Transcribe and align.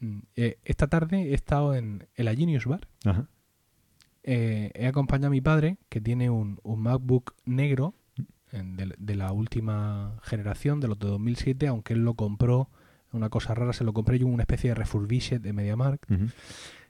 mm, 0.00 0.18
eh, 0.36 0.58
esta 0.64 0.86
tarde 0.88 1.30
he 1.30 1.34
estado 1.34 1.74
en 1.74 2.06
el 2.14 2.28
Genius 2.36 2.66
Bar. 2.66 2.88
Ajá. 3.04 3.28
Eh, 4.22 4.70
he 4.74 4.86
acompañado 4.86 5.28
a 5.28 5.30
mi 5.30 5.40
padre, 5.40 5.78
que 5.88 6.00
tiene 6.00 6.30
un, 6.30 6.58
un 6.64 6.80
MacBook 6.80 7.34
negro 7.44 7.94
en- 8.50 8.76
de, 8.76 8.94
de 8.98 9.14
la 9.14 9.32
última 9.32 10.18
generación, 10.22 10.80
de 10.80 10.88
los 10.88 10.98
de 10.98 11.06
2007, 11.08 11.68
aunque 11.68 11.94
él 11.94 12.00
lo 12.04 12.14
compró, 12.14 12.68
una 13.12 13.30
cosa 13.30 13.54
rara, 13.54 13.72
se 13.72 13.84
lo 13.84 13.92
compré 13.92 14.18
yo 14.18 14.26
una 14.26 14.42
especie 14.42 14.70
de 14.70 14.74
refurbished 14.74 15.40
de 15.40 15.52
MediaMarkt. 15.52 16.10
Ujú. 16.10 16.26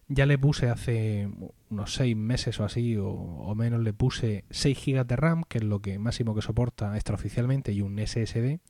Ya 0.09 0.25
le 0.25 0.39
puse 0.39 0.69
hace 0.71 1.29
unos 1.69 1.93
seis 1.95 2.17
meses 2.17 2.59
o 2.61 2.65
así, 2.65 2.97
o, 2.97 3.09
o 3.11 3.55
menos, 3.55 3.81
le 3.83 3.93
puse 3.93 4.45
6 4.51 4.79
GB 4.85 5.05
de 5.05 5.17
RAM, 5.17 5.43
que 5.49 5.59
es 5.59 5.65
lo 5.65 5.81
que 5.83 5.99
máximo 5.99 6.35
que 6.35 6.43
soporta 6.43 6.95
extraoficialmente, 6.95 7.73
y 7.73 7.83
un 7.83 7.99
SSD, 7.99 8.61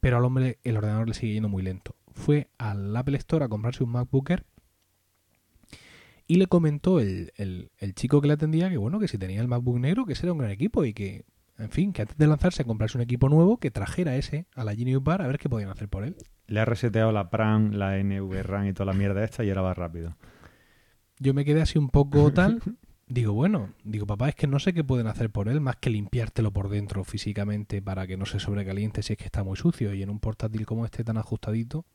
pero 0.00 0.16
al 0.16 0.24
hombre 0.24 0.58
el 0.62 0.76
ordenador 0.76 1.08
le 1.08 1.14
sigue 1.14 1.34
yendo 1.34 1.48
muy 1.48 1.62
lento. 1.64 1.94
Fue 2.18 2.48
al 2.58 2.94
Apple 2.96 3.16
Store 3.16 3.44
a 3.44 3.48
comprarse 3.48 3.82
un 3.84 3.90
MacBook 3.90 4.30
Air 4.30 4.44
y 6.26 6.36
le 6.36 6.46
comentó 6.46 7.00
el, 7.00 7.32
el- 7.36 7.70
el 7.78 7.94
chico 7.94 8.20
que 8.20 8.26
le 8.28 8.34
atendía 8.34 8.68
que 8.68 8.76
bueno, 8.76 8.98
que 8.98 9.08
si 9.08 9.16
tenía 9.18 9.40
el 9.40 9.48
MacBook 9.48 9.78
negro, 9.78 10.04
que 10.04 10.12
ese 10.12 10.26
era 10.26 10.32
un 10.32 10.38
gran 10.38 10.50
equipo 10.50 10.84
y 10.84 10.92
que, 10.92 11.24
en 11.56 11.70
fin, 11.70 11.92
que 11.92 12.02
antes 12.02 12.18
de 12.18 12.26
lanzarse 12.26 12.62
a 12.62 12.64
comprarse 12.66 12.98
un 12.98 13.02
equipo 13.02 13.28
nuevo, 13.28 13.58
que 13.58 13.70
trajera 13.70 14.16
ese 14.16 14.46
a 14.54 14.64
la 14.64 14.74
Genius 14.74 15.02
Bar 15.02 15.22
a 15.22 15.26
ver 15.26 15.38
qué 15.38 15.48
podían 15.48 15.70
hacer 15.70 15.88
por 15.88 16.04
él. 16.04 16.16
Le 16.46 16.60
ha 16.60 16.64
reseteado 16.64 17.12
la 17.12 17.30
PRAM, 17.30 17.72
la 17.72 17.96
NVRAM 18.02 18.66
y 18.68 18.72
toda 18.74 18.86
la 18.92 18.98
mierda 18.98 19.24
esta 19.24 19.44
y 19.44 19.48
ahora 19.48 19.62
va 19.62 19.74
rápido. 19.74 20.16
Yo 21.18 21.34
me 21.34 21.44
quedé 21.44 21.62
así 21.62 21.78
un 21.78 21.88
poco 21.88 22.32
tal. 22.32 22.60
Digo, 23.10 23.32
bueno, 23.32 23.72
digo, 23.84 24.06
papá, 24.06 24.28
es 24.28 24.34
que 24.34 24.46
no 24.46 24.58
sé 24.58 24.74
qué 24.74 24.84
pueden 24.84 25.06
hacer 25.06 25.30
por 25.30 25.48
él 25.48 25.62
más 25.62 25.76
que 25.76 25.88
limpiártelo 25.88 26.52
por 26.52 26.68
dentro 26.68 27.04
físicamente 27.04 27.80
para 27.80 28.06
que 28.06 28.18
no 28.18 28.26
se 28.26 28.38
sobrecaliente 28.38 29.02
si 29.02 29.14
es 29.14 29.18
que 29.18 29.24
está 29.24 29.42
muy 29.42 29.56
sucio. 29.56 29.94
Y 29.94 30.02
en 30.02 30.10
un 30.10 30.20
portátil 30.20 30.66
como 30.66 30.84
este 30.84 31.04
tan 31.04 31.16
ajustadito, 31.16 31.86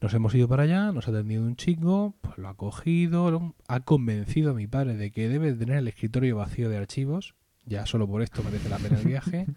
nos 0.00 0.12
hemos 0.14 0.34
ido 0.34 0.48
para 0.48 0.64
allá, 0.64 0.92
nos 0.92 1.08
ha 1.08 1.10
atendido 1.10 1.42
un 1.42 1.56
chico, 1.56 2.14
pues 2.20 2.38
lo 2.38 2.48
ha 2.48 2.54
cogido, 2.56 3.30
lo- 3.30 3.54
ha 3.68 3.80
convencido 3.80 4.50
a 4.50 4.54
mi 4.54 4.66
padre 4.66 4.96
de 4.96 5.10
que 5.10 5.28
debe 5.28 5.52
tener 5.54 5.76
el 5.78 5.88
escritorio 5.88 6.36
vacío 6.36 6.68
de 6.68 6.76
archivos. 6.76 7.34
Ya 7.64 7.84
solo 7.86 8.06
por 8.06 8.22
esto 8.22 8.42
merece 8.44 8.68
la 8.68 8.78
pena 8.78 8.98
el 8.98 9.06
viaje. 9.06 9.46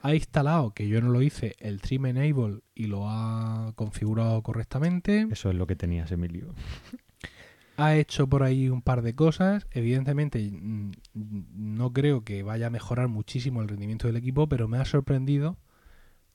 Ha 0.00 0.14
instalado, 0.14 0.70
que 0.74 0.86
yo 0.86 1.00
no 1.02 1.08
lo 1.10 1.22
hice, 1.22 1.56
el 1.58 1.80
Trim 1.80 2.06
Enable 2.06 2.60
y 2.72 2.86
lo 2.86 3.08
ha 3.10 3.72
configurado 3.74 4.40
correctamente. 4.44 5.26
Eso 5.28 5.50
es 5.50 5.56
lo 5.56 5.66
que 5.66 5.74
tenías, 5.74 6.12
Emilio. 6.12 6.54
Ha 7.76 7.96
hecho 7.96 8.28
por 8.28 8.44
ahí 8.44 8.68
un 8.68 8.80
par 8.80 9.02
de 9.02 9.16
cosas. 9.16 9.66
Evidentemente, 9.72 10.50
mm, 10.52 10.92
no 11.14 11.92
creo 11.92 12.22
que 12.22 12.44
vaya 12.44 12.68
a 12.68 12.70
mejorar 12.70 13.08
muchísimo 13.08 13.60
el 13.60 13.66
rendimiento 13.68 14.06
del 14.06 14.16
equipo, 14.16 14.48
pero 14.48 14.68
me 14.68 14.78
ha 14.78 14.84
sorprendido 14.84 15.56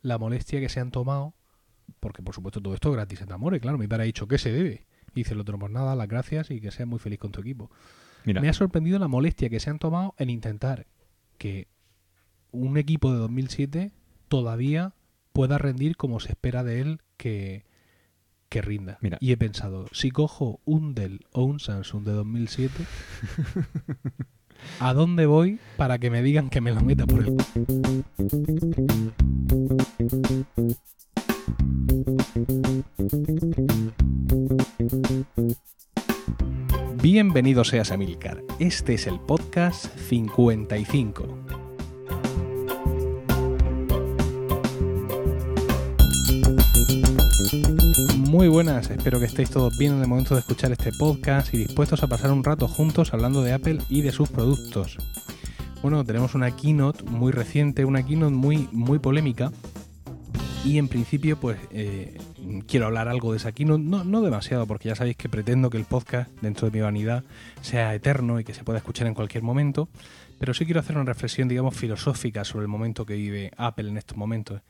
la 0.02 0.18
molestia 0.18 0.60
que 0.60 0.68
se 0.68 0.82
han 0.82 0.92
tomado. 0.92 1.34
Porque, 2.00 2.22
por 2.22 2.36
supuesto, 2.36 2.62
todo 2.62 2.74
esto 2.74 2.90
es 2.90 2.96
gratis 2.96 3.22
en 3.22 3.32
Amore. 3.32 3.60
Claro, 3.60 3.78
mi 3.78 3.88
padre 3.88 4.04
ha 4.04 4.06
dicho 4.06 4.28
que 4.28 4.38
se 4.38 4.52
debe. 4.52 4.86
Y 5.14 5.22
dice 5.22 5.34
el 5.34 5.40
otro, 5.40 5.58
pues 5.60 5.72
nada, 5.72 5.96
las 5.96 6.08
gracias 6.08 6.52
y 6.52 6.60
que 6.60 6.72
seas 6.72 6.88
muy 6.88 7.00
feliz 7.00 7.20
con 7.20 7.32
tu 7.32 7.42
equipo. 7.42 7.70
Mira, 8.26 8.42
Me 8.42 8.50
ha 8.50 8.54
sorprendido 8.54 9.00
la 9.00 9.08
molestia 9.08 9.50
que 9.50 9.60
se 9.60 9.70
han 9.70 9.80
tomado 9.80 10.16
en 10.18 10.30
intentar 10.30 10.88
que 11.38 11.68
un 12.52 12.78
equipo 12.78 13.12
de 13.12 13.18
2007 13.18 13.92
todavía 14.28 14.94
pueda 15.34 15.58
rendir 15.58 15.98
como 15.98 16.20
se 16.20 16.30
espera 16.30 16.64
de 16.64 16.80
él 16.80 17.02
que, 17.18 17.66
que 18.50 18.62
rinda. 18.62 18.98
Mira. 19.02 19.18
Y 19.20 19.32
he 19.32 19.38
pensado, 19.38 19.88
si 19.92 20.12
cojo 20.12 20.62
un 20.64 20.94
Dell 20.94 21.26
o 21.32 21.44
un 21.44 21.60
Samsung 21.60 22.04
de 22.06 22.12
2007, 22.14 22.86
¿a 24.80 24.94
dónde 24.94 25.26
voy 25.26 25.60
para 25.76 25.98
que 25.98 26.10
me 26.10 26.22
digan 26.22 26.50
que 26.50 26.62
me 26.62 26.72
lo 26.72 26.82
meta 26.82 27.06
por 27.06 27.24
el... 27.26 27.36
Bienvenido 37.02 37.64
seas 37.64 37.92
a 37.92 37.98
Milcar. 37.98 38.42
Este 38.60 38.94
es 38.94 39.08
el 39.08 39.20
podcast 39.20 39.86
55. 39.98 41.28
Muy 48.18 48.48
buenas, 48.48 48.90
espero 48.90 49.20
que 49.20 49.26
estéis 49.26 49.50
todos 49.50 49.78
bien 49.78 49.94
en 49.94 50.02
el 50.02 50.08
momento 50.08 50.34
de 50.34 50.40
escuchar 50.40 50.72
este 50.72 50.92
podcast 50.92 51.54
y 51.54 51.58
dispuestos 51.58 52.02
a 52.04 52.08
pasar 52.08 52.32
un 52.32 52.44
rato 52.44 52.68
juntos 52.68 53.14
hablando 53.14 53.44
de 53.44 53.54
Apple 53.54 53.80
y 53.90 54.02
de 54.02 54.12
sus 54.12 54.30
productos. 54.30 54.98
Bueno, 55.82 56.04
tenemos 56.06 56.34
una 56.34 56.56
keynote 56.56 57.04
muy 57.04 57.32
reciente, 57.32 57.86
una 57.86 58.04
keynote 58.04 58.34
muy, 58.34 58.70
muy 58.72 59.00
polémica 59.00 59.52
y 60.66 60.78
en 60.78 60.88
principio 60.88 61.38
pues 61.38 61.58
eh, 61.72 62.18
quiero 62.68 62.86
hablar 62.86 63.08
algo 63.08 63.32
de 63.32 63.38
esa 63.38 63.52
keynote, 63.52 63.84
no, 63.84 64.04
no 64.04 64.22
demasiado 64.22 64.66
porque 64.66 64.90
ya 64.90 64.96
sabéis 64.96 65.18
que 65.18 65.30
pretendo 65.30 65.70
que 65.70 65.78
el 65.78 65.86
podcast 65.86 66.30
dentro 66.42 66.70
de 66.70 66.78
mi 66.78 66.82
vanidad 66.82 67.24
sea 67.62 67.94
eterno 67.94 68.40
y 68.40 68.44
que 68.44 68.54
se 68.54 68.64
pueda 68.64 68.80
escuchar 68.80 69.08
en 69.08 69.14
cualquier 69.14 69.44
momento, 69.44 69.90
pero 70.40 70.54
sí 70.54 70.66
quiero 70.66 70.80
hacer 70.80 70.96
una 70.96 71.06
reflexión 71.06 71.48
digamos 71.48 71.76
filosófica 71.76 72.46
sobre 72.46 72.64
el 72.64 72.70
momento 72.70 73.06
que 73.06 73.16
vive 73.16 73.52
Apple 73.58 73.90
en 73.90 73.98
estos 73.98 74.18
momentos 74.18 74.62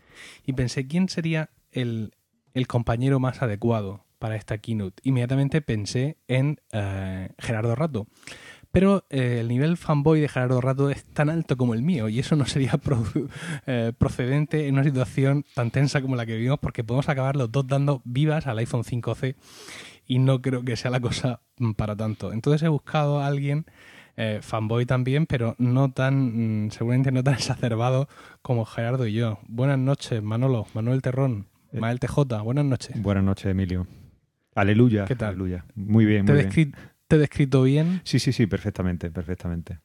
y 0.46 0.54
pensé 0.54 0.88
quién 0.88 1.10
sería 1.10 1.52
el, 1.72 2.14
el 2.54 2.68
compañero 2.68 3.20
más 3.20 3.42
adecuado 3.42 4.04
para 4.24 4.38
esta 4.38 4.58
keynote. 4.58 5.02
Inmediatamente 5.04 5.62
pensé 5.62 6.18
en 6.30 6.62
eh, 6.72 7.28
Gerardo 7.38 7.76
Rato. 7.76 8.08
Pero 8.74 9.06
eh, 9.12 9.38
el 9.40 9.48
nivel 9.50 9.78
fanboy 9.78 10.20
de 10.20 10.28
Gerardo 10.28 10.60
Rato 10.60 10.90
es 10.90 11.06
tan 11.06 11.30
alto 11.30 11.56
como 11.58 11.76
el 11.76 11.84
mío 11.84 12.10
y 12.10 12.18
eso 12.18 12.36
no 12.36 12.46
sería 12.46 12.72
pro- 12.84 13.04
eh, 13.68 13.94
procedente 13.98 14.68
en 14.68 14.74
una 14.74 14.84
situación 14.84 15.46
tan 15.54 15.70
tensa 15.70 16.02
como 16.02 16.16
la 16.16 16.26
que 16.26 16.36
vivimos 16.36 16.58
porque 16.60 16.84
podemos 16.84 17.08
acabar 17.08 17.36
los 17.36 17.52
dos 17.52 17.68
dando 17.68 18.02
vivas 18.04 18.48
al 18.48 18.58
iPhone 18.58 18.84
5C 18.84 19.36
y 20.08 20.18
no 20.18 20.42
creo 20.42 20.64
que 20.66 20.76
sea 20.76 20.90
la 20.90 21.00
cosa 21.00 21.42
mm, 21.60 21.74
para 21.74 21.96
tanto. 21.96 22.34
Entonces 22.34 22.64
he 22.64 22.68
buscado 22.68 23.20
a 23.22 23.28
alguien 23.28 23.66
eh, 24.18 24.40
fanboy 24.42 24.86
también, 24.88 25.28
pero 25.28 25.56
no 25.60 25.92
tan, 25.92 26.66
mm, 26.66 26.72
seguramente 26.72 27.12
no 27.12 27.24
tan 27.24 27.34
exacerbado 27.36 28.10
como 28.42 28.66
Gerardo 28.66 29.06
y 29.06 29.14
yo. 29.14 29.38
Buenas 29.48 29.78
noches, 29.78 30.22
Manolo, 30.24 30.66
Manuel 30.74 31.02
Terrón, 31.04 31.48
Eh. 31.72 31.80
Mael 31.80 32.00
TJ, 32.00 32.42
buenas 32.44 32.66
noches. 32.66 33.00
buenas 33.00 33.24
noches, 33.24 33.46
Emilio. 33.46 33.86
Aleluya. 34.56 35.06
¿Qué 35.06 35.16
tal? 35.16 35.30
Aleluya. 35.30 35.66
Muy 35.76 36.06
bien, 36.06 36.26
¿Te 36.26 36.34
muy 36.34 36.42
bien. 36.52 36.76
Descri- 37.14 37.14
te 37.14 37.16
he 37.16 37.20
descrito 37.20 37.64
bien? 37.64 38.02
Sí, 38.04 38.18
sí, 38.20 38.32
sí, 38.34 38.48
perfectamente, 38.48 39.12
perfectamente. 39.12 39.80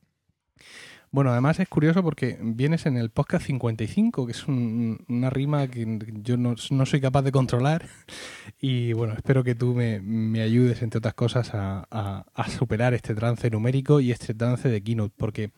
Bueno, 1.10 1.30
además 1.30 1.58
es 1.58 1.68
curioso 1.68 2.02
porque 2.02 2.38
vienes 2.40 2.84
en 2.84 2.96
el 2.98 3.10
podcast 3.10 3.46
55, 3.46 4.26
que 4.26 4.32
es 4.32 4.46
un- 4.46 4.98
una 5.08 5.30
rima 5.30 5.66
que 5.68 5.86
yo 6.22 6.36
no, 6.36 6.54
no 6.70 6.86
soy 6.86 7.00
capaz 7.00 7.22
de 7.22 7.32
controlar. 7.32 7.86
Y 8.60 8.92
bueno, 8.92 9.14
espero 9.14 9.44
que 9.44 9.54
tú 9.54 9.74
me, 9.74 10.00
me 10.00 10.40
ayudes, 10.42 10.82
entre 10.82 10.98
otras 10.98 11.14
cosas, 11.14 11.54
a, 11.54 11.86
a- 11.90 12.24
a 12.34 12.48
superar 12.50 12.92
este 12.94 13.14
trance 13.14 13.48
numérico 13.50 14.00
y 14.00 14.10
este 14.10 14.34
trance 14.34 14.68
de 14.68 14.82
Keynote. 14.82 15.14
Porque 15.16 15.50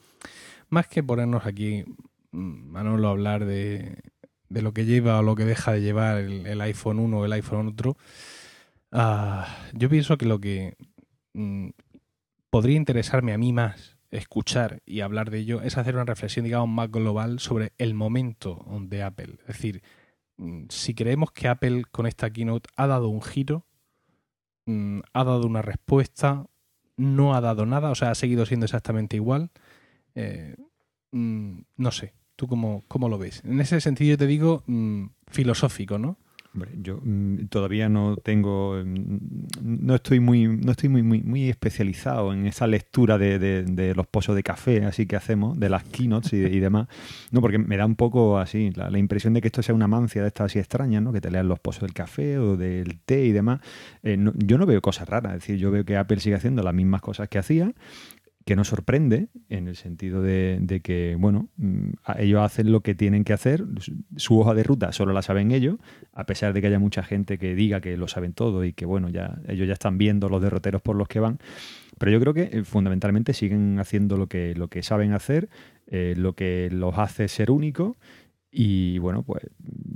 más 0.68 0.86
que 0.86 1.02
ponernos 1.02 1.46
aquí, 1.46 1.84
mm, 2.32 2.70
Manolo, 2.70 3.08
a 3.08 3.10
hablar 3.12 3.44
de, 3.44 3.96
de 4.50 4.62
lo 4.62 4.72
que 4.72 4.84
lleva 4.84 5.18
o 5.18 5.22
lo 5.22 5.34
que 5.34 5.44
deja 5.44 5.72
de 5.72 5.80
llevar 5.80 6.18
el, 6.18 6.46
el 6.46 6.60
iPhone 6.60 6.98
1 7.00 7.18
o 7.18 7.24
el 7.24 7.32
iPhone 7.32 7.68
otro, 7.68 7.96
ah, 8.92 9.46
yo 9.72 9.88
pienso 9.88 10.16
que 10.18 10.26
lo 10.26 10.40
que 10.40 10.76
mm, 10.78 10.84
podría 12.50 12.76
interesarme 12.76 13.32
a 13.32 13.38
mí 13.38 13.52
más 13.52 13.96
escuchar 14.10 14.82
y 14.86 15.00
hablar 15.00 15.30
de 15.30 15.38
ello 15.38 15.62
es 15.62 15.78
hacer 15.78 15.94
una 15.94 16.04
reflexión, 16.04 16.44
digamos, 16.44 16.68
más 16.68 16.90
global 16.90 17.38
sobre 17.38 17.72
el 17.78 17.94
momento 17.94 18.64
de 18.82 19.02
Apple. 19.02 19.36
Es 19.40 19.46
decir, 19.46 19.82
mm, 20.36 20.64
si 20.68 20.94
creemos 20.94 21.32
que 21.32 21.48
Apple 21.48 21.84
con 21.90 22.06
esta 22.06 22.30
keynote 22.30 22.68
ha 22.76 22.86
dado 22.86 23.08
un 23.08 23.22
giro, 23.22 23.64
mm, 24.66 25.00
ha 25.12 25.24
dado 25.24 25.46
una 25.46 25.62
respuesta, 25.62 26.46
no 26.96 27.34
ha 27.34 27.40
dado 27.40 27.66
nada, 27.66 27.90
o 27.90 27.94
sea, 27.94 28.10
ha 28.10 28.14
seguido 28.14 28.46
siendo 28.46 28.66
exactamente 28.66 29.16
igual, 29.16 29.50
eh, 30.14 30.56
mm, 31.12 31.60
no 31.76 31.90
sé. 31.92 32.14
¿Tú 32.36 32.46
cómo, 32.48 32.84
cómo 32.88 33.08
lo 33.08 33.18
ves? 33.18 33.42
En 33.44 33.60
ese 33.60 33.80
sentido, 33.80 34.10
yo 34.12 34.18
te 34.18 34.26
digo 34.26 34.62
mm, 34.66 35.06
filosófico, 35.28 35.98
¿no? 35.98 36.18
Yo 36.82 37.00
mm, 37.02 37.46
todavía 37.48 37.88
no 37.88 38.16
tengo, 38.16 38.82
mm, 38.84 39.18
no 39.60 39.94
estoy 39.94 40.18
muy, 40.18 40.48
no 40.48 40.72
estoy 40.72 40.88
muy, 40.88 41.02
muy, 41.02 41.48
especializado 41.48 42.32
en 42.32 42.46
esa 42.46 42.66
lectura 42.66 43.18
de, 43.18 43.38
de- 43.38 43.94
los 43.94 44.06
pozos 44.06 44.34
de 44.34 44.42
café, 44.42 44.84
así 44.84 45.06
que 45.06 45.16
hacemos, 45.16 45.58
de 45.58 45.68
las 45.68 45.84
keynotes 45.84 46.32
y, 46.32 46.60
demás. 46.60 46.88
No, 47.30 47.40
porque 47.40 47.58
me 47.58 47.76
da 47.76 47.86
un 47.86 47.94
poco 47.94 48.38
así 48.38 48.70
la, 48.74 48.98
impresión 48.98 49.34
de 49.34 49.40
que 49.40 49.48
esto 49.48 49.62
sea 49.62 49.74
una 49.74 49.88
mancia 49.88 50.22
de 50.22 50.28
estas 50.28 50.46
así 50.46 50.58
extrañas, 50.58 51.02
¿no? 51.02 51.12
Que 51.12 51.20
te 51.20 51.30
lean 51.30 51.48
los 51.48 51.60
pozos 51.60 51.82
del 51.82 51.92
café 51.92 52.38
o 52.38 52.56
del 52.56 52.98
té 53.00 53.24
y 53.24 53.32
demás. 53.32 53.60
Eh, 54.02 54.18
yo 54.36 54.58
no 54.58 54.66
veo 54.66 54.80
cosas 54.80 55.08
raras, 55.08 55.34
es 55.34 55.40
decir, 55.40 55.56
yo 55.56 55.70
veo 55.70 55.84
que 55.84 55.96
Apple 55.96 56.20
sigue 56.20 56.36
haciendo 56.36 56.62
las 56.62 56.74
mismas 56.74 57.00
cosas 57.00 57.28
que 57.28 57.38
hacía 57.38 57.72
que 58.50 58.56
nos 58.56 58.66
sorprende 58.66 59.28
en 59.48 59.68
el 59.68 59.76
sentido 59.76 60.22
de, 60.22 60.80
que, 60.82 61.16
bueno, 61.16 61.50
mm, 61.56 61.90
ellos 62.18 62.42
hacen 62.42 62.72
lo 62.72 62.80
que 62.80 62.96
tienen 62.96 63.22
que 63.22 63.32
hacer, 63.32 63.64
su, 63.78 64.02
su 64.16 64.40
hoja 64.40 64.54
de 64.54 64.64
ruta 64.64 64.90
solo 64.90 65.12
la 65.12 65.22
saben 65.22 65.52
ellos, 65.52 65.76
a 66.12 66.26
pesar 66.26 66.52
de 66.52 66.60
que 66.60 66.66
haya 66.66 66.80
mucha 66.80 67.04
gente 67.04 67.38
que 67.38 67.54
diga 67.54 67.80
que 67.80 67.96
lo 67.96 68.08
saben 68.08 68.32
todo 68.32 68.64
y 68.64 68.72
que, 68.72 68.86
bueno, 68.86 69.08
ya 69.08 69.38
ellos 69.46 69.68
ya 69.68 69.74
están 69.74 69.98
viendo 69.98 70.28
los 70.28 70.42
derroteros 70.42 70.82
por 70.82 70.96
los 70.96 71.06
que 71.06 71.20
van, 71.20 71.38
pero 71.96 72.10
yo 72.10 72.18
creo 72.18 72.34
que 72.34 72.50
eh, 72.50 72.64
fundamentalmente 72.64 73.34
siguen 73.34 73.78
haciendo 73.78 74.16
lo 74.16 74.26
que, 74.26 74.56
lo 74.56 74.66
que 74.66 74.82
saben 74.82 75.12
hacer, 75.12 75.48
eh, 75.86 76.14
lo 76.16 76.32
que 76.32 76.70
los 76.72 76.98
hace 76.98 77.28
ser 77.28 77.52
únicos 77.52 77.98
Y 78.50 78.98
bueno, 78.98 79.22
pues 79.22 79.46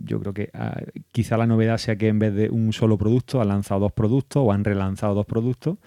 yo 0.04 0.20
creo 0.20 0.32
que 0.32 0.50
ah, 0.54 0.80
quizá 1.10 1.36
la 1.36 1.48
novedad 1.48 1.78
sea 1.78 1.96
que 1.96 2.06
en 2.06 2.20
vez 2.20 2.32
de 2.34 2.50
un 2.50 2.72
solo 2.72 2.98
producto 2.98 3.40
han 3.40 3.48
lanzado 3.48 3.80
dos 3.80 3.92
productos 3.92 4.44
o 4.46 4.52
han 4.52 4.62
relanzado 4.62 5.12
dos 5.16 5.26
productos 5.26 5.78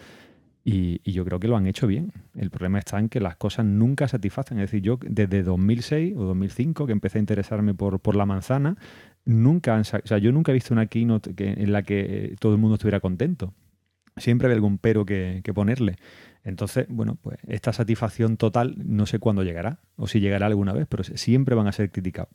y, 0.69 0.99
yo 1.09 1.23
creo 1.23 1.39
que 1.39 1.47
lo 1.47 1.55
han 1.55 1.65
hecho 1.65 1.87
bien. 1.87 2.11
El 2.35 2.49
problema 2.49 2.79
está 2.79 2.99
en 2.99 3.07
que 3.07 3.21
las 3.21 3.37
cosas 3.37 3.65
nunca 3.65 4.05
satisfacen. 4.09 4.59
Es 4.59 4.69
decir, 4.69 4.81
yo 4.81 4.99
desde 5.01 5.41
2006 5.41 6.15
o 6.17 6.23
2005 6.25 6.85
que 6.85 6.91
empecé 6.91 7.19
a 7.19 7.21
interesarme 7.21 7.73
por, 7.73 8.01
por 8.01 8.17
la 8.17 8.25
manzana, 8.25 8.75
nunca 9.23 9.75
han, 9.75 9.81
o 9.81 9.83
sea, 9.85 10.17
yo 10.17 10.33
nunca 10.33 10.51
he 10.51 10.53
visto 10.53 10.73
una 10.73 10.87
keynote 10.87 11.33
en 11.37 11.71
la 11.71 11.83
que 11.83 12.35
todo 12.39 12.51
el 12.51 12.57
mundo 12.57 12.75
estuviera 12.75 12.99
contento. 12.99 13.53
Siempre 14.17 14.49
hay 14.49 14.55
algún 14.55 14.77
pero 14.77 15.05
que, 15.05 15.39
que 15.41 15.53
ponerle. 15.53 15.95
Entonces, 16.43 16.85
bueno, 16.89 17.17
pues 17.21 17.37
esta 17.47 17.71
satisfacción 17.71 18.35
total 18.35 18.75
no 18.77 19.05
sé 19.05 19.19
cuándo 19.19 19.43
llegará 19.43 19.79
o 19.95 20.05
si 20.05 20.19
llegará 20.19 20.47
alguna 20.47 20.73
vez, 20.73 20.85
pero 20.89 21.01
siempre 21.05 21.55
van 21.55 21.67
a 21.67 21.71
ser 21.71 21.91
criticados. 21.91 22.33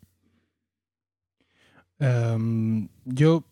Em, 1.99 2.89
yo, 3.05 3.45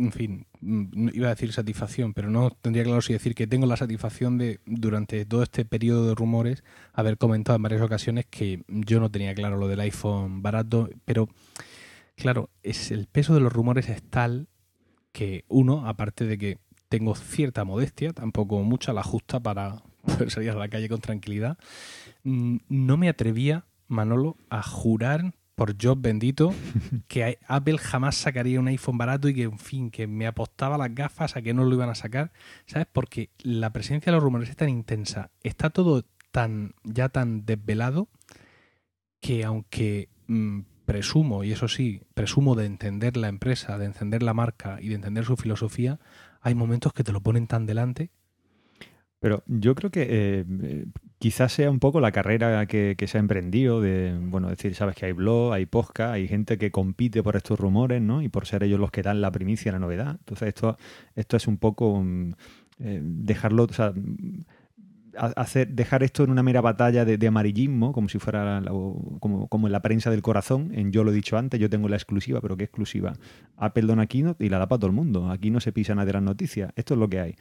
en 0.00 0.12
fin, 0.12 0.46
mm, 0.60 1.10
iba 1.12 1.26
a 1.26 1.34
decir 1.34 1.52
satisfacción, 1.52 2.14
pero 2.14 2.30
no 2.30 2.50
tendría 2.50 2.84
claro 2.84 3.02
si 3.02 3.12
decir 3.12 3.34
que 3.34 3.46
tengo 3.46 3.66
la 3.66 3.76
satisfacción 3.76 4.38
de, 4.38 4.60
durante 4.64 5.26
todo 5.26 5.42
este 5.42 5.64
periodo 5.64 6.08
de 6.08 6.14
rumores, 6.14 6.64
haber 6.92 7.18
comentado 7.18 7.56
en 7.56 7.62
varias 7.62 7.82
ocasiones 7.82 8.26
que 8.26 8.62
yo 8.68 8.98
no 8.98 9.10
tenía 9.10 9.34
claro 9.34 9.58
lo 9.58 9.68
del 9.68 9.80
iPhone 9.80 10.42
barato, 10.42 10.88
pero 11.04 11.28
claro, 12.16 12.48
es 12.62 12.90
el 12.90 13.06
peso 13.06 13.34
de 13.34 13.40
los 13.40 13.52
rumores 13.52 13.88
es 13.88 14.02
tal 14.02 14.48
que 15.12 15.44
uno, 15.48 15.86
aparte 15.86 16.24
de 16.24 16.38
que 16.38 16.58
tengo 16.88 17.14
cierta 17.14 17.64
modestia, 17.64 18.12
tampoco 18.12 18.62
mucha, 18.62 18.92
la 18.92 19.02
justa 19.02 19.38
para 19.38 19.82
poder 20.02 20.30
salir 20.30 20.50
a 20.50 20.54
la 20.54 20.68
calle 20.68 20.88
con 20.88 21.00
tranquilidad, 21.00 21.58
mm, 22.24 22.56
no 22.68 22.96
me 22.96 23.08
atrevía, 23.08 23.66
Manolo, 23.86 24.36
a 24.48 24.62
jurar 24.62 25.34
por 25.60 25.76
Job 25.78 25.98
bendito, 26.00 26.54
que 27.06 27.38
Apple 27.46 27.76
jamás 27.76 28.14
sacaría 28.14 28.58
un 28.58 28.68
iPhone 28.68 28.96
barato 28.96 29.28
y 29.28 29.34
que, 29.34 29.42
en 29.42 29.58
fin, 29.58 29.90
que 29.90 30.06
me 30.06 30.26
apostaba 30.26 30.78
las 30.78 30.94
gafas 30.94 31.36
a 31.36 31.42
que 31.42 31.52
no 31.52 31.64
lo 31.64 31.74
iban 31.74 31.90
a 31.90 31.94
sacar, 31.94 32.32
¿sabes? 32.64 32.88
Porque 32.90 33.28
la 33.42 33.70
presencia 33.70 34.10
de 34.10 34.16
los 34.16 34.22
rumores 34.22 34.48
es 34.48 34.56
tan 34.56 34.70
intensa, 34.70 35.32
está 35.42 35.68
todo 35.68 36.06
tan 36.30 36.72
ya 36.82 37.10
tan 37.10 37.44
desvelado 37.44 38.08
que 39.20 39.44
aunque 39.44 40.08
mm, 40.28 40.60
presumo, 40.86 41.44
y 41.44 41.52
eso 41.52 41.68
sí, 41.68 42.04
presumo 42.14 42.54
de 42.54 42.64
entender 42.64 43.18
la 43.18 43.28
empresa, 43.28 43.76
de 43.76 43.84
entender 43.84 44.22
la 44.22 44.32
marca 44.32 44.78
y 44.80 44.88
de 44.88 44.94
entender 44.94 45.26
su 45.26 45.36
filosofía, 45.36 46.00
hay 46.40 46.54
momentos 46.54 46.94
que 46.94 47.04
te 47.04 47.12
lo 47.12 47.20
ponen 47.20 47.46
tan 47.46 47.66
delante 47.66 48.08
pero 49.20 49.42
yo 49.46 49.74
creo 49.74 49.90
que 49.90 50.06
eh, 50.08 50.86
quizás 51.18 51.52
sea 51.52 51.70
un 51.70 51.78
poco 51.78 52.00
la 52.00 52.10
carrera 52.10 52.64
que, 52.66 52.96
se 53.06 53.18
ha 53.18 53.20
emprendido 53.20 53.82
de, 53.82 54.16
bueno, 54.18 54.48
decir, 54.48 54.74
sabes 54.74 54.96
que 54.96 55.06
hay 55.06 55.12
blog, 55.12 55.52
hay 55.52 55.66
podcast, 55.66 56.14
hay 56.14 56.26
gente 56.26 56.56
que 56.56 56.70
compite 56.70 57.22
por 57.22 57.36
estos 57.36 57.60
rumores, 57.60 58.00
¿no? 58.00 58.22
Y 58.22 58.30
por 58.30 58.46
ser 58.46 58.62
ellos 58.62 58.80
los 58.80 58.90
que 58.90 59.02
dan 59.02 59.20
la 59.20 59.30
primicia, 59.30 59.72
la 59.72 59.78
novedad. 59.78 60.16
Entonces 60.20 60.48
esto, 60.48 60.78
esto 61.14 61.36
es 61.36 61.46
un 61.46 61.58
poco 61.58 62.02
mm, 62.02 62.32
eh, 62.80 63.00
dejarlo, 63.02 63.64
o 63.64 63.72
sea, 63.72 63.92
hacer, 65.16 65.68
dejar 65.68 66.02
esto 66.02 66.24
en 66.24 66.30
una 66.30 66.42
mera 66.42 66.60
batalla 66.60 67.04
de, 67.04 67.26
amarillismo, 67.26 67.92
como 67.92 68.08
si 68.08 68.18
fuera 68.18 68.62
como, 69.20 69.48
como, 69.48 69.66
en 69.66 69.72
la 69.72 69.82
prensa 69.82 70.10
del 70.10 70.22
corazón, 70.22 70.72
en 70.74 70.92
yo 70.92 71.04
lo 71.04 71.10
he 71.10 71.14
dicho 71.14 71.36
antes, 71.36 71.60
yo 71.60 71.70
tengo 71.70 71.88
la 71.88 71.96
exclusiva, 71.96 72.40
pero 72.40 72.56
¿qué 72.56 72.64
exclusiva? 72.64 73.12
Apple 73.56 73.82
dona 73.82 74.06
Keynote 74.06 74.44
y 74.44 74.48
la 74.48 74.58
da 74.58 74.68
para 74.68 74.80
todo 74.80 74.88
el 74.88 74.96
mundo. 74.96 75.30
Aquí 75.30 75.50
no 75.50 75.60
se 75.60 75.72
pisa 75.72 75.94
nadie 75.94 76.12
las 76.12 76.22
noticias. 76.22 76.72
Esto 76.76 76.94
es 76.94 77.00
lo 77.00 77.08
que 77.08 77.20
hay. 77.20 77.36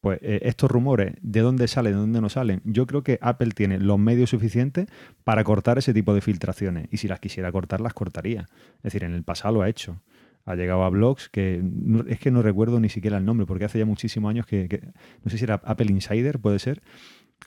Pues 0.00 0.18
eh, 0.22 0.40
estos 0.42 0.70
rumores, 0.70 1.14
¿de 1.20 1.40
dónde 1.40 1.68
salen, 1.68 1.92
de 1.92 1.98
dónde 1.98 2.20
no 2.20 2.28
salen? 2.28 2.62
Yo 2.64 2.86
creo 2.86 3.02
que 3.02 3.18
Apple 3.20 3.50
tiene 3.54 3.78
los 3.78 3.98
medios 3.98 4.30
suficientes 4.30 4.86
para 5.24 5.44
cortar 5.44 5.78
ese 5.78 5.94
tipo 5.94 6.14
de 6.14 6.20
filtraciones. 6.20 6.88
Y 6.90 6.96
si 6.96 7.08
las 7.08 7.20
quisiera 7.20 7.52
cortar, 7.52 7.80
las 7.80 7.94
cortaría. 7.94 8.48
Es 8.78 8.82
decir, 8.84 9.04
en 9.04 9.14
el 9.14 9.22
pasado 9.22 9.54
lo 9.54 9.62
ha 9.62 9.68
hecho 9.68 10.00
ha 10.44 10.54
llegado 10.54 10.84
a 10.84 10.90
blogs 10.90 11.28
que 11.28 11.62
es 12.08 12.18
que 12.18 12.30
no 12.30 12.42
recuerdo 12.42 12.80
ni 12.80 12.88
siquiera 12.88 13.18
el 13.18 13.24
nombre, 13.24 13.46
porque 13.46 13.64
hace 13.64 13.78
ya 13.78 13.86
muchísimos 13.86 14.30
años 14.30 14.46
que, 14.46 14.90
no 15.24 15.30
sé 15.30 15.38
si 15.38 15.44
era 15.44 15.60
Apple 15.64 15.90
Insider, 15.90 16.38
puede 16.38 16.58
ser. 16.58 16.82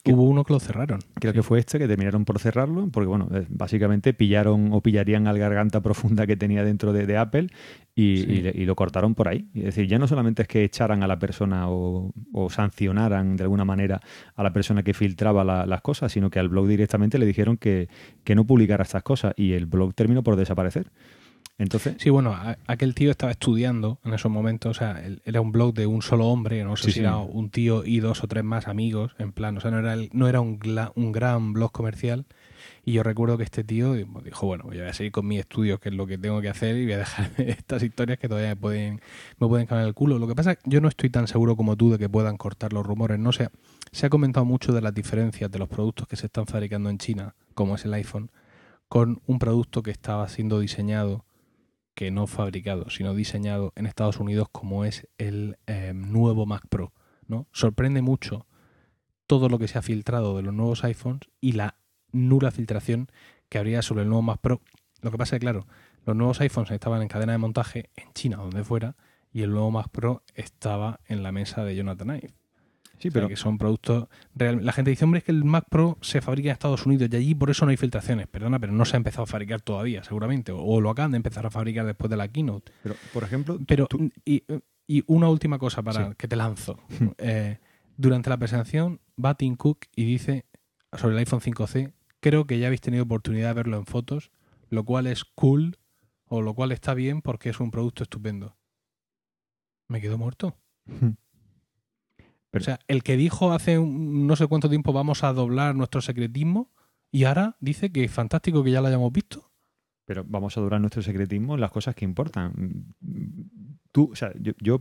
Hubo 0.06 0.24
uno 0.24 0.44
que 0.44 0.52
lo 0.52 0.60
cerraron. 0.60 0.98
Creo 1.14 1.32
que 1.32 1.42
fue 1.42 1.60
este 1.60 1.78
que 1.78 1.86
terminaron 1.86 2.24
por 2.24 2.38
cerrarlo, 2.38 2.88
porque 2.90 3.06
bueno, 3.06 3.28
eh, 3.32 3.46
básicamente 3.48 4.12
pillaron 4.12 4.70
o 4.72 4.82
pillarían 4.82 5.26
al 5.28 5.38
garganta 5.38 5.80
profunda 5.80 6.26
que 6.26 6.36
tenía 6.36 6.62
dentro 6.62 6.92
de, 6.92 7.16
Apple 7.16 7.46
y, 7.94 8.42
lo 8.64 8.74
cortaron 8.74 9.14
por 9.14 9.28
ahí. 9.28 9.48
Es 9.54 9.64
decir, 9.64 9.86
ya 9.86 9.98
no 9.98 10.06
solamente 10.06 10.42
es 10.42 10.48
que 10.48 10.64
echaran 10.64 11.02
a 11.02 11.06
la 11.06 11.18
persona 11.18 11.70
o, 11.70 12.12
sancionaran 12.50 13.36
de 13.36 13.44
alguna 13.44 13.64
manera 13.64 14.02
a 14.34 14.42
la 14.42 14.52
persona 14.52 14.82
que 14.82 14.92
filtraba 14.92 15.44
las 15.44 15.80
cosas, 15.80 16.12
sino 16.12 16.28
que 16.28 16.38
al 16.38 16.48
blog 16.48 16.66
directamente 16.66 17.18
le 17.18 17.24
dijeron 17.24 17.56
que, 17.56 17.88
que 18.24 18.34
no 18.34 18.44
publicara 18.44 18.82
estas 18.82 19.04
cosas 19.04 19.32
y 19.36 19.52
el 19.52 19.64
blog 19.64 19.94
terminó 19.94 20.22
por 20.22 20.36
desaparecer. 20.36 20.90
Entonces, 21.56 21.94
sí, 21.98 22.10
bueno, 22.10 22.36
aquel 22.66 22.94
tío 22.96 23.12
estaba 23.12 23.30
estudiando 23.30 24.00
en 24.04 24.12
esos 24.12 24.30
momentos, 24.30 24.76
o 24.76 24.78
sea, 24.78 25.00
era 25.24 25.40
un 25.40 25.52
blog 25.52 25.72
de 25.72 25.86
un 25.86 26.02
solo 26.02 26.26
hombre, 26.26 26.64
no 26.64 26.76
sé 26.76 26.90
si 26.90 26.98
era 26.98 27.16
un 27.18 27.48
tío 27.50 27.84
y 27.84 28.00
dos 28.00 28.24
o 28.24 28.26
tres 28.26 28.42
más 28.42 28.66
amigos, 28.66 29.14
en 29.18 29.32
plan, 29.32 29.56
o 29.56 29.60
sea, 29.60 29.70
no 29.70 29.78
era, 29.78 29.96
no 30.12 30.28
era 30.28 30.40
un, 30.40 30.58
un 30.96 31.12
gran 31.12 31.52
blog 31.52 31.70
comercial. 31.70 32.26
Y 32.84 32.92
yo 32.92 33.02
recuerdo 33.02 33.38
que 33.38 33.44
este 33.44 33.62
tío 33.62 33.94
dijo, 33.94 34.46
bueno, 34.46 34.64
voy 34.64 34.80
a 34.80 34.92
seguir 34.92 35.12
con 35.12 35.26
mis 35.26 35.40
estudios, 35.40 35.78
que 35.80 35.90
es 35.90 35.94
lo 35.94 36.06
que 36.06 36.18
tengo 36.18 36.40
que 36.40 36.48
hacer, 36.48 36.76
y 36.76 36.84
voy 36.84 36.94
a 36.94 36.98
dejar 36.98 37.30
estas 37.38 37.82
historias 37.82 38.18
que 38.18 38.28
todavía 38.28 38.50
me 38.50 38.56
pueden, 38.56 39.00
me 39.38 39.46
pueden 39.46 39.66
cambiar 39.66 39.86
el 39.86 39.94
culo. 39.94 40.18
Lo 40.18 40.26
que 40.26 40.34
pasa 40.34 40.52
es 40.52 40.58
que 40.58 40.70
yo 40.70 40.80
no 40.80 40.88
estoy 40.88 41.08
tan 41.08 41.28
seguro 41.28 41.56
como 41.56 41.76
tú 41.76 41.90
de 41.90 41.98
que 41.98 42.08
puedan 42.08 42.36
cortar 42.36 42.72
los 42.72 42.84
rumores. 42.84 43.18
No 43.18 43.32
sé, 43.32 43.48
se 43.92 44.06
ha 44.06 44.10
comentado 44.10 44.44
mucho 44.44 44.72
de 44.72 44.80
las 44.80 44.92
diferencias 44.92 45.50
de 45.50 45.58
los 45.58 45.68
productos 45.68 46.08
que 46.08 46.16
se 46.16 46.26
están 46.26 46.46
fabricando 46.46 46.90
en 46.90 46.98
China, 46.98 47.36
como 47.54 47.76
es 47.76 47.84
el 47.84 47.94
iPhone, 47.94 48.30
con 48.88 49.22
un 49.26 49.38
producto 49.38 49.82
que 49.82 49.90
estaba 49.90 50.28
siendo 50.28 50.58
diseñado 50.58 51.24
que 51.94 52.10
no 52.10 52.26
fabricado, 52.26 52.90
sino 52.90 53.14
diseñado 53.14 53.72
en 53.76 53.86
Estados 53.86 54.18
Unidos 54.18 54.48
como 54.50 54.84
es 54.84 55.08
el 55.18 55.58
em, 55.66 56.12
nuevo 56.12 56.46
Mac 56.46 56.66
Pro. 56.68 56.92
¿no? 57.26 57.46
Sorprende 57.52 58.02
mucho 58.02 58.46
todo 59.26 59.48
lo 59.48 59.58
que 59.58 59.68
se 59.68 59.78
ha 59.78 59.82
filtrado 59.82 60.36
de 60.36 60.42
los 60.42 60.52
nuevos 60.52 60.84
iPhones 60.84 61.28
y 61.40 61.52
la 61.52 61.76
nula 62.12 62.50
filtración 62.50 63.08
que 63.48 63.58
habría 63.58 63.82
sobre 63.82 64.02
el 64.02 64.08
nuevo 64.08 64.22
Mac 64.22 64.40
Pro. 64.40 64.60
Lo 65.00 65.10
que 65.10 65.18
pasa 65.18 65.36
es 65.36 65.40
que, 65.40 65.44
claro, 65.44 65.66
los 66.04 66.16
nuevos 66.16 66.40
iPhones 66.40 66.70
estaban 66.70 67.02
en 67.02 67.08
cadena 67.08 67.32
de 67.32 67.38
montaje 67.38 67.90
en 67.96 68.12
China, 68.12 68.36
donde 68.36 68.64
fuera, 68.64 68.96
y 69.32 69.42
el 69.42 69.50
nuevo 69.50 69.70
Mac 69.70 69.88
Pro 69.90 70.22
estaba 70.34 71.00
en 71.06 71.22
la 71.22 71.32
mesa 71.32 71.64
de 71.64 71.76
Jonathan 71.76 72.16
Ive. 72.16 72.34
Sí, 72.98 73.10
pero 73.10 73.28
que 73.28 73.36
son 73.36 73.58
productos 73.58 74.08
La 74.34 74.72
gente 74.72 74.90
dice, 74.90 75.04
hombre, 75.04 75.18
es 75.18 75.24
que 75.24 75.32
el 75.32 75.44
Mac 75.44 75.66
Pro 75.68 75.98
se 76.00 76.20
fabrica 76.20 76.48
en 76.48 76.52
Estados 76.52 76.86
Unidos 76.86 77.08
y 77.12 77.16
allí 77.16 77.34
por 77.34 77.50
eso 77.50 77.64
no 77.64 77.70
hay 77.70 77.76
filtraciones. 77.76 78.26
Perdona, 78.28 78.58
pero 78.58 78.72
no 78.72 78.84
se 78.84 78.96
ha 78.96 78.98
empezado 78.98 79.24
a 79.24 79.26
fabricar 79.26 79.60
todavía, 79.60 80.04
seguramente. 80.04 80.52
O, 80.52 80.80
lo 80.80 80.90
acaban 80.90 81.10
de 81.10 81.18
empezar 81.18 81.44
a 81.46 81.50
fabricar 81.50 81.84
después 81.86 82.10
de 82.10 82.16
la 82.16 82.28
keynote. 82.28 82.72
Pero, 82.82 82.94
por 83.12 83.24
ejemplo... 83.24 83.58
Pero, 83.66 83.88
y, 84.24 84.44
una 85.06 85.28
última 85.28 85.58
cosa 85.58 85.82
para 85.82 86.14
que 86.14 86.28
te 86.28 86.36
lanzo. 86.36 86.78
Eh, 87.18 87.58
durante 87.96 88.28
la 88.28 88.36
presentación 88.36 89.00
va 89.22 89.34
Tim 89.34 89.56
Cook 89.56 89.86
y 89.94 90.04
dice 90.04 90.46
sobre 90.92 91.14
el 91.14 91.18
iPhone 91.20 91.40
5C, 91.40 91.92
creo 92.20 92.46
que 92.46 92.58
ya 92.58 92.66
habéis 92.66 92.80
tenido 92.80 93.04
oportunidad 93.04 93.48
de 93.48 93.54
verlo 93.54 93.76
en 93.76 93.86
fotos, 93.86 94.30
lo 94.70 94.84
cual 94.84 95.06
es 95.06 95.24
cool 95.24 95.78
o 96.26 96.42
lo 96.42 96.54
cual 96.54 96.72
está 96.72 96.94
bien 96.94 97.22
porque 97.22 97.50
es 97.50 97.60
un 97.60 97.70
producto 97.70 98.02
estupendo. 98.02 98.56
Me 99.88 100.00
quedo 100.00 100.18
muerto. 100.18 100.56
O 102.54 102.60
sea, 102.60 102.78
el 102.88 103.02
que 103.02 103.16
dijo 103.16 103.52
hace 103.52 103.78
no 103.78 104.36
sé 104.36 104.46
cuánto 104.46 104.68
tiempo 104.68 104.92
vamos 104.92 105.24
a 105.24 105.32
doblar 105.32 105.74
nuestro 105.74 106.00
secretismo 106.00 106.70
y 107.10 107.24
ahora 107.24 107.56
dice 107.60 107.92
que 107.92 108.04
es 108.04 108.10
fantástico 108.10 108.64
que 108.64 108.72
ya 108.72 108.80
lo 108.80 108.88
hayamos 108.88 109.12
visto. 109.12 109.52
Pero 110.06 110.24
vamos 110.26 110.56
a 110.56 110.60
doblar 110.60 110.80
nuestro 110.80 111.00
secretismo 111.00 111.54
en 111.54 111.60
las 111.60 111.70
cosas 111.70 111.94
que 111.94 112.04
importan. 112.04 112.94
Tú, 113.92 114.10
o 114.12 114.16
sea, 114.16 114.32
yo, 114.36 114.80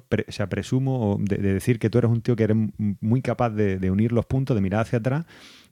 presumo 0.50 1.18
de, 1.20 1.38
decir 1.38 1.80
que 1.80 1.90
tú 1.90 2.00
eres 2.00 2.12
un 2.12 2.22
tío 2.22 2.36
que 2.36 2.44
eres 2.44 2.58
muy 2.78 3.22
capaz 3.22 3.52
de, 3.52 3.92
unir 3.92 4.12
los 4.12 4.26
puntos, 4.26 4.56
de 4.56 4.62
mirar 4.62 4.82
hacia 4.82 5.00
atrás 5.00 5.26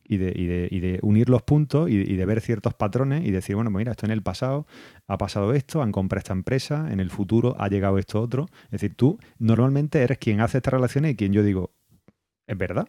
y 0.04 0.18
de, 0.18 1.00
unir 1.02 1.30
los 1.30 1.42
puntos 1.42 1.90
y, 1.90 2.16
de 2.16 2.26
ver 2.26 2.40
ciertos 2.40 2.74
patrones 2.76 3.26
y 3.26 3.32
decir, 3.32 3.56
bueno, 3.56 3.72
pues 3.72 3.82
mira, 3.82 3.92
esto 3.92 4.06
en 4.06 4.12
el 4.12 4.22
pasado 4.22 4.68
ha 5.08 5.18
pasado 5.18 5.54
esto, 5.54 5.82
han 5.82 5.92
comprado 5.92 6.20
esta 6.20 6.34
empresa, 6.34 6.92
en 6.92 7.00
el 7.00 7.10
futuro 7.10 7.56
ha 7.60 7.68
llegado 7.68 7.98
esto 7.98 8.22
otro. 8.22 8.46
Es 8.66 8.82
decir, 8.82 8.96
tú 8.96 9.20
normalmente 9.40 10.02
eres 10.02 10.20
quien 10.20 10.40
hace 10.40 10.60
estas 10.60 10.74
relaciones 10.74 11.14
y 11.14 11.16
quien 11.16 11.34
yo 11.34 11.44
digo, 11.44 11.72
es 12.52 12.58
verdad, 12.58 12.86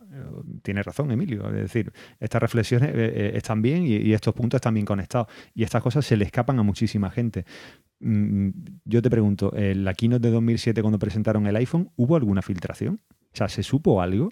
tiene 0.62 0.82
razón 0.82 1.12
Emilio. 1.12 1.46
Es 1.46 1.54
decir, 1.54 1.92
estas 2.18 2.42
reflexiones 2.42 2.88
eh, 2.88 2.94
eh, 2.96 3.32
están 3.36 3.62
bien 3.62 3.84
y, 3.86 4.12
estos 4.12 4.34
puntos 4.34 4.58
están 4.58 4.74
bien 4.74 4.84
conectados. 4.84 5.28
Y 5.54 5.62
estas 5.62 5.80
cosas 5.80 6.04
se 6.04 6.16
le 6.16 6.24
escapan 6.24 6.58
a 6.58 6.64
muchísima 6.64 7.10
gente. 7.10 7.44
Mm, 8.00 8.48
yo 8.84 9.00
te 9.02 9.08
pregunto, 9.08 9.56
¿en 9.56 9.84
la 9.84 9.94
keynote 9.94 10.26
de 10.26 10.34
2007 10.34 10.82
cuando 10.82 10.98
presentaron 10.98 11.46
el 11.46 11.54
iPhone, 11.54 11.92
¿hubo 11.94 12.16
alguna 12.16 12.42
filtración? 12.42 13.00
O 13.10 13.36
sea, 13.36 13.48
¿se 13.48 13.62
supo 13.62 14.02
algo? 14.02 14.30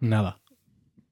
Nada. 0.00 0.40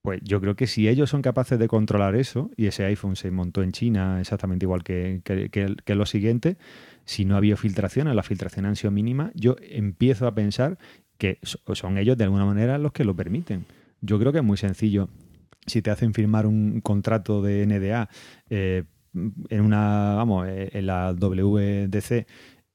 Pues 0.01 0.21
yo 0.23 0.41
creo 0.41 0.57
que 0.57 0.67
si 0.67 0.89
ellos 0.89 1.11
son 1.11 1.21
capaces 1.21 1.59
de 1.59 1.69
controlar 1.69 2.17
eso, 2.17 2.51
y 2.57 2.67
ese 2.67 2.87
iPhone 2.87 3.17
se 3.17 3.31
montó 3.31 3.63
en 3.63 3.73
China 3.73 4.21
exactamente 4.21 4.65
igual 4.65 4.83
que, 4.85 5.21
que, 5.23 5.51
que, 5.51 5.95
lo 5.95 6.07
siguiente, 6.07 6.57
si 7.05 7.27
no 7.27 7.37
había 7.37 7.59
filtraciones, 7.59 8.15
las 8.15 8.27
filtraciones 8.27 8.69
han 8.71 8.77
sido 8.77 8.91
mínimas, 8.91 9.33
yo 9.35 9.57
empiezo 9.61 10.27
a 10.27 10.35
pensar 10.35 10.79
que 11.25 11.39
son 11.75 11.97
ellos 11.97 12.19
de 12.19 12.25
alguna 12.25 12.45
manera 12.45 12.77
los 12.77 12.93
que 12.93 13.03
lo 13.03 13.17
permiten. 13.17 13.65
Yo 14.03 14.19
creo 14.19 14.31
que 14.31 14.39
es 14.39 14.45
muy 14.45 14.59
sencillo. 14.59 15.09
Si 15.67 15.81
te 15.81 15.91
hacen 15.91 16.13
firmar 16.13 16.47
un 16.47 16.83
contrato 16.83 17.41
de 17.41 17.67
NDA, 17.67 18.11
eh, 18.51 18.85
en 19.49 19.61
una, 19.63 20.15
vamos, 20.17 20.47
eh, 20.47 20.69
en 20.75 20.87
la 20.87 21.15
WDC 21.15 22.27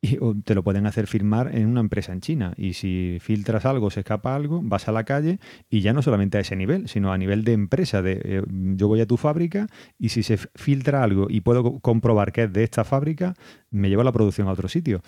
y 0.02 0.18
te 0.44 0.56
lo 0.56 0.64
pueden 0.64 0.88
hacer 0.88 1.08
firmar 1.08 1.54
en 1.56 1.68
una 1.68 1.82
empresa 1.82 2.14
en 2.14 2.22
China. 2.22 2.54
Y 2.58 2.74
si 2.74 3.18
filtras 3.20 3.66
algo, 3.66 3.92
se 3.92 4.00
escapa 4.00 4.36
algo, 4.36 4.62
vas 4.64 4.88
a 4.88 4.92
la 4.94 5.04
calle 5.04 5.40
y 5.70 5.82
ya 5.82 5.94
no 5.94 6.02
solamente 6.02 6.38
a 6.38 6.42
ese 6.42 6.56
nivel, 6.56 6.88
sino 6.88 7.12
a 7.12 7.18
nivel 7.18 7.44
de 7.44 7.54
empresa. 7.54 8.02
De, 8.02 8.20
eh, 8.24 8.42
yo 8.50 8.88
voy 8.88 9.02
a 9.02 9.06
tu 9.06 9.18
fábrica 9.18 9.68
y 10.00 10.10
si 10.10 10.24
se 10.24 10.38
filtra 10.38 11.04
algo 11.04 11.28
y 11.30 11.42
puedo 11.42 11.80
comprobar 11.82 12.32
que 12.32 12.44
es 12.44 12.54
de 12.54 12.64
esta 12.64 12.84
fábrica, 12.84 13.36
me 13.70 13.90
llevo 13.90 14.04
la 14.04 14.14
producción 14.14 14.48
a 14.48 14.54
otro 14.54 14.70
sitio. 14.70 15.02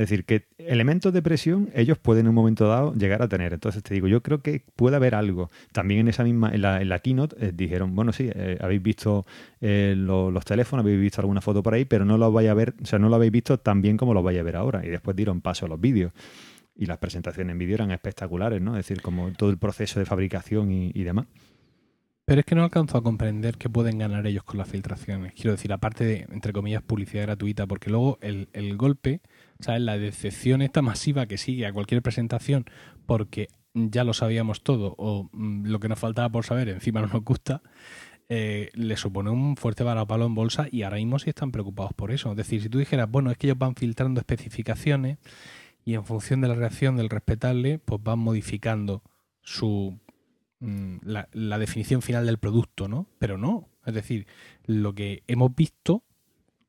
Es 0.00 0.08
decir, 0.08 0.24
que 0.24 0.46
elementos 0.56 1.12
de 1.12 1.20
presión 1.20 1.68
ellos 1.74 1.98
pueden 1.98 2.24
en 2.24 2.30
un 2.30 2.34
momento 2.34 2.66
dado 2.66 2.94
llegar 2.94 3.20
a 3.20 3.28
tener. 3.28 3.52
Entonces 3.52 3.82
te 3.82 3.92
digo, 3.92 4.08
yo 4.08 4.22
creo 4.22 4.40
que 4.40 4.64
puede 4.74 4.96
haber 4.96 5.14
algo. 5.14 5.50
También 5.72 6.00
en 6.00 6.08
esa 6.08 6.24
misma, 6.24 6.50
en 6.54 6.62
la, 6.62 6.98
keynote 7.00 7.36
eh, 7.38 7.52
dijeron, 7.54 7.94
bueno, 7.94 8.10
sí, 8.14 8.30
eh, 8.34 8.56
habéis 8.62 8.82
visto 8.82 9.26
eh, 9.60 9.94
los 9.94 10.42
teléfonos, 10.46 10.84
habéis 10.84 10.98
visto 10.98 11.20
alguna 11.20 11.42
foto 11.42 11.62
por 11.62 11.74
ahí, 11.74 11.84
pero 11.84 12.06
no 12.06 12.16
lo 12.16 12.32
vais 12.32 12.48
a 12.48 12.54
ver, 12.54 12.72
o 12.82 12.86
sea, 12.86 12.98
no 12.98 13.10
lo 13.10 13.16
habéis 13.16 13.30
visto 13.30 13.58
tan 13.58 13.82
bien 13.82 13.98
como 13.98 14.14
lo 14.14 14.22
vais 14.22 14.40
a 14.40 14.42
ver 14.42 14.56
ahora. 14.56 14.86
Y 14.86 14.88
después 14.88 15.14
dieron 15.14 15.42
paso 15.42 15.66
a 15.66 15.68
los 15.68 15.78
vídeos. 15.78 16.12
Y 16.74 16.86
las 16.86 16.96
presentaciones 16.96 17.52
en 17.52 17.58
vídeo 17.58 17.74
eran 17.74 17.90
espectaculares, 17.90 18.62
¿no? 18.62 18.78
Es 18.78 18.86
decir, 18.86 19.02
como 19.02 19.30
todo 19.32 19.50
el 19.50 19.58
proceso 19.58 20.00
de 20.00 20.06
fabricación 20.06 20.72
y, 20.72 21.04
demás. 21.04 21.26
Pero 22.24 22.40
es 22.40 22.46
que 22.46 22.54
no 22.54 22.64
alcanzo 22.64 22.96
a 22.96 23.02
comprender 23.02 23.58
qué 23.58 23.68
pueden 23.68 23.98
ganar 23.98 24.26
ellos 24.26 24.44
con 24.44 24.56
las 24.56 24.68
filtraciones. 24.68 25.34
Quiero 25.34 25.50
decir, 25.50 25.74
aparte 25.74 26.06
de, 26.06 26.26
entre 26.30 26.54
comillas, 26.54 26.80
publicidad 26.80 27.24
gratuita, 27.24 27.66
porque 27.66 27.90
luego 27.90 28.18
el 28.22 28.76
golpe 28.78 29.20
¿sabes? 29.60 29.82
La 29.82 29.98
decepción 29.98 30.62
esta 30.62 30.82
masiva 30.82 31.26
que 31.26 31.38
sigue 31.38 31.66
a 31.66 31.72
cualquier 31.72 32.02
presentación 32.02 32.64
porque 33.06 33.48
ya 33.74 34.04
lo 34.04 34.12
sabíamos 34.14 34.62
todo 34.62 34.94
o 34.98 35.28
mm, 35.32 35.66
lo 35.66 35.80
que 35.80 35.88
nos 35.88 35.98
faltaba 35.98 36.28
por 36.28 36.44
saber 36.44 36.68
encima 36.68 37.00
no 37.02 37.08
nos 37.08 37.24
gusta, 37.24 37.62
eh, 38.28 38.70
le 38.74 38.96
supone 38.96 39.30
un 39.30 39.56
fuerte 39.56 39.82
varapalo 39.82 40.26
en 40.26 40.34
bolsa 40.34 40.68
y 40.70 40.82
ahora 40.82 40.96
mismo 40.98 41.18
sí 41.18 41.30
están 41.30 41.50
preocupados 41.50 41.92
por 41.94 42.12
eso. 42.12 42.30
Es 42.30 42.36
decir, 42.36 42.62
si 42.62 42.68
tú 42.68 42.78
dijeras, 42.78 43.10
bueno, 43.10 43.30
es 43.30 43.38
que 43.38 43.48
ellos 43.48 43.58
van 43.58 43.74
filtrando 43.74 44.20
especificaciones 44.20 45.18
y 45.84 45.94
en 45.94 46.04
función 46.04 46.40
de 46.40 46.48
la 46.48 46.54
reacción 46.54 46.96
del 46.96 47.08
respetable, 47.08 47.78
pues 47.78 48.02
van 48.02 48.20
modificando 48.20 49.02
su 49.42 49.98
mm, 50.60 50.98
la, 51.02 51.28
la 51.32 51.58
definición 51.58 52.02
final 52.02 52.26
del 52.26 52.38
producto, 52.38 52.86
¿no? 52.86 53.08
Pero 53.18 53.36
no. 53.36 53.68
Es 53.84 53.94
decir, 53.94 54.26
lo 54.64 54.94
que 54.94 55.24
hemos 55.26 55.54
visto 55.54 56.04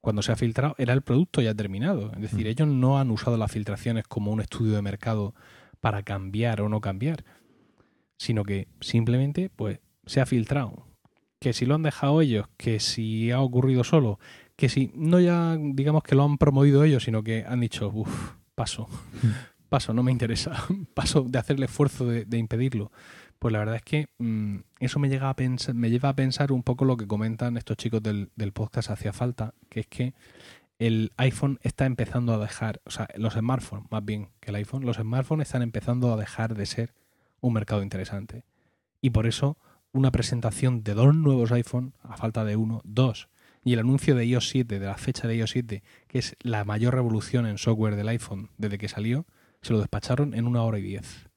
cuando 0.02 0.22
se 0.24 0.32
ha 0.32 0.36
filtrado 0.36 0.76
era 0.78 0.94
el 0.94 1.04
producto 1.04 1.42
ya 1.42 1.54
terminado. 1.54 2.12
Es 2.14 2.22
decir, 2.22 2.46
mm. 2.46 2.50
ellos 2.50 2.68
no 2.68 3.00
han 3.00 3.12
usado 3.12 3.38
las 3.38 3.52
filtraciones 3.52 4.06
como 4.08 4.32
un 4.32 4.42
estudio 4.42 4.74
de 4.74 4.82
mercado 4.82 5.34
para 5.80 6.04
cambiar 6.04 6.62
o 6.62 6.70
no 6.70 6.82
cambiar, 6.82 7.24
sino 8.18 8.44
que 8.44 8.68
simplemente 8.82 9.50
pues 9.56 9.80
se 10.06 10.20
ha 10.20 10.26
filtrado. 10.26 10.88
Que 11.40 11.54
si 11.54 11.66
lo 11.66 11.76
han 11.76 11.84
dejado 11.84 12.22
ellos, 12.22 12.48
que 12.58 12.80
si 12.80 13.32
ha 13.32 13.40
ocurrido 13.40 13.84
solo, 13.84 14.20
que 14.56 14.70
si 14.70 14.92
no 14.96 15.20
ya 15.20 15.58
digamos 15.60 16.04
que 16.04 16.16
lo 16.16 16.24
han 16.24 16.38
promovido 16.38 16.84
ellos, 16.84 17.04
sino 17.04 17.24
que 17.24 17.46
han 17.48 17.62
dicho, 17.62 17.90
uff, 17.94 18.34
paso, 18.54 18.88
mm. 19.24 19.70
paso, 19.70 19.94
no 19.94 20.04
me 20.04 20.12
interesa, 20.12 20.66
paso 20.94 21.26
de 21.28 21.40
hacer 21.40 21.58
el 21.58 21.64
esfuerzo 21.64 22.06
de 22.06 22.38
impedirlo. 22.38 22.92
Pues 23.42 23.54
la 23.54 23.58
verdad 23.58 23.78
es 23.78 23.82
que 23.82 24.08
mm, 24.20 24.58
eso 24.80 25.00
me, 25.00 25.10
llega 25.10 25.28
a 25.28 25.36
pensar, 25.36 25.74
me 25.74 25.90
lleva 25.90 26.10
a 26.10 26.16
pensar 26.16 26.52
un 26.52 26.62
poco 26.62 26.86
lo 26.86 26.96
que 26.96 27.08
comentan 27.08 27.58
estos 27.58 27.76
chicos 27.76 28.04
del, 28.04 28.30
podcast 28.54 28.92
Hacía 28.92 29.14
Falta, 29.14 29.56
que 29.68 29.80
es 29.80 29.88
que 29.88 30.14
el 30.78 31.12
iPhone 31.18 31.58
está 31.64 31.88
empezando 31.88 32.36
a 32.36 32.38
dejar, 32.38 32.82
o 32.86 32.92
sea, 32.92 33.08
los 33.16 33.34
smartphones, 33.34 33.88
más 33.90 34.06
bien 34.06 34.30
que 34.42 34.52
el 34.52 34.58
iPhone, 34.58 34.86
los 34.86 34.98
smartphones 34.98 35.48
están 35.48 35.64
empezando 35.64 36.14
a 36.14 36.18
dejar 36.18 36.54
de 36.54 36.68
ser 36.68 36.94
un 37.40 37.54
mercado 37.54 37.82
interesante. 37.82 38.44
Y 39.02 39.10
por 39.10 39.26
eso 39.26 39.58
una 39.92 40.12
presentación 40.12 40.84
de 40.84 40.94
dos 40.94 41.16
nuevos 41.16 41.52
iPhone, 41.52 41.96
a 42.04 42.18
falta 42.18 42.46
de 42.46 42.58
uno, 42.58 42.82
dos, 42.84 43.28
y 43.64 43.74
el 43.74 43.80
anuncio 43.80 44.14
de 44.14 44.24
iOS 44.24 44.50
7, 44.50 44.78
de 44.78 44.86
la 44.86 44.98
fecha 45.00 45.28
de 45.28 45.38
iOS 45.38 45.50
7, 45.50 45.82
que 46.08 46.20
es 46.20 46.36
la 46.42 46.64
mayor 46.64 46.94
revolución 46.94 47.48
en 47.48 47.58
software 47.58 47.96
del 47.96 48.10
iPhone 48.10 48.52
desde 48.60 48.78
que 48.78 48.88
salió, 48.88 49.26
se 49.64 49.74
lo 49.74 49.80
despacharon 49.80 50.36
en 50.36 50.46
una 50.46 50.62
hora 50.62 50.78
y 50.78 50.84
diez 50.84 51.31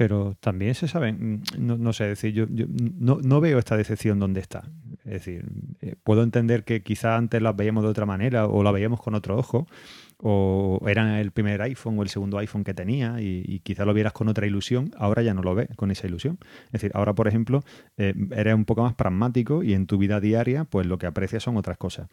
pero 0.00 0.34
también 0.40 0.74
se 0.74 0.88
sabe, 0.88 1.12
mm, 1.12 1.42
no, 1.58 1.92
sé, 1.92 2.04
decir, 2.04 2.32
yo, 2.32 2.46
no, 2.48 3.40
veo 3.42 3.58
esta 3.58 3.76
decepción 3.76 4.18
donde 4.18 4.40
está. 4.40 4.62
Es 5.04 5.12
decir, 5.12 5.44
eh, 5.82 5.94
puedo 6.02 6.22
entender 6.22 6.64
que 6.64 6.82
quizás 6.82 7.18
antes 7.18 7.42
las 7.42 7.54
veíamos 7.54 7.84
de 7.84 7.90
otra 7.90 8.06
manera 8.06 8.46
o 8.46 8.62
la 8.62 8.72
veíamos 8.72 9.02
con 9.02 9.14
otro 9.14 9.36
ojo, 9.36 9.66
o 10.16 10.80
era 10.88 11.20
el 11.20 11.32
primer 11.32 11.60
iPhone 11.60 11.98
o 11.98 12.02
el 12.02 12.08
segundo 12.08 12.38
iPhone 12.38 12.64
que 12.64 12.72
tenía 12.72 13.20
y, 13.20 13.60
quizás 13.62 13.86
lo 13.86 13.92
vieras 13.92 14.14
con 14.14 14.28
otra 14.28 14.46
ilusión, 14.46 14.90
ahora 14.96 15.20
ya 15.20 15.34
no 15.34 15.42
lo 15.42 15.54
ves 15.54 15.68
con 15.76 15.90
esa 15.90 16.06
ilusión. 16.06 16.38
Es 16.68 16.80
decir, 16.80 16.92
ahora, 16.94 17.14
por 17.14 17.28
ejemplo, 17.28 17.62
eh, 17.98 18.14
eres 18.30 18.54
un 18.54 18.64
poco 18.64 18.82
más 18.82 18.94
pragmático 18.94 19.62
y 19.62 19.74
en 19.74 19.86
tu 19.86 19.98
vida 19.98 20.18
diaria, 20.18 20.64
pues 20.64 20.86
lo 20.86 20.96
que 20.96 21.08
aprecias 21.08 21.42
son 21.42 21.58
otras 21.58 21.76
cosas. 21.76 22.08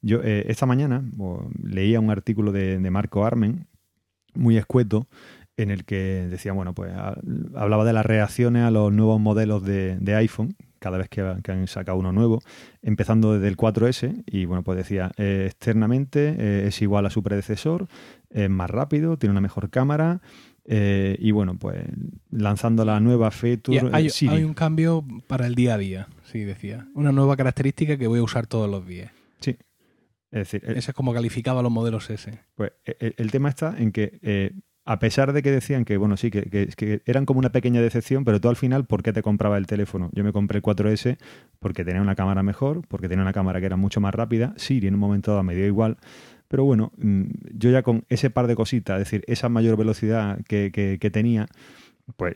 Yo 0.00 0.20
eh, 0.22 0.44
esta 0.46 0.66
mañana 0.66 1.02
leía 1.60 1.98
un 1.98 2.10
artículo 2.10 2.52
de, 2.52 2.78
de 2.78 2.90
Marco 2.92 3.26
Armen, 3.26 3.66
muy 4.34 4.56
escueto, 4.56 5.08
en 5.56 5.70
el 5.70 5.84
que 5.84 6.26
decía, 6.30 6.52
bueno, 6.52 6.74
pues 6.74 6.92
hablaba 7.54 7.84
de 7.84 7.92
las 7.92 8.06
reacciones 8.06 8.64
a 8.64 8.70
los 8.70 8.92
nuevos 8.92 9.20
modelos 9.20 9.64
de, 9.64 10.14
iPhone, 10.16 10.56
cada 10.78 10.98
vez 10.98 11.08
que, 11.08 11.20
han 11.20 11.66
sacado 11.66 11.98
uno 11.98 12.12
nuevo, 12.12 12.42
empezando 12.80 13.34
desde 13.34 13.48
el 13.48 13.56
4S, 13.56 14.24
y 14.26 14.46
bueno, 14.46 14.62
pues 14.62 14.78
decía, 14.78 15.12
eh, 15.16 15.44
externamente 15.46 16.34
eh, 16.38 16.66
es 16.68 16.82
igual 16.82 17.06
a 17.06 17.10
su 17.10 17.22
predecesor, 17.22 17.86
es 18.30 18.48
más 18.48 18.70
rápido, 18.70 19.16
tiene 19.18 19.32
una 19.32 19.40
mejor 19.40 19.70
cámara, 19.70 20.22
eh, 20.64 21.16
y 21.18 21.32
bueno, 21.32 21.58
pues 21.58 21.84
lanzando 22.30 22.84
la 22.84 23.00
nueva 23.00 23.30
feature. 23.30 23.90
Hay, 23.92 24.08
hay, 24.28 24.44
un 24.44 24.54
cambio 24.54 25.04
para 25.26 25.46
el 25.46 25.54
día 25.54 25.74
a 25.74 25.78
día, 25.78 26.08
sí, 26.24 26.44
decía. 26.44 26.88
Una 26.94 27.12
nueva 27.12 27.36
característica 27.36 27.96
que 27.96 28.06
voy 28.06 28.20
a 28.20 28.22
usar 28.22 28.46
todos 28.46 28.70
los 28.70 28.86
días. 28.86 29.10
Sí. 29.40 29.56
Es 30.30 30.50
decir, 30.50 30.62
Ese 30.64 30.92
es 30.92 30.94
como 30.94 31.12
calificaba 31.12 31.62
los 31.62 31.72
modelos 31.72 32.08
S. 32.08 32.38
Pues 32.54 32.72
el, 32.84 33.14
el 33.18 33.30
tema 33.32 33.48
está 33.48 33.74
en 33.76 33.92
que 33.92 34.54
a 34.84 34.98
pesar 34.98 35.32
de 35.32 35.42
que 35.42 35.50
decían 35.50 35.84
que, 35.84 35.96
bueno, 35.96 36.16
sí, 36.16 36.30
que, 36.30 37.02
eran 37.06 37.24
como 37.24 37.38
una 37.38 37.52
pequeña 37.52 37.80
decepción, 37.80 38.24
pero 38.24 38.40
tú 38.40 38.48
al 38.48 38.56
final, 38.56 38.84
¿por 38.84 39.02
qué 39.02 39.12
te 39.12 39.22
compraba 39.22 39.58
el 39.58 39.66
teléfono? 39.66 40.10
Yo 40.12 40.24
me 40.24 40.32
compré 40.32 40.58
el 40.58 40.62
4S 40.62 41.18
porque 41.60 41.84
tenía 41.84 42.02
una 42.02 42.16
cámara 42.16 42.42
mejor, 42.42 42.82
porque 42.88 43.08
tenía 43.08 43.22
una 43.22 43.32
cámara 43.32 43.60
que 43.60 43.66
era 43.66 43.76
mucho 43.76 44.00
más 44.00 44.14
rápida. 44.14 44.54
Sí, 44.56 44.80
en 44.82 44.94
un 44.94 45.00
momento 45.00 45.30
dado 45.30 45.44
me 45.44 45.54
dio 45.54 45.66
igual, 45.66 45.98
pero 46.48 46.64
bueno, 46.64 46.92
mm, 46.98 47.22
yo 47.54 47.70
ya 47.70 47.82
con 47.82 48.04
ese 48.08 48.30
par 48.30 48.46
de 48.46 48.56
cositas, 48.56 49.00
es 49.00 49.04
decir, 49.06 49.24
esa 49.26 49.48
mayor 49.48 49.76
velocidad 49.76 50.40
que, 50.48 50.70
que 50.72 51.10
tenía, 51.10 51.46
pues 52.16 52.34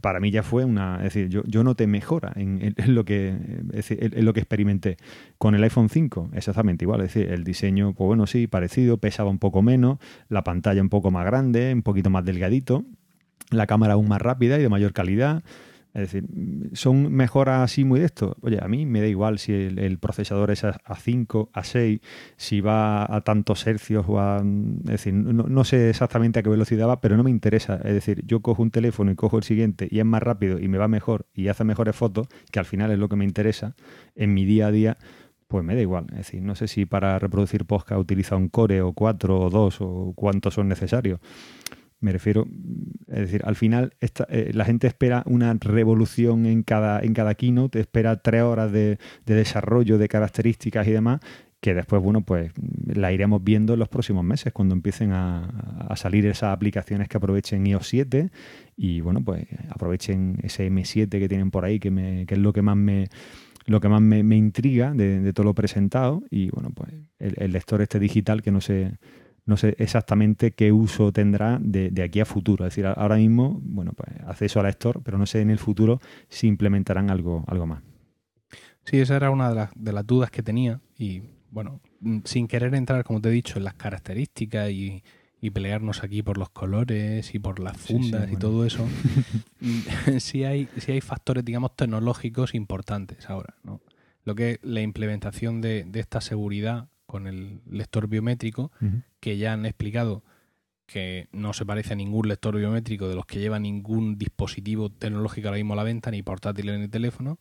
para 0.00 0.20
mí 0.20 0.30
ya 0.30 0.42
fue 0.42 0.64
una, 0.64 0.96
es 0.98 1.14
decir, 1.14 1.28
yo, 1.28 1.42
yo 1.46 1.64
noté 1.64 1.86
mejora 1.86 2.32
en, 2.36 2.74
lo 2.88 3.04
que 3.04 3.28
en, 3.28 4.24
lo 4.24 4.32
que 4.32 4.40
experimenté. 4.40 4.96
Con 5.38 5.54
el 5.54 5.62
iPhone 5.62 5.88
5, 5.88 6.30
exactamente 6.34 6.84
igual, 6.84 7.00
es 7.00 7.14
decir, 7.14 7.32
el 7.32 7.44
diseño, 7.44 7.94
pues 7.94 8.06
bueno, 8.06 8.26
sí, 8.26 8.46
parecido, 8.46 8.98
pesaba 8.98 9.30
un 9.30 9.38
poco 9.38 9.62
menos, 9.62 9.98
la 10.28 10.44
pantalla 10.44 10.82
un 10.82 10.88
poco 10.88 11.10
más 11.10 11.24
grande, 11.24 11.72
un 11.72 11.82
poquito 11.82 12.10
más 12.10 12.24
delgadito, 12.24 12.84
la 13.50 13.66
cámara 13.66 13.94
aún 13.94 14.08
más 14.08 14.20
rápida 14.20 14.58
y 14.58 14.62
de 14.62 14.68
mayor 14.68 14.92
calidad, 14.92 15.42
es 15.96 16.12
decir, 16.12 16.28
son 16.74 17.10
mejoras 17.10 17.62
así 17.62 17.82
muy 17.82 18.00
de 18.00 18.06
esto. 18.06 18.36
Oye, 18.42 18.58
a 18.60 18.68
mí 18.68 18.84
me 18.84 19.00
da 19.00 19.06
igual 19.06 19.38
si 19.38 19.54
el, 19.54 19.98
procesador 19.98 20.50
es 20.50 20.62
a, 20.62 20.74
5, 20.94 21.48
a 21.54 21.64
6, 21.64 22.00
si 22.36 22.60
va 22.60 23.04
a 23.04 23.22
tantos 23.22 23.66
hercios 23.66 24.04
o 24.06 24.20
a... 24.20 24.36
Es 24.84 24.90
decir, 24.90 25.14
no, 25.14 25.64
sé 25.64 25.88
exactamente 25.88 26.38
a 26.38 26.42
qué 26.42 26.50
velocidad 26.50 26.86
va, 26.86 27.00
pero 27.00 27.16
no 27.16 27.22
me 27.22 27.30
interesa. 27.30 27.76
Es 27.76 27.94
decir, 27.94 28.26
yo 28.26 28.42
cojo 28.42 28.62
un 28.62 28.70
teléfono 28.70 29.10
y 29.10 29.14
cojo 29.14 29.38
el 29.38 29.44
siguiente 29.44 29.88
y 29.90 29.98
es 29.98 30.04
más 30.04 30.22
rápido 30.22 30.58
y 30.60 30.68
me 30.68 30.76
va 30.76 30.86
mejor 30.86 31.28
y 31.32 31.48
hace 31.48 31.64
mejores 31.64 31.96
fotos, 31.96 32.28
que 32.52 32.58
al 32.58 32.66
final 32.66 32.90
es 32.90 32.98
lo 32.98 33.08
que 33.08 33.16
me 33.16 33.24
interesa 33.24 33.74
en 34.14 34.34
mi 34.34 34.44
día 34.44 34.66
a 34.66 34.72
día, 34.72 34.98
pues 35.48 35.64
me 35.64 35.74
da 35.74 35.80
igual. 35.80 36.08
Es 36.10 36.18
decir, 36.18 36.42
no 36.42 36.56
sé 36.56 36.68
si 36.68 36.84
para 36.84 37.18
reproducir 37.18 37.64
podcast 37.64 37.98
utiliza 37.98 38.36
un 38.36 38.50
core 38.50 38.82
o 38.82 38.92
4 38.92 39.40
o 39.40 39.48
2 39.48 39.76
o 39.80 40.12
cuántos 40.14 40.52
son 40.52 40.68
necesarios. 40.68 41.20
Me 42.00 42.12
refiero, 42.12 42.46
es 43.08 43.20
decir, 43.20 43.42
al 43.44 43.56
final 43.56 43.94
eh, 44.00 44.50
la 44.52 44.64
gente 44.66 44.86
espera 44.86 45.22
una 45.26 45.54
revolución 45.54 46.44
en 46.44 46.62
cada, 46.62 47.00
en 47.00 47.14
cada 47.14 47.34
keynote, 47.34 47.80
espera 47.80 48.16
tres 48.16 48.42
horas 48.42 48.70
de, 48.70 48.98
desarrollo 49.24 49.96
de 49.96 50.08
características 50.08 50.86
y 50.86 50.90
demás, 50.90 51.20
que 51.60 51.74
después, 51.74 52.02
bueno, 52.02 52.20
pues 52.20 52.52
la 52.86 53.12
iremos 53.12 53.42
viendo 53.42 53.72
en 53.72 53.78
los 53.78 53.88
próximos 53.88 54.24
meses, 54.24 54.52
cuando 54.52 54.74
empiecen 54.74 55.12
a, 55.12 55.94
salir 55.96 56.26
esas 56.26 56.54
aplicaciones 56.54 57.08
que 57.08 57.16
aprovechen 57.16 57.66
iOS 57.66 57.88
7 57.88 58.30
y, 58.76 59.00
bueno, 59.00 59.24
pues 59.24 59.46
aprovechen 59.70 60.38
ese 60.42 60.70
M7 60.70 61.08
que 61.08 61.28
tienen 61.28 61.50
por 61.50 61.64
ahí, 61.64 61.80
que, 61.80 61.90
me, 61.90 62.26
que 62.26 62.34
es 62.34 62.40
lo 62.40 62.52
que 62.52 62.62
más 62.62 62.76
me 62.76 63.08
lo 63.64 63.80
que 63.80 63.88
más 63.88 64.00
me, 64.00 64.36
intriga 64.36 64.92
de, 64.94 65.32
todo 65.32 65.44
lo 65.44 65.54
presentado 65.54 66.22
y, 66.30 66.50
bueno, 66.50 66.70
pues 66.70 66.92
el, 67.18 67.34
el 67.38 67.52
lector 67.52 67.82
este 67.82 67.98
digital 67.98 68.40
que 68.42 68.52
no 68.52 68.60
se 68.60 68.92
no 69.46 69.56
sé 69.56 69.74
exactamente 69.78 70.52
qué 70.52 70.72
uso 70.72 71.12
tendrá 71.12 71.58
de, 71.60 72.02
aquí 72.02 72.20
a 72.20 72.24
futuro. 72.24 72.66
Es 72.66 72.72
decir, 72.72 72.86
ahora 72.86 73.16
mismo, 73.16 73.60
bueno, 73.62 73.92
pues 73.92 74.10
acceso 74.26 74.60
al 74.60 74.66
lector, 74.66 75.00
pero 75.02 75.18
no 75.18 75.26
sé 75.26 75.40
en 75.40 75.50
el 75.50 75.58
futuro 75.58 76.00
si 76.28 76.46
implementarán 76.46 77.10
algo, 77.10 77.44
algo 77.46 77.66
más. 77.66 77.82
Sí, 78.84 78.98
esa 78.98 79.16
era 79.16 79.30
una 79.30 79.48
de 79.48 79.54
las, 79.54 79.70
de 79.74 79.92
las 79.92 80.06
dudas 80.06 80.30
que 80.30 80.42
tenía 80.42 80.80
y, 80.98 81.22
bueno, 81.50 81.80
mm, 82.00 82.18
sin 82.24 82.46
querer 82.48 82.74
entrar, 82.74 83.04
como 83.04 83.20
te 83.20 83.28
he 83.28 83.32
dicho, 83.32 83.58
en 83.58 83.64
las 83.64 83.74
características 83.74 84.70
y, 84.70 85.02
pelearnos 85.54 86.02
aquí 86.02 86.24
por 86.24 86.38
los 86.38 86.50
colores 86.50 87.32
y 87.32 87.38
por 87.38 87.60
las 87.60 87.76
fundas 87.76 88.28
y 88.32 88.34
todo 88.34 88.66
eso, 88.66 88.84
mm, 89.60 90.18
sí 90.18 90.42
hay, 90.42 90.68
sí 90.78 90.90
hay 90.90 91.00
factores, 91.00 91.44
digamos, 91.44 91.76
tecnológicos 91.76 92.52
importantes 92.52 93.30
ahora, 93.30 93.54
¿no? 93.62 93.80
lo 94.26 94.34
que 94.34 94.50
es 94.50 94.58
la 94.62 94.82
implementación 94.82 95.62
de, 95.62 95.88
esta 95.94 96.20
seguridad 96.20 96.88
con 97.06 97.26
el 97.26 97.60
lector 97.70 98.08
biométrico, 98.08 98.70
que 99.20 99.38
ya 99.38 99.52
han 99.52 99.66
explicado 99.66 100.22
que 100.86 101.28
no 101.32 101.52
se 101.52 101.66
parece 101.66 101.92
a 101.92 101.96
ningún 101.96 102.28
lector 102.28 102.56
biométrico 102.56 103.08
de 103.08 103.16
los 103.16 103.26
que 103.26 103.40
lleva 103.40 103.58
ningún 103.58 104.18
dispositivo 104.18 104.90
tecnológico 104.90 105.48
ahora 105.48 105.58
mismo 105.58 105.74
a 105.74 105.76
la 105.76 105.82
venta, 105.82 106.10
ni 106.10 106.22
portátil 106.22 106.80
ni 106.80 106.88
teléfono. 106.88 107.40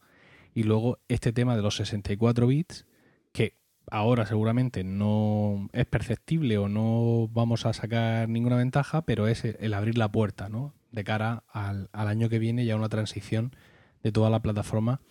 Y 0.53 0.63
luego 0.63 0.99
este 1.07 1.31
tema 1.31 1.55
de 1.55 1.61
los 1.61 1.75
64 1.75 2.47
bits, 2.47 2.85
que 3.31 3.55
ahora 3.91 4.25
seguramente 4.25 4.83
no 4.83 5.69
es 5.73 5.85
perceptible 5.85 6.57
o 6.57 6.67
no 6.67 7.29
vamos 7.31 7.65
a 7.65 7.73
sacar 7.73 8.29
ninguna 8.29 8.55
ventaja, 8.55 9.03
pero 9.03 9.27
es 9.27 9.45
el 9.45 9.73
abrir 9.73 9.97
la 9.97 10.11
puerta, 10.11 10.49
¿no? 10.49 10.73
De 10.91 11.03
cara 11.03 11.43
al, 11.49 11.89
año 11.91 12.29
que 12.29 12.39
viene 12.39 12.65
ya 12.65 12.75
una 12.75 12.89
transición 12.89 13.55
de 14.01 14.11
toda 14.11 14.29
la 14.29 14.41
plataforma 14.41 15.01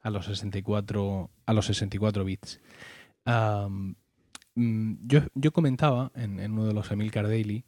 a 0.00 0.10
los 0.10 0.26
64, 0.26 1.30
a 1.46 1.52
los 1.52 1.66
64 1.66 2.24
bits. 2.24 2.60
Yo, 4.54 5.20
yo, 5.34 5.52
comentaba 5.52 6.12
en, 6.14 6.38
uno 6.52 6.66
de 6.66 6.74
los 6.74 6.90
Emilcar 6.90 7.26
Daily 7.26 7.64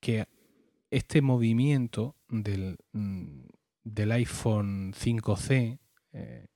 que 0.00 0.26
este 0.90 1.22
movimiento 1.22 2.16
del, 2.28 2.76
mm, 2.92 3.44
del 3.84 4.12
iPhone 4.12 4.92
5C 4.94 5.78
eh, 6.12 6.46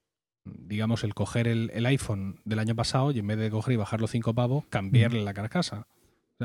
digamos, 0.46 1.04
el 1.04 1.14
coger 1.14 1.48
el, 1.48 1.86
iPhone 1.86 2.40
del 2.44 2.58
año 2.58 2.74
pasado 2.74 3.10
y 3.10 3.18
en 3.18 3.26
vez 3.26 3.38
de 3.38 3.50
coger 3.50 3.74
y 3.74 3.76
bajar 3.76 4.00
los 4.00 4.10
cinco 4.10 4.34
pavos, 4.34 4.64
cambiarle 4.68 5.22
la 5.24 5.34
carcasa. 5.34 5.86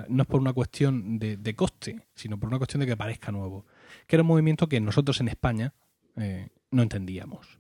no 0.08 0.24
es 0.24 0.28
por 0.28 0.42
una 0.42 0.54
cuestión 0.54 1.20
de, 1.20 1.56
coste, 1.56 2.08
sino 2.16 2.40
por 2.40 2.48
una 2.48 2.58
cuestión 2.58 2.80
de 2.80 2.88
que 2.88 2.98
parezca 2.98 3.32
nuevo. 3.32 3.66
Que 4.08 4.16
era 4.16 4.24
un 4.24 4.28
movimiento 4.28 4.68
que 4.68 4.80
nosotros 4.80 5.20
en 5.22 5.28
España 5.28 5.74
eh, 6.16 6.50
no 6.72 6.82
entendíamos. 6.84 7.60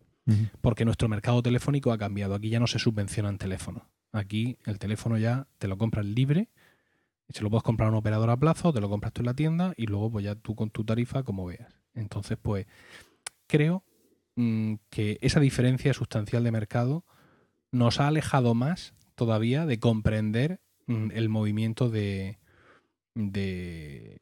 Porque 0.61 0.85
nuestro 0.85 1.09
mercado 1.09 1.43
telefónico 1.43 1.91
ha 1.91 1.97
cambiado. 1.97 2.35
Aquí 2.35 2.49
ya 2.49 2.59
no 2.61 2.67
se 2.67 2.79
subvencionan 2.79 3.37
teléfonos. 3.37 3.83
Aquí 4.11 4.57
el 4.65 4.79
teléfono 4.79 5.17
ya 5.17 5.47
te 5.57 5.67
lo 5.67 5.77
compras 5.77 6.05
libre. 6.05 6.49
Y 7.27 7.33
se 7.33 7.43
lo 7.43 7.49
puedes 7.49 7.63
comprar 7.63 7.87
a 7.87 7.91
un 7.91 7.97
operador 7.97 8.29
a 8.29 8.37
plazo, 8.37 8.73
te 8.73 8.81
lo 8.81 8.89
compras 8.89 9.13
tú 9.13 9.21
en 9.21 9.27
la 9.27 9.33
tienda 9.33 9.73
y 9.77 9.85
luego 9.85 10.11
pues 10.11 10.25
ya 10.25 10.35
tú 10.35 10.53
con 10.55 10.69
tu 10.69 10.83
tarifa 10.83 11.23
como 11.23 11.45
veas. 11.45 11.73
Entonces, 11.93 12.37
pues 12.41 12.67
creo 13.47 13.85
Mm, 14.35 14.75
que 14.89 15.17
esa 15.21 15.39
diferencia 15.39 15.93
sustancial 15.93 16.43
de 16.43 16.51
mercado 16.51 17.05
nos 17.71 17.99
ha 17.99 18.07
alejado 18.07 18.53
más 18.53 18.93
todavía 19.15 19.65
de 19.65 19.79
comprender 19.79 20.61
mm, 20.87 21.11
el 21.13 21.27
movimiento 21.27 21.89
de, 21.89 22.39
de, 23.13 24.17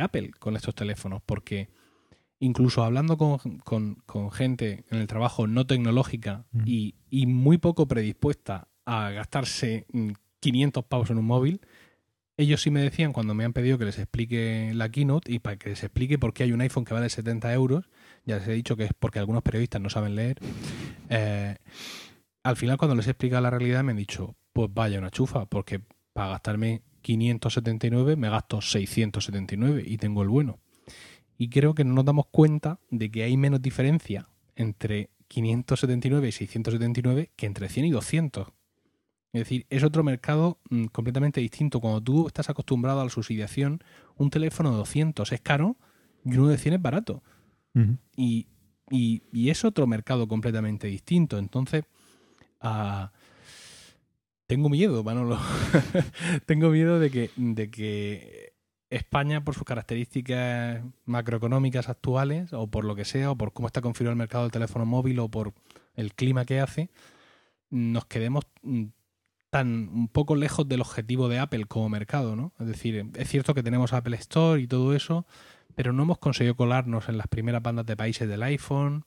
Apple 0.00 0.30
con 0.38 0.56
estos 0.56 0.74
teléfonos, 0.74 1.22
porque 1.26 1.68
incluso 2.40 2.82
hablando 2.82 3.18
con, 3.18 4.02
gente 4.32 4.84
en 4.90 4.98
el 4.98 5.06
trabajo 5.06 5.46
no 5.46 5.66
tecnológica 5.66 6.46
mm. 6.52 6.62
y, 6.64 6.94
y, 7.10 7.26
muy 7.26 7.58
poco 7.58 7.86
predispuesta 7.86 8.68
a 8.88 9.10
gastarse 9.10 9.84
500 10.40 10.82
pavos 10.86 11.10
en 11.10 11.18
un 11.18 11.26
móvil, 11.26 11.60
ellos 12.38 12.62
sí 12.62 12.70
me 12.70 12.80
decían 12.80 13.12
cuando 13.12 13.34
me 13.34 13.44
han 13.44 13.52
pedido 13.52 13.76
que 13.76 13.84
les 13.84 13.98
explique 13.98 14.72
la 14.74 14.88
keynote 14.88 15.30
y 15.30 15.40
para 15.40 15.58
que 15.58 15.68
les 15.68 15.84
explique 15.84 16.18
por 16.18 16.32
qué 16.32 16.44
hay 16.44 16.52
un 16.52 16.62
iPhone 16.62 16.86
que 16.86 16.94
vale 16.94 17.10
70 17.10 17.52
euros, 17.52 17.90
ya 18.24 18.36
les 18.38 18.48
he 18.48 18.52
dicho 18.52 18.76
que 18.76 18.84
es 18.84 18.90
porque 18.98 19.18
algunos 19.18 19.42
periodistas 19.42 19.82
no 19.82 19.90
saben 19.90 20.14
leer, 20.14 20.38
eh, 21.10 21.56
al 22.42 22.56
final 22.56 22.78
cuando 22.78 22.94
les 22.94 23.06
he 23.06 23.10
explicado 23.10 23.42
la 23.42 23.50
realidad 23.50 23.84
me 23.84 23.90
han 23.90 23.98
dicho, 23.98 24.36
pues 24.54 24.70
vaya 24.72 24.98
una 24.98 25.10
chufa, 25.10 25.44
porque 25.44 25.82
para 26.14 26.30
gastarme 26.30 26.80
579 27.02 28.16
me 28.16 28.30
gasto 28.30 28.62
679 28.62 29.82
y 29.84 29.98
tengo 29.98 30.22
el 30.22 30.28
bueno. 30.28 30.60
Y 31.36 31.50
creo 31.50 31.74
que 31.74 31.84
no 31.84 31.92
nos 31.92 32.06
damos 32.06 32.26
cuenta 32.30 32.80
de 32.90 33.10
que 33.10 33.22
hay 33.22 33.36
menos 33.36 33.60
diferencia 33.60 34.28
entre 34.56 35.10
579 35.28 36.28
y 36.28 36.32
679 36.32 37.30
que 37.36 37.46
entre 37.46 37.68
100 37.68 37.86
y 37.86 37.90
200. 37.90 38.48
Es 39.32 39.40
decir, 39.40 39.66
es 39.68 39.82
otro 39.84 40.02
mercado 40.02 40.58
mm, 40.70 40.86
completamente 40.86 41.40
distinto. 41.40 41.80
Cuando 41.80 42.02
tú 42.02 42.26
estás 42.26 42.48
acostumbrado 42.48 43.00
a 43.00 43.04
la 43.04 43.10
subsidiación, 43.10 43.82
un 44.16 44.30
teléfono 44.30 44.70
de 44.70 44.78
200 44.78 45.32
es 45.32 45.40
caro 45.40 45.76
y 46.24 46.36
uno 46.36 46.48
de 46.48 46.58
100 46.58 46.74
es 46.74 46.82
barato. 46.82 47.22
y, 48.16 48.46
es 49.32 49.64
otro 49.64 49.86
mercado 49.86 50.26
completamente 50.28 50.86
distinto. 50.86 51.38
Entonces, 51.38 51.84
ah, 52.60 53.12
tengo 54.46 54.70
miedo, 54.70 55.04
Manolo. 55.04 55.38
tengo 56.46 56.70
miedo 56.70 56.98
de 56.98 57.10
que, 57.10 57.30
de 57.36 57.70
que 57.70 58.54
España, 58.88 59.44
por 59.44 59.54
sus 59.54 59.64
características 59.64 60.82
macroeconómicas 61.04 61.90
actuales, 61.90 62.54
o 62.54 62.66
por 62.66 62.84
lo 62.84 62.96
que 62.96 63.04
sea, 63.04 63.30
o 63.30 63.36
por 63.36 63.52
cómo 63.52 63.66
está 63.68 63.82
configurado 63.82 64.12
el 64.12 64.18
mercado 64.18 64.44
del 64.44 64.52
teléfono 64.52 64.86
móvil, 64.86 65.18
o 65.18 65.28
por 65.28 65.52
el 65.94 66.14
clima 66.14 66.46
que 66.46 66.60
hace, 66.60 66.90
nos 67.70 68.06
quedemos 68.06 68.44
mm, 68.62 68.84
tan 69.50 69.88
un 69.88 70.08
poco 70.08 70.36
lejos 70.36 70.68
del 70.68 70.80
objetivo 70.80 71.28
de 71.28 71.38
Apple 71.38 71.64
como 71.66 71.88
mercado, 71.88 72.36
¿no? 72.36 72.52
Es 72.60 72.66
decir, 72.66 73.10
es 73.14 73.28
cierto 73.28 73.54
que 73.54 73.62
tenemos 73.62 73.92
Apple 73.92 74.16
Store 74.16 74.60
y 74.60 74.66
todo 74.66 74.94
eso, 74.94 75.26
pero 75.74 75.92
no 75.92 76.02
hemos 76.02 76.18
conseguido 76.18 76.56
colarnos 76.56 77.08
en 77.08 77.18
las 77.18 77.28
primeras 77.28 77.62
bandas 77.62 77.86
de 77.86 77.96
países 77.96 78.28
del 78.28 78.42
iPhone 78.42 79.04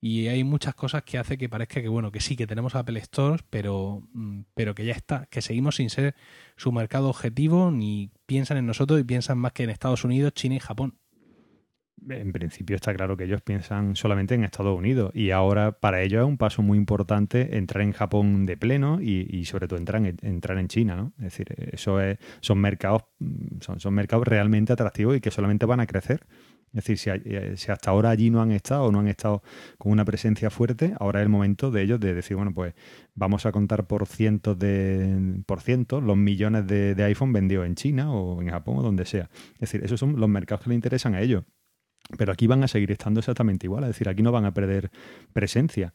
y 0.00 0.28
hay 0.28 0.44
muchas 0.44 0.74
cosas 0.74 1.02
que 1.02 1.18
hace 1.18 1.36
que 1.36 1.48
parezca 1.48 1.82
que 1.82 1.88
bueno, 1.88 2.10
que 2.10 2.20
sí 2.20 2.36
que 2.36 2.46
tenemos 2.46 2.74
Apple 2.74 2.98
Store, 3.00 3.42
pero 3.50 4.02
mm, 4.12 4.42
pero 4.54 4.74
que 4.74 4.84
ya 4.84 4.92
está, 4.92 5.26
que 5.26 5.42
seguimos 5.42 5.76
sin 5.76 5.90
ser 5.90 6.14
su 6.56 6.72
mercado 6.72 7.08
objetivo 7.08 7.70
ni 7.70 8.10
piensan 8.26 8.56
en 8.56 8.66
nosotros 8.66 9.00
y 9.00 9.04
piensan 9.04 9.38
más 9.38 9.52
que 9.52 9.64
en 9.64 9.70
Estados 9.70 10.04
Unidos, 10.04 10.32
China 10.34 10.56
y 10.56 10.60
Japón 10.60 10.96
en 12.08 12.32
principio 12.32 12.76
está 12.76 12.94
claro 12.94 13.16
que 13.16 13.24
ellos 13.24 13.42
piensan 13.42 13.96
solamente 13.96 14.34
en 14.34 14.44
Estados 14.44 14.76
Unidos 14.76 15.10
y 15.14 15.30
ahora 15.30 15.72
para 15.72 16.02
ellos 16.02 16.22
es 16.22 16.26
un 16.26 16.38
paso 16.38 16.62
muy 16.62 16.78
importante 16.78 17.56
entrar 17.56 17.82
en 17.82 17.92
Japón 17.92 18.46
de 18.46 18.56
pleno 18.56 19.00
y, 19.00 19.44
sobre 19.44 19.68
todo 19.68 19.78
entrar 19.78 20.04
en, 20.04 20.16
entrar 20.22 20.58
en 20.58 20.68
China, 20.68 20.96
¿no? 20.96 21.12
Es 21.18 21.24
decir, 21.24 21.54
eso 21.72 22.00
es, 22.00 22.18
son 22.40 22.58
mercados 22.58 23.02
son, 23.60 23.80
son 23.80 23.94
mercados 23.94 24.26
realmente 24.26 24.72
atractivos 24.72 25.16
y 25.16 25.20
que 25.20 25.30
solamente 25.30 25.66
van 25.66 25.80
a 25.80 25.86
crecer. 25.86 26.26
Es 26.72 26.84
decir, 26.84 26.98
si, 26.98 27.10
eh, 27.10 27.54
hasta 27.68 27.90
ahora 27.90 28.10
allí 28.10 28.30
no 28.30 28.40
han 28.40 28.52
estado 28.52 28.84
o 28.84 28.92
no 28.92 29.00
han 29.00 29.08
estado 29.08 29.42
con 29.76 29.90
una 29.90 30.04
presencia 30.04 30.50
fuerte, 30.50 30.94
ahora 31.00 31.20
es 31.20 31.24
el 31.24 31.28
momento 31.28 31.70
de 31.72 31.82
ellos 31.82 31.98
de 31.98 32.14
decir, 32.14 32.36
bueno, 32.36 32.54
pues 32.54 32.74
vamos 33.14 33.44
a 33.44 33.50
contar 33.52 33.86
por 33.86 34.06
cientos 34.06 34.56
de 34.58 35.42
por 35.46 35.60
cientos 35.60 36.02
los 36.02 36.16
millones 36.16 36.66
de, 36.68 36.94
de 36.94 37.04
iPhone 37.04 37.32
vendidos 37.32 37.66
en 37.66 37.74
China 37.74 38.12
o 38.12 38.40
en 38.40 38.50
Japón 38.50 38.78
o 38.78 38.82
donde 38.82 39.04
sea. 39.04 39.28
Es 39.54 39.60
decir, 39.60 39.84
esos 39.84 39.98
son 39.98 40.20
los 40.20 40.28
mercados 40.28 40.62
que 40.62 40.70
le 40.70 40.76
interesan 40.76 41.14
a 41.14 41.20
ellos. 41.20 41.44
Pero 42.16 42.32
aquí 42.32 42.46
van 42.46 42.64
a 42.64 42.68
seguir 42.68 42.90
estando 42.90 43.20
exactamente 43.20 43.66
igual, 43.66 43.84
es 43.84 43.90
decir, 43.90 44.08
aquí 44.08 44.22
no 44.22 44.32
van 44.32 44.44
a 44.44 44.52
perder 44.52 44.90
presencia. 45.32 45.92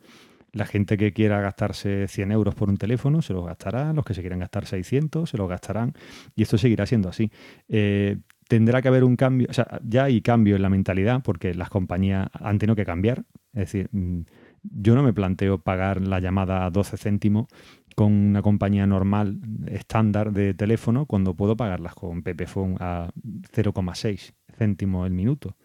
La 0.56 0.66
gente 0.66 0.96
que 0.96 1.12
quiera 1.12 1.42
gastarse 1.42 2.08
100 2.08 2.32
euros 2.32 2.56
por 2.56 2.70
un 2.70 2.78
teléfono 2.78 3.22
se 3.22 3.34
los 3.34 3.46
gastará, 3.46 3.92
los 3.92 4.06
que 4.06 4.14
se 4.14 4.22
quieran 4.22 4.40
gastar 4.40 4.66
600 4.66 5.30
se 5.30 5.38
los 5.38 5.50
gastarán 5.50 5.94
y 6.34 6.44
esto 6.44 6.58
seguirá 6.58 6.86
siendo 6.86 7.10
así. 7.10 7.30
Eh, 7.68 8.20
tendrá 8.48 8.82
que 8.82 8.88
haber 8.88 9.04
un 9.04 9.18
cambio, 9.18 9.48
o 9.50 9.54
sea, 9.54 9.82
ya 9.84 10.06
hay 10.06 10.22
cambio 10.22 10.56
en 10.56 10.62
la 10.62 10.70
mentalidad 10.70 11.22
porque 11.24 11.54
las 11.54 11.70
compañías 11.70 12.30
han 12.32 12.58
tenido 12.58 12.78
que 12.78 12.86
cambiar. 12.86 13.26
Es 13.52 13.72
decir, 13.72 13.90
mm, 13.92 14.22
yo 14.64 14.96
no 14.96 15.04
me 15.04 15.12
planteo 15.12 15.58
pagar 15.58 16.00
la 16.00 16.22
llamada 16.22 16.66
a 16.66 16.70
12 16.70 16.96
céntimos 16.96 17.48
con 17.94 18.14
una 18.14 18.42
compañía 18.42 18.88
normal, 18.88 19.40
estándar 19.68 20.32
de 20.32 20.54
teléfono, 20.54 21.06
cuando 21.06 21.34
puedo 21.34 21.58
pagarlas 21.58 21.96
con 21.96 22.24
Pepephone 22.24 22.78
a 22.80 23.10
0,6 23.52 24.34
céntimos 24.58 25.06
el 25.06 25.14
minuto 25.14 25.58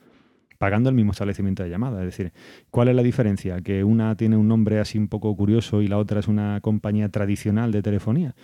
pagando 0.61 0.90
el 0.90 0.94
mismo 0.94 1.12
establecimiento 1.12 1.62
de 1.62 1.70
llamada. 1.70 2.01
Es 2.01 2.05
decir, 2.05 2.35
¿cuál 2.70 2.88
es 2.88 2.94
la 2.94 3.03
diferencia? 3.03 3.62
Que 3.62 3.83
una 3.83 4.14
tiene 4.14 4.37
un 4.37 4.46
nombre 4.46 4.79
así 4.79 4.99
un 4.99 5.09
poco 5.09 5.35
curioso 5.35 5.81
y 5.81 5.88
la 5.88 5.96
otra 5.96 6.20
es 6.20 6.29
una 6.29 6.61
compañía 6.61 7.09
tradicional 7.09 7.73
de 7.73 7.81
telefonía. 7.81 8.35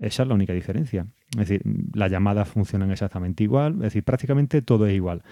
Esa 0.00 0.24
es 0.24 0.28
la 0.28 0.34
única 0.34 0.52
diferencia. 0.52 1.06
Es 1.30 1.48
decir, 1.48 1.62
las 1.94 2.10
llamadas 2.10 2.48
funcionan 2.48 2.90
exactamente 2.90 3.44
igual, 3.44 3.74
es 3.74 3.80
decir, 3.82 4.02
prácticamente 4.02 4.62
todo 4.62 4.84
es 4.88 4.96
igual. 4.96 5.22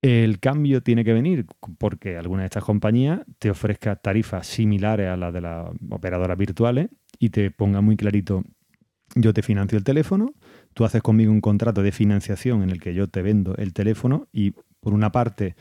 El 0.00 0.40
cambio 0.40 0.82
tiene 0.82 1.04
que 1.04 1.12
venir 1.12 1.44
porque 1.76 2.16
alguna 2.16 2.44
de 2.44 2.46
estas 2.46 2.64
compañías 2.64 3.20
te 3.38 3.50
ofrezca 3.50 3.96
tarifas 3.96 4.46
similares 4.46 5.10
a 5.10 5.18
las 5.18 5.34
de 5.34 5.42
las 5.42 5.68
operadoras 5.90 6.38
virtuales 6.38 6.88
y 7.18 7.28
te 7.28 7.50
ponga 7.50 7.82
muy 7.82 7.98
clarito, 7.98 8.42
yo 9.16 9.34
te 9.34 9.42
financio 9.42 9.76
el 9.76 9.84
teléfono, 9.84 10.32
tú 10.72 10.86
haces 10.86 11.02
conmigo 11.02 11.30
un 11.30 11.42
contrato 11.42 11.82
de 11.82 11.92
financiación 11.92 12.62
en 12.62 12.70
el 12.70 12.80
que 12.80 12.94
yo 12.94 13.06
te 13.06 13.20
vendo 13.20 13.54
el 13.56 13.74
teléfono 13.74 14.28
y 14.32 14.54
por 14.84 14.94
una 14.94 15.10
parte 15.10 15.56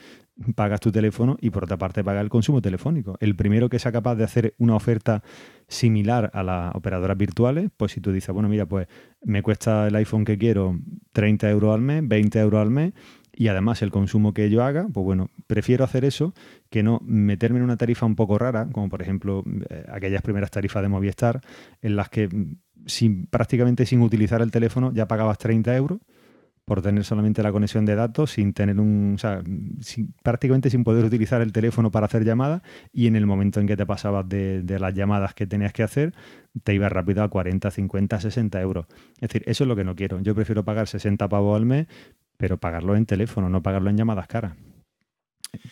pagas 0.56 0.80
tu 0.80 0.92
teléfono 0.92 1.38
y 1.40 1.50
por 1.50 1.64
otra 1.64 1.78
parte 1.78 2.04
pagas 2.04 2.24
el 2.24 2.30
consumo 2.30 2.62
telefónico. 2.62 3.18
El 3.20 3.36
primero 3.36 3.70
que 3.70 3.80
sea 3.80 3.92
capaz 3.92 4.16
de 4.16 4.24
hacer 4.24 4.54
una 4.58 4.76
oferta 4.76 5.24
similar 5.68 6.32
a 6.34 6.44
las 6.44 6.76
operadoras 6.76 7.18
virtuales, 7.18 7.70
pues 7.76 7.94
si 7.94 8.02
tú 8.02 8.12
dices, 8.12 8.34
bueno, 8.34 8.50
mira, 8.50 8.66
pues 8.66 8.88
me 9.24 9.42
cuesta 9.42 9.88
el 9.88 9.96
iPhone 9.96 10.26
que 10.26 10.38
quiero 10.38 10.80
30 11.14 11.50
euros 11.50 11.74
al 11.74 11.82
mes, 11.82 12.08
20 12.08 12.40
euros 12.40 12.62
al 12.62 12.72
mes, 12.72 12.94
y 13.36 13.48
además 13.48 13.82
el 13.82 13.92
consumo 13.92 14.34
que 14.34 14.50
yo 14.50 14.64
haga, 14.64 14.88
pues 14.94 15.04
bueno, 15.04 15.30
prefiero 15.48 15.84
hacer 15.84 16.06
eso 16.06 16.34
que 16.70 16.84
no 16.84 17.00
meterme 17.04 17.60
en 17.60 17.66
una 17.66 17.78
tarifa 17.78 18.06
un 18.06 18.16
poco 18.16 18.38
rara, 18.38 18.68
como 18.72 18.90
por 18.90 19.02
ejemplo 19.02 19.44
eh, 19.70 19.86
aquellas 19.92 20.22
primeras 20.22 20.52
tarifas 20.52 20.84
de 20.84 20.90
Movistar, 20.90 21.42
en 21.82 21.96
las 21.96 22.10
que 22.10 22.28
mm, 22.28 23.26
prácticamente 23.30 23.86
sin 23.86 24.02
utilizar 24.02 24.42
el 24.42 24.52
teléfono 24.52 24.92
ya 24.94 25.08
pagabas 25.08 25.38
30 25.40 25.76
euros 25.76 26.00
por 26.66 26.82
tener 26.82 27.04
solamente 27.04 27.44
la 27.44 27.52
conexión 27.52 27.86
de 27.86 27.96
datos, 27.96 28.32
sin 28.32 28.54
tener 28.54 28.80
un, 28.80 29.14
o 29.16 29.18
sea, 29.18 29.42
prácticamente 30.24 30.70
sin 30.70 30.84
poder 30.84 31.06
utilizar 31.06 31.42
el 31.42 31.52
teléfono 31.52 31.92
para 31.92 32.06
hacer 32.06 32.24
llamadas 32.24 32.62
y 32.94 33.08
en 33.08 33.16
el 33.16 33.26
momento 33.26 33.60
en 33.60 33.68
que 33.68 33.76
te 33.76 33.86
pasabas 33.86 34.28
de, 34.30 34.64
de 34.64 34.80
las 34.80 34.94
llamadas 34.94 35.34
que 35.34 35.46
tenías 35.46 35.74
que 35.74 35.84
hacer, 35.84 36.14
te 36.64 36.74
ibas 36.74 36.92
rápido 36.92 37.24
a 37.24 37.30
40, 37.30 37.70
50, 37.70 38.20
60 38.20 38.62
euros. 38.62 38.86
Es 39.16 39.30
decir, 39.30 39.44
eso 39.46 39.64
es 39.64 39.68
lo 39.68 39.76
que 39.76 39.84
no 39.84 39.96
quiero. 39.96 40.20
Yo 40.22 40.36
prefiero 40.36 40.64
pagar 40.64 40.88
60 40.88 41.28
pavos 41.28 41.56
al 41.56 41.66
mes, 41.66 41.88
pero 42.38 42.58
pagarlo 42.58 42.96
en 42.96 43.06
teléfono, 43.06 43.50
no 43.50 43.62
pagarlo 43.62 43.90
en 43.90 43.98
llamadas 43.98 44.28
caras. 44.28 44.54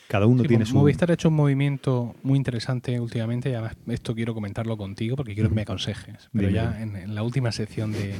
Cada 0.07 0.25
uno 0.25 0.43
Sí, 0.43 0.47
tiene 0.49 0.65
su... 0.65 0.75
Movistar 0.75 1.09
ha 1.11 1.13
hecho 1.13 1.29
un 1.29 1.35
movimiento 1.35 2.15
muy 2.23 2.37
interesante 2.37 2.99
últimamente 2.99 3.49
y 3.49 3.53
además 3.53 3.77
esto 3.87 4.13
quiero 4.15 4.33
comentarlo 4.33 4.77
contigo 4.77 5.15
porque 5.15 5.33
quiero 5.33 5.49
que 5.49 5.55
me 5.55 5.61
aconsejes. 5.63 6.29
Pero 6.33 6.47
Dime, 6.47 6.53
ya 6.53 6.81
en, 6.81 6.95
en 6.95 7.15
la 7.15 7.23
última 7.23 7.51
sección 7.51 7.91
de, 7.91 8.15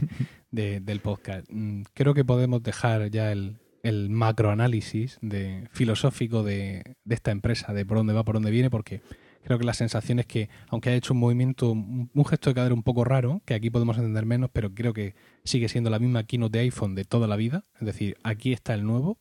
de- 0.52 0.80
del 0.80 1.00
podcast, 1.02 1.46
mm, 1.50 1.84
creo 1.94 2.14
que 2.14 2.26
podemos 2.26 2.64
dejar 2.64 3.10
ya 3.12 3.32
el, 3.32 3.58
el 3.84 4.10
macroanálisis 4.10 5.18
de, 5.22 5.68
filosófico 5.72 6.44
de, 6.44 6.96
de 7.04 7.16
esta 7.16 7.32
empresa, 7.32 7.74
de 7.74 7.86
por 7.86 7.98
dónde 7.98 8.14
va, 8.14 8.24
por 8.24 8.36
dónde 8.36 8.52
viene, 8.52 8.70
porque 8.70 9.02
creo 9.44 9.58
que 9.58 9.66
la 9.66 9.74
sensación 9.74 10.20
es 10.20 10.26
que, 10.28 10.50
aunque 10.70 10.90
haya 10.90 10.98
hecho 10.98 11.14
un 11.14 11.20
movimiento, 11.20 11.72
un 11.72 12.26
gesto 12.28 12.50
de 12.52 12.54
cadera 12.56 12.76
un 12.76 12.84
poco 12.84 13.04
raro, 13.04 13.42
que 13.46 13.54
aquí 13.56 13.70
podemos 13.70 13.98
entender 13.98 14.26
menos, 14.26 14.50
pero 14.54 14.74
creo 14.74 14.94
que 14.94 15.16
sigue 15.44 15.68
siendo 15.68 15.90
la 15.90 16.00
misma 16.00 16.24
keynote 16.24 16.60
de 16.60 16.64
iPhone 16.66 16.94
de 16.96 17.06
toda 17.06 17.28
la 17.28 17.36
vida. 17.38 17.64
Es 17.80 17.86
decir, 17.88 18.18
aquí 18.24 18.54
está 18.54 18.74
el 18.76 18.84
nuevo 18.84 19.18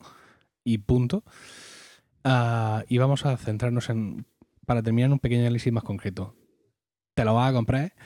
y 0.63 0.77
punto. 0.79 1.25
Ah, 2.25 2.85
y 2.89 2.99
vamos 2.99 3.25
a 3.27 3.37
centrarnos 3.37 3.89
en, 3.91 4.27
para 4.67 4.83
terminar, 4.83 5.07
en 5.09 5.13
un 5.15 5.19
pequeño 5.19 5.43
análisis 5.43 5.73
más 5.73 5.85
concreto. 5.85 6.35
¿Te 7.15 7.25
lo 7.25 7.35
vas 7.35 7.51
a 7.51 7.53
comprar? 7.55 7.93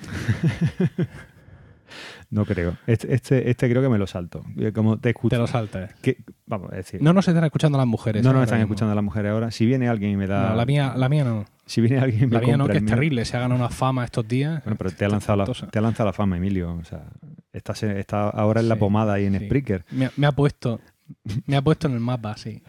No 2.30 2.44
creo. 2.46 2.76
Este, 2.88 3.14
este, 3.14 3.48
este 3.50 3.70
creo 3.70 3.80
que 3.82 3.88
me 3.88 3.98
lo 3.98 4.06
salto. 4.08 4.42
Eh, 4.56 4.72
Como 4.72 4.98
te 4.98 5.10
escucho... 5.10 5.36
Te 5.36 5.38
lo 5.38 5.46
saltas. 5.46 5.94
que- 6.00 6.24
vamos 6.46 6.72
a 6.72 6.76
decir... 6.76 7.00
No 7.00 7.12
nos 7.12 7.28
están 7.28 7.44
escuchando 7.44 7.78
las 7.78 7.86
mujeres. 7.86 8.22
no 8.24 8.30
nos 8.30 8.34
ahora 8.36 8.44
están 8.44 8.58
mismo. 8.58 8.72
escuchando 8.72 8.94
las 8.94 9.04
mujeres 9.04 9.30
ahora. 9.30 9.50
Si 9.52 9.66
viene 9.66 9.88
alguien 9.88 10.10
y 10.12 10.16
me 10.16 10.26
da... 10.26 10.48
No, 10.50 10.56
la 10.56 10.66
mía, 10.66 10.94
la 10.96 11.08
mía 11.08 11.22
no. 11.24 11.44
Si 11.66 11.80
viene 11.80 11.98
alguien 11.98 12.24
y 12.24 12.26
me 12.26 12.32
La 12.32 12.40
mía 12.40 12.56
no, 12.56 12.66
que 12.66 12.78
es 12.78 12.82
mío- 12.82 12.94
terrible. 12.94 13.24
Se 13.24 13.36
ha 13.36 13.40
ganado 13.40 13.60
una 13.60 13.70
fama 13.70 14.04
estos 14.04 14.26
días. 14.26 14.64
Bueno, 14.64 14.76
pero 14.76 14.90
te 14.90 15.04
ha 15.04 15.08
lanzado 15.08 15.36
la, 15.36 15.44
te 15.70 15.78
ha 15.78 15.82
lanzado 15.82 16.08
la 16.08 16.12
fama, 16.12 16.36
Emilio. 16.36 16.74
O 16.74 16.84
sea, 16.84 17.04
estás 17.52 17.82
está 17.84 18.30
ahora 18.30 18.60
en 18.60 18.68
la 18.68 18.74
Sí, 18.74 18.80
pomada 18.80 19.20
y 19.20 19.26
en 19.26 19.38
sí. 19.38 19.44
Spreaker. 19.44 19.84
Me 20.16 20.26
ha 20.26 20.32
puesto. 20.32 20.80
Me 21.46 21.56
ha 21.56 21.62
puesto 21.62 21.86
en 21.88 21.94
el 21.94 22.00
mapa, 22.00 22.36
sí. 22.36 22.62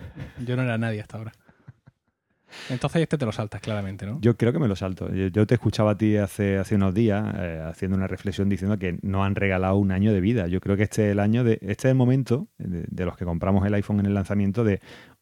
Yo 0.46 0.56
no 0.56 0.64
era 0.64 0.78
nadie 0.78 1.02
hasta 1.02 1.18
ahora. 1.18 1.34
Entonces 2.70 3.02
este 3.02 3.18
te 3.18 3.26
lo 3.26 3.34
saltas 3.34 3.60
claramente, 3.60 4.06
¿no? 4.06 4.20
Yo 4.22 4.38
creo 4.38 4.54
que 4.54 4.60
me 4.60 4.70
lo 4.70 4.78
salto. 4.78 5.14
Yo, 5.14 5.28
yo 5.28 5.46
te 5.46 5.56
escuchaba 5.56 5.92
a 5.92 5.98
ti 5.98 6.16
hace, 6.16 6.58
hace 6.58 6.76
unos 6.76 6.94
días 6.94 7.36
eh, 7.38 7.62
haciendo 7.66 7.98
una 7.98 8.08
reflexión 8.08 8.48
diciendo 8.48 8.78
que 8.78 8.98
no 9.02 9.26
han 9.26 9.36
regalado 9.36 9.76
un 9.76 9.92
año 9.92 10.14
de 10.14 10.22
vida. 10.22 10.48
Yo 10.48 10.62
creo 10.62 10.78
que 10.78 10.84
este 10.84 11.08
es 11.08 11.12
el 11.12 11.20
año 11.20 11.44
de, 11.44 11.54
este 11.56 11.88
es 11.88 11.92
el 11.92 11.96
momento 11.96 12.48
de, 12.58 12.86
de 12.88 13.06
los 13.06 13.18
que 13.18 13.26
compramos 13.26 13.66
el 13.66 13.74
iPhone 13.74 14.00
en 14.00 14.06
el 14.06 14.14
lanzamiento 14.14 14.64
de 14.64 14.80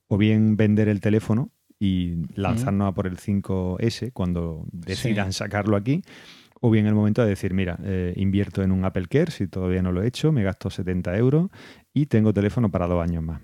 o 0.08 0.18
bien 0.18 0.58
vender 0.58 0.90
el 0.90 1.02
teléfono 1.02 1.50
y 1.80 2.16
lanzarnos 2.36 2.88
a 2.88 2.92
por 2.94 3.08
el 3.08 3.18
5S 3.18 4.12
cuando 4.14 4.66
decidan 4.72 5.34
sacarlo 5.34 5.76
aquí, 5.76 6.02
o 6.62 6.70
bien 6.70 6.86
el 6.88 6.96
momento 6.96 7.24
de 7.24 7.30
decir, 7.30 7.54
mira, 7.54 7.78
eh, 7.84 8.14
invierto 8.16 8.64
en 8.64 8.72
un 8.72 8.86
Apple 8.86 9.08
Care, 9.10 9.32
si 9.32 9.48
todavía 9.48 9.82
no 9.82 9.92
lo 9.92 10.02
he 10.02 10.08
hecho, 10.08 10.32
me 10.32 10.44
gasto 10.44 10.70
70 10.70 11.18
euros 11.18 11.50
y 11.94 12.08
tengo 12.08 12.34
teléfono 12.34 12.70
para 12.72 12.88
dos 12.88 13.02
años 13.04 13.24
más. 13.24 13.42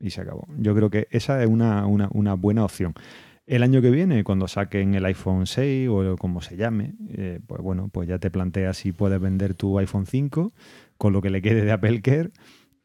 Y 0.00 0.10
se 0.10 0.20
acabó. 0.22 0.46
Yo 0.58 0.74
creo 0.74 0.88
que 0.90 1.08
esa 1.10 1.42
es 1.42 1.48
una, 1.48 1.86
una- 1.86 2.34
buena 2.34 2.64
opción. 2.64 2.94
El 3.46 3.62
año 3.62 3.82
que 3.82 3.90
viene, 3.90 4.22
cuando 4.24 4.46
saquen 4.48 4.94
el 4.94 5.04
iPhone 5.04 5.46
6 5.46 5.88
o 5.90 6.16
como 6.16 6.40
se 6.40 6.56
llame, 6.56 6.94
eh, 7.10 7.40
pues 7.46 7.60
bueno, 7.60 7.88
pues 7.92 8.08
ya 8.08 8.18
te 8.18 8.30
planteas 8.30 8.76
si 8.78 8.92
puedes 8.92 9.20
vender 9.20 9.54
tu 9.54 9.78
iPhone 9.78 10.06
5 10.06 10.52
con 10.96 11.12
lo 11.12 11.20
que 11.20 11.30
le 11.30 11.42
quede 11.42 11.64
de 11.64 11.72
Apple 11.72 12.00
Care 12.00 12.30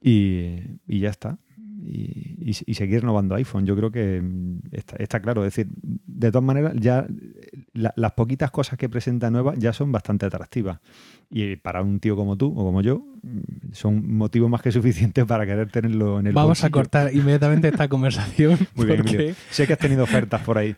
y, 0.01 0.57
y 0.87 0.99
ya 0.99 1.09
está. 1.09 1.37
Y, 1.87 2.51
y- 2.51 2.57
y 2.65 2.73
seguir 2.73 3.01
renovando 3.01 3.35
iPhone. 3.35 3.65
Yo 3.65 3.75
creo 3.75 3.91
que 3.91 4.21
mm, 4.21 4.59
está, 4.71 4.95
está 4.97 5.19
claro. 5.21 5.45
Es 5.45 5.55
decir, 5.55 5.71
de 5.81 6.31
todas 6.31 6.43
maneras, 6.45 6.73
ya 6.77 7.05
la- 7.75 7.93
las 7.95 8.13
poquitas 8.13 8.49
cosas 8.49 8.77
que 8.79 8.89
presenta 8.89 9.29
nuevas 9.29 9.59
ya 9.59 9.71
son 9.73 9.91
bastante 9.91 10.25
atractivas. 10.25 10.79
Y 11.29 11.55
para 11.57 11.81
un 11.81 11.99
tío 11.99 12.15
como 12.15 12.35
tú 12.37 12.47
o 12.51 12.63
como 12.63 12.81
yo, 12.81 13.05
mm, 13.21 13.71
son 13.73 14.15
motivos 14.17 14.49
más 14.49 14.61
que 14.63 14.71
suficientes 14.71 15.25
para 15.25 15.45
querer 15.45 15.69
tenerlo 15.71 16.19
en 16.19 16.27
el 16.27 16.33
Vamos 16.33 16.63
a 16.63 16.67
bolsillo. 16.69 16.71
cortar 16.71 17.13
inmediatamente 17.13 17.67
esta 17.67 17.87
conversación. 17.89 18.57
Muy 18.75 18.85
bien, 18.87 18.97
porque- 19.01 19.15
Emilio. 19.15 19.35
Sé 19.51 19.67
que 19.67 19.73
has 19.73 19.79
tenido 19.79 20.03
ofertas 20.03 20.41
por 20.41 20.57
ahí. 20.57 20.75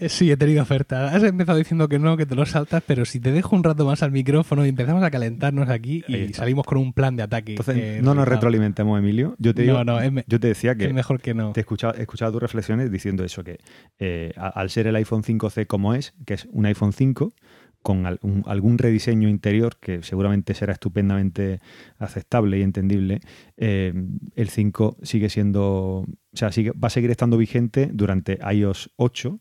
Eh, 0.00 0.08
Sí, 0.08 0.30
he 0.30 0.36
tenido 0.36 0.62
oferta. 0.62 1.14
Has 1.14 1.22
empezado 1.22 1.58
diciendo 1.58 1.88
que 1.88 1.98
no, 1.98 2.16
que 2.16 2.26
te 2.26 2.34
lo 2.34 2.44
saltas, 2.46 2.82
pero 2.86 3.04
si 3.04 3.20
te 3.20 3.32
dejo 3.32 3.54
un 3.56 3.64
rato 3.64 3.84
más 3.84 4.02
al 4.02 4.12
micrófono 4.12 4.64
y 4.64 4.68
empezamos 4.68 5.02
a 5.02 5.10
calentarnos 5.10 5.68
aquí 5.68 6.02
y 6.08 6.32
salimos 6.34 6.66
con 6.66 6.78
un 6.78 6.92
plan 6.92 7.16
de 7.16 7.22
ataque. 7.22 7.52
Entonces, 7.52 7.76
eh, 7.78 8.00
no 8.02 8.14
nos 8.14 8.26
retroalimentemos, 8.28 8.98
Emilio. 8.98 9.34
Yo 9.38 9.54
te, 9.54 9.62
digo, 9.62 9.74
No, 9.78 9.84
no, 9.84 10.00
es, 10.00 10.12
me- 10.12 10.24
yo 10.26 10.38
te 10.40 10.48
decía 10.48 10.72
es 10.72 10.78
que 10.78 10.92
mejor 10.92 11.20
que 11.20 11.34
no. 11.34 11.52
te 11.52 11.60
he 11.60 11.62
escuchado, 11.62 11.94
he 11.96 12.02
escuchado 12.02 12.32
tus 12.32 12.42
reflexiones 12.42 12.90
diciendo 12.90 13.24
eso, 13.24 13.42
que 13.44 13.58
eh, 13.98 14.32
al 14.36 14.70
ser 14.70 14.86
el 14.86 14.96
iPhone 14.96 15.22
5C 15.22 15.66
como 15.66 15.94
es, 15.94 16.14
que 16.26 16.34
es 16.34 16.46
un 16.52 16.66
iPhone 16.66 16.92
5, 16.92 17.34
con 17.82 18.06
algún 18.06 18.78
rediseño 18.78 19.28
interior 19.28 19.76
que 19.80 20.04
seguramente 20.04 20.54
será 20.54 20.72
estupendamente 20.72 21.58
aceptable 21.98 22.58
y 22.58 22.62
entendible, 22.62 23.20
eh, 23.56 23.92
el 24.36 24.48
5 24.50 24.98
sigue 25.02 25.28
siendo, 25.28 25.64
o 25.64 26.06
sea, 26.32 26.52
sigue- 26.52 26.70
va 26.72 26.86
a 26.86 26.90
seguir 26.90 27.10
estando 27.10 27.36
vigente 27.36 27.90
durante 27.92 28.38
iOS 28.54 28.90
8 28.96 29.40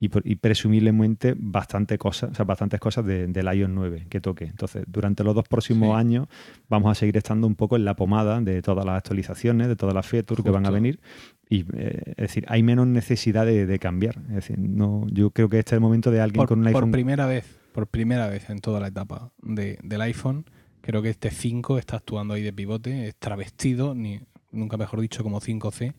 y, 0.00 0.08
por- 0.08 0.26
y 0.26 0.36
presumiblemente 0.36 1.34
bastante 1.36 1.96
cosas, 1.98 2.30
o 2.32 2.34
sea, 2.34 2.44
bastantes 2.44 2.80
cosas 2.80 3.04
de- 3.06 3.26
del 3.28 3.46
iOS 3.54 3.70
9 3.70 4.06
que 4.08 4.20
toque. 4.20 4.44
Entonces, 4.44 4.84
durante 4.86 5.24
los 5.24 5.34
dos 5.34 5.46
próximos 5.48 5.90
Sí. 5.90 6.00
años 6.00 6.26
vamos 6.68 6.90
a 6.90 6.94
seguir 6.94 7.16
estando 7.16 7.46
un 7.46 7.54
poco 7.54 7.76
en 7.76 7.84
la 7.84 7.94
pomada 7.96 8.40
de 8.40 8.60
todas 8.62 8.84
las 8.84 8.96
actualizaciones, 8.98 9.68
de 9.68 9.76
todas 9.76 9.94
las 9.94 10.06
features 10.06 10.42
que 10.42 10.50
van 10.50 10.66
a 10.66 10.70
venir. 10.70 11.00
Y 11.48 11.64
eh, 11.76 12.02
es 12.08 12.16
decir, 12.16 12.44
hay 12.48 12.62
menos 12.62 12.86
necesidad 12.86 13.46
de, 13.46 13.66
de 13.66 13.78
cambiar. 13.78 14.16
Es 14.28 14.34
decir, 14.34 14.58
no, 14.58 15.06
yo 15.10 15.30
creo 15.30 15.48
que 15.48 15.58
este 15.58 15.70
es 15.70 15.74
el 15.74 15.80
momento 15.80 16.10
de 16.10 16.20
alguien 16.20 16.38
por, 16.38 16.48
con 16.48 16.58
un 16.58 16.64
por 16.64 16.74
iPhone. 16.74 16.90
primera 16.90 17.26
vez, 17.26 17.46
por 17.72 17.86
primera 17.86 18.26
vez 18.28 18.50
en 18.50 18.58
toda 18.60 18.80
la 18.80 18.88
etapa 18.88 19.30
de- 19.42 19.78
del 19.82 20.00
iPhone, 20.02 20.44
creo 20.80 21.00
que 21.02 21.10
este 21.10 21.30
5 21.30 21.78
está 21.78 21.96
actuando 21.96 22.34
ahí 22.34 22.42
de 22.42 22.52
pivote, 22.52 23.08
es 23.08 23.14
travestido, 23.16 23.94
ni, 23.94 24.20
nunca 24.52 24.76
mejor 24.76 25.00
dicho, 25.00 25.22
como 25.22 25.40
5C, 25.40 25.94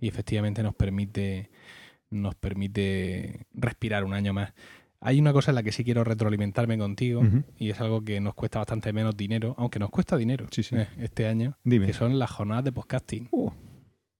y 0.00 0.08
efectivamente 0.08 0.62
nos 0.62 0.74
permite, 0.74 1.50
nos 2.10 2.34
permite 2.34 3.46
respirar 3.54 4.04
un 4.04 4.14
año 4.14 4.32
más. 4.32 4.52
Hay 5.00 5.20
una 5.20 5.32
cosa 5.32 5.52
en 5.52 5.54
la 5.56 5.62
que 5.62 5.70
sí 5.70 5.84
quiero 5.84 6.02
retroalimentarme 6.02 6.76
contigo, 6.76 7.22
y 7.56 7.70
es 7.70 7.80
algo 7.80 8.02
que 8.04 8.20
nos 8.20 8.34
cuesta 8.34 8.58
bastante 8.58 8.92
menos 8.92 9.16
dinero, 9.16 9.54
aunque 9.56 9.78
nos 9.78 9.90
cuesta 9.90 10.16
dinero 10.16 10.46
Sí, 10.50 10.62
sí. 10.64 10.74
eh, 10.76 10.88
este 10.98 11.26
año, 11.28 11.56
Dime. 11.62 11.86
que 11.86 11.92
son 11.92 12.18
las 12.18 12.30
jornadas 12.30 12.64
de 12.64 12.72
podcasting. 12.72 13.28
Uh, 13.30 13.50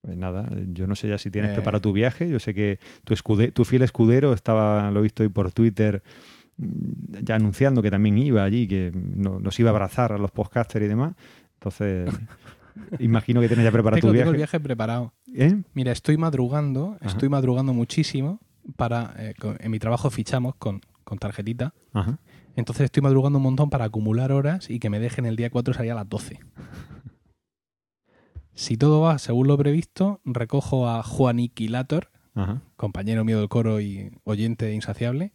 pues 0.00 0.16
nada, 0.16 0.48
yo 0.72 0.86
no 0.86 0.94
sé 0.94 1.08
ya 1.08 1.18
si 1.18 1.30
tienes 1.32 1.50
Eh. 1.50 1.54
preparado 1.54 1.80
tu 1.82 1.92
viaje. 1.92 2.28
Yo 2.30 2.38
sé 2.38 2.54
que 2.54 2.78
tu, 3.04 3.12
escude- 3.14 3.50
tu 3.52 3.64
fiel 3.64 3.82
escudero 3.82 4.32
estaba, 4.32 4.90
lo 4.92 5.00
he 5.00 5.02
visto 5.02 5.24
hoy 5.24 5.28
por 5.30 5.50
Twitter, 5.50 6.04
mm, 6.58 7.24
ya 7.24 7.34
anunciando 7.34 7.82
que 7.82 7.90
también 7.90 8.16
iba 8.18 8.44
allí, 8.44 8.68
que 8.68 8.92
no- 8.94 9.40
nos 9.40 9.58
iba 9.58 9.70
a 9.70 9.72
abrazar 9.72 10.12
a 10.12 10.18
los 10.18 10.30
podcasters 10.30 10.84
y 10.84 10.88
demás. 10.88 11.16
Entonces, 11.54 12.08
imagino 13.00 13.40
que 13.40 13.48
tienes 13.48 13.64
ya 13.64 13.72
preparado 13.72 14.00
Tengo, 14.00 14.12
tu 14.12 14.16
tengo 14.16 14.26
viaje. 14.26 14.30
el 14.30 14.36
viaje 14.36 14.60
preparado. 14.60 15.12
¿Eh? 15.34 15.62
Mira, 15.74 15.92
estoy 15.92 16.16
madrugando, 16.16 16.96
Ajá. 17.00 17.10
estoy 17.10 17.28
madrugando 17.28 17.72
muchísimo 17.74 18.40
para 18.76 19.14
eh, 19.18 19.34
con- 19.38 19.56
en 19.60 19.70
mi 19.70 19.78
trabajo 19.78 20.10
fichamos 20.10 20.54
con, 20.56 20.80
con 21.04 21.18
tarjetita. 21.18 21.74
Ajá. 21.92 22.18
Entonces 22.56 22.84
estoy 22.86 23.02
madrugando 23.02 23.38
un 23.38 23.44
montón 23.44 23.70
para 23.70 23.84
acumular 23.84 24.32
horas 24.32 24.68
y 24.70 24.78
que 24.80 24.90
me 24.90 24.98
dejen 24.98 25.26
el 25.26 25.36
día 25.36 25.50
4 25.50 25.74
salir 25.74 25.92
a 25.92 25.96
las 25.96 26.08
12. 26.08 26.40
Si 28.54 28.76
todo 28.76 29.00
va 29.02 29.18
según 29.18 29.46
lo 29.46 29.56
previsto, 29.56 30.20
recojo 30.24 30.88
a 30.88 31.02
Juaniquilator, 31.04 32.10
Ajá. 32.34 32.60
compañero 32.76 33.24
mío 33.24 33.38
del 33.38 33.48
coro 33.48 33.80
y 33.80 34.10
oyente 34.24 34.74
insaciable. 34.74 35.32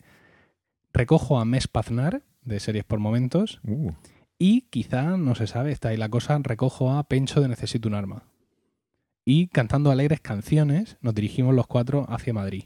Recojo 0.93 1.39
a 1.39 1.45
Mes 1.45 1.69
Paznar, 1.69 2.23
de 2.43 2.59
Series 2.59 2.83
por 2.83 2.99
Momentos. 2.99 3.61
Uh, 3.65 3.91
Y 4.37 4.63
quizá, 4.63 5.15
no 5.15 5.35
se 5.35 5.47
sabe, 5.47 5.71
está 5.71 5.89
ahí 5.89 5.97
la 5.97 6.09
cosa, 6.09 6.37
recojo 6.43 6.91
a 6.91 7.03
Pencho 7.05 7.39
de 7.39 7.47
Necesito 7.47 7.87
un 7.87 7.95
Arma. 7.95 8.23
Y 9.25 9.47
cantando 9.47 9.91
alegres 9.91 10.19
canciones, 10.19 10.97
nos 11.01 11.15
dirigimos 11.15 11.55
los 11.55 11.67
cuatro 11.67 12.05
hacia 12.09 12.33
Madrid. 12.33 12.65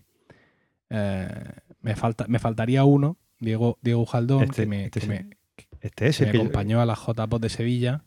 Eh, 0.89 1.27
me, 1.81 1.95
falta, 1.95 2.25
me 2.27 2.39
faltaría 2.39 2.83
uno, 2.83 3.17
Diego, 3.39 3.77
Diego 3.81 4.01
Ujaldón, 4.01 4.43
Este- 4.43 4.63
que, 4.63 4.67
me, 4.67 4.85
este 4.85 4.99
que 5.01 5.05
es- 5.05 5.09
me- 5.09 5.29
este 5.81 6.07
es 6.07 6.17
que 6.17 6.23
el 6.23 6.27
me 6.27 6.31
que 6.31 6.37
yo- 6.37 6.43
acompañó 6.43 6.81
a 6.81 6.85
la 6.85 6.95
JPOT 6.95 7.41
de 7.41 7.49
Sevilla, 7.49 8.03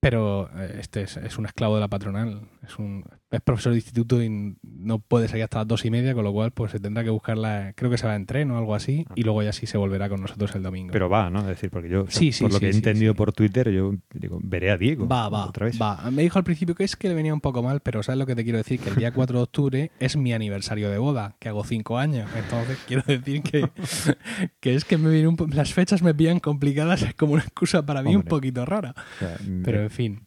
pero 0.00 0.50
eh, 0.60 0.78
este 0.80 1.02
es, 1.02 1.16
es 1.16 1.38
un 1.38 1.46
esclavo 1.46 1.76
de 1.76 1.80
la 1.80 1.88
patronal. 1.88 2.48
Es, 2.66 2.78
un, 2.78 3.04
es 3.32 3.40
profesor 3.40 3.72
de 3.72 3.78
instituto 3.78 4.22
y 4.22 4.54
no 4.62 4.98
puede 4.98 5.26
salir 5.26 5.44
hasta 5.44 5.58
las 5.58 5.68
dos 5.68 5.84
y 5.84 5.90
media, 5.90 6.14
con 6.14 6.24
lo 6.24 6.32
cual 6.32 6.52
pues 6.52 6.72
se 6.72 6.80
tendrá 6.80 7.02
que 7.02 7.10
buscarla, 7.10 7.72
creo 7.74 7.90
que 7.90 7.98
se 7.98 8.06
va 8.06 8.14
en 8.14 8.26
tren 8.26 8.50
o 8.50 8.58
algo 8.58 8.74
así, 8.74 9.06
y 9.14 9.22
luego 9.22 9.42
ya 9.42 9.52
sí 9.52 9.66
se 9.66 9.78
volverá 9.78 10.08
con 10.08 10.20
nosotros 10.20 10.54
el 10.54 10.62
domingo. 10.62 10.92
Pero 10.92 11.08
va, 11.08 11.30
¿no? 11.30 11.40
Es 11.40 11.46
decir, 11.46 11.70
porque 11.70 11.88
yo, 11.88 12.02
o 12.02 12.10
sea, 12.10 12.20
Sí, 12.20 12.32
sí, 12.32 12.44
por 12.44 12.52
lo 12.52 12.60
que 12.60 12.66
he 12.68 12.70
entendido 12.70 13.14
por 13.14 13.32
Twitter, 13.32 13.70
yo 13.70 13.94
digo, 14.12 14.38
veré 14.42 14.70
a 14.70 14.76
Diego. 14.76 15.08
Va, 15.08 15.28
va, 15.28 15.46
Otra 15.46 15.66
vez. 15.66 15.80
va. 15.80 16.10
Me 16.10 16.22
dijo 16.22 16.38
al 16.38 16.44
principio 16.44 16.74
que 16.74 16.84
es 16.84 16.94
que 16.94 17.08
le 17.08 17.14
venía 17.14 17.32
un 17.34 17.40
poco 17.40 17.62
mal, 17.62 17.80
pero 17.80 18.02
¿sabes 18.02 18.18
lo 18.18 18.26
que 18.26 18.36
te 18.36 18.44
quiero 18.44 18.58
decir? 18.58 18.78
Que 18.80 18.90
el 18.90 18.96
día 18.96 19.12
4 19.12 19.38
de 19.38 19.42
octubre 19.42 19.90
es 19.98 20.16
mi 20.16 20.32
aniversario 20.32 20.90
de 20.90 20.98
boda, 20.98 21.36
que 21.38 21.48
hago 21.48 21.64
5 21.64 21.98
años. 21.98 22.30
Entonces 22.36 22.78
quiero 22.86 23.02
decir 23.06 23.42
que, 23.42 23.68
que 24.60 24.74
es 24.74 24.84
que 24.84 24.98
me 24.98 25.10
viene 25.10 25.28
un 25.28 25.36
las 25.52 25.72
fechas 25.72 26.02
me 26.02 26.14
pillan 26.14 26.38
complicadas, 26.40 27.02
es 27.02 27.14
como 27.14 27.32
una 27.34 27.42
excusa 27.42 27.84
para 27.84 28.02
mí 28.02 28.14
un 28.14 28.22
poquito 28.22 28.64
rara. 28.64 28.94
O 29.16 29.18
sea, 29.18 29.36
Pero 29.64 29.80
eh, 29.80 29.84
en 29.84 29.90
fin. 29.90 30.20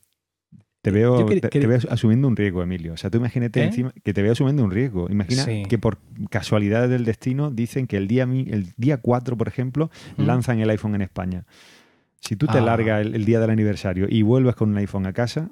Te 0.86 0.92
veo, 0.92 1.20
Yo 1.22 1.26
que- 1.26 1.42
te, 1.42 1.50
que- 1.50 1.60
te 1.60 1.66
veo 1.66 1.80
asumiendo 1.90 2.28
un 2.28 2.36
riesgo, 2.36 2.62
Emilio. 2.62 2.94
O 2.94 2.98
sea, 2.98 3.10
tú 3.10 3.18
imagínate 3.18 3.60
¿Eh? 3.60 3.66
encima 3.66 3.92
que 4.04 4.14
te 4.14 4.22
veo 4.22 4.34
asumiendo 4.34 4.64
un 4.64 4.70
riesgo. 4.70 5.10
Imagina 5.10 5.44
Sí. 5.44 5.64
que 5.68 5.80
por 5.80 5.98
casualidades 6.30 6.92
del 6.92 7.06
destino 7.06 7.50
dicen 7.50 7.88
que 7.88 7.98
el 7.98 8.08
día, 8.08 8.22
el 8.26 8.72
día 8.78 8.98
4, 8.98 9.36
por 9.36 9.48
ejemplo, 9.48 9.90
¿Mm? 10.18 10.24
lanzan 10.26 10.60
el 10.60 10.70
iPhone 10.70 10.94
en 10.94 11.02
España. 11.02 11.46
Si 12.22 12.36
tú 12.36 12.46
te 12.46 12.60
Ah. 12.60 12.62
largas 12.62 13.02
el, 13.04 13.16
el 13.16 13.26
día 13.26 13.40
del 13.40 13.50
aniversario 13.50 14.06
y 14.08 14.22
vuelves 14.22 14.54
con 14.56 14.70
un 14.70 14.78
iPhone 14.78 15.08
a 15.08 15.14
casa, 15.14 15.50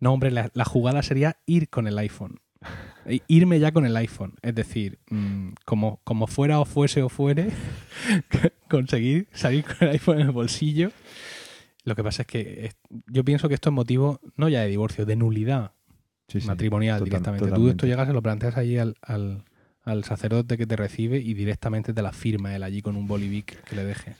No, 0.00 0.12
hombre, 0.12 0.30
la, 0.30 0.50
la 0.54 0.64
jugada 0.64 1.02
sería 1.02 1.38
ir 1.46 1.68
con 1.70 1.86
el 1.88 1.98
iPhone. 1.98 2.36
I- 3.08 3.22
Irme 3.26 3.58
ya 3.58 3.72
con 3.72 3.84
el 3.86 3.96
iPhone. 3.96 4.34
Es 4.42 4.54
decir, 4.54 4.98
mm, 5.10 5.50
como, 5.64 6.00
como 6.04 6.26
fuera 6.26 6.60
o 6.60 6.64
fuese 6.64 7.02
o 7.02 7.08
fuere, 7.08 7.48
conseguir 8.70 9.28
salir 9.32 9.64
con 9.64 9.76
el 9.88 9.94
iPhone 9.94 10.20
en 10.20 10.26
el 10.26 10.32
bolsillo. 10.32 10.90
Lo 11.88 11.96
que 11.96 12.04
pasa 12.04 12.22
es 12.22 12.26
que 12.28 12.66
es- 12.66 12.76
yo 13.06 13.24
pienso 13.24 13.48
que 13.48 13.54
esto 13.54 13.70
es 13.70 13.74
motivo 13.74 14.20
no 14.36 14.48
ya 14.48 14.60
de 14.62 14.68
divorcio, 14.68 15.04
de 15.06 15.16
nulidad 15.16 15.72
sí, 16.28 16.40
sí, 16.40 16.46
matrimonial 16.46 16.98
total- 16.98 17.04
directamente. 17.10 17.44
Tú 17.44 17.50
totalmente. 17.50 17.70
esto 17.72 17.86
llegas, 17.86 18.06
se 18.06 18.12
lo 18.12 18.22
planteas 18.22 18.56
allí 18.56 18.78
al, 18.78 18.94
al- 19.02 19.44
al 19.84 20.04
sacerdote 20.04 20.58
que 20.58 20.66
te 20.66 20.76
recibe 20.76 21.18
y 21.18 21.32
directamente 21.34 21.94
te 21.94 22.02
la 22.02 22.12
firma 22.12 22.54
él 22.54 22.62
allí 22.62 22.82
con 22.82 22.94
un 22.96 23.06
bolivic 23.08 23.62
que 23.64 23.74
le 23.74 23.84
dejes. 23.84 24.16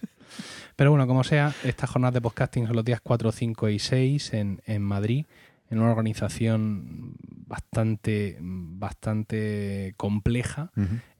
Pero 0.76 0.90
bueno, 0.90 1.06
como 1.06 1.24
sea, 1.24 1.54
estas 1.64 1.90
jornadas 1.90 2.14
de 2.14 2.20
podcasting 2.20 2.66
son 2.66 2.76
los 2.76 2.84
días 2.84 3.00
4, 3.02 3.32
5 3.32 3.68
y 3.68 3.78
6 3.78 4.32
en, 4.34 4.62
en 4.66 4.82
Madrid, 4.82 5.26
en 5.70 5.80
una 5.80 5.90
organización 5.90 7.14
bastante, 7.48 8.38
bastante 8.40 9.94
compleja. 9.96 10.70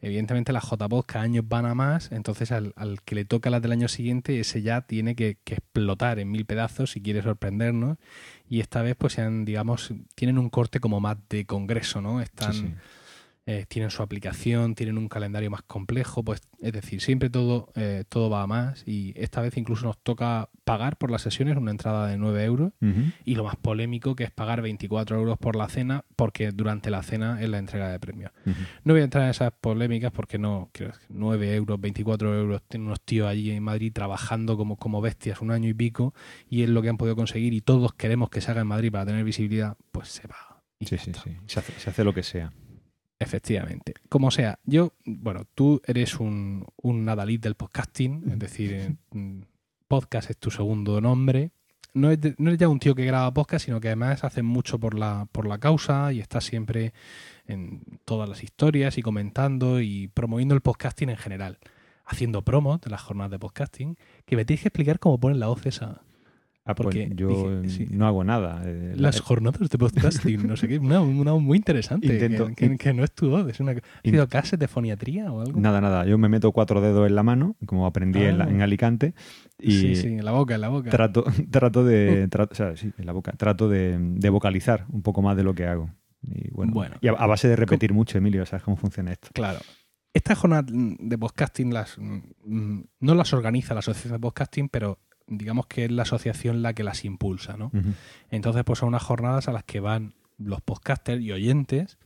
Evidentemente 0.01 0.53
las 0.53 0.65
JPOD 0.65 1.05
cada 1.07 1.25
año 1.25 1.43
van 1.43 1.67
a 1.67 1.75
más, 1.75 2.13
entonces 2.13 2.53
al, 2.53 2.73
al 2.77 3.03
que 3.03 3.15
le 3.15 3.25
toca 3.25 3.51
las 3.51 3.63
del 3.63 3.73
año 3.73 3.89
siguiente, 3.89 4.39
ese 4.39 4.63
ya 4.63 4.83
tiene 4.83 5.15
que, 5.15 5.39
que 5.45 5.55
explotar 5.55 6.19
en 6.19 6.31
mil 6.31 6.45
pedazos 6.45 6.93
si 6.93 7.01
quiere 7.01 7.23
sorprendernos. 7.23 7.99
Y 8.49 8.61
esta 8.61 8.83
vez, 8.83 8.97
pues 8.97 9.15
sean, 9.15 9.45
digamos, 9.45 9.93
tienen 10.15 10.39
un 10.39 10.51
corte 10.51 10.81
como 10.81 11.01
más 11.01 11.17
de 11.29 11.45
congreso, 11.45 12.01
¿no? 12.01 12.21
Están, 12.21 12.53
Sí, 12.53 12.61
sí. 12.61 12.75
Eh, 13.51 13.65
tienen 13.67 13.91
su 13.91 14.03
aplicación, 14.03 14.75
tienen 14.75 14.99
un 14.99 15.09
calendario 15.09 15.51
más 15.51 15.63
complejo, 15.63 16.23
pues 16.23 16.43
es 16.61 16.71
decir, 16.71 17.01
siempre 17.01 17.31
todo, 17.31 17.73
eh, 17.77 18.05
todo 18.07 18.29
va 18.29 18.43
a 18.43 18.47
más. 18.47 18.87
Y 18.87 19.15
esta 19.17 19.41
vez 19.41 19.57
incluso 19.57 19.87
nos 19.87 19.97
toca 19.97 20.51
pagar 20.65 20.99
por 20.99 21.11
las 21.11 21.23
sesiones 21.23 21.57
una 21.57 21.71
entrada 21.71 22.09
de 22.09 22.19
9 22.19 22.45
euros. 22.45 22.73
Y 23.25 23.37
lo 23.37 23.45
más 23.45 23.57
polémico 23.57 24.15
que 24.15 24.25
es 24.25 24.31
pagar 24.31 24.61
24 24.61 25.17
euros 25.17 25.39
por 25.39 25.57
la 25.57 25.67
cena, 25.71 26.05
porque 26.15 26.53
durante 26.53 26.91
la 26.91 27.03
cena 27.03 27.41
es 27.41 27.49
la 27.49 27.57
entrega 27.57 27.89
de 27.89 27.99
premios. 27.99 28.33
No 28.85 28.93
voy 28.93 29.01
a 29.01 29.05
entrar 29.05 29.25
en 29.25 29.31
esas 29.31 29.51
polémicas 29.59 30.13
porque 30.13 30.37
no, 30.37 30.69
quiero 30.73 30.93
decir, 30.93 31.07
9 31.09 31.55
euros, 31.55 31.81
24 31.81 32.39
euros, 32.39 32.63
tienen 32.69 32.89
unos 32.89 33.01
tíos 33.01 33.29
allí 33.29 33.51
en 33.51 33.63
Madrid 33.63 33.95
trabajando 33.95 34.59
como, 34.59 34.77
como 34.77 35.01
bestias 35.01 35.41
un 35.41 35.53
año 35.53 35.71
y 35.71 35.75
pico 35.75 36.13
y 36.51 36.65
es 36.65 36.69
lo 36.69 36.83
que 36.83 36.91
han 36.91 36.99
podido 36.99 37.17
conseguir 37.17 37.55
y 37.55 37.63
todos 37.63 37.95
queremos 37.95 38.29
que 38.29 38.43
se 38.43 38.51
haga 38.51 38.61
en 38.61 38.67
Madrid 38.67 38.93
para 38.93 39.07
tener 39.07 39.25
visibilidad, 39.25 39.79
pues 39.91 40.09
se. 40.09 40.29
Y 40.81 40.85
Sí, 40.85 40.99
sí, 40.99 41.13
sí. 41.15 41.35
Se 41.47 41.61
hace, 41.61 41.73
se 41.81 41.89
hace 41.89 42.05
lo 42.05 42.13
que 42.13 42.23
sea. 42.23 42.53
Efectivamente. 43.21 43.95
Como 44.09 44.31
sea, 44.31 44.59
yo, 44.65 44.93
bueno, 45.05 45.45
tú 45.55 45.81
eres 45.87 46.21
un, 46.21 46.65
un 46.81 47.05
Nadalid 47.05 47.41
del 47.41 47.57
podcasting, 47.57 48.23
es 48.31 48.39
decir, 48.39 48.73
eh, 48.73 48.95
mm, 49.11 49.41
podcast 49.89 50.31
es 50.31 50.37
tu 50.39 50.51
segundo 50.51 51.01
nombre. 51.01 51.51
No 51.95 52.11
es, 52.13 52.21
de- 52.21 52.35
no 52.39 52.51
eres 52.51 52.61
ya 52.61 52.69
un 52.69 52.79
tío 52.79 52.95
que 52.95 53.05
graba 53.05 53.33
podcast, 53.35 53.65
sino 53.65 53.81
que 53.81 53.89
además 53.89 54.23
hace 54.23 54.43
mucho 54.43 54.79
por 54.79 54.97
la, 54.97 55.27
por 55.33 55.47
la 55.49 55.59
causa 55.59 56.13
y 56.13 56.21
está 56.21 56.41
siempre 56.41 56.93
en 57.47 57.83
todas 58.05 58.29
las 58.29 58.45
historias 58.45 58.99
y 58.99 59.03
comentando 59.03 59.81
y 59.81 60.09
promoviendo 60.09 60.55
el 60.55 60.61
podcasting 60.61 61.09
en 61.11 61.17
general. 61.17 61.59
Haciendo 62.05 62.43
promos 62.43 62.81
de 62.81 62.91
las 62.91 63.03
jornadas 63.03 63.33
de 63.33 63.39
podcasting, 63.39 63.97
que 64.27 64.37
me 64.37 64.45
tienes 64.45 64.63
que 64.63 64.69
explicar 64.69 64.99
cómo 64.99 65.19
ponen 65.19 65.41
la 65.41 65.49
voz 65.49 65.67
esa. 65.67 66.03
Ah, 66.71 66.75
pues 66.75 66.85
Porque 66.85 67.11
yo 67.15 67.29
dije, 67.29 67.61
eh, 67.65 67.69
sí. 67.71 67.87
no 67.91 68.07
hago 68.07 68.25
nada. 68.25 68.61
Eh, 68.67 68.93
la- 68.95 69.09
Las 69.09 69.21
jornadas 69.21 69.71
de 69.71 69.79
podcasting, 69.79 70.47
no 70.47 70.55
sé 70.57 70.69
qué, 70.69 70.79
una, 70.79 71.01
una 71.01 71.35
muy 71.37 71.57
interesante, 71.57 72.07
Intento- 72.09 72.49
que, 72.55 72.69
que- 72.71 72.77
que 72.77 72.93
no 72.93 73.05
es 73.05 73.13
tu 73.13 73.31
voz, 73.31 73.49
es 73.49 73.59
una... 73.61 73.73
¿Has 73.73 73.81
sido 74.05 74.29
clases 74.29 74.59
de 74.59 74.69
foniatría 74.69 75.33
o 75.33 75.41
algo? 75.41 75.59
Nada, 75.59 75.81
nada. 75.81 76.05
Yo 76.05 76.19
me 76.19 76.29
meto 76.29 76.53
cuatro 76.53 76.83
dedos 76.83 77.09
en 77.09 77.15
la 77.15 77.23
mano, 77.23 77.57
como 77.65 77.87
aprendí 77.87 78.21
en, 78.23 78.37
la- 78.37 78.45
Ah. 78.45 78.51
en 78.51 78.61
Alicante, 78.61 79.15
y 79.59 79.73
Sí, 79.73 79.97
sí, 79.97 80.07
en 80.09 80.25
la 80.27 80.33
boca, 80.33 80.57
en 80.57 80.61
la 80.61 80.69
boca. 80.69 80.91
trato, 80.91 81.25
trato 81.51 81.85
de. 81.85 82.29
trato- 82.29 82.53
o 82.53 82.55
sea, 82.55 82.77
sí, 82.77 82.93
en 82.99 83.07
la 83.07 83.13
boca. 83.13 83.33
Trato 83.33 83.69
de, 83.71 83.97
de 83.99 84.29
vocalizar 84.29 84.85
un 84.91 85.01
poco 85.01 85.23
más 85.23 85.37
de 85.39 85.45
lo 85.45 85.55
que 85.55 85.65
hago. 85.67 85.89
Y 86.23 86.51
bueno, 86.51 86.73
Bueno. 86.75 86.97
y 87.01 87.09
a, 87.09 87.13
a 87.13 87.27
base 87.27 87.49
de 87.49 87.57
repetir 87.57 87.95
mucho, 87.95 88.19
Emilio, 88.19 88.45
¿sabes 88.45 88.63
cómo 88.63 88.77
funciona 88.77 89.13
esto? 89.13 89.31
Claro. 89.33 89.61
Estas 90.13 90.37
jornadas 90.37 90.67
de 90.71 91.17
podcasting 91.19 91.73
las, 91.73 91.97
mm, 91.99 92.81
no 93.01 93.15
las 93.15 93.33
organiza 93.33 93.73
la 93.73 93.81
Asociación 93.81 94.13
de 94.15 94.19
Podcasting, 94.19 94.69
pero 94.69 94.99
digamos 95.29 95.67
que 95.67 95.85
es 95.85 95.91
la 95.91 96.03
asociación 96.03 96.63
la 96.63 96.73
que 96.75 96.83
las 96.85 97.05
impulsa, 97.05 97.57
¿no? 97.57 97.71
Entonces, 98.31 98.65
pues 98.65 98.79
son 98.81 98.89
unas 98.89 99.03
jornadas 99.03 99.49
a 99.49 99.53
las 99.53 99.65
que 99.65 99.81
van 99.81 100.15
los 100.39 100.61
podcasters 100.61 101.23
y 101.23 101.33
oyentes, 101.33 101.99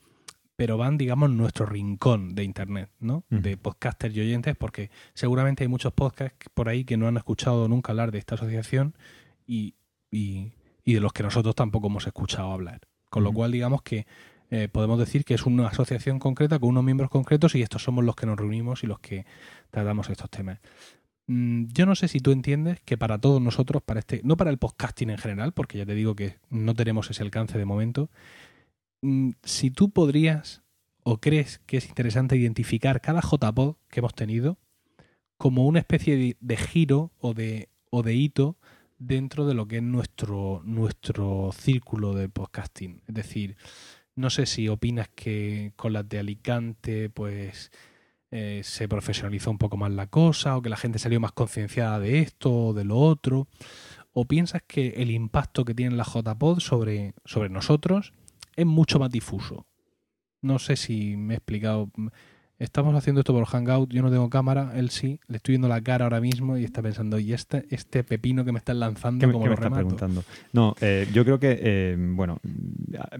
pero 0.57 0.77
van, 0.77 0.99
digamos, 0.99 1.31
nuestro 1.31 1.67
rincón 1.67 2.35
de 2.35 2.45
Internet, 2.45 2.91
¿no? 3.01 3.25
De 3.43 3.57
podcasters 3.57 4.15
y 4.17 4.21
oyentes, 4.21 4.55
porque 4.57 4.91
seguramente 5.15 5.65
hay 5.65 5.69
muchos 5.69 5.93
podcasts 5.93 6.47
por 6.55 6.69
ahí 6.69 6.85
que 6.85 6.97
no 6.97 7.09
han 7.09 7.17
escuchado 7.17 7.69
nunca 7.69 7.93
hablar 7.93 8.13
de 8.13 8.19
esta 8.19 8.35
asociación 8.35 8.95
y, 9.47 9.75
y- 10.11 10.53
y 10.85 10.95
de 10.95 11.01
los 11.01 11.13
que 11.13 11.23
nosotros 11.23 11.55
tampoco 11.55 11.87
hemos 11.87 12.07
escuchado 12.07 12.51
hablar. 12.53 12.81
Con 13.09 13.25
lo 13.25 13.33
cual, 13.33 13.53
digamos 13.53 13.83
que 13.83 14.07
eh, 14.51 14.69
podemos 14.69 14.99
decir 14.99 15.25
que 15.25 15.35
es 15.35 15.47
una 15.47 15.69
asociación 15.69 16.19
concreta 16.19 16.59
con 16.59 16.69
unos 16.71 16.85
miembros 16.85 17.09
concretos 17.11 17.55
y 17.55 17.63
estos 17.63 17.83
somos 17.83 18.05
los 18.05 18.15
que 18.17 18.27
nos 18.27 18.37
reunimos 18.39 18.85
y 18.85 18.87
los 18.87 18.99
que 18.99 19.25
tratamos 19.71 20.11
estos 20.11 20.29
temas. 20.29 20.59
Mm, 21.33 21.69
Yo 21.73 21.87
no 21.87 21.95
sé 21.95 22.09
si 22.09 22.21
tú 22.21 22.31
entiendes 22.31 22.81
que 22.83 22.99
para 22.99 23.19
todos 23.19 23.41
nosotros, 23.41 23.83
para 23.83 24.01
este, 24.01 24.21
no 24.23 24.37
para 24.37 24.51
el 24.51 24.59
podcasting 24.59 25.09
en 25.11 25.19
general, 25.19 25.53
porque 25.53 25.79
ya 25.79 25.87
te 25.87 25.95
digo 25.95 26.15
que 26.15 26.37
no 26.51 26.75
tenemos 26.75 27.11
ese 27.11 27.23
alcance 27.23 27.57
de 27.57 27.65
momento, 27.65 28.11
mm, 29.01 29.31
si 29.43 29.71
tú 29.71 29.91
podrías 29.91 30.63
o 31.05 31.19
crees 31.21 31.59
que 31.67 31.79
es 31.79 31.89
interesante 31.89 32.37
identificar 32.37 33.01
cada 33.01 33.23
JPod 33.23 33.77
que 33.89 34.01
hemos 34.01 34.15
tenido 34.15 34.59
como 35.39 35.67
una 35.67 35.81
especie 35.81 36.37
de, 36.39 36.57
giro 36.57 37.13
o 37.19 37.35
de, 37.35 37.71
o 37.91 38.03
de 38.03 38.15
hito 38.15 38.59
dentro 38.99 39.47
de 39.47 39.55
lo 39.55 39.67
que 39.67 39.79
es 39.79 39.83
nuestro, 39.83 40.63
nuestro 40.65 41.51
círculo 41.53 42.15
de 42.15 42.29
podcasting. 42.29 43.03
Es 43.09 43.15
decir, 43.15 43.57
no 44.15 44.31
sé 44.31 44.47
si 44.47 44.69
opinas 44.69 45.09
que 45.09 45.73
con 45.77 45.95
las 45.95 46.09
de 46.09 46.19
Alicante, 46.19 47.11
pues 47.11 47.73
eh, 48.35 48.63
se 48.65 48.89
profesionalizó 48.89 49.51
un 49.51 49.59
poco 49.59 49.77
más 49.77 49.93
la 49.93 50.07
cosa, 50.07 50.57
o 50.57 50.63
que 50.63 50.71
la 50.71 50.79
gente 50.79 50.99
salió 50.99 51.21
más 51.21 51.33
concienciada 51.33 52.01
de 52.01 52.21
esto 52.21 52.51
o 52.51 52.73
de 52.73 52.85
lo 52.85 52.97
otro, 52.97 53.47
o 54.15 54.25
piensas 54.25 54.63
que 54.67 54.95
el 54.97 55.11
impacto 55.11 55.67
que 55.67 55.75
tiene 55.75 55.97
la 55.97 56.05
JPod 56.05 56.61
sobre, 56.61 57.13
sobre 57.27 57.51
nosotros 57.51 58.15
es 58.57 58.65
mucho 58.65 58.99
más 58.99 59.11
difuso. 59.11 59.67
No 60.41 60.59
sé 60.59 60.77
si 60.77 61.17
me 61.17 61.35
he 61.35 61.37
explicado. 61.37 61.91
Estamos 62.63 62.95
haciendo 62.95 63.21
esto 63.23 63.33
por 63.33 63.45
Hangout, 63.45 63.93
yo 63.93 64.03
no 64.03 64.11
tengo 64.11 64.31
cámara, 64.31 64.73
él 64.77 64.91
sí, 64.91 65.19
le 65.27 65.39
estoy 65.39 65.55
viendo 65.55 65.67
la 65.67 65.81
cara 65.81 66.05
ahora 66.05 66.21
mismo 66.21 66.57
y 66.57 66.65
está 66.65 66.81
pensando, 66.81 67.19
¿y 67.19 67.33
este, 67.33 67.67
este 67.71 68.05
pepino 68.05 68.45
que 68.45 68.53
me 68.53 68.59
están 68.59 68.79
lanzando 68.79 69.19
¿Qué, 69.21 69.27
me- 69.27 69.33
como 69.33 69.45
qué 69.45 69.51
me 69.51 69.57
lo 69.57 69.61
remato? 69.63 69.83
preguntando? 69.83 70.23
No, 70.53 70.77
eh, 70.81 71.09
yo 71.13 71.25
creo 71.25 71.41
que, 71.41 71.59
eh, 71.61 71.97
bueno, 71.99 72.39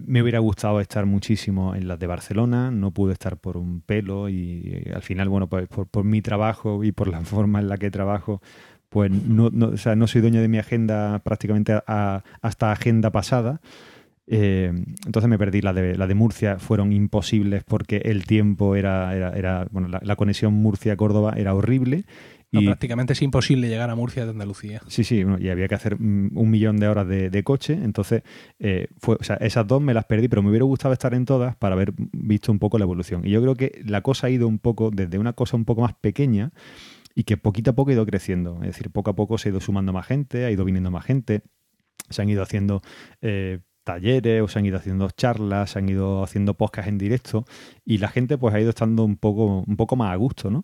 me 0.05 0.21
hubiera 0.21 0.39
gustado 0.39 0.79
estar 0.79 1.05
muchísimo 1.05 1.75
en 1.75 1.89
las 1.89 1.99
de 1.99 2.07
Barcelona, 2.07 2.71
no 2.71 2.91
pude 2.91 3.11
estar 3.11 3.35
por 3.35 3.57
un 3.57 3.81
pelo 3.81 4.29
y 4.29 4.61
eh, 4.85 4.91
al 4.95 5.01
final, 5.01 5.27
bueno, 5.27 5.47
pues 5.47 5.67
por, 5.67 5.87
por 5.87 6.05
mi 6.05 6.21
trabajo 6.21 6.81
y 6.85 6.93
por 6.93 7.09
la 7.09 7.19
forma 7.25 7.59
en 7.59 7.67
la 7.67 7.77
que 7.77 7.91
trabajo, 7.91 8.41
pues 8.87 9.11
no, 9.11 9.49
no, 9.51 9.67
o 9.67 9.77
sea, 9.77 9.95
no 9.97 10.07
soy 10.07 10.21
dueño 10.21 10.39
de 10.39 10.47
mi 10.47 10.57
agenda 10.57 11.19
prácticamente 11.19 11.73
a- 11.73 11.83
a- 11.87 12.23
hasta 12.41 12.71
agenda 12.71 13.11
pasada. 13.11 13.59
Eh, 14.27 14.71
entonces 15.05 15.29
me 15.29 15.37
perdí. 15.37 15.61
La 15.61 15.73
de, 15.73 15.95
la 15.95 16.07
de 16.07 16.15
Murcia 16.15 16.59
fueron 16.59 16.93
imposibles 16.93 17.63
porque 17.63 17.97
el 18.05 18.25
tiempo 18.25 18.75
era, 18.75 19.15
era, 19.15 19.31
era 19.31 19.67
bueno, 19.71 19.87
la, 19.87 19.99
la 20.03 20.15
conexión 20.15 20.53
Murcia-Córdoba 20.53 21.33
era 21.37 21.53
horrible. 21.53 22.05
No, 22.53 22.61
prácticamente 22.61 23.13
es 23.13 23.21
imposible 23.23 23.67
llegar 23.67 23.89
a 23.89 23.95
Murcia 23.95 24.25
de 24.25 24.31
Andalucía. 24.31 24.81
Sí, 24.87 25.03
sí, 25.03 25.23
bueno, 25.23 25.39
y 25.39 25.49
había 25.49 25.67
que 25.67 25.73
hacer 25.73 25.99
mm, 25.99 26.37
un 26.37 26.51
millón 26.51 26.77
de 26.77 26.87
horas 26.87 27.07
de, 27.07 27.31
de 27.31 27.43
coche, 27.43 27.73
entonces 27.73 28.21
eh, 28.59 28.89
fue, 28.99 29.17
o 29.19 29.23
sea, 29.23 29.37
esas 29.37 29.65
dos 29.65 29.81
me 29.81 29.93
las 29.93 30.05
perdí, 30.05 30.27
pero 30.27 30.43
me 30.43 30.49
hubiera 30.49 30.63
gustado 30.65 30.93
estar 30.93 31.15
en 31.15 31.25
todas 31.25 31.55
para 31.55 31.73
haber 31.73 31.93
visto 31.97 32.51
un 32.51 32.59
poco 32.59 32.77
la 32.77 32.83
evolución. 32.83 33.25
Y 33.25 33.31
yo 33.31 33.41
creo 33.41 33.55
que 33.55 33.81
la 33.85 34.01
cosa 34.01 34.27
ha 34.27 34.29
ido 34.29 34.47
un 34.47 34.59
poco 34.59 34.91
desde 34.91 35.17
una 35.17 35.33
cosa 35.33 35.57
un 35.57 35.65
poco 35.65 35.81
más 35.81 35.95
pequeña 35.95 36.51
y 37.15 37.23
que 37.23 37.37
poquito 37.37 37.71
a 37.71 37.73
poco 37.73 37.89
ha 37.89 37.93
ido 37.93 38.05
creciendo. 38.05 38.59
Es 38.61 38.67
decir, 38.67 38.91
poco 38.91 39.09
a 39.09 39.15
poco 39.15 39.39
se 39.39 39.49
ha 39.49 39.51
ido 39.51 39.59
sumando 39.59 39.91
más 39.91 40.05
gente, 40.05 40.45
ha 40.45 40.51
ido 40.51 40.63
viniendo 40.63 40.91
más 40.91 41.05
gente, 41.05 41.41
se 42.09 42.21
han 42.21 42.29
ido 42.29 42.43
haciendo 42.43 42.83
eh, 43.21 43.61
talleres 43.83 44.41
o 44.41 44.47
se 44.47 44.59
han 44.59 44.65
ido 44.65 44.77
haciendo 44.77 45.09
charlas, 45.11 45.71
se 45.71 45.79
han 45.79 45.89
ido 45.89 46.23
haciendo 46.23 46.53
podcasts 46.53 46.89
en 46.89 46.97
directo 46.97 47.45
y 47.85 47.97
la 47.97 48.07
gente 48.07 48.37
pues 48.37 48.53
ha 48.55 48.59
ido 48.59 48.69
estando 48.69 49.03
un 49.03 49.17
poco, 49.17 49.63
un 49.67 49.75
poco 49.75 49.95
más 49.95 50.13
a 50.13 50.15
gusto, 50.15 50.49
¿no? 50.49 50.63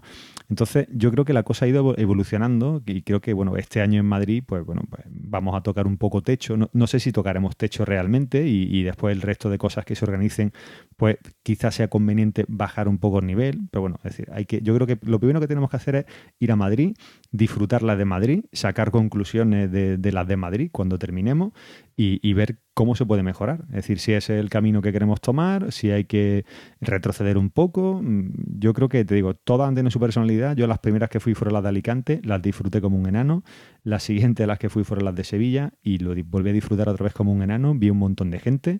Entonces 0.49 0.88
yo 0.91 1.12
creo 1.12 1.25
que 1.25 1.34
la 1.34 1.43
cosa 1.43 1.65
ha 1.65 1.67
ido 1.67 1.95
evolucionando 1.97 2.82
y 2.86 3.01
creo 3.01 3.21
que 3.21 3.34
bueno, 3.34 3.58
este 3.58 3.82
año 3.82 3.99
en 3.99 4.05
Madrid 4.05 4.43
pues 4.45 4.65
bueno, 4.65 4.84
pues 4.89 5.03
vamos 5.08 5.55
a 5.55 5.62
tocar 5.62 5.86
un 5.86 5.97
poco 5.97 6.21
techo, 6.21 6.58
no, 6.58 6.88
sé 6.88 6.99
si 6.99 7.12
tocaremos 7.12 7.55
techo 7.55 7.86
realmente 7.86 8.47
y, 8.47 8.84
después 8.84 9.15
el 9.15 9.21
resto 9.21 9.49
de 9.49 9.58
cosas 9.58 9.86
que 9.86 9.95
se 9.95 10.05
organicen 10.05 10.53
pues 10.97 11.17
quizás 11.43 11.75
sea 11.75 11.88
conveniente 11.89 12.45
bajar 12.47 12.88
un 12.88 12.97
poco 12.97 13.19
el 13.19 13.27
nivel, 13.27 13.60
pero 13.71 13.82
bueno, 13.82 13.97
es 13.97 14.12
decir, 14.12 14.29
hay 14.32 14.45
que, 14.45 14.62
yo 14.62 14.73
creo 14.75 14.88
que 14.88 14.97
lo 15.03 15.19
primero 15.19 15.39
que 15.39 15.47
tenemos 15.47 15.69
que 15.69 15.77
hacer 15.77 15.95
es 15.95 16.05
ir 16.39 16.51
a 16.51 16.55
Madrid, 16.55 16.95
disfrutar 17.32 17.84
la 17.84 17.95
de 17.95 18.05
Madrid, 18.05 18.45
sacar 18.51 18.91
conclusiones 18.91 19.71
de 19.71 20.12
las 20.12 20.27
de 20.27 20.38
Madrid 20.38 20.69
cuando 20.71 20.97
terminemos 20.97 21.53
y, 22.01 22.34
ver 22.34 22.58
cómo 22.79 22.95
se 22.95 23.05
puede 23.05 23.23
mejorar. 23.23 23.65
Es 23.71 23.75
decir, 23.75 23.99
si 23.99 24.13
es 24.13 24.29
el 24.29 24.49
camino 24.49 24.81
que 24.81 24.93
queremos 24.93 25.19
tomar, 25.19 25.73
si 25.73 25.91
hay 25.91 26.05
que 26.05 26.45
retroceder 26.79 27.37
un 27.37 27.49
poco. 27.49 27.99
Mm, 28.01 28.31
yo 28.57 28.71
creo 28.71 28.87
que, 28.87 29.03
te 29.03 29.15
digo, 29.15 29.33
todas 29.33 29.73
tienen 29.73 29.91
su 29.91 29.99
personalidad. 29.99 30.55
Yo 30.55 30.65
las 30.65 30.79
primeras 30.79 31.09
que 31.09 31.19
fui 31.19 31.33
fueron 31.33 31.55
las 31.55 31.63
de 31.63 31.67
Alicante, 31.67 32.21
las 32.23 32.41
disfruté 32.41 32.79
como 32.79 32.97
un 32.97 33.05
enano. 33.05 33.43
Las 33.83 34.03
siguientes 34.03 34.47
las 34.47 34.59
que 34.59 34.69
fui 34.69 34.85
fueron 34.85 35.03
las 35.03 35.13
de 35.13 35.25
Sevilla 35.25 35.73
y 35.83 35.97
lo 35.97 36.15
volví 36.23 36.51
a 36.51 36.53
disfrutar 36.53 36.87
otra 36.87 37.03
vez 37.03 37.13
como 37.13 37.33
un 37.33 37.41
enano. 37.41 37.75
Vi 37.75 37.89
un 37.89 37.97
montón 37.97 38.31
de 38.31 38.39
gente, 38.39 38.79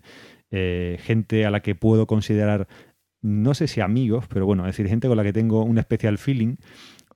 eh, 0.50 0.98
gente 1.02 1.46
a 1.46 1.52
la 1.52 1.60
que 1.60 1.76
puedo 1.76 2.08
considerar, 2.08 2.70
no 3.22 3.54
sé 3.54 3.68
si 3.68 3.82
amigos, 3.82 4.28
pero 4.30 4.46
bueno, 4.46 4.64
es 4.66 4.78
decir, 4.78 4.88
gente 4.88 5.10
con 5.10 5.18
la 5.18 5.26
que 5.26 5.34
tengo 5.34 5.66
un 5.66 5.78
especial 5.78 6.18
feeling 6.18 6.56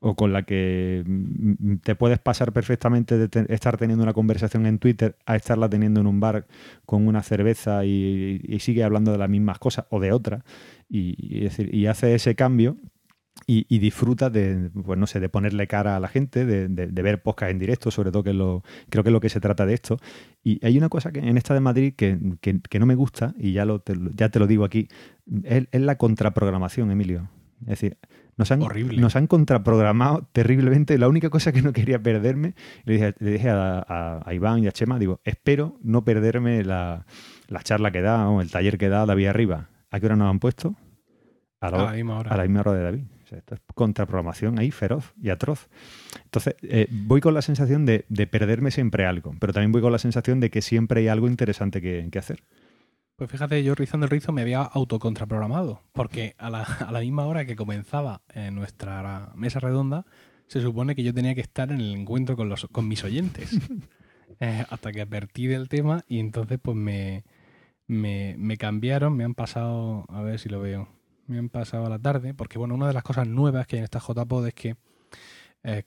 o 0.03 0.15
con 0.15 0.33
la 0.33 0.43
que 0.43 1.03
mm, 1.05 1.77
te 1.77 1.95
puedes 1.95 2.19
pasar 2.19 2.51
perfectamente 2.53 3.17
de 3.17 3.45
estar 3.49 3.77
teniendo 3.77 4.03
una 4.03 4.13
conversación 4.13 4.65
en 4.65 4.77
Twitter 4.79 5.15
a 5.25 5.35
estarla 5.35 5.69
teniendo 5.69 6.01
en 6.01 6.07
un 6.07 6.19
bar 6.19 6.45
con 6.85 7.07
una 7.07 7.23
cerveza 7.23 7.85
y, 7.85 8.41
sigue 8.59 8.83
hablando 8.83 9.11
de 9.11 9.17
las 9.17 9.29
mismas 9.29 9.59
cosas 9.59 9.85
o 9.89 9.99
de 9.99 10.11
otras 10.11 10.43
y, 10.89 11.15
y 11.71 11.85
hace 11.87 12.15
ese 12.15 12.35
cambio 12.35 12.77
y, 13.45 13.79
disfruta 13.79 14.29
de, 14.29 14.69
pues 14.85 14.97
no 14.97 15.07
sé, 15.07 15.19
de 15.19 15.27
ponerle 15.27 15.67
cara 15.67 15.97
a 15.97 15.99
la 15.99 16.07
gente, 16.07 16.45
de, 16.45 16.67
ver 17.03 17.21
podcast 17.21 17.51
en 17.51 17.59
directo, 17.59 17.91
sobre 17.91 18.11
todo 18.11 18.23
que 18.23 18.33
lo, 18.33 18.63
creo 18.89 19.03
que 19.03 19.09
es 19.09 19.13
lo 19.13 19.19
que 19.19 19.29
se 19.29 19.39
trata 19.39 19.65
de 19.65 19.73
esto. 19.73 19.99
Y 20.43 20.65
hay 20.65 20.77
una 20.77 20.89
cosa 20.89 21.11
que 21.11 21.19
en 21.19 21.37
esta 21.37 21.53
de 21.53 21.59
Madrid 21.59 21.93
que, 21.95 22.17
no 22.79 22.85
me 22.85 22.95
gusta, 22.95 23.33
y 23.37 23.51
ya, 23.53 23.65
lo, 23.65 23.79
te 23.79 23.95
lo 24.39 24.47
digo 24.47 24.63
aquí, 24.63 24.87
es, 25.43 25.67
es 25.71 25.81
la 25.81 25.97
contraprogramación, 25.97 26.91
Emilio. 26.91 27.29
Es 27.61 27.67
decir, 27.67 27.97
nos 28.37 28.51
han, 28.51 28.59
nos 28.97 29.15
han 29.15 29.27
contraprogramado 29.27 30.27
terriblemente. 30.31 30.97
La 30.97 31.07
única 31.07 31.29
cosa 31.29 31.51
que 31.51 31.61
no 31.61 31.73
quería 31.73 32.01
perderme, 32.01 32.55
le 32.85 33.13
dije, 33.19 33.49
a, 33.49 34.25
Iván 34.31 34.63
y 34.63 34.67
a 34.67 34.71
Chema, 34.71 34.99
digo, 34.99 35.21
espero 35.23 35.77
no 35.81 36.03
perderme 36.03 36.63
la, 36.63 37.05
charla 37.63 37.91
que 37.91 38.01
da 38.01 38.29
o 38.29 38.41
el 38.41 38.49
taller 38.49 38.77
que 38.77 38.89
da 38.89 39.05
David 39.05 39.27
arriba. 39.27 39.69
¿A 39.91 39.99
qué 39.99 40.07
hora 40.07 40.15
nos 40.15 40.29
han 40.29 40.39
puesto? 40.39 40.75
A 41.59 41.69
la, 41.69 41.91
misma 41.93 42.19
hora. 42.19 42.31
A 42.31 42.37
la 42.37 42.43
misma 42.43 42.61
hora 42.61 42.73
de 42.73 42.83
David. 42.83 43.03
esto 43.31 43.55
es 43.55 43.61
contraprogramación 43.73 44.59
ahí 44.59 44.71
feroz 44.71 45.13
y 45.21 45.29
atroz. 45.29 45.69
Entonces, 46.25 46.55
eh, 46.63 46.87
voy 46.89 47.21
con 47.21 47.33
la 47.33 47.41
sensación 47.41 47.85
de, 47.85 48.05
perderme 48.29 48.71
siempre 48.71 49.05
algo, 49.05 49.35
pero 49.39 49.53
también 49.53 49.71
voy 49.71 49.81
con 49.81 49.91
la 49.91 49.99
sensación 49.99 50.39
de 50.39 50.49
que 50.49 50.61
siempre 50.61 51.01
hay 51.01 51.07
algo 51.07 51.27
interesante 51.27 51.81
que 51.81 52.19
hacer. 52.19 52.43
Pues 53.23 53.31
fíjate, 53.31 53.63
yo 53.63 53.73
rizando 53.73 54.05
el 54.05 54.09
rizo 54.09 54.33
me 54.33 54.41
había 54.41 54.63
autocontraprogramado, 54.63 55.79
porque 55.93 56.36
a 56.38 56.49
la, 56.49 56.63
a 56.63 56.91
la 56.91 56.99
misma 56.99 57.25
hora 57.25 57.45
que 57.45 57.55
comenzaba 57.55 58.21
en 58.33 58.53
nuestra 58.53 59.31
mesa 59.33 59.62
redonda, 59.62 60.05
se 60.47 60.59
supone 60.59 60.93
que 60.93 61.03
yo 61.03 61.13
tenía 61.13 61.33
que 61.33 61.39
estar 61.39 61.71
en 61.71 61.79
el 61.79 61.93
encuentro 61.93 62.36
con, 62.36 62.49
los, 62.49 62.67
con 62.69 62.86
mis 62.89 63.01
oyentes. 63.05 63.57
Eh, 64.39 64.65
hasta 64.69 64.91
que 64.91 64.99
advertí 64.99 65.45
del 65.45 65.69
tema 65.69 66.03
y 66.07 66.19
entonces 66.19 66.57
pues 66.59 66.75
me, 66.75 67.23
me, 67.88 68.57
cambiaron, 68.57 69.15
me 69.15 69.23
han 69.23 69.36
pasado, 69.36 70.05
a 70.09 70.21
ver 70.21 70.39
si 70.39 70.49
lo 70.49 70.59
veo, 70.59 70.89
me 71.27 71.38
han 71.38 71.49
pasado 71.49 71.86
a 71.86 71.89
la 71.89 71.99
tarde, 71.99 72.33
porque 72.33 72.57
bueno, 72.57 72.73
una 72.73 72.88
de 72.88 72.93
las 72.93 73.03
cosas 73.03 73.27
nuevas 73.27 73.67
que 73.67 73.75
hay 73.75 73.81
en 73.81 73.83
esta 73.83 73.99
JPod 73.99 74.47
es 74.47 74.53
que 74.55 74.75
eh, 75.63 75.83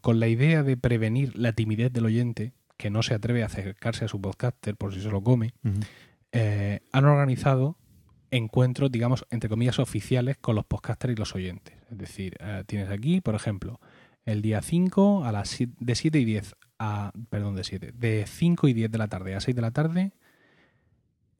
con 0.00 0.20
la 0.20 0.28
idea 0.28 0.62
de 0.62 0.76
prevenir 0.76 1.36
la 1.36 1.52
timidez 1.52 1.92
del 1.92 2.06
oyente, 2.06 2.52
que 2.76 2.88
no 2.88 3.02
se 3.02 3.14
atreve 3.14 3.42
a 3.42 3.46
acercarse 3.46 4.04
a 4.04 4.08
su 4.08 4.20
podcaster 4.20 4.76
por 4.76 4.94
si 4.94 5.00
se 5.00 5.10
lo 5.10 5.22
come, 5.22 5.52
eh, 6.32 6.80
han 6.92 7.04
organizado 7.04 7.78
encuentros, 8.30 8.90
digamos, 8.90 9.26
entre 9.30 9.48
comillas, 9.48 9.78
oficiales 9.78 10.36
con 10.38 10.54
los 10.54 10.66
podcasters 10.66 11.12
y 11.12 11.16
los 11.16 11.34
oyentes. 11.34 11.74
Es 11.90 11.98
decir, 11.98 12.36
eh, 12.40 12.64
tienes 12.66 12.90
aquí, 12.90 13.20
por 13.20 13.34
ejemplo, 13.34 13.80
el 14.24 14.42
día 14.42 14.62
5 14.62 15.24
a 15.24 15.32
las 15.32 15.56
de 15.58 15.94
7 15.94 16.18
y 16.18 16.24
10 16.24 16.56
a, 16.78 17.12
perdón, 17.30 17.54
de 17.54 17.64
7, 17.64 17.92
de 17.92 18.26
5 18.26 18.68
y 18.68 18.72
10 18.74 18.90
de 18.90 18.98
la 18.98 19.08
tarde 19.08 19.34
a 19.34 19.40
6 19.40 19.54
de 19.54 19.62
la 19.62 19.70
tarde, 19.70 20.12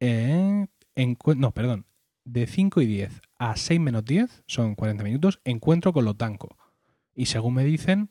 eh, 0.01 0.67
no, 1.37 1.53
perdón, 1.53 1.87
de 2.25 2.47
5 2.47 2.81
y 2.81 2.87
10 2.87 3.21
a 3.39 3.57
6 3.57 3.81
menos 3.81 4.05
10, 4.05 4.45
son 4.47 4.75
40 4.75 5.05
minutos, 5.05 5.41
encuentro 5.45 5.93
con 5.93 6.05
los 6.05 6.17
tancos. 6.17 6.51
Y 7.15 7.27
según 7.27 7.55
me 7.55 7.65
dicen, 7.65 8.11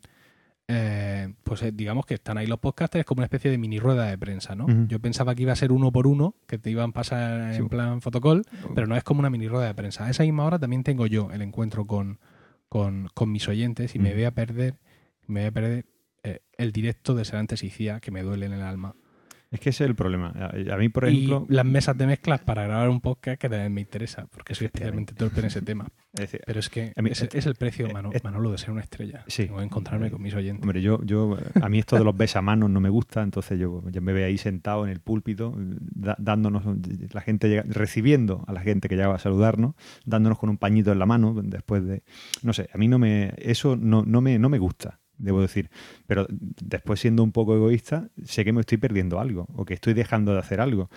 eh, 0.67 1.33
pues 1.43 1.61
eh, 1.61 1.71
digamos 1.71 2.05
que 2.05 2.15
están 2.15 2.37
ahí 2.37 2.47
los 2.47 2.59
podcasters 2.59 3.05
como 3.05 3.19
una 3.19 3.25
especie 3.25 3.51
de 3.51 3.57
mini 3.57 3.79
rueda 3.79 4.05
de 4.05 4.17
prensa, 4.17 4.55
¿no? 4.55 4.65
Yo 4.87 4.99
pensaba 4.99 5.35
que 5.35 5.43
iba 5.43 5.53
a 5.53 5.55
ser 5.55 5.71
uno 5.71 5.91
por 5.91 6.07
uno, 6.07 6.35
que 6.47 6.57
te 6.57 6.71
iban 6.71 6.89
a 6.89 6.93
pasar 6.93 7.53
en 7.53 7.69
plan 7.69 8.01
fotocall, 8.01 8.43
pero 8.73 8.87
no 8.87 8.95
es 8.95 9.03
como 9.03 9.19
una 9.19 9.29
mini 9.29 9.47
rueda 9.47 9.67
de 9.67 9.75
prensa. 9.75 10.05
A 10.05 10.09
esa 10.09 10.23
misma 10.23 10.45
hora 10.45 10.57
también 10.57 10.83
tengo 10.83 11.05
yo 11.05 11.29
el 11.31 11.41
encuentro 11.43 11.85
con, 11.85 12.19
con, 12.69 13.31
mis 13.31 13.47
oyentes 13.47 13.95
y 13.95 13.99
me 13.99 14.13
voy 14.13 14.23
a 14.23 14.31
perder, 14.31 14.79
me 15.27 15.41
voy 15.41 15.47
a 15.47 15.51
perder 15.51 15.85
eh, 16.23 16.39
el 16.57 16.71
directo 16.71 17.13
de 17.13 17.25
Serantes 17.25 17.63
y 17.63 17.69
Cía 17.69 17.99
que 17.99 18.11
me 18.11 18.23
duele 18.23 18.47
en 18.47 18.53
el 18.53 18.61
alma. 18.61 18.95
Es 19.55 19.61
que 19.61 19.69
ese 19.69 19.85
es 19.85 19.89
el 19.89 19.95
problema. 19.95 20.33
A, 20.71 20.77
mí, 20.77 20.89
por 20.89 21.05
ejemplo. 21.05 21.47
Y 21.49 21.53
las 21.53 21.65
mesas 21.65 21.97
de 21.97 22.05
mezclas 22.05 22.41
para 22.41 22.63
grabar 22.63 22.89
un 22.89 22.99
podcast 22.99 23.39
que 23.39 23.47
también 23.47 23.73
me 23.73 23.79
interesa, 23.79 24.27
porque 24.27 24.53
soy 24.53 24.65
especialmente 24.65 25.13
torpe 25.13 25.39
en 25.39 25.45
ese 25.45 25.61
tema. 25.61 25.87
Pero 26.45 26.59
es 26.59 26.69
que 26.69 26.91
es, 26.95 27.45
el 27.45 27.55
precio, 27.55 27.87
Manolo, 28.23 28.51
de 28.51 28.57
ser 28.57 28.71
una 28.71 28.81
estrella. 28.81 29.23
Sí. 29.27 29.45
Tengo 29.45 29.61
encontrarme 29.61 30.11
con 30.11 30.21
mis 30.21 30.33
oyentes. 30.35 30.61
Hombre, 30.61 30.81
yo, 30.81 31.01
yo, 31.03 31.37
a 31.61 31.69
mí 31.69 31.79
esto 31.79 31.97
de 31.97 32.03
los 32.03 32.15
besamanos 32.17 32.69
no 32.69 32.81
me 32.81 32.89
gusta, 32.89 33.23
entonces 33.23 33.57
yo, 33.57 33.81
me 33.81 34.11
veo 34.11 34.27
ahí 34.27 34.37
sentado 34.37 34.85
en 34.85 34.91
el 34.91 34.99
púlpito, 34.99 35.55
dándonos, 35.57 36.63
la 37.13 37.21
gente 37.21 37.63
recibiendo 37.65 38.43
a 38.47 38.51
la 38.51 38.59
gente 38.59 38.89
que 38.89 38.95
llegaba 38.95 39.15
a 39.15 39.19
saludarnos, 39.19 39.75
dándonos 40.03 40.37
con 40.37 40.49
un 40.49 40.57
pañito 40.57 40.91
en 40.91 40.99
la 40.99 41.05
mano 41.05 41.33
después 41.43 41.85
de. 41.85 42.03
No 42.43 42.51
sé, 42.51 42.69
a 42.73 42.77
mí 42.77 42.89
no 42.89 42.99
me. 42.99 43.33
Eso 43.37 43.77
no, 43.77 44.03
no, 44.03 44.19
me, 44.19 44.37
no 44.37 44.49
me 44.49 44.59
gusta 44.59 44.99
debo 45.17 45.41
decir. 45.41 45.69
Pero 46.07 46.27
después 46.29 46.99
siendo 46.99 47.23
un 47.23 47.31
poco 47.31 47.55
egoísta, 47.55 48.09
sé 48.23 48.45
que 48.45 48.53
me 48.53 48.61
estoy 48.61 48.77
perdiendo 48.77 49.19
algo 49.19 49.47
o 49.55 49.65
que 49.65 49.73
estoy 49.73 49.93
dejando 49.93 50.33
de 50.33 50.39
hacer 50.39 50.61
algo. 50.61 50.89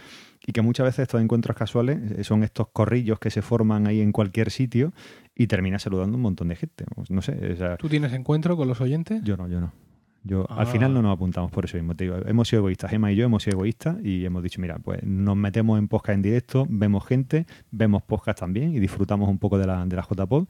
Y 0.46 0.52
que 0.52 0.62
muchas 0.62 0.84
veces 0.84 1.00
estos 1.00 1.20
encuentros 1.20 1.56
casuales 1.56 1.98
eh, 2.12 2.24
son 2.24 2.44
estos 2.44 2.68
corrillos 2.68 3.18
que 3.18 3.30
se 3.30 3.42
forman 3.42 3.86
ahí 3.86 4.00
en 4.00 4.12
cualquier 4.12 4.50
sitio 4.50 4.92
y 5.34 5.46
terminas 5.46 5.82
saludando 5.82 6.16
un 6.16 6.22
montón 6.22 6.48
de 6.48 6.56
gente. 6.56 6.84
No 7.08 7.22
sé. 7.22 7.56
¿Tú 7.78 7.88
tienes 7.88 8.12
encuentro 8.12 8.56
con 8.56 8.68
los 8.68 8.80
oyentes? 8.80 9.22
Yo 9.24 9.36
no, 9.36 9.48
yo 9.48 9.60
no. 9.60 9.72
Yo, 10.24 10.46
Al 10.50 10.66
final 10.66 10.92
no 10.92 10.98
ah. 10.98 11.02
nos 11.02 11.12
apuntamos 11.14 11.50
por 11.50 11.64
eso 11.64 11.76
mismo. 11.76 11.94
Te 11.94 12.04
digo, 12.04 12.16
hemos 12.26 12.48
sido 12.48 12.60
egoístas. 12.60 12.92
Emma 12.92 13.10
y 13.12 13.16
yo 13.16 13.24
hemos 13.24 13.42
sido 13.42 13.56
egoístas 13.56 13.96
y 14.04 14.24
hemos 14.24 14.42
dicho, 14.42 14.60
mira, 14.60 14.78
pues 14.78 15.02
nos 15.02 15.36
metemos 15.36 15.78
en 15.78 15.88
podcast 15.88 16.16
en 16.16 16.22
directo, 16.22 16.66
vemos 16.68 17.06
gente, 17.06 17.46
vemos 17.70 18.02
podcast 18.02 18.40
también 18.40 18.74
y 18.74 18.80
disfrutamos 18.80 19.28
un 19.28 19.38
poco 19.38 19.58
de 19.58 19.66
la, 19.66 19.86
de 19.86 19.96
la 19.96 20.02
JPod. 20.02 20.46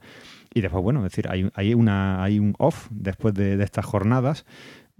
Y 0.53 0.61
después, 0.61 0.83
bueno, 0.83 1.05
es 1.05 1.11
decir, 1.11 1.27
hay, 1.29 1.49
hay, 1.53 1.73
una, 1.73 2.23
hay 2.23 2.39
un 2.39 2.55
off 2.57 2.87
después 2.89 3.33
de, 3.33 3.61
estas 3.63 3.85
jornadas, 3.85 4.45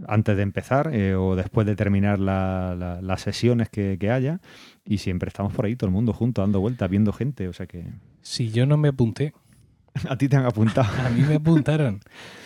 antes 0.07 0.37
de 0.37 0.43
empezar 0.43 0.93
eh, 0.93 1.15
o 1.15 1.35
después 1.35 1.65
de 1.65 1.75
terminar 1.75 2.19
las 2.19 3.21
sesiones 3.21 3.69
que, 3.69 4.11
haya. 4.11 4.39
Y 4.85 4.99
siempre 4.99 5.27
estamos 5.27 5.53
por 5.53 5.65
ahí, 5.65 5.75
todo 5.75 5.87
el 5.87 5.93
mundo 5.93 6.13
junto, 6.13 6.41
dando 6.41 6.59
vueltas, 6.59 6.89
viendo 6.89 7.11
gente. 7.13 7.47
O 7.47 7.53
sea 7.53 7.65
que. 7.65 7.85
Si 8.21 8.51
yo 8.51 8.65
no 8.65 8.77
me 8.77 8.89
apunté. 8.89 9.33
A 10.07 10.17
ti 10.17 10.29
te 10.29 10.37
han 10.37 10.45
apuntado. 10.45 10.87
a 11.05 11.09
mí 11.09 11.21
me 11.21 11.35
apuntaron. 11.35 11.99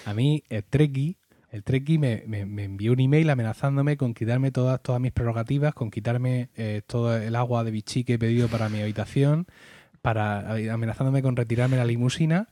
A 0.05 0.13
mí, 0.13 0.43
el 0.49 0.63
Treki, 0.63 1.17
el 1.51 1.63
Treki 1.63 1.97
me, 1.97 2.23
me, 2.25 2.63
envió 2.63 2.93
un 2.93 3.01
email 3.01 3.29
amenazándome 3.29 3.97
con 3.97 4.13
quitarme 4.13 4.49
todas, 4.49 4.81
todas 4.81 5.01
mis 5.01 5.11
prerrogativas, 5.11 5.73
con 5.73 5.91
quitarme 5.91 6.49
eh, 6.55 6.81
todo 6.87 7.15
el 7.17 7.35
agua 7.35 7.65
de 7.65 7.71
bichí 7.71 8.05
que 8.05 8.13
he 8.13 8.17
pedido 8.17 8.47
para 8.47 8.69
mi 8.69 8.81
habitación, 8.81 9.45
para 10.01 10.53
amenazándome 10.73 11.21
con 11.21 11.35
retirarme 11.35 11.75
la 11.75 11.85
limusina 11.85 12.47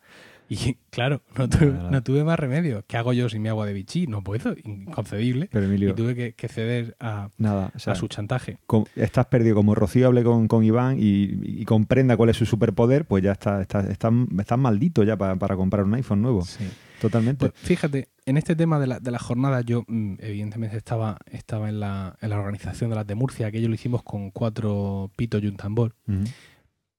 y 0.52 0.76
claro, 0.90 1.22
no 1.38 2.04
tuve, 2.04 2.26
más 2.26 2.38
remedio. 2.38 2.84
¿Qué 2.86 2.98
hago 2.98 3.14
yo 3.14 3.30
sin 3.30 3.42
mi 3.42 3.48
agua 3.48 3.66
de 3.66 3.72
bichí? 3.72 4.06
No 4.06 4.22
puedo, 4.22 4.54
inconcebible. 4.66 5.50
y 5.54 5.94
tuve 5.94 6.34
que, 6.34 6.48
ceder 6.50 6.98
a, 7.00 7.30
Nada, 7.38 7.72
a 7.86 7.96
su 7.96 8.10
chantaje. 8.10 8.58
estás 8.98 9.28
perdido. 9.28 9.56
Como 9.56 9.76
Rocío 9.76 10.08
hable 10.08 10.26
con, 10.26 10.50
con 10.50 10.66
Iván 10.66 10.98
y, 11.00 11.64
comprenda 11.64 12.18
cuál 12.18 12.32
es 12.32 12.36
su 12.36 12.46
superpoder, 12.46 13.06
pues 13.06 13.24
ya 13.24 13.32
está, 13.32 13.62
está, 13.62 13.80
estás 13.80 14.60
maldito 14.60 15.04
ya 15.04 15.16
para, 15.16 15.56
comprar 15.56 15.86
un 15.86 15.94
iPhone 15.94 16.22
nuevo. 16.22 16.42
Sí. 16.42 16.66
Totalmente. 17.00 17.50
Pues 17.50 17.54
fíjate, 17.56 18.10
en 18.26 18.38
este 18.38 18.56
tema 18.56 18.78
de 18.78 18.88
la, 18.88 19.00
de 19.00 19.10
la 19.10 19.20
jornada, 19.20 19.62
yo 19.62 19.86
mm, 19.88 20.16
evidentemente 20.20 20.76
estaba, 20.76 21.18
estaba 21.32 21.70
en, 21.70 21.80
la, 21.80 22.18
en 22.22 22.30
la 22.30 22.38
organización 22.38 22.90
de 22.90 22.98
las 22.98 23.08
de 23.08 23.16
Murcia, 23.16 23.48
aquello 23.48 23.70
lo 23.70 23.74
hicimos 23.74 24.04
con 24.04 24.30
cuatro 24.32 25.10
pitos 25.16 25.42
y 25.42 25.48
un 25.48 25.56
tambor. 25.56 25.96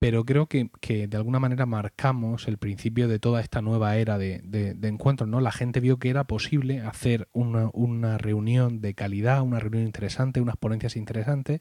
Pero 0.02 0.24
creo 0.24 0.48
que, 0.48 0.68
de 1.06 1.16
alguna 1.16 1.38
manera 1.38 1.64
marcamos 1.64 2.48
el 2.48 2.58
principio 2.58 3.06
de 3.06 3.20
toda 3.20 3.40
esta 3.40 3.62
nueva 3.62 3.96
era 3.98 4.18
de, 4.18 4.40
de, 4.42 4.88
encuentros, 4.88 5.28
¿no? 5.28 5.40
La 5.40 5.52
gente 5.52 5.78
vio 5.78 6.00
que 6.00 6.10
era 6.10 6.24
posible 6.24 6.80
hacer 6.80 7.28
una, 7.32 7.70
una, 7.72 8.18
reunión 8.18 8.80
de 8.80 8.94
calidad, 8.94 9.42
una 9.42 9.60
reunión 9.60 9.84
interesante, 9.84 10.40
unas 10.40 10.56
ponencias 10.56 10.96
interesantes, 10.96 11.60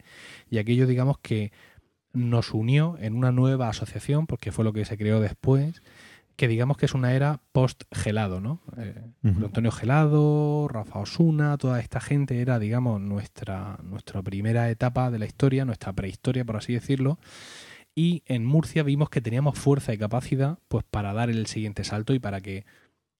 y 0.49 0.57
aquello, 0.57 0.87
digamos, 0.87 1.19
que 1.19 1.51
nos 2.13 2.51
unió 2.55 2.97
en 2.99 3.13
una 3.13 3.31
nueva 3.31 3.69
asociación, 3.69 4.25
porque 4.25 4.51
fue 4.51 4.65
lo 4.65 4.73
que 4.73 4.85
se 4.85 4.97
creó 4.97 5.19
después, 5.19 5.83
que 6.35 6.47
digamos 6.47 6.77
que 6.77 6.87
es 6.87 6.95
una 6.95 7.13
era 7.13 7.41
post-gelado, 7.51 8.41
¿no? 8.41 8.63
Eh, 8.75 9.03
Antonio 9.23 9.69
Gelado, 9.69 10.67
Rafa 10.67 10.97
Osuna, 10.97 11.59
toda 11.59 11.79
esta 11.79 11.99
gente 11.99 12.41
era, 12.41 12.57
digamos, 12.57 12.99
nuestra, 12.99 13.77
nuestra 13.83 14.23
primera 14.23 14.67
etapa 14.71 15.11
de 15.11 15.19
la 15.19 15.27
historia, 15.27 15.63
nuestra 15.63 15.93
prehistoria, 15.93 16.43
por 16.43 16.57
así 16.57 16.73
decirlo, 16.73 17.19
y 17.95 18.23
en 18.25 18.45
Murcia 18.45 18.83
vimos 18.83 19.09
que 19.09 19.21
teníamos 19.21 19.57
fuerza 19.57 19.93
y 19.93 19.97
capacidad 19.97 20.59
pues 20.67 20.85
para 20.89 21.13
dar 21.13 21.29
el 21.29 21.47
siguiente 21.47 21.83
salto 21.83 22.13
y 22.13 22.19
para 22.19 22.41
que 22.41 22.65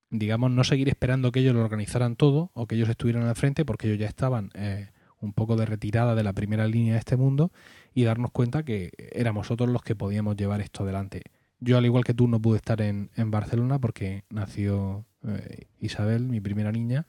digamos 0.10 0.52
no 0.52 0.64
seguir 0.64 0.90
esperando 0.90 1.32
que 1.32 1.40
ellos 1.40 1.56
lo 1.56 1.62
organizaran 1.62 2.16
todo 2.16 2.52
o 2.54 2.68
que 2.68 2.76
ellos 2.76 2.90
estuvieran 2.90 3.24
al 3.24 3.36
frente 3.36 3.66
porque 3.66 3.88
ellos 3.88 4.00
ya 4.00 4.08
estaban 4.08 4.52
eh, 4.54 4.90
un 5.20 5.34
poco 5.34 5.56
de 5.56 5.66
retirada 5.66 6.16
de 6.16 6.24
la 6.24 6.34
primera 6.34 6.68
línea 6.68 6.94
de 6.94 7.00
este 7.00 7.16
mundo 7.16 7.52
y 7.94 8.04
darnos 8.04 8.32
cuenta 8.32 8.64
que 8.64 8.92
éramos 9.14 9.46
nosotros 9.46 9.70
los 9.70 9.84
que 9.84 9.96
podíamos 9.96 10.36
llevar 10.36 10.62
esto 10.62 10.84
adelante. 10.84 11.24
Yo 11.60 11.78
al 11.78 11.86
igual 11.86 12.04
que 12.04 12.14
tú 12.14 12.28
no 12.28 12.42
pude 12.42 12.58
estar 12.58 12.82
en, 12.82 13.10
Barcelona 13.16 13.78
porque 13.80 14.24
nació 14.30 15.06
eh, 15.28 15.68
Isabel, 15.80 16.28
mi 16.28 16.40
primera 16.40 16.72
niña, 16.72 17.06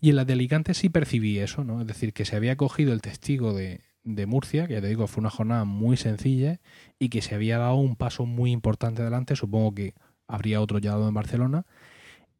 y 0.00 0.10
en 0.10 0.16
la 0.16 0.24
de 0.24 0.34
Alicante 0.34 0.74
sí 0.74 0.90
percibí 0.90 1.38
eso, 1.38 1.64
¿no? 1.64 1.80
Es 1.80 1.86
decir, 1.86 2.12
que 2.12 2.26
se 2.26 2.36
había 2.36 2.56
cogido 2.56 2.92
el 2.92 3.00
testigo 3.00 3.54
de, 3.54 3.80
de 4.04 4.26
Murcia, 4.26 4.66
que 4.66 4.74
ya 4.74 4.80
te 4.80 4.88
digo, 4.88 5.06
fue 5.06 5.20
una 5.20 5.30
jornada 5.30 5.64
muy 5.64 5.96
sencilla 5.96 6.60
y 6.98 7.08
que 7.08 7.22
se 7.22 7.34
había 7.34 7.58
dado 7.58 7.76
un 7.76 7.96
paso 7.96 8.26
muy 8.26 8.50
importante 8.50 9.02
adelante, 9.02 9.36
supongo 9.36 9.74
que 9.74 9.94
habría 10.26 10.60
otro 10.60 10.78
ya 10.78 10.92
dado 10.92 11.08
en 11.08 11.14
Barcelona, 11.14 11.66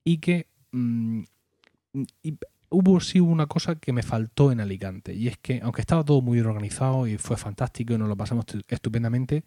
y 0.04 0.18
que 0.18 0.46
mm, 0.72 1.22
hubo 2.70 3.00
sí 3.00 3.20
una 3.20 3.46
cosa 3.46 3.76
que 3.76 3.92
me 3.92 4.02
faltó 4.02 4.52
en 4.52 4.61
Alicante, 4.61 5.14
y 5.14 5.28
es 5.28 5.38
que 5.38 5.61
aunque 5.62 5.82
estaba 5.82 6.04
todo 6.04 6.22
muy 6.22 6.40
organizado 6.40 7.06
y 7.06 7.18
fue 7.18 7.36
fantástico 7.36 7.94
y 7.94 7.98
nos 7.98 8.08
lo 8.08 8.16
pasamos 8.16 8.46
estupendamente, 8.68 9.44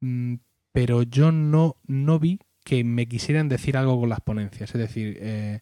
mm, 0.00 0.34
pero 0.72 1.02
yo 1.02 1.32
no, 1.32 1.76
no 1.86 2.18
vi 2.18 2.40
que 2.64 2.84
me 2.84 3.06
quisieran 3.06 3.48
decir 3.48 3.76
algo 3.76 4.00
con 4.00 4.08
las 4.08 4.20
ponencias, 4.20 4.74
es 4.74 4.80
decir, 4.80 5.18
eh, 5.20 5.60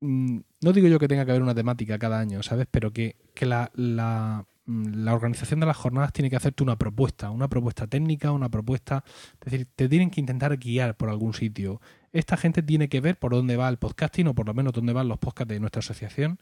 mm, 0.00 0.38
no 0.62 0.72
digo 0.72 0.88
yo 0.88 0.98
que 0.98 1.08
tenga 1.08 1.24
que 1.24 1.32
haber 1.32 1.42
una 1.42 1.54
temática 1.54 1.98
cada 1.98 2.20
año, 2.20 2.42
¿sabes? 2.42 2.66
Pero 2.70 2.92
que, 2.92 3.16
que 3.34 3.46
la, 3.46 3.70
Mm, 3.74 4.40
la 4.70 5.14
organización 5.14 5.60
de 5.60 5.66
las 5.66 5.76
jornadas 5.76 6.12
tiene 6.12 6.30
que 6.30 6.36
hacerte 6.36 6.62
una 6.62 6.76
propuesta, 6.76 7.30
una 7.30 7.48
propuesta 7.48 7.86
técnica, 7.86 8.30
una 8.30 8.48
propuesta, 8.48 9.04
es 9.34 9.50
decir, 9.50 9.68
te 9.74 9.88
tienen 9.88 10.10
que 10.10 10.20
intentar 10.20 10.56
guiar 10.58 10.96
por 10.96 11.08
algún 11.08 11.34
sitio. 11.34 11.80
Esta 12.12 12.36
gente 12.36 12.62
tiene 12.62 12.88
que 12.88 13.00
ver 13.00 13.18
por 13.18 13.32
dónde 13.32 13.56
va 13.56 13.68
el 13.68 13.78
podcasting 13.78 14.28
o 14.28 14.34
por 14.34 14.46
lo 14.46 14.54
menos 14.54 14.72
dónde 14.72 14.92
van 14.92 15.08
los 15.08 15.18
podcasts 15.18 15.52
de 15.52 15.60
nuestra 15.60 15.80
asociación 15.80 16.38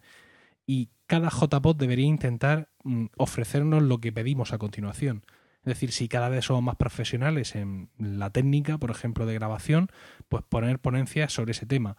y 0.66 0.90
cada 1.06 1.30
JPod 1.30 1.76
debería 1.76 2.06
intentar 2.06 2.68
mm, 2.84 3.06
ofrecernos 3.16 3.82
lo 3.82 3.98
que 4.00 4.12
pedimos 4.12 4.52
a 4.52 4.58
continuación. 4.58 5.24
Es 5.62 5.74
decir, 5.74 5.92
si 5.92 6.08
cada 6.08 6.28
vez 6.28 6.46
somos 6.46 6.62
más 6.62 6.76
profesionales 6.76 7.54
en 7.54 7.90
la 7.98 8.30
técnica, 8.30 8.78
por 8.78 8.90
ejemplo, 8.90 9.26
de 9.26 9.34
grabación, 9.34 9.88
pues 10.28 10.44
poner 10.48 10.78
ponencias 10.78 11.32
sobre 11.32 11.52
ese 11.52 11.66
tema. 11.66 11.96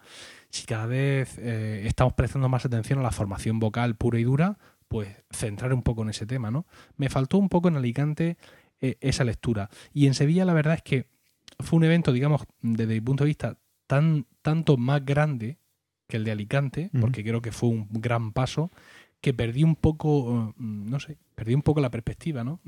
Si 0.48 0.66
cada 0.66 0.86
vez 0.86 1.38
eh, 1.38 1.82
estamos 1.86 2.14
prestando 2.14 2.48
más 2.48 2.64
atención 2.64 2.98
a 2.98 3.02
la 3.02 3.10
formación 3.10 3.58
vocal 3.60 3.96
pura 3.96 4.18
y 4.18 4.24
dura, 4.24 4.58
pues 4.90 5.08
centrar 5.30 5.72
un 5.72 5.82
poco 5.82 6.02
en 6.02 6.08
ese 6.08 6.26
tema, 6.26 6.50
¿no? 6.50 6.66
Me 6.96 7.08
faltó 7.08 7.38
un 7.38 7.48
poco 7.48 7.68
en 7.68 7.76
Alicante 7.76 8.36
eh, 8.80 8.96
esa 9.00 9.22
lectura. 9.22 9.70
Y 9.94 10.08
en 10.08 10.14
Sevilla 10.14 10.44
la 10.44 10.52
verdad 10.52 10.74
es 10.74 10.82
que 10.82 11.06
fue 11.60 11.76
un 11.76 11.84
evento, 11.84 12.12
digamos, 12.12 12.42
desde 12.60 12.94
mi 12.94 13.00
punto 13.00 13.22
de 13.22 13.28
vista, 13.28 13.56
tan, 13.86 14.26
tanto 14.42 14.76
más 14.76 15.04
grande 15.04 15.58
que 16.08 16.16
el 16.16 16.24
de 16.24 16.32
Alicante, 16.32 16.90
porque 17.00 17.22
creo 17.22 17.40
que 17.40 17.52
fue 17.52 17.68
un 17.68 17.86
gran 17.88 18.32
paso, 18.32 18.72
que 19.20 19.32
perdí 19.32 19.62
un 19.62 19.76
poco, 19.76 20.54
mm, 20.56 20.90
no 20.90 20.98
sé, 20.98 21.18
perdí 21.36 21.54
un 21.54 21.62
poco 21.62 21.80
la 21.80 21.92
perspectiva, 21.92 22.42
¿no? 22.42 22.60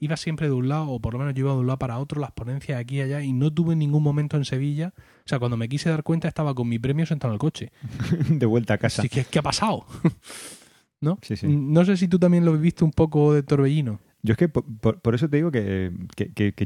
iba 0.00 0.16
siempre 0.16 0.48
de 0.48 0.52
un 0.52 0.68
lado, 0.68 0.88
o 0.88 1.00
por 1.00 1.12
lo 1.12 1.20
menos 1.20 1.34
yo 1.34 1.46
iba 1.46 1.52
de 1.52 1.60
un 1.60 1.66
lado 1.68 1.78
para 1.78 1.98
otro, 1.98 2.20
las 2.20 2.32
ponencias 2.32 2.80
aquí 2.80 2.96
y 2.96 3.02
allá, 3.02 3.22
y 3.22 3.32
no 3.32 3.52
tuve 3.52 3.76
ningún 3.76 4.02
momento 4.02 4.36
en 4.36 4.44
Sevilla. 4.44 4.92
O 4.96 5.28
sea, 5.28 5.38
cuando 5.38 5.56
me 5.56 5.68
quise 5.68 5.88
dar 5.88 6.02
cuenta 6.02 6.26
estaba 6.26 6.52
con 6.52 6.68
mi 6.68 6.80
premio 6.80 7.06
sentado 7.06 7.32
en 7.32 7.36
el 7.36 7.38
coche. 7.38 7.70
de 8.28 8.44
vuelta 8.44 8.74
a 8.74 8.78
casa. 8.78 9.00
Así 9.00 9.08
que, 9.08 9.24
¿qué 9.24 9.38
ha 9.38 9.42
pasado? 9.42 9.86
¿no? 11.02 11.18
No 11.42 11.84
sé 11.84 11.96
si 11.96 12.08
tú 12.08 12.18
también 12.18 12.44
lo 12.44 12.52
viviste 12.52 12.84
un 12.84 12.92
poco 12.92 13.34
de 13.34 13.42
torbellino. 13.42 14.00
Yo 14.24 14.32
es 14.32 14.38
que 14.38 14.48
por, 14.48 15.14
eso 15.14 15.28
te 15.28 15.36
digo 15.36 15.50
que, 15.50 15.90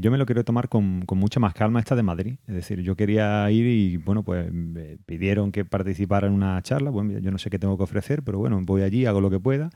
yo 0.01 0.11
me 0.11 0.19
lo 0.19 0.27
quiero 0.27 0.45
tomar 0.45 0.69
con, 0.69 1.05
mucha 1.13 1.41
más 1.41 1.55
calma 1.55 1.81
esta 1.81 1.97
de 1.97 2.03
Madrid. 2.03 2.37
Es 2.47 2.55
decir, 2.55 2.83
yo 2.83 2.97
quería 2.97 3.51
ir 3.51 3.67
y, 3.67 3.97
bueno, 3.97 4.23
pues 4.23 4.53
me 4.53 4.99
pidieron 5.07 5.53
que 5.53 5.65
participara 5.65 6.27
en 6.27 6.35
una 6.35 6.61
charla. 6.63 6.91
Bueno, 6.91 7.19
yo 7.19 7.31
no 7.31 7.39
sé 7.39 7.49
qué 7.49 7.59
tengo 7.59 7.79
que 7.79 7.85
ofrecer, 7.85 8.23
pero 8.23 8.39
bueno, 8.39 8.61
voy 8.63 8.83
allí, 8.83 9.07
hago 9.07 9.23
lo 9.23 9.31
que 9.31 9.41
pueda. 9.41 9.71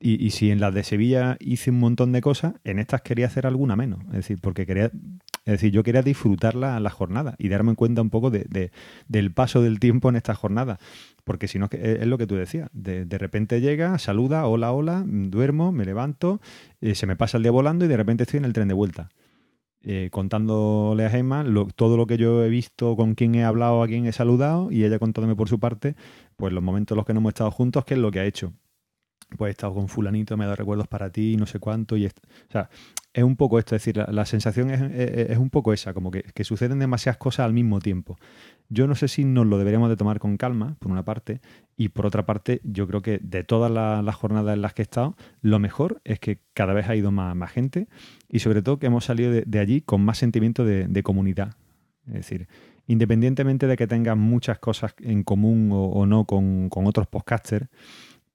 Y, 0.00 0.24
y 0.24 0.30
si 0.30 0.50
en 0.50 0.58
las 0.58 0.72
de 0.72 0.84
Sevilla 0.84 1.36
hice 1.38 1.70
un 1.70 1.80
montón 1.80 2.12
de 2.12 2.22
cosas, 2.22 2.54
en 2.64 2.78
estas 2.78 3.02
quería 3.02 3.26
hacer 3.26 3.46
alguna 3.46 3.76
menos. 3.76 4.00
Es 4.06 4.12
decir, 4.12 4.38
porque 4.40 4.64
quería 4.64 4.90
es 5.48 5.52
decir, 5.52 5.72
yo 5.72 5.82
quería 5.82 6.02
disfrutar 6.02 6.54
la, 6.54 6.78
la 6.78 6.90
jornada 6.90 7.34
y 7.38 7.48
darme 7.48 7.74
cuenta 7.74 8.02
un 8.02 8.10
poco 8.10 8.30
de, 8.30 8.70
del 9.08 9.32
paso 9.32 9.62
del 9.62 9.80
tiempo 9.80 10.10
en 10.10 10.16
esta 10.16 10.34
jornada. 10.34 10.78
Porque 11.24 11.48
si 11.48 11.58
no, 11.58 11.70
es 11.72 12.06
lo 12.06 12.18
que 12.18 12.26
tú 12.26 12.34
decías. 12.34 12.68
De, 12.74 13.06
repente 13.16 13.62
llega, 13.62 13.98
saluda, 13.98 14.46
hola, 14.46 14.72
hola, 14.72 15.02
duermo, 15.06 15.72
me 15.72 15.86
levanto, 15.86 16.42
eh, 16.82 16.94
se 16.94 17.06
me 17.06 17.16
pasa 17.16 17.38
el 17.38 17.44
día 17.44 17.50
volando 17.50 17.86
y 17.86 17.88
de 17.88 17.96
repente 17.96 18.24
estoy 18.24 18.36
en 18.36 18.44
el 18.44 18.52
tren 18.52 18.68
de 18.68 18.74
vuelta. 18.74 19.08
Eh, 19.80 20.10
contándole 20.12 21.06
a 21.06 21.08
Gemma 21.08 21.46
todo 21.74 21.96
lo 21.96 22.06
que 22.06 22.18
yo 22.18 22.44
he 22.44 22.50
visto, 22.50 22.94
con 22.94 23.14
quién 23.14 23.34
he 23.34 23.44
hablado, 23.44 23.82
a 23.82 23.86
quién 23.86 24.04
he 24.04 24.12
saludado, 24.12 24.70
y 24.70 24.84
ella 24.84 24.98
contándome 24.98 25.34
por 25.34 25.48
su 25.48 25.58
parte, 25.58 25.96
pues 26.36 26.52
los 26.52 26.62
momentos 26.62 26.94
en 26.94 26.96
los 26.98 27.06
que 27.06 27.14
no 27.14 27.20
hemos 27.20 27.30
estado 27.30 27.50
juntos, 27.52 27.86
qué 27.86 27.94
es 27.94 28.00
lo 28.00 28.10
que 28.10 28.20
ha 28.20 28.26
hecho 28.26 28.52
pues 29.36 29.48
he 29.48 29.52
estado 29.52 29.74
con 29.74 29.88
fulanito, 29.88 30.36
me 30.36 30.44
ha 30.44 30.46
dado 30.46 30.56
recuerdos 30.56 30.88
para 30.88 31.10
ti, 31.10 31.36
no 31.36 31.46
sé 31.46 31.58
cuánto. 31.58 31.96
Y 31.96 32.06
o 32.06 32.10
sea, 32.50 32.70
es 33.12 33.24
un 33.24 33.36
poco 33.36 33.58
esto, 33.58 33.74
es 33.74 33.82
decir, 33.82 34.04
la, 34.08 34.26
sensación 34.26 34.70
es, 34.70 35.38
un 35.38 35.50
poco 35.50 35.72
esa, 35.72 35.92
como 35.92 36.10
que, 36.10 36.44
suceden 36.44 36.78
demasiadas 36.78 37.16
cosas 37.16 37.46
al 37.46 37.52
mismo 37.52 37.80
tiempo. 37.80 38.16
Yo 38.68 38.86
no 38.86 38.94
sé 38.94 39.08
si 39.08 39.24
nos 39.24 39.46
lo 39.46 39.58
deberíamos 39.58 39.88
de 39.88 39.96
tomar 39.96 40.18
con 40.20 40.36
calma, 40.36 40.76
por 40.78 40.92
una 40.92 41.04
parte, 41.04 41.40
y 41.76 41.88
por 41.88 42.06
otra 42.06 42.26
parte, 42.26 42.60
yo 42.64 42.86
creo 42.86 43.02
que 43.02 43.18
de 43.18 43.44
todas 43.44 43.70
las, 43.72 44.14
jornadas 44.14 44.54
en 44.54 44.62
las 44.62 44.74
que 44.74 44.82
he 44.82 44.84
estado, 44.84 45.16
lo 45.40 45.58
mejor 45.58 46.00
es 46.04 46.20
que 46.20 46.40
cada 46.54 46.74
vez 46.74 46.88
ha 46.88 46.96
ido 46.96 47.10
más, 47.10 47.34
más 47.34 47.50
gente 47.50 47.88
y 48.28 48.40
sobre 48.40 48.62
todo 48.62 48.78
que 48.78 48.86
hemos 48.86 49.04
salido 49.04 49.32
de, 49.32 49.58
allí 49.58 49.80
con 49.80 50.02
más 50.04 50.18
sentimiento 50.18 50.64
de, 50.64 51.02
comunidad. 51.02 51.54
Es 52.06 52.14
decir, 52.14 52.46
independientemente 52.86 53.66
de 53.66 53.76
que 53.76 53.86
tengas 53.86 54.16
muchas 54.16 54.58
cosas 54.58 54.94
en 55.00 55.22
común 55.22 55.70
o, 55.72 56.06
no 56.06 56.24
con, 56.24 56.68
con 56.68 56.86
otros 56.86 57.06
podcasters, 57.06 57.68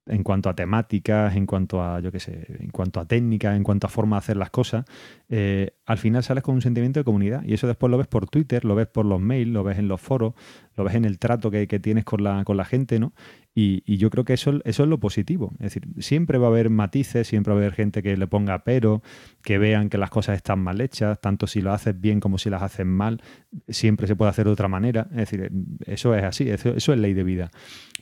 en 0.06 0.24
cuanto 0.24 0.50
a 0.50 0.56
temáticas, 0.56 1.36
en 1.36 1.46
cuanto 1.46 1.82
a, 1.84 2.00
yo 2.00 2.12
qué 2.12 2.20
sé, 2.20 2.46
en 2.60 2.70
cuanto 2.70 3.00
a 3.00 3.06
técnicas, 3.06 3.56
en 3.56 3.64
cuanto 3.64 3.88
a 3.88 3.90
forma 3.90 4.18
de 4.18 4.20
hacer 4.20 4.38
las 4.38 4.50
cosas, 4.50 4.86
eh, 5.30 5.76
al 5.86 5.98
final 5.98 6.24
sales 6.24 6.44
con 6.44 6.56
un 6.56 6.62
sentimiento 6.62 7.00
de 7.00 7.04
comunidad. 7.04 7.44
Y 7.44 7.54
eso 7.54 7.68
después 7.68 7.92
lo 7.92 7.98
ves 7.98 8.08
por 8.08 8.28
Twitter, 8.30 8.64
lo 8.64 8.76
ves 8.76 8.88
por 8.88 9.06
los 9.06 9.20
mails, 9.20 9.52
lo 9.52 9.64
ves 9.64 9.80
en 9.80 9.88
los 9.88 10.00
foros, 10.00 10.34
lo 10.76 10.84
ves 10.84 10.96
en 10.96 11.06
el 11.06 11.20
trato 11.20 11.52
que, 11.52 11.68
que 11.68 11.80
tienes 11.80 12.06
con 12.06 12.24
la, 12.24 12.44
con 12.46 12.58
la 12.58 12.66
gente, 12.66 13.00
¿no? 13.00 13.14
Y, 13.56 13.98
yo 13.98 14.10
creo 14.10 14.26
que 14.26 14.34
eso, 14.34 14.62
eso 14.64 14.84
es 14.84 14.90
lo 14.90 15.00
positivo. 15.00 15.54
Es 15.56 15.74
decir, 15.74 15.84
siempre 16.00 16.38
va 16.38 16.48
a 16.48 16.50
haber 16.50 16.70
matices, 16.70 17.28
siempre 17.28 17.54
va 17.54 17.60
a 17.60 17.62
haber 17.62 17.74
gente 17.74 18.02
que 18.02 18.18
le 18.18 18.28
ponga 18.28 18.64
pero, 18.64 19.04
que 19.44 19.58
vean 19.58 19.90
que 19.90 19.98
las 19.98 20.10
cosas 20.10 20.38
están 20.38 20.60
mal 20.60 20.82
hechas, 20.82 21.20
tanto 21.22 21.46
si 21.46 21.62
lo 21.62 21.72
haces 21.72 22.00
bien 22.00 22.20
como 22.20 22.38
si 22.38 22.50
las 22.50 22.64
haces 22.64 22.86
mal, 22.86 23.22
siempre 23.68 24.08
se 24.08 24.16
puede 24.16 24.32
hacer 24.32 24.46
de 24.46 24.52
otra 24.52 24.68
manera. 24.68 25.08
Es 25.12 25.30
decir, 25.30 25.52
eso 25.86 26.16
es 26.16 26.24
así, 26.24 26.50
eso, 26.50 26.74
es 26.76 26.88
ley 26.88 27.14
de 27.14 27.24
vida. 27.24 27.52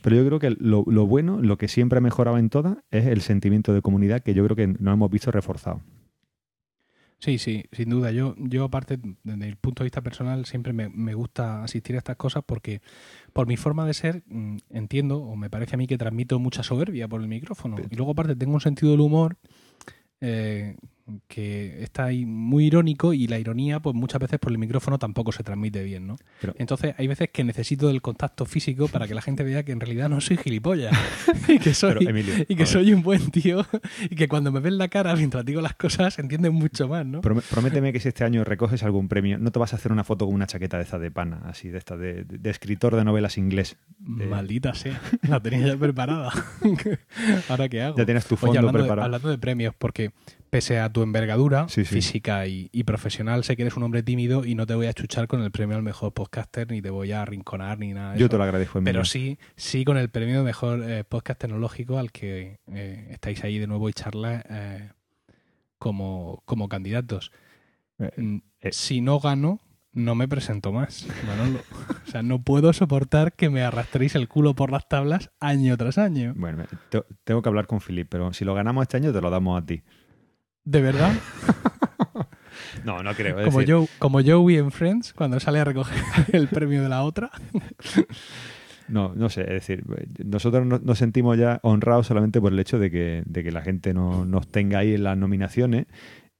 Pero 0.00 0.16
yo 0.16 0.24
creo 0.26 0.38
que 0.38 0.56
lo, 0.58 0.84
lo 0.86 1.06
bueno, 1.06 1.40
lo 1.42 1.58
que 1.58 1.68
siempre 1.68 1.98
ha 1.98 2.00
mejorado 2.00 2.38
en 2.38 2.48
todas, 2.48 2.78
es 2.90 3.06
el 3.06 3.20
sentimiento 3.20 3.74
de 3.74 3.82
comunidad 3.82 4.22
que 4.22 4.34
yo 4.34 4.44
creo 4.44 4.56
que 4.56 4.66
no 4.66 4.92
hemos 4.92 5.10
visto 5.10 5.30
reforzado. 5.30 5.82
Sí, 7.22 7.38
sí, 7.38 7.64
sin 7.70 7.88
duda. 7.88 8.10
Yo, 8.10 8.34
yo 8.36 8.64
aparte, 8.64 8.98
desde 9.22 9.46
el 9.46 9.56
punto 9.56 9.84
de 9.84 9.86
vista 9.86 10.00
personal, 10.00 10.44
siempre 10.44 10.72
me, 10.72 10.88
me, 10.88 11.14
gusta 11.14 11.62
asistir 11.62 11.94
a 11.94 11.98
estas 11.98 12.16
cosas 12.16 12.42
porque 12.44 12.82
por 13.32 13.46
mi 13.46 13.56
forma 13.56 13.86
de 13.86 13.94
ser 13.94 14.24
mm, 14.26 14.56
entiendo, 14.70 15.18
o 15.18 15.36
me 15.36 15.48
parece 15.48 15.76
a 15.76 15.78
mí 15.78 15.86
que 15.86 15.96
transmito 15.96 16.40
mucha 16.40 16.64
soberbia 16.64 17.06
por 17.06 17.20
el 17.20 17.28
micrófono. 17.28 17.76
Y 17.88 17.94
luego 17.94 18.10
aparte 18.10 18.34
tengo 18.34 18.54
un 18.54 18.60
sentido 18.60 18.90
del 18.90 19.02
humor 19.02 19.36
eh, 20.20 20.76
que 21.28 21.82
está 21.82 22.04
ahí 22.04 22.24
muy 22.26 22.66
irónico 22.66 23.12
y 23.12 23.26
la 23.26 23.38
ironía, 23.38 23.80
pues 23.80 23.94
muchas 23.94 24.20
veces 24.20 24.38
por 24.38 24.52
el 24.52 24.58
micrófono 24.58 24.98
tampoco 24.98 25.32
se 25.32 25.42
transmite 25.42 25.82
bien, 25.82 26.06
¿no? 26.06 26.16
Entonces 26.56 26.94
hay 26.98 27.06
veces 27.06 27.30
que 27.30 27.44
necesito 27.44 27.88
del 27.88 28.02
contacto 28.02 28.46
físico 28.46 28.88
para 28.88 29.08
que 29.08 29.14
la 29.14 29.22
gente 29.22 29.42
vea 29.42 29.62
que 29.64 29.72
en 29.72 29.80
realidad 29.80 30.08
no 30.08 30.20
soy 30.20 30.36
gilipollas 30.36 30.96
y 31.48 31.58
que 31.58 31.74
soy, 31.74 32.08
y 32.48 32.56
que 32.56 32.66
soy 32.66 32.92
un 32.92 33.02
buen 33.02 33.30
tío 33.30 33.66
y 34.10 34.14
que 34.16 34.28
cuando 34.28 34.52
me 34.52 34.60
ven 34.60 34.78
la 34.78 34.88
cara 34.88 35.14
mientras 35.16 35.44
digo 35.44 35.60
las 35.60 35.74
cosas 35.74 36.18
entienden 36.18 36.54
mucho 36.54 36.88
más, 36.88 37.04
¿no? 37.06 37.20
Prométeme 37.20 37.92
que 37.92 38.00
si 38.00 38.08
este 38.08 38.24
año 38.24 38.44
recoges 38.44 38.82
algún 38.82 39.08
premio, 39.08 39.38
no 39.38 39.50
te 39.50 39.58
vas 39.58 39.72
a 39.72 39.76
hacer 39.76 39.92
una 39.92 40.04
foto 40.04 40.26
con 40.26 40.34
una 40.34 40.46
chaqueta 40.46 40.76
de 40.76 40.84
esta 40.84 40.98
de 40.98 41.10
pana, 41.10 41.42
así 41.44 41.68
de 41.68 41.78
esta, 41.78 41.96
de, 41.96 42.24
escritor 42.44 42.96
de 42.96 43.04
novelas 43.04 43.38
inglés. 43.38 43.76
Maldita 43.98 44.74
sea, 44.74 45.00
la 45.28 45.40
tenía 45.40 45.66
ya 45.66 45.76
preparada. 45.76 46.32
¿Ahora 47.48 47.68
qué 47.68 47.82
hago? 47.82 47.96
Ya 47.96 48.04
tienes 48.04 48.26
tu 48.26 48.36
fondo 48.36 48.58
hablando 48.58 48.78
preparado. 48.78 49.00
De, 49.00 49.04
hablando 49.04 49.28
de 49.30 49.38
premios, 49.38 49.74
porque 49.76 50.12
pese 50.52 50.78
a 50.78 50.92
tu 50.92 51.02
envergadura 51.02 51.66
Sí, 51.70 51.86
sí. 51.86 51.94
física 51.94 52.46
y, 52.46 52.68
y 52.72 52.84
profesional, 52.84 53.42
sé 53.42 53.56
que 53.56 53.62
eres 53.62 53.74
un 53.78 53.84
hombre 53.84 54.02
tímido 54.02 54.44
y 54.44 54.54
no 54.54 54.66
te 54.66 54.74
voy 54.74 54.84
a 54.86 54.92
chuchar 54.92 55.26
con 55.26 55.40
el 55.42 55.50
premio 55.50 55.76
al 55.78 55.82
mejor 55.82 56.12
podcaster, 56.12 56.70
ni 56.70 56.82
te 56.82 56.90
voy 56.90 57.10
a 57.12 57.22
arrinconar, 57.22 57.78
ni 57.78 57.94
nada 57.94 58.12
de 58.12 58.18
Yo 58.18 58.26
eso. 58.26 58.32
te 58.32 58.36
lo 58.36 58.44
agradezco, 58.44 58.78
Emilio. 58.78 58.92
Pero 58.92 59.04
sí, 59.06 59.38
sí 59.56 59.82
con 59.86 59.96
el 59.96 60.10
premio 60.10 60.36
de 60.40 60.44
mejor 60.44 60.82
eh, 60.86 61.04
podcast 61.04 61.40
tecnológico 61.40 61.98
al 61.98 62.12
que 62.12 62.58
eh, 62.70 63.08
estáis 63.12 63.42
ahí 63.44 63.58
de 63.58 63.66
nuevo 63.66 63.88
y 63.88 63.94
charla 63.94 64.44
eh, 64.50 64.90
como, 65.78 66.42
como 66.44 66.68
candidatos. 66.68 67.32
Eh, 67.98 68.10
Mm. 68.18 68.38
Si 68.72 69.00
no 69.00 69.20
gano, 69.20 69.58
no 69.92 70.14
me 70.14 70.28
presento 70.28 70.70
más, 70.72 71.06
Manolo. 71.26 71.60
O 72.06 72.10
sea, 72.10 72.22
no 72.22 72.42
puedo 72.42 72.72
soportar 72.72 73.32
que 73.32 73.48
me 73.50 73.62
arrastréis 73.62 74.14
el 74.16 74.28
culo 74.28 74.54
por 74.54 74.70
las 74.70 74.88
tablas 74.88 75.30
año 75.40 75.76
tras 75.76 75.98
año. 75.98 76.32
Bueno, 76.36 76.64
te- 76.90 77.02
tengo 77.24 77.42
que 77.42 77.48
hablar 77.48 77.66
con 77.66 77.80
Philip, 77.80 78.06
pero 78.10 78.32
si 78.32 78.44
lo 78.44 78.54
ganamos 78.54 78.82
este 78.82 78.98
año 78.98 79.12
te 79.12 79.20
lo 79.20 79.30
damos 79.30 79.60
a 79.60 79.64
ti. 79.66 79.82
¿De 80.64 80.80
verdad? 80.80 81.12
No, 82.84 83.02
no 83.02 83.14
creo. 83.14 83.36
Como, 83.44 83.60
decir, 83.60 83.74
Joe, 83.74 83.86
como 83.98 84.20
Joey 84.24 84.56
en 84.56 84.72
Friends, 84.72 85.12
cuando 85.12 85.38
sale 85.38 85.60
a 85.60 85.64
recoger 85.64 85.96
el 86.32 86.48
premio 86.48 86.82
de 86.82 86.88
la 86.88 87.02
otra. 87.02 87.30
No, 88.88 89.12
no 89.14 89.28
sé, 89.30 89.42
es 89.42 89.48
decir, 89.48 89.84
nosotros 90.24 90.66
no- 90.66 90.80
nos 90.82 90.98
sentimos 90.98 91.38
ya 91.38 91.60
honrados 91.62 92.06
solamente 92.08 92.40
por 92.40 92.52
el 92.52 92.58
hecho 92.58 92.78
de 92.78 92.90
que, 92.90 93.22
de 93.24 93.44
que 93.44 93.52
la 93.52 93.62
gente 93.62 93.94
no- 93.94 94.24
nos 94.26 94.48
tenga 94.48 94.80
ahí 94.80 94.94
en 94.94 95.04
las 95.04 95.16
nominaciones. 95.16 95.86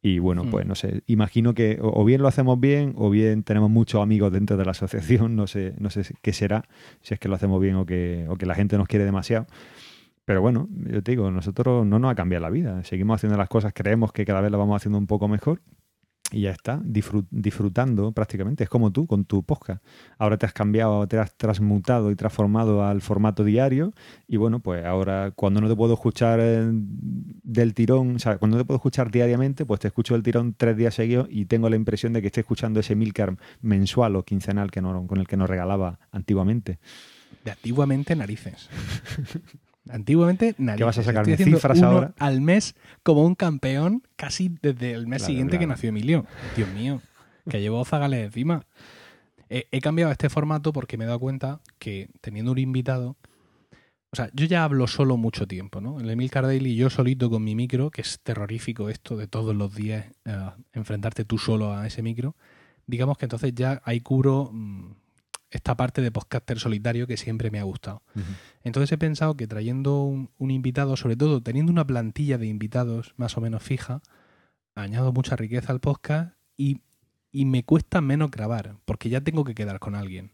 Y 0.03 0.19
bueno, 0.19 0.45
Mm. 0.45 0.51
pues 0.51 0.67
no 0.67 0.75
sé, 0.75 1.03
imagino 1.07 1.55
que 1.55 1.79
o 1.81 2.05
bien 2.05 2.21
lo 2.21 2.29
hacemos 2.29 2.59
bien 2.59 2.93
o 2.97 3.09
bien 3.09 3.45
tenemos 3.45 3.71
muchos 3.71 4.03
amigos 4.03 4.33
dentro 4.33 4.57
de 4.57 4.65
la 4.65 4.73
asociación, 4.73 5.37
no 5.37 5.47
sé, 5.47 5.75
no 5.79 5.89
sé 5.91 6.03
qué 6.21 6.33
será, 6.33 6.65
si 7.01 7.15
es 7.15 7.21
que 7.21 7.29
lo 7.29 7.37
hacemos 7.37 7.61
bien 7.61 7.77
o 7.77 7.87
que, 7.87 8.27
o 8.29 8.37
que 8.37 8.45
la 8.45 8.57
gente 8.57 8.77
nos 8.77 8.89
quiere 8.89 9.05
demasiado. 9.05 9.47
Pero 10.25 10.41
bueno, 10.41 10.69
yo 10.73 11.03
te 11.03 11.13
digo, 11.13 11.31
nosotros 11.31 11.85
no 11.87 11.99
nos 11.99 12.13
ha 12.13 12.15
cambiado 12.15 12.43
la 12.43 12.51
vida, 12.51 12.85
seguimos 12.85 13.17
haciendo 13.17 13.37
las 13.37 13.49
cosas, 13.49 13.73
creemos 13.75 14.13
que 14.13 14.25
cada 14.25 14.41
vez 14.41 14.51
las 14.51 14.59
vamos 14.59 14.77
haciendo 14.77 14.99
un 14.99 15.07
poco 15.09 15.27
mejor 15.29 15.61
y 16.31 16.43
ya 16.43 16.51
está, 16.53 16.81
disfrut- 16.81 17.27
disfrutando 17.31 18.13
prácticamente. 18.13 18.65
Es 18.65 18.71
como 18.71 18.91
tú 18.91 19.07
con 19.07 19.27
tu 19.27 19.43
podcast. 19.43 19.85
Ahora 20.17 20.39
te 20.39 20.47
has 20.47 20.55
cambiado, 20.55 21.07
te 21.07 21.19
has 21.19 21.37
transmutado 21.37 22.11
y 22.11 22.15
transformado 22.17 22.83
al 22.87 23.03
formato 23.03 23.45
diario. 23.45 23.93
Y 24.29 24.39
bueno, 24.39 24.61
pues 24.61 24.83
ahora 24.87 25.33
cuando 25.37 25.61
no 25.61 25.69
te 25.69 25.77
puedo 25.77 25.93
escuchar 25.93 26.39
eh, 26.41 26.71
del 26.71 27.75
tirón, 27.75 28.17
o 28.17 28.19
sea, 28.19 28.39
cuando 28.39 28.57
no 28.57 28.63
te 28.63 28.67
puedo 28.67 28.77
escuchar 28.77 29.11
diariamente, 29.11 29.67
pues 29.67 29.81
te 29.81 29.89
escucho 29.89 30.15
del 30.15 30.23
tirón 30.23 30.55
tres 30.57 30.75
días 30.75 30.95
seguidos 30.95 31.27
y 31.31 31.45
tengo 31.45 31.69
la 31.69 31.77
impresión 31.77 32.15
de 32.15 32.23
que 32.23 32.29
estoy 32.29 32.41
escuchando 32.43 32.81
ese 32.81 32.95
Milcar 32.97 33.37
mensual 33.61 34.17
o 34.17 34.23
quincenal 34.25 34.71
que 34.71 34.81
no- 34.81 35.07
con 35.07 35.19
el 35.19 35.27
que 35.29 35.37
nos 35.37 35.51
regalaba 35.51 35.99
antiguamente. 36.13 36.79
De 37.45 37.51
antiguamente 37.51 38.17
narices. 38.17 38.71
Antiguamente 39.91 40.55
narices. 40.59 40.79
¿Qué 40.79 40.85
vas 40.85 40.99
a 40.99 41.03
sacarme? 41.03 41.33
Estoy 41.33 41.53
¿Cifras 41.53 41.79
uno 41.79 41.89
ahora? 41.89 42.15
Al 42.19 42.41
mes 42.41 42.75
como 43.03 43.25
un 43.25 43.35
campeón 43.35 44.03
casi 44.17 44.55
desde 44.63 44.93
el 44.93 45.07
mes 45.07 45.19
Claro, 45.19 45.31
siguiente 45.31 45.59
que 45.59 45.67
nació 45.67 45.89
Emilio. 45.89 46.27
Dios 46.57 46.69
mío, 46.71 47.01
que 47.49 47.61
llevo 47.61 47.85
zagales 47.85 48.25
encima. 48.25 48.65
He, 49.49 49.67
he 49.73 49.81
cambiado 49.81 50.13
este 50.13 50.29
formato 50.29 50.73
porque 50.73 50.97
me 50.97 51.05
he 51.05 51.07
dado 51.07 51.19
cuenta 51.19 51.61
que 51.79 52.09
teniendo 52.21 52.53
un 52.53 52.59
invitado... 52.59 53.17
O 54.15 54.17
sea, 54.17 54.29
yo 54.35 54.45
ya 54.45 54.63
hablo 54.63 54.87
solo 54.87 55.17
mucho 55.17 55.47
tiempo, 55.47 55.81
¿no? 55.81 55.99
El 55.99 56.11
Emil 56.11 56.29
Daily 56.29 56.77
yo 56.77 56.91
solito 56.91 57.31
con 57.31 57.43
mi 57.43 57.55
micro, 57.55 57.91
que 57.91 58.03
es 58.03 58.21
terrorífico 58.23 58.91
esto 58.91 59.17
de 59.17 59.27
todos 59.27 59.57
los 59.57 59.75
días 59.75 60.05
eh, 60.27 60.51
enfrentarte 60.75 61.25
tú 61.25 61.39
solo 61.39 61.73
a 61.75 61.87
ese 61.87 62.03
micro. 62.03 62.37
Digamos 62.87 63.17
que 63.17 63.25
entonces 63.25 63.55
ya 63.55 63.81
ahí 63.87 64.01
cubro 64.01 64.51
mm, 64.53 64.91
esta 65.53 65.77
parte 65.77 66.03
de 66.03 66.11
podcaster 66.11 66.59
solitario 66.59 67.07
que 67.07 67.17
siempre 67.17 67.51
me 67.51 67.61
ha 67.61 67.63
gustado. 67.63 68.03
Entonces 68.65 68.91
he 68.93 68.99
pensado 68.99 69.37
que 69.37 69.47
trayendo 69.47 70.03
un, 70.03 70.31
un 70.39 70.51
invitado, 70.51 70.97
sobre 70.97 71.17
todo 71.17 71.43
teniendo 71.43 71.71
una 71.71 71.87
plantilla 71.87 72.39
de 72.39 72.47
invitados 72.47 73.15
más 73.17 73.37
o 73.37 73.41
menos 73.41 73.63
fija, 73.63 74.01
añado 74.75 75.13
mucha 75.13 75.37
riqueza 75.37 75.73
al 75.73 75.81
podcast 75.81 76.35
y, 76.57 76.81
y 77.31 77.45
me 77.45 77.65
cuesta 77.65 78.01
menos 78.01 78.31
grabar, 78.31 78.77
porque 78.85 79.09
ya 79.09 79.21
tengo 79.21 79.45
que 79.45 79.55
quedar 79.55 79.79
con 79.79 79.95
alguien. 79.95 80.33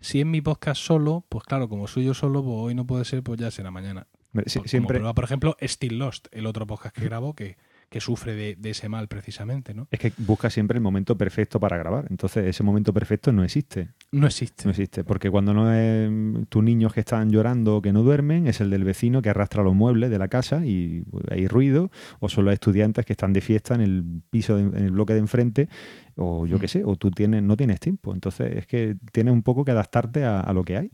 Si 0.00 0.20
es 0.20 0.26
mi 0.26 0.40
podcast 0.40 0.80
solo, 0.80 1.24
pues 1.28 1.44
claro, 1.44 1.68
como 1.68 1.86
soy 1.86 2.04
yo 2.04 2.14
solo, 2.14 2.42
pues 2.42 2.54
hoy 2.58 2.74
no 2.74 2.86
puede 2.86 3.04
ser, 3.04 3.22
pues 3.22 3.38
ya 3.40 3.50
será 3.50 3.70
mañana. 3.70 4.06
Hombre, 4.32 4.48
si- 4.50 4.58
Por- 4.60 4.68
siempre, 4.68 4.98
prueba, 4.98 5.14
por 5.14 5.24
ejemplo, 5.24 5.56
Still 5.60 5.98
Lost, 5.98 6.28
el 6.32 6.46
otro 6.46 6.66
podcast 6.66 6.94
que 6.94 7.04
grabo 7.04 7.34
que, 7.34 7.56
que 7.88 8.00
sufre 8.00 8.34
de, 8.34 8.56
de 8.56 8.70
ese 8.70 8.88
mal 8.88 9.08
precisamente, 9.08 9.72
¿no? 9.74 9.88
es 9.90 9.98
que 9.98 10.12
busca 10.18 10.50
siempre 10.50 10.76
el 10.76 10.82
momento 10.82 11.16
perfecto 11.16 11.58
para 11.58 11.76
grabar. 11.78 12.06
Entonces, 12.10 12.44
ese 12.46 12.62
momento 12.62 12.92
perfecto 12.92 13.32
no 13.32 13.42
existe. 13.44 13.88
No 14.12 14.26
existe. 14.26 14.64
No 14.64 14.70
existe, 14.70 15.04
porque 15.04 15.30
cuando 15.30 15.52
no 15.52 15.70
es 15.72 16.48
tus 16.48 16.62
niños 16.62 16.94
que 16.94 17.00
están 17.00 17.28
llorando 17.30 17.76
o 17.76 17.82
que 17.82 17.92
no 17.92 18.02
duermen, 18.02 18.46
es 18.46 18.60
el 18.60 18.70
del 18.70 18.84
vecino 18.84 19.20
que 19.20 19.28
arrastra 19.30 19.62
los 19.62 19.74
muebles 19.74 20.10
de 20.10 20.18
la 20.18 20.28
casa 20.28 20.64
y 20.64 21.02
pues, 21.10 21.24
hay 21.30 21.48
ruido, 21.48 21.90
o 22.20 22.28
son 22.28 22.44
los 22.46 22.54
estudiantes 22.54 23.04
que 23.04 23.12
están 23.12 23.32
de 23.32 23.40
fiesta 23.40 23.74
en 23.74 23.80
el 23.82 24.04
piso, 24.30 24.56
de- 24.56 24.62
en 24.78 24.84
el 24.84 24.92
bloque 24.92 25.12
de 25.12 25.18
enfrente, 25.18 25.68
o 26.14 26.46
yo 26.46 26.56
Mm. 26.56 26.60
qué 26.60 26.68
sé, 26.68 26.82
o 26.84 26.96
tú 26.96 27.10
tienes, 27.10 27.42
no 27.42 27.56
tienes 27.56 27.80
tiempo. 27.80 28.14
Entonces 28.14 28.56
es 28.56 28.66
que 28.66 28.96
tienes 29.12 29.34
un 29.34 29.42
poco 29.42 29.64
que 29.64 29.72
adaptarte 29.72 30.24
a, 30.24 30.40
a 30.40 30.52
lo 30.52 30.62
que 30.64 30.76
hay. 30.78 30.90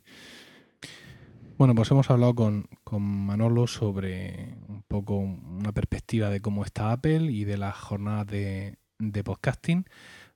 Bueno, 1.59 1.75
pues 1.75 1.91
hemos 1.91 2.11
hablado 2.11 2.35
con, 2.35 2.67
con 2.83 3.03
Manolo 3.03 3.67
sobre 3.67 4.57
un 4.69 4.83
poco 4.89 5.17
una 5.19 5.73
perspectiva 5.73 6.29
de 6.31 6.41
cómo 6.41 6.65
está 6.65 6.91
Apple 6.93 7.31
y 7.31 7.45
de 7.45 7.57
las 7.59 7.77
jornadas 7.77 8.27
de, 8.27 8.79
de 8.99 9.23
podcasting. 9.23 9.85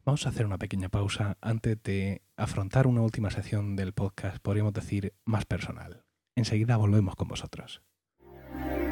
Vamos 0.06 0.24
a 0.24 0.28
hacer 0.28 0.46
una 0.46 0.56
pequeña 0.56 0.88
pausa 0.88 1.36
antes 1.40 1.82
de 1.82 2.22
afrontar 2.36 2.86
una 2.86 3.00
última 3.02 3.28
sección 3.32 3.74
del 3.74 3.92
podcast, 3.92 4.38
podríamos 4.38 4.72
decir, 4.72 5.14
más 5.24 5.46
personal. 5.46 6.04
Enseguida 6.36 6.76
volvemos 6.76 7.16
con 7.16 7.26
vosotros. 7.26 7.82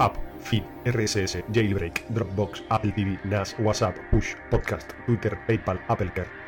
App, 0.00 0.16
Feed, 0.40 0.64
RSS, 0.84 1.44
Jailbreak, 1.52 2.04
Dropbox, 2.08 2.64
Apple 2.68 2.90
TV, 2.96 3.16
NAS, 3.26 3.54
WhatsApp, 3.60 3.96
Push, 4.10 4.34
Podcast, 4.50 4.90
Twitter, 5.06 5.38
PayPal, 5.46 5.80
Apple 5.86 6.12
Care. 6.12 6.43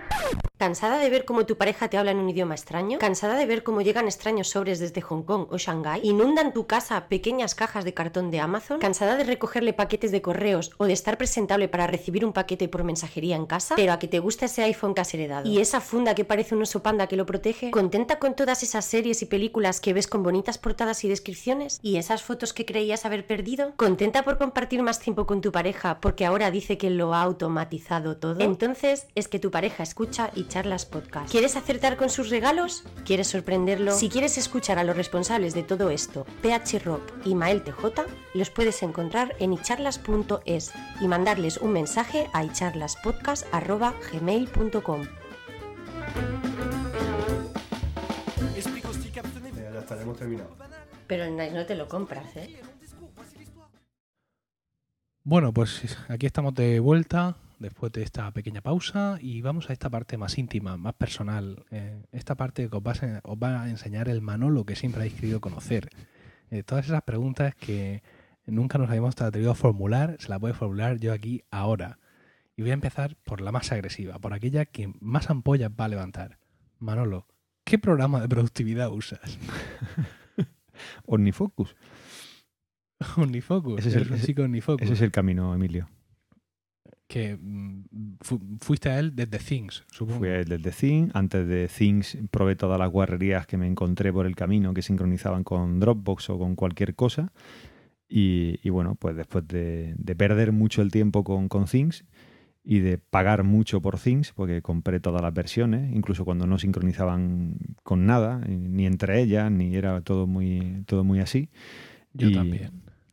¿Cansada 0.59 0.99
de 0.99 1.11
ver 1.11 1.27
cómo 1.27 1.45
tu 1.45 1.59
pareja 1.59 1.89
te 1.89 1.99
habla 1.99 2.13
en 2.13 2.17
un 2.17 2.31
idioma 2.31 2.55
extraño? 2.55 2.99
¿Cansada 2.99 3.37
de 3.37 3.45
ver 3.45 3.63
cómo 3.63 3.83
llegan 3.83 4.07
extraños 4.07 4.49
sobres 4.49 4.79
desde 4.79 5.03
Hong 5.03 5.23
Kong 5.23 5.49
o 5.51 5.59
Shanghái? 5.59 6.01
¿Inundan 6.03 6.55
tu 6.55 6.67
casa 6.67 7.09
pequeñas 7.09 7.55
cajas 7.55 7.85
de 7.85 7.93
cartón 7.93 8.31
de 8.31 8.41
Amazon? 8.41 8.81
¿Cansada 8.81 9.17
de 9.17 9.25
recogerle 9.25 9.75
paquetes 9.75 10.13
de 10.13 10.23
correos 10.23 10.73
o 10.79 10.87
de 10.87 10.95
estar 10.95 11.19
presentable 11.19 11.69
para 11.69 11.87
recibir 11.87 12.25
un 12.25 12.33
paquete 12.33 12.69
por 12.69 12.85
mensajería 12.85 13.37
en 13.37 13.45
casa? 13.45 13.75
Pero 13.77 13.93
a 13.93 13.99
que 13.99 14.09
te 14.09 14.19
gusta 14.19 14.47
ese 14.47 14.63
iPhone 14.63 14.95
que 14.95 15.03
has 15.03 15.13
heredado. 15.13 15.47
¿Y 15.47 15.59
esa 15.59 15.83
funda 15.83 16.15
que 16.15 16.25
parece 16.25 16.55
un 16.55 16.63
oso 16.63 16.83
panda 16.83 17.07
que 17.07 17.17
lo 17.17 17.27
protege? 17.27 17.71
¿Contenta 17.71 18.19
con 18.19 18.35
todas 18.35 18.63
esas 18.63 18.87
series 18.87 19.21
y 19.21 19.27
películas 19.27 19.79
que 19.79 19.93
ves 19.93 20.07
con 20.07 20.23
bonitas 20.23 20.57
portadas 20.57 21.05
y 21.05 21.09
descripciones? 21.09 21.79
¿Y 21.83 21.99
esas 21.99 22.23
fotos 22.23 22.55
que 22.55 22.65
creías 22.65 23.05
haber 23.05 23.27
perdido? 23.27 23.75
¿Contenta 23.77 24.23
por 24.23 24.39
compartir 24.39 24.83
más 24.83 25.01
tiempo 25.01 25.27
con 25.27 25.43
tu 25.43 25.53
pareja 25.53 26.01
porque 26.01 26.25
ahora 26.25 26.51
dice 26.51 26.79
que 26.79 26.89
lo 26.89 27.13
ha 27.13 27.21
automatizado 27.21 28.17
todo? 28.17 28.41
Entonces 28.41 29.07
es 29.15 29.29
que 29.29 29.39
tu 29.39 29.51
pareja 29.51 29.83
escucha 29.97 30.31
y 30.35 30.45
charlas 30.45 30.85
podcast. 30.85 31.31
¿Quieres 31.31 31.57
acertar 31.57 31.97
con 31.97 32.11
sus 32.11 32.29
regalos? 32.29 32.85
¿Quieres 33.07 33.29
sorprenderlo? 33.29 33.93
Si 33.93 34.11
quieres 34.11 34.37
escuchar 34.37 34.79
a 34.79 34.85
los 34.85 34.95
responsables 34.95 35.55
de 35.55 35.63
todo 35.63 35.89
esto, 35.89 36.27
PH 36.43 36.81
Rock 36.81 37.15
y 37.25 37.35
Mael 37.35 37.63
TJ, 37.63 38.05
los 38.35 38.51
puedes 38.51 38.83
encontrar 38.83 39.35
en 39.39 39.55
icharlas.es 39.55 40.73
y 41.01 41.09
mandarles 41.09 41.57
un 41.57 41.73
mensaje 41.73 42.29
a 42.35 42.45
icharlaspodcast.gmail.com. 42.45 45.07
ya 49.73 49.79
está, 49.79 50.03
hemos 50.03 50.19
terminado. 50.19 50.55
Pero 51.07 51.31
no 51.31 51.65
te 51.65 51.75
lo 51.75 51.89
compras, 51.89 52.37
¿eh? 52.37 52.61
Bueno, 55.25 55.55
pues 55.55 55.97
aquí 56.11 56.27
estamos 56.27 56.55
de 56.55 56.81
vuelta 56.81 57.37
después 57.59 57.93
de 57.93 58.03
esta 58.03 58.31
pequeña 58.33 58.61
pausa 58.61 59.19
y 59.21 59.41
vamos 59.41 59.71
a 59.71 59.73
esta 59.73 59.89
parte 59.91 60.17
más 60.19 60.37
íntima, 60.39 60.77
más 60.77 60.95
personal. 60.95 61.65
eh, 61.71 62.03
esta 62.13 62.35
parte 62.35 62.69
que 62.69 62.77
os 62.77 62.83
va, 62.83 62.93
a, 62.93 63.21
os 63.25 63.37
va 63.39 63.63
a 63.63 63.71
enseñar 63.71 64.09
el 64.09 64.21
Manolo 64.21 64.65
que 64.65 64.77
siempre 64.77 65.01
habéis 65.03 65.15
querido 65.15 65.41
conocer. 65.41 65.89
Eh, 66.51 66.63
todas 66.63 66.87
esas 66.87 67.03
preguntas 67.03 67.55
que 67.55 68.03
nunca 68.47 68.79
nos 68.79 68.89
habíamos 68.89 69.21
atrevido 69.21 69.51
a 69.53 69.55
formular, 69.55 70.17
se 70.21 70.29
las 70.29 70.39
voy 70.41 70.53
a 70.53 70.55
formular 70.55 70.99
yo 70.99 71.13
aquí 71.13 71.43
ahora. 71.51 71.99
Y 72.57 72.63
voy 72.63 72.71
a 72.71 72.75
empezar 72.75 73.17
por 73.25 73.41
la 73.41 73.53
más 73.53 73.71
agresiva, 73.73 74.19
por 74.19 74.33
aquella 74.33 74.65
que 74.65 74.93
más 75.01 75.29
ampollas 75.31 75.71
va 75.79 75.87
a 75.87 75.89
levantar. 75.89 76.39
Manolo, 76.79 77.27
¿qué 77.65 77.79
programa 77.79 78.21
de 78.21 78.29
productividad 78.29 78.91
usas? 78.93 79.39
Omnifocus. 81.07 81.75
Omnifocus. 83.17 83.79
Ese 83.81 83.89
es 83.89 83.95
eres 83.97 84.07
el- 84.07 84.13
un 84.13 84.19
ese- 84.19 84.27
chico 84.27 84.43
Omnifocus. 84.43 84.83
Ese 84.83 84.93
es 84.95 85.01
el 85.03 85.11
camino, 85.13 85.55
Emilio. 85.55 85.89
Que 87.09 87.37
mm, 87.41 87.85
fu- 88.21 88.41
fuiste 88.61 88.89
a 88.89 88.99
él 88.99 89.15
desde 89.15 89.39
Things, 89.39 89.85
supongo. 89.91 90.19
Fui 90.19 90.29
desde 90.29 90.71
Things. 90.73 91.15
Antes 91.15 91.47
de 91.47 91.69
Things 91.69 92.19
probé 92.31 92.57
todas 92.57 92.79
las 92.79 92.91
guarrerías 92.91 93.47
que 93.47 93.57
me 93.57 93.67
encontré 93.67 94.13
por 94.13 94.27
el 94.27 94.35
camino 94.35 94.75
que 94.75 94.83
sincronizaban 94.83 95.45
con 95.45 95.79
Dropbox 95.81 96.31
o 96.31 96.39
con 96.39 96.57
cualquier 96.57 96.95
cosa. 96.95 97.33
Y, 98.09 98.59
y 98.63 98.71
bueno, 98.71 98.95
pues 98.95 99.17
después 99.17 99.47
de, 99.49 99.95
de 99.99 100.17
perder 100.17 100.53
mucho 100.53 100.83
el 100.83 100.91
tiempo 100.91 101.25
con, 101.25 101.49
con 101.49 101.65
Things 101.65 102.05
y 102.63 102.81
de 102.81 102.99
pagar 102.99 103.45
mucho 103.45 103.81
por 103.81 103.99
Things, 103.99 104.33
porque 104.33 104.61
compré 104.63 104.99
todas 105.01 105.23
las 105.23 105.33
versiones, 105.33 105.95
incluso 105.95 106.25
cuando 106.25 106.47
no 106.47 106.59
sincronizaban 106.59 107.57
con 107.85 108.07
nada, 108.07 108.41
y- 108.49 108.57
ni 108.57 108.87
entre 108.87 109.21
ellas, 109.23 109.51
ni 109.51 109.75
era 109.77 110.01
todo 110.01 110.27
muy, 110.27 110.83
todo 110.87 111.05
muy 111.05 111.21
así. 111.21 111.49
Yo 112.13 112.29
y, 112.29 112.33
también. 112.33 112.71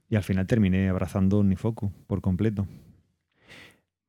Y 0.10 0.16
al 0.16 0.24
final 0.24 0.46
terminé 0.48 0.90
abrazando 0.90 1.40
Omnifocus 1.40 1.92
por 2.08 2.22
completo. 2.22 2.68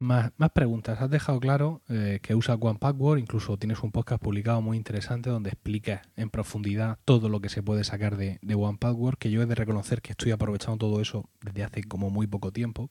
Más, 0.04 0.32
más 0.36 0.50
preguntas. 0.50 1.00
Has 1.00 1.08
dejado 1.08 1.40
claro 1.40 1.80
eh, 1.88 2.18
que 2.20 2.34
usas 2.34 2.58
One 2.60 2.78
Password, 2.78 3.20
incluso 3.20 3.56
tienes 3.56 3.82
un 3.82 3.90
podcast 3.90 4.22
publicado 4.22 4.60
muy 4.60 4.76
interesante 4.76 5.30
donde 5.30 5.48
explicas 5.48 6.06
en 6.14 6.28
profundidad 6.28 6.98
todo 7.06 7.30
lo 7.30 7.40
que 7.40 7.48
se 7.48 7.62
puede 7.62 7.84
sacar 7.84 8.18
de, 8.18 8.38
de 8.42 8.54
One 8.54 8.76
Password, 8.78 9.16
que 9.16 9.30
yo 9.30 9.40
he 9.40 9.46
de 9.46 9.54
reconocer 9.54 10.02
que 10.02 10.12
estoy 10.12 10.32
aprovechando 10.32 10.76
todo 10.76 11.00
eso 11.00 11.30
desde 11.40 11.64
hace 11.64 11.84
como 11.84 12.10
muy 12.10 12.26
poco 12.26 12.52
tiempo. 12.52 12.90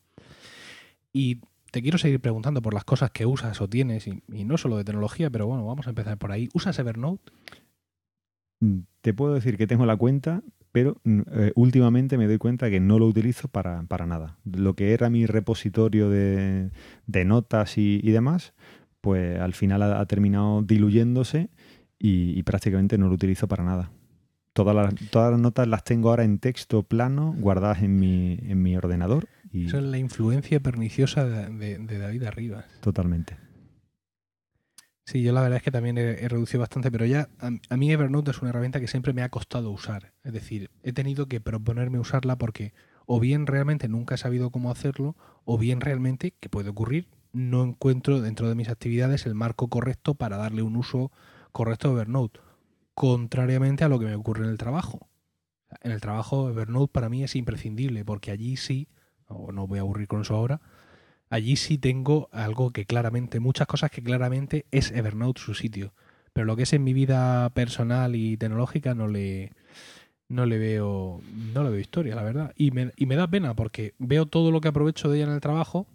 Y 1.12 1.42
te 1.70 1.84
quiero 1.84 2.00
seguir 2.00 2.20
preguntando 2.20 2.64
por 2.64 2.74
las 2.74 2.84
cosas 2.84 3.12
que 3.12 3.28
usas 3.28 3.62
o 3.62 3.70
tienes, 3.70 4.08
y, 4.08 4.24
y 4.34 4.44
no 4.44 4.58
solo 4.58 4.78
de 4.78 4.84
tecnología, 4.84 5.30
pero 5.30 5.46
bueno, 5.46 5.68
vamos 5.68 5.86
a 5.86 5.92
empezar 5.92 6.18
por 6.18 6.32
ahí. 6.32 6.50
¿Usas 6.56 6.80
Evernote? 6.80 7.32
Te 9.04 9.14
puedo 9.14 9.34
decir 9.34 9.58
que 9.58 9.68
tengo 9.68 9.86
la 9.86 9.98
cuenta, 9.98 10.42
pero 10.72 10.96
mm, 11.04 11.22
eh, 11.34 11.52
últimamente 11.56 12.18
me 12.18 12.26
doy 12.26 12.38
cuenta 12.38 12.70
que 12.70 12.80
no 12.80 12.98
lo 13.00 13.06
utilizo 13.06 13.50
para, 13.50 13.84
para 13.84 14.06
nada. 14.08 14.38
Lo 14.46 14.76
que 14.76 14.94
era 14.94 15.10
mi 15.10 15.26
repositorio 15.26 16.10
de, 16.10 16.72
de 17.06 17.26
notas 17.26 17.78
y, 17.78 18.00
y 18.02 18.12
demás, 18.12 18.54
pues 19.02 19.40
al 19.40 19.54
final 19.54 19.84
ha, 19.84 20.00
ha 20.00 20.06
terminado 20.06 20.62
diluyéndose 20.62 21.50
y, 22.00 22.32
y 22.40 22.44
prácticamente 22.44 22.98
no 22.98 23.10
lo 23.10 23.16
utilizo 23.16 23.48
para 23.50 23.64
nada. 23.66 23.92
Todas 24.54 24.74
las, 24.76 24.96
todas 25.10 25.32
las 25.32 25.40
notas 25.42 25.68
las 25.68 25.84
tengo 25.84 26.10
ahora 26.10 26.24
en 26.24 26.38
texto 26.40 26.84
plano, 26.84 27.36
guardadas 27.38 27.84
en 27.84 28.00
mi, 28.00 28.40
en 28.44 28.62
mi 28.62 28.78
ordenador 28.78 29.28
y 29.52 29.66
Eso 29.66 29.78
es 29.80 29.84
la 29.84 29.98
influencia 29.98 30.60
perniciosa 30.62 31.26
de, 31.26 31.50
de- 31.50 31.78
de 31.80 31.98
David 31.98 32.24
Arribas. 32.24 32.66
totalmente. 32.80 33.36
Sí, 35.06 35.22
yo 35.22 35.34
la 35.34 35.42
verdad 35.42 35.58
es 35.58 35.64
que 35.64 35.72
también 35.72 35.98
he, 35.98 36.24
he 36.24 36.30
reducido 36.30 36.62
bastante, 36.62 36.90
pero 36.92 37.06
ya 37.06 37.30
a, 37.40 37.52
a 37.70 37.78
mí 37.78 37.92
Evernote 37.92 38.32
es 38.32 38.42
una 38.42 38.50
herramienta 38.52 38.80
que 38.80 38.88
siempre 38.88 39.14
me 39.14 39.22
ha 39.22 39.30
costado 39.30 39.70
usar. 39.72 40.14
Es 40.24 40.32
decir, 40.34 40.72
he 40.82 40.94
tenido 40.94 41.28
que 41.28 41.42
proponerme 41.42 42.00
usarla 42.00 42.38
porque 42.38 42.74
o 43.06 43.20
bien 43.20 43.46
realmente 43.48 43.90
nunca 43.90 44.16
he 44.16 44.18
sabido 44.18 44.50
cómo 44.50 44.72
hacerlo, 44.72 45.16
o 45.44 45.58
bien 45.58 45.82
realmente, 45.82 46.34
que 46.40 46.48
puede 46.50 46.70
ocurrir, 46.70 47.10
no 47.34 47.64
encuentro 47.64 48.22
dentro 48.22 48.48
de 48.48 48.56
mis 48.56 48.70
actividades 48.70 49.26
el 49.26 49.36
marco 49.36 49.68
correcto 49.68 50.16
para 50.16 50.38
darle 50.38 50.62
un 50.62 50.78
uso 50.78 51.12
correcto 51.52 51.90
a 51.90 51.92
Evernote. 51.94 52.40
Contrariamente 52.94 53.84
a 53.84 53.90
lo 53.90 54.00
que 54.00 54.06
me 54.06 54.16
ocurre 54.16 54.46
en 54.46 54.52
el 54.52 54.58
trabajo. 54.58 55.10
En 55.82 55.92
el 55.92 56.02
trabajo 56.02 56.50
Evernote 56.50 56.92
para 56.92 57.10
mí 57.10 57.24
es 57.24 57.36
imprescindible 57.36 58.06
porque 58.06 58.32
allí 58.32 58.58
sí, 58.58 58.88
o 59.28 59.52
no 59.52 59.68
voy 59.68 59.80
a 59.80 59.82
aburrir 59.82 60.08
con 60.08 60.22
eso 60.22 60.36
ahora, 60.36 60.62
allí 61.34 61.56
sí 61.56 61.78
tengo 61.78 62.30
algo 62.32 62.72
que 62.72 62.86
claramente, 62.86 63.40
muchas 63.40 63.66
cosas 63.68 63.90
que 63.92 64.04
claramente 64.04 64.66
es 64.72 64.92
Evernote 64.92 65.42
su 65.42 65.56
sitio. 65.56 65.94
Pero 66.32 66.46
lo 66.46 66.56
que 66.56 66.64
es 66.64 66.74
en 66.74 66.84
mi 66.84 66.94
vida 66.94 67.50
personal 67.52 68.16
y 68.16 68.38
tecnológica 68.38 68.94
no 68.94 69.08
le, 69.08 69.52
no 70.30 70.46
le 70.46 70.58
veo 70.58 71.22
no 71.54 71.64
le 71.64 71.70
veo 71.72 71.80
historia, 71.80 72.16
la 72.16 72.24
verdad. 72.24 72.54
Y 72.56 72.72
me, 72.72 72.92
y 72.98 73.06
me 73.08 73.16
da 73.16 73.28
pena 73.28 73.56
porque 73.56 73.94
veo 73.98 74.26
todo 74.28 74.52
lo 74.52 74.62
que 74.62 74.68
aprovecho 74.68 75.10
de 75.10 75.18
ella 75.18 75.28
en 75.28 75.34
el 75.34 75.42
trabajo, 75.42 75.88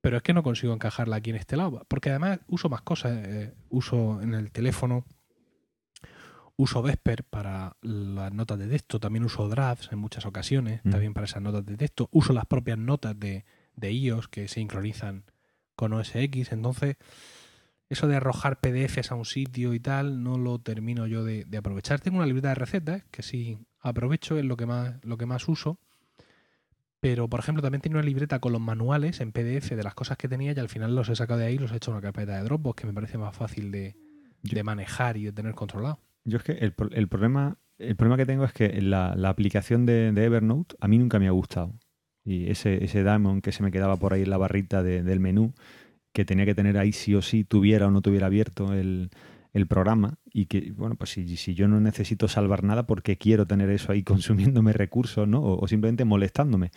pero 0.00 0.16
es 0.16 0.22
que 0.22 0.32
no 0.32 0.42
consigo 0.42 0.72
encajarla 0.72 1.16
aquí 1.16 1.30
en 1.30 1.36
este 1.36 1.56
lado. 1.56 1.84
Porque 1.88 2.10
además 2.10 2.38
uso 2.48 2.68
más 2.68 2.80
cosas. 2.82 3.12
eh, 3.26 3.52
uso 3.68 4.20
en 4.22 4.34
el 4.34 4.50
teléfono, 4.52 5.04
uso 6.56 6.80
Vesper 6.82 7.24
para 7.24 7.76
las 7.82 8.32
notas 8.32 8.58
de 8.58 8.68
texto, 8.68 8.98
también 9.00 9.24
uso 9.24 9.48
Drafts 9.48 9.90
en 9.92 9.98
muchas 9.98 10.24
ocasiones, 10.24 10.80
Mm. 10.84 10.90
también 10.90 11.12
para 11.14 11.26
esas 11.26 11.42
notas 11.42 11.66
de 11.66 11.76
texto. 11.76 12.08
Uso 12.12 12.32
las 12.32 12.46
propias 12.46 12.78
notas 12.78 13.18
de, 13.18 13.44
de 13.76 13.92
iOS 13.92 14.28
que 14.28 14.48
sincronizan 14.48 15.24
con 15.74 15.92
OS 15.92 16.16
X. 16.16 16.52
Entonces, 16.52 16.96
eso 17.88 18.08
de 18.08 18.16
arrojar 18.16 18.60
PDFs 18.60 19.12
a 19.12 19.14
un 19.14 19.24
sitio 19.24 19.74
y 19.74 19.80
tal, 19.80 20.22
no 20.22 20.38
lo 20.38 20.58
termino 20.58 21.06
yo 21.06 21.24
de, 21.24 21.44
de 21.44 21.56
aprovechar. 21.58 22.00
Tengo 22.00 22.16
una 22.16 22.26
libreta 22.26 22.48
de 22.48 22.56
recetas 22.56 23.04
que 23.10 23.22
sí 23.22 23.58
aprovecho, 23.80 24.38
es 24.38 24.44
lo 24.44 24.56
que 24.56 24.66
más, 24.66 24.96
lo 25.04 25.16
que 25.16 25.26
más 25.26 25.48
uso. 25.48 25.78
Pero, 27.00 27.28
por 27.28 27.40
ejemplo, 27.40 27.62
también 27.62 27.82
tengo 27.82 27.98
una 27.98 28.04
libreta 28.04 28.40
con 28.40 28.52
los 28.52 28.60
manuales 28.60 29.20
en 29.20 29.30
PDF 29.30 29.70
de 29.70 29.82
las 29.82 29.94
cosas 29.94 30.16
que 30.16 30.28
tenía 30.28 30.52
y 30.52 30.58
al 30.58 30.68
final 30.68 30.96
los 30.96 31.08
he 31.08 31.14
sacado 31.14 31.38
de 31.38 31.46
ahí 31.46 31.54
y 31.54 31.58
los 31.58 31.70
he 31.70 31.76
hecho 31.76 31.90
en 31.90 31.98
una 31.98 32.02
carpeta 32.02 32.36
de 32.36 32.42
Dropbox 32.42 32.80
que 32.80 32.86
me 32.86 32.94
parece 32.94 33.18
más 33.18 33.36
fácil 33.36 33.70
de, 33.70 33.94
de 34.42 34.62
manejar 34.64 35.16
y 35.16 35.24
de 35.24 35.32
tener 35.32 35.54
controlado. 35.54 36.00
Yo 36.24 36.38
es 36.38 36.42
que 36.42 36.52
el, 36.52 36.74
el 36.92 37.08
problema, 37.08 37.58
el 37.78 37.94
problema 37.94 38.16
que 38.16 38.26
tengo 38.26 38.44
es 38.44 38.52
que 38.52 38.80
la, 38.82 39.14
la 39.14 39.28
aplicación 39.28 39.86
de, 39.86 40.10
de 40.10 40.24
Evernote 40.24 40.74
a 40.80 40.88
mí 40.88 40.98
nunca 40.98 41.20
me 41.20 41.28
ha 41.28 41.32
gustado. 41.32 41.74
Y 42.26 42.50
ese, 42.50 42.84
ese 42.84 43.02
diamond 43.04 43.42
que 43.42 43.52
se 43.52 43.62
me 43.62 43.70
quedaba 43.72 43.96
por 43.96 44.12
ahí 44.14 44.22
en 44.22 44.30
la 44.30 44.36
barrita 44.38 44.82
de- 44.82 45.02
del 45.02 45.20
menú, 45.20 45.54
que 46.12 46.24
tenía 46.24 46.46
que 46.46 46.54
tener 46.54 46.78
ahí 46.78 46.92
sí 46.92 47.14
o 47.14 47.22
sí, 47.22 47.44
tuviera 47.44 47.86
o 47.88 47.90
no 47.90 48.02
tuviera 48.02 48.26
abierto 48.26 48.72
el, 48.74 49.10
el 49.52 49.66
programa. 49.66 50.14
Y 50.32 50.46
que, 50.46 50.72
bueno, 50.76 50.96
pues 50.96 51.10
si, 51.10 51.36
si 51.36 51.54
yo 51.54 51.68
no 51.68 51.80
necesito 51.80 52.28
salvar 52.28 52.64
nada, 52.64 52.86
porque 52.86 53.16
quiero 53.18 53.46
tener 53.46 53.70
eso 53.70 53.92
ahí 53.92 54.02
consumiéndome 54.04 54.72
recursos, 54.72 55.28
¿no? 55.28 55.42
O, 55.42 55.68
simplemente 55.68 56.04
molestándome. 56.04 56.70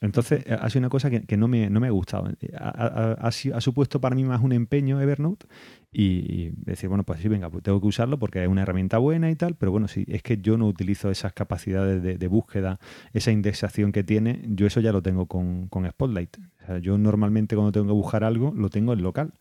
Entonces, 0.00 0.44
eh, 0.46 0.56
ha 0.60 0.68
sido 0.70 0.80
una 0.80 0.88
cosa 0.90 1.10
que, 1.10 1.22
que 1.22 1.36
no, 1.36 1.48
me, 1.48 1.70
no 1.70 1.80
me 1.80 1.86
ha 1.88 1.90
gustado. 1.90 2.28
Ha, 2.58 2.68
ha- 2.68 3.12
ha 3.20 3.28
ha 3.28 3.60
supuesto 3.60 4.00
para 4.00 4.14
mí 4.16 4.24
más 4.24 4.42
un 4.42 4.52
empeño 4.52 5.00
Evernote 5.00 5.46
y, 5.94 6.50
decir, 6.56 6.88
bueno, 6.88 7.04
pues 7.04 7.20
sí, 7.20 7.28
venga, 7.28 7.48
pues 7.48 7.62
tengo 7.62 7.80
que 7.80 7.86
usarlo 7.86 8.18
porque 8.18 8.42
es 8.42 8.48
una 8.48 8.62
herramienta 8.62 8.98
buena 8.98 9.30
y 9.30 9.36
tal, 9.36 9.54
pero 9.54 9.70
bueno, 9.70 9.86
sí, 9.86 10.04
es 10.08 10.22
que 10.22 10.38
yo 10.38 10.58
no 10.58 10.66
utilizo 10.66 11.10
esas 11.10 11.32
capacidades 11.32 12.02
de, 12.02 12.18
de 12.18 12.28
búsqueda, 12.28 12.80
esa 13.12 13.30
indexación 13.30 13.92
que 13.92 14.02
tiene, 14.02 14.42
yo 14.48 14.66
eso 14.66 14.80
ya 14.80 14.92
lo 14.92 15.02
tengo 15.02 15.26
con, 15.26 15.68
con 15.68 15.88
Spotlight. 15.88 16.36
O 16.62 16.66
sea, 16.66 16.78
yo 16.78 16.98
normalmente 16.98 17.54
cuando 17.54 17.72
tengo 17.72 17.86
que 17.86 17.92
buscar 17.92 18.24
algo, 18.24 18.52
lo 18.56 18.70
tengo 18.70 18.92
en 18.92 19.02
local 19.02 19.32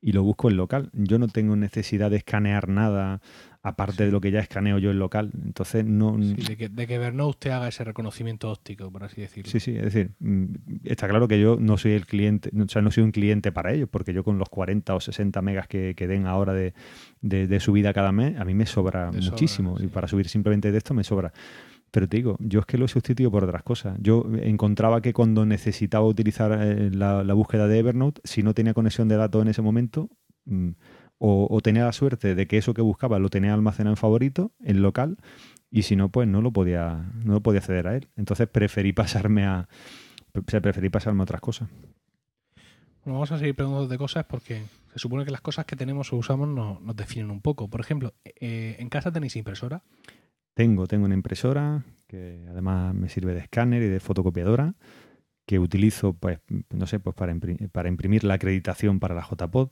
y 0.00 0.12
lo 0.12 0.22
busco 0.22 0.50
en 0.50 0.56
local. 0.56 0.90
Yo 0.92 1.18
no 1.18 1.28
tengo 1.28 1.56
necesidad 1.56 2.10
de 2.10 2.16
escanear 2.16 2.68
nada 2.68 3.20
aparte 3.64 4.04
de 4.04 4.10
lo 4.10 4.20
que 4.20 4.32
ya 4.32 4.40
escaneo 4.40 4.78
yo 4.78 4.90
en 4.90 4.98
local. 4.98 5.30
Entonces, 5.44 5.84
no... 5.84 6.16
Sí, 6.20 6.34
de, 6.34 6.56
que, 6.56 6.68
de 6.68 6.86
que 6.86 6.96
Evernote 6.96 7.38
te 7.38 7.52
haga 7.52 7.68
ese 7.68 7.84
reconocimiento 7.84 8.50
óptico, 8.50 8.90
por 8.90 9.04
así 9.04 9.20
decirlo. 9.20 9.50
Sí, 9.50 9.60
sí, 9.60 9.76
es 9.76 9.84
decir, 9.84 10.10
mm, 10.18 10.46
está 10.84 11.08
claro 11.08 11.28
que 11.28 11.40
yo 11.40 11.56
no 11.60 11.78
soy 11.78 11.92
el 11.92 12.06
cliente, 12.06 12.50
o 12.58 12.68
sea, 12.68 12.82
no 12.82 12.90
soy 12.90 13.04
un 13.04 13.12
cliente 13.12 13.52
para 13.52 13.72
ellos, 13.72 13.88
porque 13.88 14.12
yo 14.12 14.24
con 14.24 14.38
los 14.38 14.48
40 14.48 14.94
o 14.94 15.00
60 15.00 15.40
megas 15.42 15.68
que, 15.68 15.94
que 15.94 16.08
den 16.08 16.26
ahora 16.26 16.52
de, 16.52 16.74
de, 17.20 17.46
de 17.46 17.60
subida 17.60 17.92
cada 17.92 18.10
mes, 18.10 18.38
a 18.38 18.44
mí 18.44 18.54
me 18.54 18.66
sobra 18.66 19.12
muchísimo. 19.12 19.78
sí. 19.78 19.84
Y 19.84 19.88
para 19.88 20.08
subir 20.08 20.28
simplemente 20.28 20.72
de 20.72 20.78
esto 20.78 20.92
me 20.92 21.04
sobra. 21.04 21.32
Pero 21.92 22.08
te 22.08 22.16
digo, 22.16 22.36
yo 22.40 22.60
es 22.60 22.66
que 22.66 22.78
lo 22.78 22.86
he 22.86 22.88
sustituido 22.88 23.30
por 23.30 23.44
otras 23.44 23.62
cosas. 23.62 23.96
Yo 24.00 24.26
encontraba 24.42 25.02
que 25.02 25.12
cuando 25.12 25.44
necesitaba 25.44 26.06
utilizar 26.06 26.58
eh, 26.60 26.90
la, 26.90 27.22
la 27.22 27.34
búsqueda 27.34 27.68
de 27.68 27.78
Evernote, 27.78 28.22
si 28.24 28.42
no 28.42 28.54
tenía 28.54 28.72
conexión 28.72 29.08
de 29.08 29.16
datos 29.16 29.42
en 29.42 29.48
ese 29.48 29.60
momento, 29.60 30.08
mm, 30.46 30.70
o, 31.24 31.46
o 31.48 31.60
tenía 31.60 31.84
la 31.84 31.92
suerte 31.92 32.34
de 32.34 32.46
que 32.48 32.58
eso 32.58 32.74
que 32.74 32.82
buscaba 32.82 33.20
lo 33.20 33.28
tenía 33.30 33.54
almacenado 33.54 33.92
en 33.92 33.96
favorito, 33.96 34.50
en 34.60 34.82
local, 34.82 35.18
y 35.70 35.82
si 35.82 35.94
no, 35.94 36.08
pues 36.08 36.26
no 36.26 36.42
lo 36.42 36.52
podía, 36.52 37.12
no 37.24 37.34
lo 37.34 37.40
podía 37.42 37.60
acceder 37.60 37.86
a 37.86 37.94
él. 37.96 38.08
Entonces 38.16 38.48
preferí 38.48 38.92
pasarme 38.92 39.44
a 39.46 39.68
pre- 40.32 40.60
preferí 40.60 40.88
pasarme 40.88 41.20
a 41.20 41.22
otras 41.22 41.40
cosas. 41.40 41.68
Bueno, 43.04 43.14
vamos 43.18 43.30
a 43.32 43.38
seguir 43.38 43.54
preguntando 43.54 43.88
de 43.88 43.98
cosas 43.98 44.24
porque 44.24 44.62
se 44.92 44.98
supone 44.98 45.24
que 45.24 45.30
las 45.30 45.40
cosas 45.40 45.64
que 45.64 45.76
tenemos 45.76 46.12
o 46.12 46.16
usamos 46.16 46.48
no- 46.48 46.80
nos 46.80 46.96
definen 46.96 47.30
un 47.30 47.40
poco. 47.40 47.68
Por 47.68 47.80
ejemplo, 47.80 48.14
eh, 48.24 48.76
¿en 48.78 48.88
casa 48.88 49.12
tenéis 49.12 49.36
impresora? 49.36 49.82
Tengo, 50.54 50.86
tengo 50.86 51.06
una 51.06 51.14
impresora 51.14 51.84
que 52.08 52.44
además 52.50 52.94
me 52.94 53.08
sirve 53.08 53.32
de 53.32 53.40
escáner 53.40 53.82
y 53.82 53.86
de 53.88 54.00
fotocopiadora 54.00 54.74
que 55.46 55.58
utilizo, 55.58 56.12
pues, 56.12 56.40
no 56.70 56.86
sé, 56.86 57.00
pues 57.00 57.16
para, 57.16 57.32
impri- 57.34 57.68
para 57.70 57.88
imprimir 57.88 58.22
la 58.24 58.34
acreditación 58.34 59.00
para 59.00 59.14
la 59.14 59.22
JPod. 59.22 59.70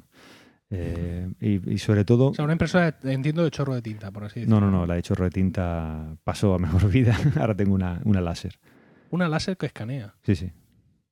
Eh, 0.71 1.29
y, 1.41 1.75
y 1.75 1.79
sobre 1.79 2.05
todo, 2.05 2.29
O 2.29 2.35
sea, 2.35 2.45
una 2.45 2.53
impresora, 2.55 2.97
entiendo, 3.03 3.43
de 3.45 3.51
chorro 3.51 3.75
de 3.75 3.83
tinta, 3.83 4.11
por 4.11 4.25
así 4.25 4.41
decirlo. 4.41 4.61
no, 4.61 4.71
no, 4.71 4.79
no, 4.79 4.87
la 4.87 4.95
de 4.95 5.03
chorro 5.03 5.25
de 5.25 5.31
tinta 5.31 6.17
pasó 6.25 6.55
a 6.55 6.59
mejor 6.59 6.89
vida. 6.91 7.17
Ahora 7.37 7.55
tengo 7.55 7.75
una, 7.75 8.01
una 8.05 8.21
láser. 8.21 8.59
Una 9.11 9.29
láser 9.29 9.57
que 9.57 9.67
escanea. 9.67 10.15
Sí, 10.23 10.37
sí. 10.37 10.53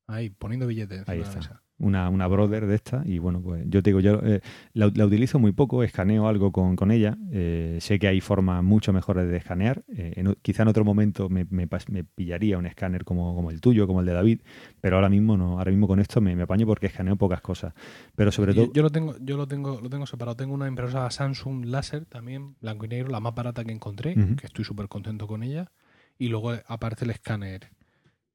Ahí, 0.06 0.30
poniendo 0.30 0.66
billetes. 0.66 1.00
encima 1.00 1.12
Ahí 1.12 1.20
está. 1.20 1.62
Una, 1.80 2.08
una 2.08 2.26
brother 2.26 2.66
de 2.66 2.74
esta 2.74 3.02
y 3.04 3.18
bueno, 3.18 3.40
pues 3.40 3.64
yo 3.68 3.82
te 3.84 3.90
digo, 3.90 4.00
yo 4.00 4.20
eh, 4.24 4.40
la, 4.72 4.90
la 4.92 5.06
utilizo 5.06 5.38
muy 5.38 5.52
poco, 5.52 5.84
escaneo 5.84 6.26
algo 6.26 6.50
con, 6.50 6.74
con 6.74 6.90
ella, 6.90 7.16
eh, 7.30 7.78
sé 7.80 8.00
que 8.00 8.08
hay 8.08 8.20
formas 8.20 8.64
mucho 8.64 8.92
mejores 8.92 9.28
de 9.28 9.36
escanear, 9.36 9.84
eh, 9.96 10.14
en 10.16 10.34
quizá 10.42 10.62
en 10.62 10.68
otro 10.68 10.84
momento 10.84 11.28
me, 11.28 11.46
me 11.48 11.68
pillaría 12.02 12.58
un 12.58 12.66
escáner 12.66 13.04
como, 13.04 13.32
como 13.36 13.52
el 13.52 13.60
tuyo, 13.60 13.86
como 13.86 14.00
el 14.00 14.06
de 14.06 14.12
David, 14.12 14.40
pero 14.80 14.96
ahora 14.96 15.08
mismo 15.08 15.36
no, 15.36 15.58
ahora 15.58 15.70
mismo 15.70 15.86
con 15.86 16.00
esto 16.00 16.20
me, 16.20 16.34
me 16.34 16.42
apaño 16.42 16.66
porque 16.66 16.86
escaneo 16.86 17.14
pocas 17.14 17.40
cosas, 17.40 17.72
pero 18.16 18.32
sobre 18.32 18.54
Yo, 18.54 18.64
todo... 18.64 18.72
yo 18.72 18.82
lo 18.82 18.90
tengo, 18.90 19.14
yo 19.20 19.36
lo 19.36 19.46
tengo, 19.46 19.80
lo 19.80 19.88
tengo 19.88 20.06
separado. 20.06 20.36
Tengo 20.36 20.54
una 20.54 20.66
impresora 20.66 21.08
Samsung 21.10 21.64
láser 21.66 22.06
también, 22.06 22.56
blanco 22.60 22.86
y 22.86 22.88
negro, 22.88 23.10
la 23.10 23.20
más 23.20 23.34
barata 23.34 23.64
que 23.64 23.72
encontré, 23.72 24.14
que 24.14 24.46
estoy 24.46 24.64
súper 24.64 24.88
contento 24.88 25.26
con 25.26 25.42
ella. 25.42 25.70
Y 26.18 26.28
luego 26.28 26.52
aparte 26.66 27.04
el 27.04 27.10
escáner, 27.12 27.70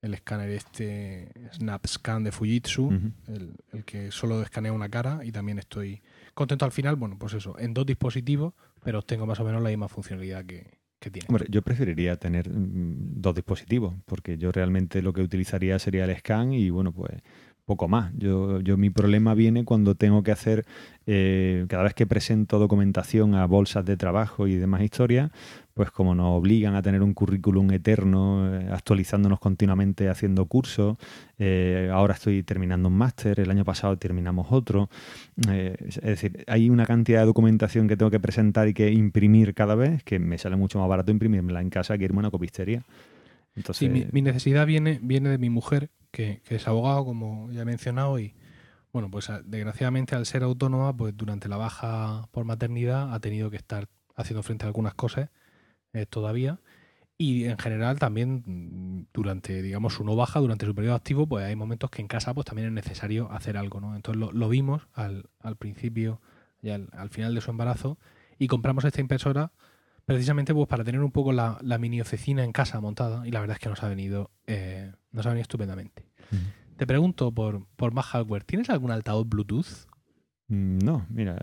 el 0.03 0.13
escáner 0.13 0.49
este 0.49 1.29
SnapScan 1.53 2.25
de 2.25 2.31
Fujitsu, 2.31 2.91
el, 3.27 3.55
el 3.71 3.85
que 3.85 4.11
solo 4.11 4.41
escanea 4.43 4.73
una 4.73 4.89
cara 4.89 5.21
y 5.23 5.31
también 5.31 5.59
estoy 5.59 6.01
contento 6.33 6.65
al 6.65 6.71
final, 6.71 6.97
bueno, 6.97 7.17
pues 7.17 7.33
eso, 7.33 7.57
en 7.57 7.73
dos 7.73 7.85
dispositivos, 7.85 8.53
pero 8.83 9.01
tengo 9.01 9.25
más 9.25 9.39
o 9.39 9.45
menos 9.45 9.63
la 9.63 9.69
misma 9.69 9.87
funcionalidad 9.87 10.45
que, 10.45 10.77
que 10.99 11.09
tiene. 11.09 11.27
Hombre, 11.29 11.45
yo 11.49 11.61
preferiría 11.61 12.17
tener 12.17 12.49
mm, 12.49 13.21
dos 13.21 13.33
dispositivos, 13.33 13.93
porque 14.05 14.37
yo 14.37 14.51
realmente 14.51 15.01
lo 15.01 15.13
que 15.13 15.21
utilizaría 15.21 15.79
sería 15.79 16.03
el 16.03 16.17
scan 16.17 16.51
y 16.51 16.69
bueno, 16.69 16.91
pues 16.91 17.21
poco 17.65 17.87
más. 17.87 18.11
Yo, 18.17 18.59
yo 18.59 18.77
mi 18.77 18.89
problema 18.89 19.33
viene 19.33 19.63
cuando 19.63 19.95
tengo 19.95 20.23
que 20.23 20.31
hacer, 20.31 20.65
eh, 21.05 21.65
cada 21.69 21.83
vez 21.83 21.93
que 21.93 22.05
presento 22.05 22.59
documentación 22.59 23.35
a 23.35 23.45
bolsas 23.45 23.85
de 23.85 23.95
trabajo 23.95 24.47
y 24.47 24.55
demás 24.55 24.81
historias, 24.81 25.31
pues 25.73 25.89
como 25.89 26.13
nos 26.13 26.37
obligan 26.37 26.75
a 26.75 26.81
tener 26.81 27.01
un 27.01 27.13
currículum 27.13 27.71
eterno, 27.71 28.55
eh, 28.55 28.67
actualizándonos 28.71 29.39
continuamente 29.39 30.07
haciendo 30.07 30.45
cursos, 30.45 30.97
eh, 31.39 31.89
ahora 31.91 32.13
estoy 32.13 32.43
terminando 32.43 32.89
un 32.89 32.95
máster, 32.95 33.39
el 33.39 33.49
año 33.49 33.65
pasado 33.65 33.97
terminamos 33.97 34.47
otro, 34.51 34.89
eh, 35.49 35.75
es 35.79 36.01
decir, 36.01 36.43
hay 36.47 36.69
una 36.69 36.85
cantidad 36.85 37.21
de 37.21 37.25
documentación 37.25 37.87
que 37.87 37.97
tengo 37.97 38.11
que 38.11 38.19
presentar 38.19 38.67
y 38.67 38.73
que 38.73 38.91
imprimir 38.91 39.55
cada 39.55 39.73
vez 39.73 40.03
que 40.03 40.19
me 40.19 40.37
sale 40.37 40.55
mucho 40.55 40.77
más 40.79 40.87
barato 40.87 41.11
imprimírmela 41.11 41.61
en 41.61 41.71
casa 41.71 41.97
que 41.97 42.05
irme 42.05 42.19
a 42.19 42.21
una 42.21 42.31
copistería. 42.31 42.83
Entonces, 43.55 43.79
Sí, 43.79 43.89
mi, 43.89 44.05
mi 44.11 44.21
necesidad 44.21 44.67
viene, 44.67 44.99
viene 45.01 45.29
de 45.29 45.37
mi 45.39 45.49
mujer, 45.49 45.89
que, 46.11 46.41
que 46.45 46.55
es 46.55 46.67
abogado, 46.67 47.03
como 47.05 47.51
ya 47.51 47.63
he 47.63 47.65
mencionado, 47.65 48.19
y 48.19 48.35
bueno, 48.91 49.09
pues 49.09 49.31
desgraciadamente 49.45 50.15
al 50.15 50.27
ser 50.27 50.43
autónoma, 50.43 50.95
pues 50.95 51.17
durante 51.17 51.49
la 51.49 51.57
baja 51.57 52.27
por 52.31 52.45
maternidad 52.45 53.11
ha 53.11 53.19
tenido 53.19 53.49
que 53.49 53.57
estar 53.57 53.87
haciendo 54.15 54.43
frente 54.43 54.65
a 54.65 54.67
algunas 54.67 54.93
cosas 54.93 55.31
eh, 55.93 56.05
todavía. 56.05 56.59
Y 57.17 57.45
en 57.45 57.57
general 57.57 57.99
también 57.99 58.43
mm, 58.45 59.07
durante, 59.13 59.61
digamos, 59.61 59.93
su 59.93 60.03
no 60.03 60.15
baja, 60.15 60.39
durante 60.39 60.65
su 60.65 60.75
periodo 60.75 60.95
activo, 60.95 61.27
pues 61.27 61.45
hay 61.45 61.55
momentos 61.55 61.89
que 61.89 62.01
en 62.01 62.07
casa 62.07 62.33
pues 62.33 62.45
también 62.45 62.67
es 62.67 62.73
necesario 62.73 63.31
hacer 63.31 63.57
algo, 63.57 63.79
¿no? 63.79 63.95
Entonces 63.95 64.19
lo, 64.19 64.31
lo 64.31 64.49
vimos 64.49 64.87
al, 64.93 65.29
al 65.39 65.55
principio 65.55 66.19
y 66.61 66.69
al, 66.69 66.89
al 66.93 67.09
final 67.09 67.35
de 67.35 67.41
su 67.41 67.51
embarazo 67.51 67.97
y 68.39 68.47
compramos 68.47 68.83
esta 68.85 69.01
impresora 69.01 69.51
precisamente 70.05 70.53
pues 70.53 70.67
para 70.67 70.83
tener 70.83 71.01
un 71.01 71.11
poco 71.11 71.31
la, 71.31 71.57
la 71.61 71.77
mini 71.77 72.01
oficina 72.01 72.43
en 72.43 72.51
casa 72.51 72.79
montada 72.81 73.27
y 73.27 73.31
la 73.31 73.39
verdad 73.39 73.55
es 73.55 73.61
que 73.61 73.69
nos 73.69 73.83
ha 73.83 73.87
venido, 73.87 74.31
eh, 74.47 74.91
nos 75.11 75.25
ha 75.25 75.29
venido 75.29 75.43
estupendamente. 75.43 76.05
Te 76.77 76.87
pregunto 76.87 77.31
por, 77.31 77.65
por 77.75 77.93
más 77.93 78.05
hardware, 78.07 78.43
¿tienes 78.43 78.69
algún 78.69 78.91
altavoz 78.91 79.27
Bluetooth? 79.29 79.87
Mm, 80.47 80.79
No, 80.79 81.05
mira, 81.09 81.35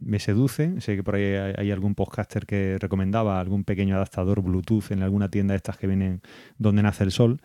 me 0.00 0.18
seduce. 0.18 0.80
Sé 0.80 0.96
que 0.96 1.02
por 1.02 1.14
ahí 1.14 1.24
hay, 1.56 1.70
algún 1.70 1.94
podcaster 1.94 2.46
que 2.46 2.78
recomendaba 2.78 3.40
algún 3.40 3.64
pequeño 3.64 3.94
adaptador 3.96 4.42
Bluetooth 4.42 4.90
en 4.90 5.02
alguna 5.02 5.28
tienda 5.28 5.52
de 5.52 5.56
estas 5.56 5.76
que 5.76 5.86
vienen 5.86 6.22
donde 6.58 6.82
nace 6.82 7.04
el 7.04 7.12
sol 7.12 7.40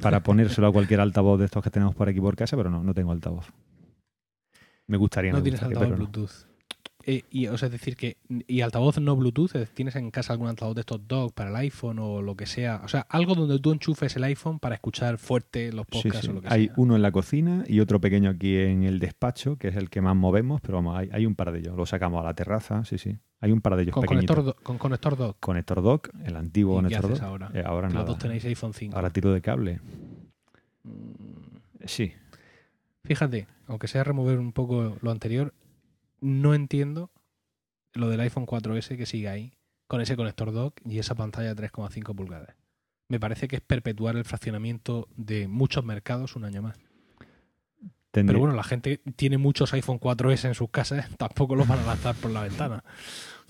para 0.00 0.22
ponérselo 0.22 0.66
a 0.66 0.72
cualquier 0.72 1.00
altavoz 1.00 1.38
de 1.38 1.46
estos 1.46 1.62
que 1.62 1.70
tenemos 1.70 1.94
por 1.94 2.08
aquí 2.08 2.20
por 2.20 2.36
casa, 2.36 2.56
pero 2.56 2.70
no, 2.70 2.82
no 2.82 2.94
tengo 2.94 3.12
altavoz. 3.12 3.52
Me 4.86 4.96
gustaría. 4.96 5.32
No 5.32 5.38
me 5.38 5.42
tienes 5.42 5.62
altavoz 5.62 5.98
no. 5.98 6.10
Eh, 7.08 7.22
y, 7.30 7.46
o 7.46 7.56
sea, 7.56 7.66
es 7.66 7.72
decir, 7.72 7.94
que. 7.96 8.16
¿Y 8.48 8.62
altavoz 8.62 8.98
no 8.98 9.14
Bluetooth? 9.14 9.52
¿Tienes 9.74 9.94
en 9.94 10.10
casa 10.10 10.32
algún 10.32 10.48
altavoz 10.48 10.74
de 10.74 10.80
estos 10.80 11.06
dock 11.06 11.32
para 11.34 11.50
el 11.50 11.56
iPhone 11.56 12.00
o 12.00 12.20
lo 12.20 12.34
que 12.34 12.46
sea? 12.46 12.80
O 12.84 12.88
sea, 12.88 13.02
algo 13.08 13.36
donde 13.36 13.60
tú 13.60 13.70
enchufes 13.72 14.16
el 14.16 14.24
iPhone 14.24 14.58
para 14.58 14.74
escuchar 14.74 15.16
fuerte 15.18 15.72
los 15.72 15.86
podcasts 15.86 16.22
sí. 16.22 16.28
o 16.30 16.32
lo 16.32 16.40
que 16.42 16.48
Hay 16.50 16.64
sea. 16.66 16.74
uno 16.78 16.96
en 16.96 17.02
la 17.02 17.12
cocina 17.12 17.62
y 17.68 17.78
otro 17.78 18.00
pequeño 18.00 18.30
aquí 18.30 18.56
en 18.56 18.82
el 18.82 18.98
despacho, 18.98 19.56
que 19.56 19.68
es 19.68 19.76
el 19.76 19.88
que 19.88 20.00
más 20.00 20.16
movemos, 20.16 20.60
pero 20.60 20.78
vamos, 20.78 20.98
hay, 20.98 21.08
hay 21.12 21.26
un 21.26 21.36
par 21.36 21.52
de 21.52 21.60
ellos. 21.60 21.76
Lo 21.76 21.86
sacamos 21.86 22.20
a 22.20 22.24
la 22.24 22.34
terraza, 22.34 22.84
sí, 22.84 22.98
sí. 22.98 23.16
Hay 23.40 23.52
un 23.52 23.60
par 23.60 23.76
de 23.76 23.82
ellos 23.84 23.94
Con 23.94 24.02
pequeñitos. 24.02 24.34
conector, 24.34 24.62
con 24.64 24.78
conector 24.78 25.16
dock. 25.16 25.36
Conector 25.38 25.82
dock, 25.82 26.08
el 26.24 26.34
antiguo 26.34 26.74
¿Y 26.80 26.88
qué 26.88 26.96
conector 26.96 27.10
haces 27.12 27.20
dock. 27.20 27.28
ahora? 27.28 27.50
Eh, 27.54 27.62
ahora 27.64 27.86
Los 27.86 27.94
nada. 27.94 28.06
dos 28.06 28.18
tenéis 28.18 28.44
iPhone 28.46 28.72
5. 28.74 28.96
Ahora 28.96 29.10
tiro 29.10 29.32
de 29.32 29.40
cable. 29.40 29.80
Mm, 30.82 31.56
Sí. 31.84 32.12
Fíjate, 33.04 33.46
aunque 33.68 33.86
sea 33.86 34.02
remover 34.02 34.40
un 34.40 34.52
poco 34.52 34.96
lo 35.00 35.10
anterior, 35.12 35.54
no 36.20 36.54
entiendo 36.54 37.10
lo 37.92 38.08
del 38.08 38.20
iPhone 38.20 38.46
4S 38.46 38.96
que 38.96 39.06
sigue 39.06 39.28
ahí, 39.28 39.52
con 39.86 40.00
ese 40.00 40.16
conector 40.16 40.52
dock 40.52 40.80
y 40.84 40.98
esa 40.98 41.14
pantalla 41.14 41.54
de 41.54 41.70
3,5 41.70 42.14
pulgadas. 42.14 42.56
Me 43.08 43.20
parece 43.20 43.48
que 43.48 43.56
es 43.56 43.62
perpetuar 43.62 44.16
el 44.16 44.24
fraccionamiento 44.24 45.08
de 45.16 45.48
muchos 45.48 45.84
mercados 45.84 46.36
un 46.36 46.44
año 46.44 46.62
más. 46.62 46.78
Pero 48.24 48.38
bueno, 48.40 48.54
la 48.54 48.62
gente 48.64 49.00
tiene 49.16 49.38
muchos 49.38 49.72
iPhone 49.74 49.98
4S 50.00 50.46
en 50.46 50.54
sus 50.54 50.70
casas, 50.70 51.08
tampoco 51.18 51.54
los 51.56 51.66
van 51.68 51.80
a 51.80 51.86
lanzar 51.86 52.14
por 52.16 52.30
la 52.30 52.42
ventana. 52.42 52.82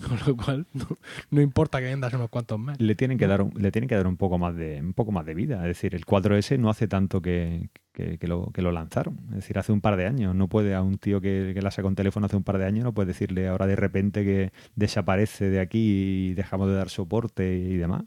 Con 0.07 0.19
lo 0.27 0.37
cual, 0.37 0.67
no, 0.73 0.85
no 1.31 1.41
importa 1.41 1.79
que 1.79 1.85
vendas 1.85 2.13
unos 2.13 2.29
cuantos 2.29 2.59
más. 2.59 2.79
le 2.79 2.93
tienen 2.93 3.17
que 3.17 3.25
dar 3.25 3.41
un, 3.41 3.51
le 3.57 3.71
tienen 3.71 3.87
que 3.89 3.95
dar 3.95 4.05
un 4.05 4.15
poco 4.15 4.37
más 4.37 4.55
de 4.55 4.79
un 4.79 4.93
poco 4.93 5.11
más 5.11 5.25
de 5.25 5.33
vida. 5.33 5.55
Es 5.61 5.69
decir, 5.69 5.95
el 5.95 6.05
4S 6.05 6.59
no 6.59 6.69
hace 6.69 6.87
tanto 6.87 7.19
que, 7.19 7.69
que- 7.93 8.19
que 8.19 8.27
lo, 8.27 8.51
que 8.53 8.61
lo 8.61 8.71
lanzaron. 8.71 9.17
Es 9.29 9.37
decir, 9.37 9.57
hace 9.57 9.71
un 9.71 9.81
par 9.81 9.97
de 9.97 10.05
años. 10.05 10.35
No 10.35 10.47
puede 10.49 10.75
a 10.75 10.83
un 10.83 10.99
tío 10.99 11.19
que, 11.19 11.51
que 11.55 11.61
la 11.63 11.71
saca 11.71 11.87
un 11.87 11.95
teléfono 11.95 12.27
hace 12.27 12.35
un 12.35 12.43
par 12.43 12.59
de 12.59 12.65
años, 12.65 12.83
no 12.83 12.93
puede 12.93 13.07
decirle 13.07 13.47
ahora 13.47 13.65
de 13.65 13.75
repente 13.75 14.23
que 14.23 14.51
desaparece 14.75 15.49
de 15.49 15.59
aquí 15.59 16.29
y 16.29 16.33
dejamos 16.35 16.67
de 16.69 16.75
dar 16.75 16.89
soporte 16.89 17.57
y 17.57 17.75
demás. 17.77 18.03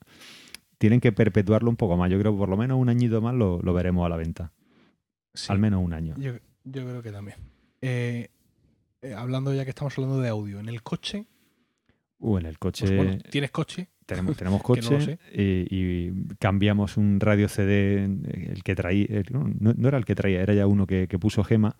Tienen 0.79 1.01
que 1.01 1.11
perpetuarlo 1.11 1.69
un 1.71 1.77
poco 1.77 1.97
más. 1.97 2.09
Yo 2.09 2.21
creo 2.21 2.33
que 2.33 2.39
por 2.39 2.49
lo 2.49 2.57
menos 2.57 2.79
un 2.79 2.89
añito 2.89 3.21
más 3.21 3.35
lo, 3.35 3.61
lo 3.63 3.73
veremos 3.75 4.07
a 4.07 4.09
la 4.09 4.17
venta. 4.17 4.53
Sí. 5.35 5.53
Al 5.53 5.59
menos 5.59 5.83
un 5.85 5.93
año. 5.93 6.15
Yo, 6.19 6.35
yo 6.65 6.85
creo 6.85 7.03
que 7.03 7.11
también. 7.13 7.37
Eh, 7.83 8.29
eh, 9.03 9.15
hablando 9.15 9.55
ya 9.55 9.65
que 9.65 9.71
estamos 9.71 9.97
hablando 9.99 10.21
de 10.21 10.29
audio, 10.29 10.61
en 10.61 10.69
el 10.69 10.83
coche, 10.83 11.27
Uh, 12.23 12.37
en 12.37 12.45
el 12.45 12.59
coche 12.59 12.85
pues 12.85 12.97
bueno, 12.99 13.19
tienes 13.31 13.51
coche, 13.51 13.89
tenemos, 14.05 14.37
tenemos 14.37 14.61
no 14.63 14.65
coche 14.67 15.19
y, 15.33 15.67
y 15.75 16.13
cambiamos 16.39 16.99
un 16.99 17.19
radio 17.19 17.49
CD, 17.49 18.05
el 18.05 18.63
que 18.63 18.75
traía, 18.75 19.07
el- 19.09 19.25
no, 19.31 19.73
no 19.75 19.89
era 19.89 19.97
el 19.97 20.05
que 20.05 20.15
traía, 20.15 20.43
era 20.43 20.53
ya 20.53 20.67
uno 20.67 20.87
que, 20.87 21.09
que 21.09 21.19
puso 21.19 21.43
Gema, 21.45 21.77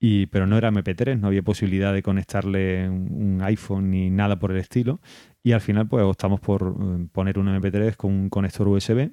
y, 0.00 0.26
pero 0.26 0.48
no 0.48 0.58
era 0.58 0.72
MP3, 0.72 1.20
no 1.20 1.28
había 1.28 1.42
posibilidad 1.42 1.92
de 1.94 2.02
conectarle 2.02 2.88
un, 2.88 3.08
un 3.36 3.42
iPhone 3.42 3.90
ni 3.90 4.10
nada 4.10 4.36
por 4.40 4.50
el 4.50 4.56
estilo, 4.58 5.00
y 5.44 5.52
al 5.52 5.60
final 5.60 5.86
pues 5.86 6.02
optamos 6.04 6.40
por 6.40 6.74
eh, 6.80 7.06
poner 7.12 7.38
un 7.38 7.46
MP3 7.46 7.94
con 7.94 8.12
un 8.12 8.28
conector 8.30 8.66
USB, 8.66 9.12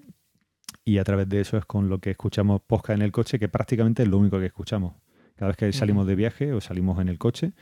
y 0.83 0.97
a 0.97 1.03
través 1.03 1.27
de 1.29 1.41
eso 1.41 1.57
es 1.57 1.65
con 1.65 1.89
lo 1.89 1.99
que 1.99 2.11
escuchamos 2.11 2.61
podcast 2.61 2.97
en 2.97 3.03
el 3.03 3.11
coche, 3.11 3.39
que 3.39 3.49
prácticamente 3.49 4.03
es 4.03 4.09
lo 4.09 4.17
único 4.17 4.39
que 4.39 4.45
escuchamos. 4.45 4.95
Cada 5.35 5.47
vez 5.49 5.57
que 5.57 5.73
salimos 5.73 6.07
de 6.07 6.15
viaje 6.15 6.53
o 6.53 6.61
salimos 6.61 6.99
en 6.99 7.09
el 7.09 7.17
coche, 7.17 7.53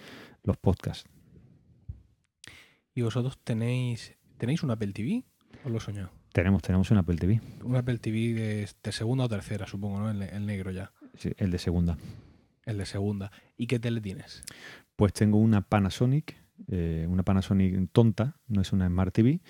los 0.43 0.57
podcasts. 0.57 1.09
y 2.95 3.01
vosotros 3.01 3.39
tenéis 3.43 4.15
tenéis 4.37 4.61
un 4.63 4.71
Apple 4.71 4.91
TV, 4.93 5.23
os 5.63 5.71
lo 5.71 5.77
he 5.77 5.81
soñado. 5.81 6.11
Tenemos, 6.33 6.61
tenemos 6.61 6.89
un 6.91 6.97
Apple 6.97 7.15
TV, 7.15 7.41
Un 7.63 7.75
Apple 7.75 7.97
TV 7.99 8.33
de, 8.33 8.69
de 8.83 8.91
segunda 8.91 9.25
o 9.25 9.29
tercera, 9.29 9.67
supongo, 9.67 9.99
¿no? 9.99 10.09
El, 10.11 10.21
el 10.23 10.45
negro 10.45 10.71
ya, 10.71 10.91
sí, 11.15 11.31
el 11.37 11.51
de 11.51 11.59
segunda. 11.59 11.97
el 12.65 12.77
de 12.77 12.85
segunda. 12.85 13.31
¿Y 13.55 13.67
qué 13.67 13.79
tele 13.79 14.01
tienes? 14.01 14.43
Pues 14.95 15.13
tengo 15.13 15.37
una 15.37 15.61
Panasonic, 15.61 16.35
eh, 16.67 17.05
una 17.09 17.23
Panasonic 17.23 17.89
tonta, 17.91 18.37
no 18.47 18.61
es 18.61 18.73
una 18.73 18.87
Smart 18.87 19.13
TV. 19.13 19.41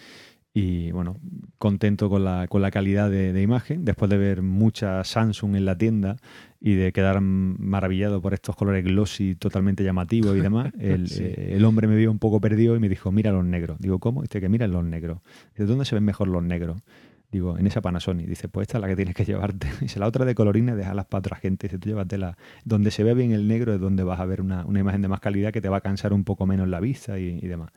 Y 0.56 0.92
bueno, 0.92 1.18
contento 1.58 2.10
con 2.10 2.24
la, 2.24 2.48
con 2.48 2.62
la 2.62 2.70
calidad 2.70 3.10
de, 3.10 3.34
de 3.34 3.42
imagen, 3.42 3.86
después 3.86 4.10
de 4.12 4.18
ver 4.18 4.44
mucha 4.44 5.04
Samsung 5.04 5.56
en 5.56 5.66
la 5.66 5.76
tienda 5.78 6.18
y 6.62 6.76
de 6.76 6.92
quedar 6.92 7.22
maravillado 7.22 8.22
por 8.22 8.36
estos 8.36 8.56
colores 8.56 8.84
glossy 8.84 9.34
totalmente 9.34 9.84
llamativos 9.84 10.38
y 10.38 10.42
demás. 10.42 10.72
El, 10.80 11.08
Sí. 11.08 11.24
eh, 11.24 11.54
el 11.56 11.66
hombre 11.66 11.88
me 11.88 11.96
vio 11.96 12.12
un 12.12 12.20
poco 12.20 12.40
perdido 12.40 12.76
y 12.76 12.80
me 12.80 12.88
dijo, 12.88 13.12
mira 13.12 13.32
los 13.32 13.44
negros. 13.44 13.78
Digo, 13.80 13.98
¿cómo? 13.98 14.22
Dice 14.22 14.40
que 14.42 14.48
mira 14.48 14.68
los 14.68 14.84
negros. 14.86 15.20
Dice, 15.56 15.66
¿dónde 15.66 15.86
se 15.86 15.96
ven 15.96 16.04
mejor 16.06 16.28
los 16.28 16.44
negros? 16.44 16.80
Digo, 17.32 17.58
en 17.58 17.66
esa 17.66 17.82
Panasonic. 17.82 18.28
Dice, 18.28 18.48
pues 18.48 18.66
esta 18.68 18.78
es 18.78 18.82
la 18.84 18.88
que 18.88 18.96
tienes 18.96 19.16
que 19.16 19.26
llevarte. 19.26 19.68
Dice, 19.82 20.00
la 20.00 20.06
otra 20.06 20.24
de 20.24 20.36
colorines, 20.36 20.76
déjalas 20.78 21.06
para 21.08 21.18
otra 21.20 21.36
gente. 21.38 21.66
Dice, 21.68 21.80
tú 21.80 21.90
llévatela. 21.90 22.38
Donde 22.64 22.92
se 22.92 23.04
ve 23.04 23.16
bien 23.16 23.32
el 23.32 23.48
negro 23.48 23.74
es 23.74 23.80
donde 23.80 24.04
vas 24.04 24.20
a 24.20 24.26
ver 24.26 24.40
una, 24.40 24.64
una 24.68 24.80
imagen 24.80 25.02
de 25.02 25.08
más 25.08 25.20
calidad 25.20 25.52
que 25.52 25.62
te 25.62 25.70
va 25.70 25.78
a 25.78 25.82
cansar 25.82 26.14
un 26.14 26.24
poco 26.26 26.46
menos 26.46 26.68
la 26.68 26.80
vista 26.80 27.18
y, 27.18 27.40
y 27.42 27.48
demás. 27.48 27.72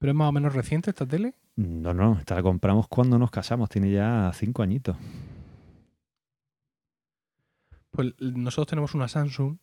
¿Pero 0.00 0.12
es 0.12 0.16
más 0.16 0.30
o 0.30 0.32
menos 0.32 0.54
reciente 0.54 0.88
esta 0.90 1.06
tele? 1.06 1.34
No, 1.56 1.92
no, 1.92 2.18
esta 2.18 2.34
la 2.34 2.42
compramos 2.42 2.88
cuando 2.88 3.18
nos 3.18 3.30
casamos. 3.30 3.68
Tiene 3.68 3.92
ya 3.92 4.32
cinco 4.34 4.62
añitos. 4.62 4.96
Pues 7.90 8.14
nosotros 8.18 8.68
tenemos 8.68 8.94
una 8.94 9.08
Samsung, 9.08 9.58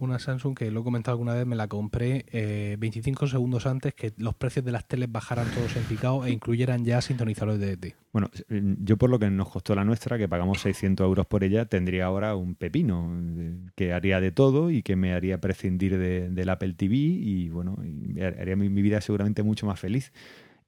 Una 0.00 0.18
Samsung 0.18 0.56
que 0.56 0.70
lo 0.70 0.80
he 0.80 0.84
comentado 0.84 1.12
alguna 1.14 1.34
vez, 1.34 1.46
me 1.46 1.54
la 1.54 1.68
compré 1.68 2.24
eh, 2.32 2.76
25 2.78 3.26
segundos 3.26 3.66
antes 3.66 3.92
que 3.94 4.14
los 4.16 4.34
precios 4.34 4.64
de 4.64 4.72
las 4.72 4.88
teles 4.88 5.12
bajaran 5.12 5.46
todos 5.54 5.76
en 5.76 5.82
picado 5.84 6.24
e 6.24 6.30
incluyeran 6.30 6.84
ya 6.84 7.02
sintonizadores 7.02 7.60
de 7.60 7.76
DT. 7.76 7.94
Bueno, 8.12 8.30
eh, 8.48 8.62
yo 8.80 8.96
por 8.96 9.10
lo 9.10 9.18
que 9.18 9.28
nos 9.30 9.50
costó 9.50 9.74
la 9.74 9.84
nuestra, 9.84 10.16
que 10.16 10.28
pagamos 10.28 10.60
600 10.62 11.04
euros 11.04 11.26
por 11.26 11.44
ella, 11.44 11.66
tendría 11.66 12.06
ahora 12.06 12.34
un 12.36 12.54
pepino 12.54 13.20
eh, 13.36 13.58
que 13.74 13.92
haría 13.92 14.18
de 14.20 14.32
todo 14.32 14.70
y 14.70 14.82
que 14.82 14.96
me 14.96 15.12
haría 15.12 15.40
prescindir 15.42 15.98
de- 15.98 16.30
del 16.30 16.48
Apple 16.48 16.72
TV 16.72 16.94
y 16.96 17.48
bueno, 17.50 17.76
y 17.84 18.18
haría 18.22 18.56
mi, 18.56 18.70
mi 18.70 18.80
vida 18.80 19.00
seguramente 19.02 19.42
mucho 19.42 19.66
más 19.66 19.78
feliz 19.78 20.10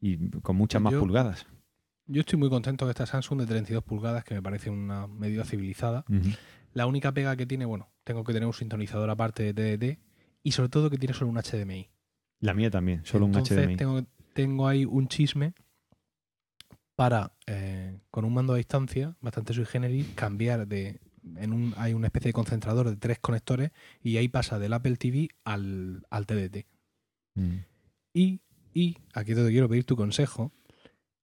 y 0.02 0.28
con 0.42 0.54
muchas 0.56 0.82
más 0.82 0.92
Yo- 0.92 1.00
pulgadas. 1.00 1.46
Yo 2.10 2.20
estoy 2.20 2.38
muy 2.38 2.48
contento 2.48 2.86
de 2.86 2.92
esta 2.92 3.04
Samsung 3.06 3.40
de 3.40 3.46
32 3.46 3.84
pulgadas, 3.84 4.24
que 4.24 4.34
me 4.34 4.40
parece 4.42 4.70
una 4.70 5.06
medida 5.06 5.44
civilizada. 5.44 6.04
La 6.72 6.86
única 6.86 7.12
pega 7.12 7.36
que 7.36 7.44
tiene, 7.44 7.64
bueno, 7.66 7.88
tengo 8.08 8.24
que 8.24 8.32
tener 8.32 8.46
un 8.46 8.54
sintonizador 8.54 9.10
aparte 9.10 9.52
de 9.52 9.76
DT 9.76 9.98
y 10.42 10.52
sobre 10.52 10.70
todo 10.70 10.88
que 10.88 10.96
tiene 10.96 11.12
solo 11.12 11.30
un 11.30 11.36
HDMI. 11.36 11.90
La 12.40 12.54
mía 12.54 12.70
también, 12.70 13.04
solo 13.04 13.26
Entonces, 13.26 13.58
un 13.58 13.64
HDMI. 13.64 13.76
Tengo, 13.76 14.06
tengo 14.32 14.66
ahí 14.66 14.86
un 14.86 15.08
chisme 15.08 15.52
para, 16.96 17.34
eh, 17.46 17.98
con 18.10 18.24
un 18.24 18.32
mando 18.32 18.54
a 18.54 18.56
distancia, 18.56 19.14
bastante 19.20 19.52
sui 19.52 19.66
generis, 19.66 20.06
cambiar 20.14 20.66
de... 20.66 21.00
En 21.36 21.52
un, 21.52 21.74
hay 21.76 21.92
una 21.92 22.06
especie 22.06 22.30
de 22.30 22.32
concentrador 22.32 22.88
de 22.88 22.96
tres 22.96 23.18
conectores 23.18 23.72
y 24.02 24.16
ahí 24.16 24.28
pasa 24.28 24.58
del 24.58 24.72
Apple 24.72 24.96
TV 24.96 25.28
al, 25.44 26.06
al 26.08 26.24
TDT. 26.24 26.64
Mm. 27.34 27.58
Y, 28.14 28.40
y 28.72 28.96
aquí 29.12 29.34
te 29.34 29.46
quiero 29.48 29.68
pedir 29.68 29.84
tu 29.84 29.96
consejo. 29.96 30.50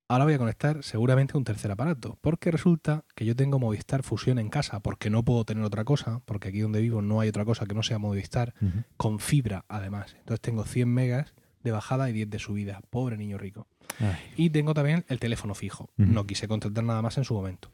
Ahora 0.08 0.26
voy 0.26 0.34
a 0.34 0.38
conectar 0.38 0.84
seguramente 0.84 1.38
un 1.38 1.44
tercer 1.44 1.72
aparato, 1.72 2.18
porque 2.22 2.52
resulta 2.52 3.06
que 3.16 3.26
yo 3.26 3.36
tengo 3.36 3.60
Movistar 3.60 4.04
Fusión 4.04 4.40
en 4.40 4.50
casa, 4.50 4.80
porque 4.80 5.10
no 5.10 5.24
puedo 5.24 5.46
tener 5.46 5.64
otra 5.64 5.84
cosa, 5.84 6.22
porque 6.26 6.50
aquí 6.50 6.60
donde 6.60 6.82
vivo 6.82 7.02
no 7.02 7.20
hay 7.20 7.30
otra 7.30 7.46
cosa 7.46 7.66
que 7.66 7.76
no 7.76 7.84
sea 7.84 7.98
Movistar, 7.98 8.54
con 8.98 9.20
fibra 9.20 9.66
además. 9.68 10.16
Entonces 10.20 10.42
tengo 10.42 10.66
100 10.66 10.90
megas 10.90 11.34
de 11.64 11.72
bajada 11.72 12.10
y 12.10 12.14
10 12.14 12.30
de 12.30 12.40
subida. 12.40 12.82
Pobre 12.90 13.18
niño 13.18 13.38
rico. 13.38 13.68
Ay. 14.00 14.16
Y 14.36 14.50
tengo 14.52 14.74
también 14.74 15.06
el 15.08 15.20
teléfono 15.20 15.56
fijo. 15.56 15.90
No 15.98 16.26
quise 16.26 16.48
contratar 16.48 16.84
nada 16.84 17.02
más 17.02 17.18
en 17.18 17.24
su 17.24 17.34
momento. 17.34 17.72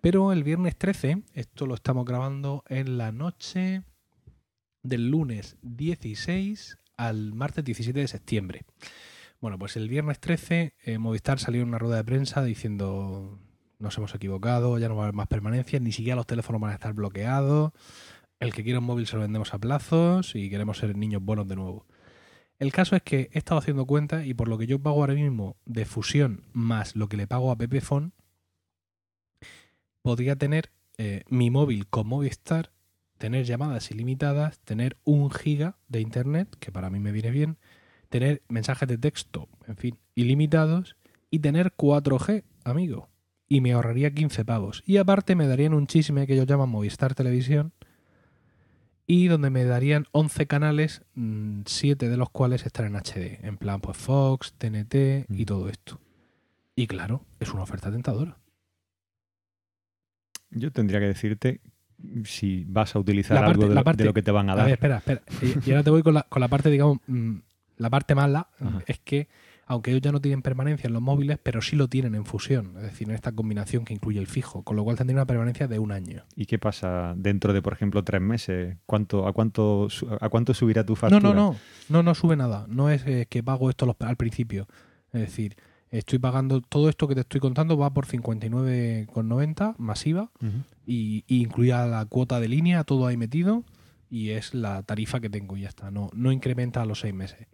Pero 0.00 0.32
el 0.32 0.44
viernes 0.44 0.76
13, 0.76 1.22
esto 1.34 1.66
lo 1.66 1.74
estamos 1.74 2.04
grabando 2.04 2.64
en 2.68 2.98
la 2.98 3.12
noche 3.12 3.82
del 4.82 5.08
lunes 5.10 5.56
16 5.62 6.78
al 6.96 7.32
martes 7.32 7.64
17 7.64 7.98
de 7.98 8.08
septiembre. 8.08 8.64
Bueno, 9.44 9.58
pues 9.58 9.76
el 9.76 9.90
viernes 9.90 10.20
13 10.20 10.72
eh, 10.86 10.96
Movistar 10.96 11.38
salió 11.38 11.60
en 11.60 11.68
una 11.68 11.76
rueda 11.76 11.96
de 11.96 12.04
prensa 12.04 12.42
diciendo 12.42 13.38
nos 13.78 13.98
hemos 13.98 14.14
equivocado, 14.14 14.78
ya 14.78 14.88
no 14.88 14.96
va 14.96 15.02
a 15.02 15.04
haber 15.04 15.14
más 15.14 15.26
permanencias, 15.26 15.82
ni 15.82 15.92
siquiera 15.92 16.16
los 16.16 16.26
teléfonos 16.26 16.62
van 16.62 16.70
a 16.70 16.74
estar 16.76 16.94
bloqueados, 16.94 17.72
el 18.40 18.54
que 18.54 18.64
quiera 18.64 18.78
un 18.78 18.86
móvil 18.86 19.06
se 19.06 19.16
lo 19.16 19.20
vendemos 19.20 19.52
a 19.52 19.58
plazos 19.58 20.34
y 20.34 20.48
queremos 20.48 20.78
ser 20.78 20.96
niños 20.96 21.22
buenos 21.22 21.46
de 21.46 21.56
nuevo. 21.56 21.86
El 22.58 22.72
caso 22.72 22.96
es 22.96 23.02
que 23.02 23.28
he 23.34 23.38
estado 23.38 23.58
haciendo 23.58 23.84
cuenta 23.84 24.24
y 24.24 24.32
por 24.32 24.48
lo 24.48 24.56
que 24.56 24.66
yo 24.66 24.78
pago 24.78 25.00
ahora 25.00 25.12
mismo 25.12 25.58
de 25.66 25.84
fusión 25.84 26.46
más 26.54 26.96
lo 26.96 27.10
que 27.10 27.18
le 27.18 27.26
pago 27.26 27.50
a 27.50 27.56
Pepefone, 27.56 28.12
podría 30.00 30.36
tener 30.36 30.70
eh, 30.96 31.22
mi 31.28 31.50
móvil 31.50 31.86
con 31.86 32.06
Movistar, 32.06 32.72
tener 33.18 33.44
llamadas 33.44 33.90
ilimitadas, 33.90 34.58
tener 34.60 34.96
un 35.04 35.30
giga 35.30 35.76
de 35.88 36.00
internet, 36.00 36.56
que 36.60 36.72
para 36.72 36.88
mí 36.88 36.98
me 36.98 37.12
viene 37.12 37.30
bien, 37.30 37.58
tener 38.18 38.42
mensajes 38.48 38.86
de 38.88 38.96
texto, 38.96 39.48
en 39.66 39.76
fin, 39.76 39.98
ilimitados, 40.14 40.94
y 41.30 41.40
tener 41.40 41.72
4G, 41.76 42.44
amigo. 42.62 43.08
Y 43.48 43.60
me 43.60 43.72
ahorraría 43.72 44.14
15 44.14 44.44
pavos. 44.44 44.84
Y 44.86 44.98
aparte 44.98 45.34
me 45.34 45.48
darían 45.48 45.74
un 45.74 45.88
chisme 45.88 46.24
que 46.28 46.34
ellos 46.34 46.46
llaman 46.46 46.68
Movistar 46.68 47.16
Televisión, 47.16 47.72
y 49.04 49.26
donde 49.26 49.50
me 49.50 49.64
darían 49.64 50.06
11 50.12 50.46
canales, 50.46 51.02
7 51.64 52.08
de 52.08 52.16
los 52.16 52.30
cuales 52.30 52.64
están 52.66 52.86
en 52.86 52.94
HD, 52.94 53.40
en 53.44 53.56
plan 53.56 53.80
pues 53.80 53.96
Fox, 53.96 54.54
TNT 54.58 55.26
y 55.28 55.42
Mm. 55.42 55.46
todo 55.46 55.68
esto. 55.68 56.00
Y 56.76 56.86
claro, 56.86 57.24
es 57.40 57.52
una 57.52 57.64
oferta 57.64 57.90
tentadora. 57.90 58.38
Yo 60.50 60.70
tendría 60.70 61.00
que 61.00 61.06
decirte 61.06 61.60
si 62.24 62.64
vas 62.68 62.94
a 62.94 63.00
utilizar 63.00 63.36
parte- 63.38 63.50
algo 63.50 63.68
de, 63.68 63.74
lo- 63.74 63.82
parte- 63.84 64.02
de 64.04 64.06
lo 64.08 64.14
que 64.14 64.22
te 64.22 64.30
van 64.30 64.48
a 64.50 64.52
A 64.52 64.56
dar. 64.56 64.64
ver, 64.66 64.74
espera, 64.74 64.98
espera. 64.98 65.22
Y, 65.66 65.70
ahora 65.72 65.82
te 65.82 65.90
voy 65.90 66.02
con 66.04 66.14
la, 66.14 66.22
con 66.22 66.40
la 66.40 66.48
parte, 66.48 66.70
digamos, 66.70 66.98
mm, 67.08 67.38
la 67.76 67.90
parte 67.90 68.14
mala, 68.14 68.48
Ajá. 68.60 68.82
es 68.86 68.98
que 69.00 69.28
aunque 69.66 69.90
ellos 69.92 70.02
ya 70.02 70.12
no 70.12 70.20
tienen 70.20 70.42
permanencia 70.42 70.86
en 70.88 70.92
los 70.92 71.00
móviles, 71.00 71.38
pero 71.42 71.62
sí 71.62 71.74
lo 71.74 71.88
tienen 71.88 72.14
en 72.14 72.26
fusión, 72.26 72.74
es 72.76 72.82
decir, 72.82 73.08
en 73.08 73.14
esta 73.14 73.32
combinación 73.32 73.86
que 73.86 73.94
incluye 73.94 74.18
el 74.20 74.26
fijo, 74.26 74.62
con 74.62 74.76
lo 74.76 74.84
cual 74.84 74.98
tendría 74.98 75.16
una 75.16 75.26
permanencia 75.26 75.66
de 75.68 75.78
un 75.78 75.90
año. 75.90 76.22
¿Y 76.36 76.44
qué 76.44 76.58
pasa 76.58 77.14
dentro 77.16 77.54
de, 77.54 77.62
por 77.62 77.72
ejemplo, 77.72 78.04
tres 78.04 78.20
meses? 78.20 78.76
¿Cuánto, 78.84 79.26
a, 79.26 79.32
cuánto, 79.32 79.88
¿A 80.20 80.28
cuánto 80.28 80.52
subirá 80.52 80.84
tu 80.84 80.92
No, 80.92 80.96
factura? 80.96 81.22
no, 81.22 81.34
no, 81.34 81.56
no, 81.88 82.02
no 82.02 82.14
sube 82.14 82.36
nada. 82.36 82.66
No 82.68 82.90
es 82.90 83.06
eh, 83.06 83.26
que 83.30 83.42
pago 83.42 83.70
esto 83.70 83.86
los- 83.86 83.96
al 84.00 84.16
principio. 84.16 84.68
Es 85.14 85.20
decir, 85.22 85.56
estoy 85.90 86.18
pagando 86.18 86.60
todo 86.60 86.90
esto 86.90 87.08
que 87.08 87.14
te 87.14 87.22
estoy 87.22 87.40
contando 87.40 87.78
va 87.78 87.94
por 87.94 88.04
59,90 88.06 89.74
masiva 89.78 90.30
Ujú. 90.42 90.58
y, 90.86 91.24
y 91.26 91.40
incluía 91.42 91.86
la 91.86 92.04
cuota 92.06 92.40
de 92.40 92.48
línea, 92.48 92.84
todo 92.84 93.06
ahí 93.06 93.16
metido, 93.16 93.64
y 94.10 94.30
es 94.30 94.54
la 94.54 94.82
tarifa 94.82 95.20
que 95.20 95.30
tengo 95.30 95.56
y 95.56 95.62
ya 95.62 95.68
está. 95.68 95.90
No, 95.90 96.10
no 96.14 96.32
incrementa 96.32 96.82
a 96.82 96.86
los 96.86 97.00
seis 97.00 97.14
meses. 97.14 97.46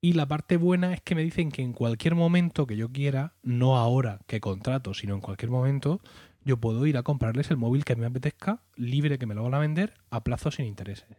Y 0.00 0.12
la 0.12 0.26
parte 0.26 0.56
buena 0.56 0.94
es 0.94 1.00
que 1.00 1.14
me 1.16 1.24
dicen 1.24 1.50
que 1.50 1.62
en 1.62 1.72
cualquier 1.72 2.14
momento 2.14 2.66
que 2.66 2.76
yo 2.76 2.92
quiera, 2.92 3.34
no 3.42 3.76
ahora 3.76 4.20
que 4.26 4.40
contrato, 4.40 4.94
sino 4.94 5.14
en 5.14 5.20
cualquier 5.20 5.50
momento, 5.50 6.00
yo 6.44 6.56
puedo 6.58 6.86
ir 6.86 6.96
a 6.96 7.02
comprarles 7.02 7.50
el 7.50 7.56
móvil 7.56 7.84
que 7.84 7.96
me 7.96 8.06
apetezca, 8.06 8.62
libre 8.76 9.18
que 9.18 9.26
me 9.26 9.34
lo 9.34 9.42
van 9.42 9.54
a 9.54 9.58
vender, 9.58 9.94
a 10.10 10.22
plazos 10.22 10.54
sin 10.54 10.66
intereses. 10.66 11.18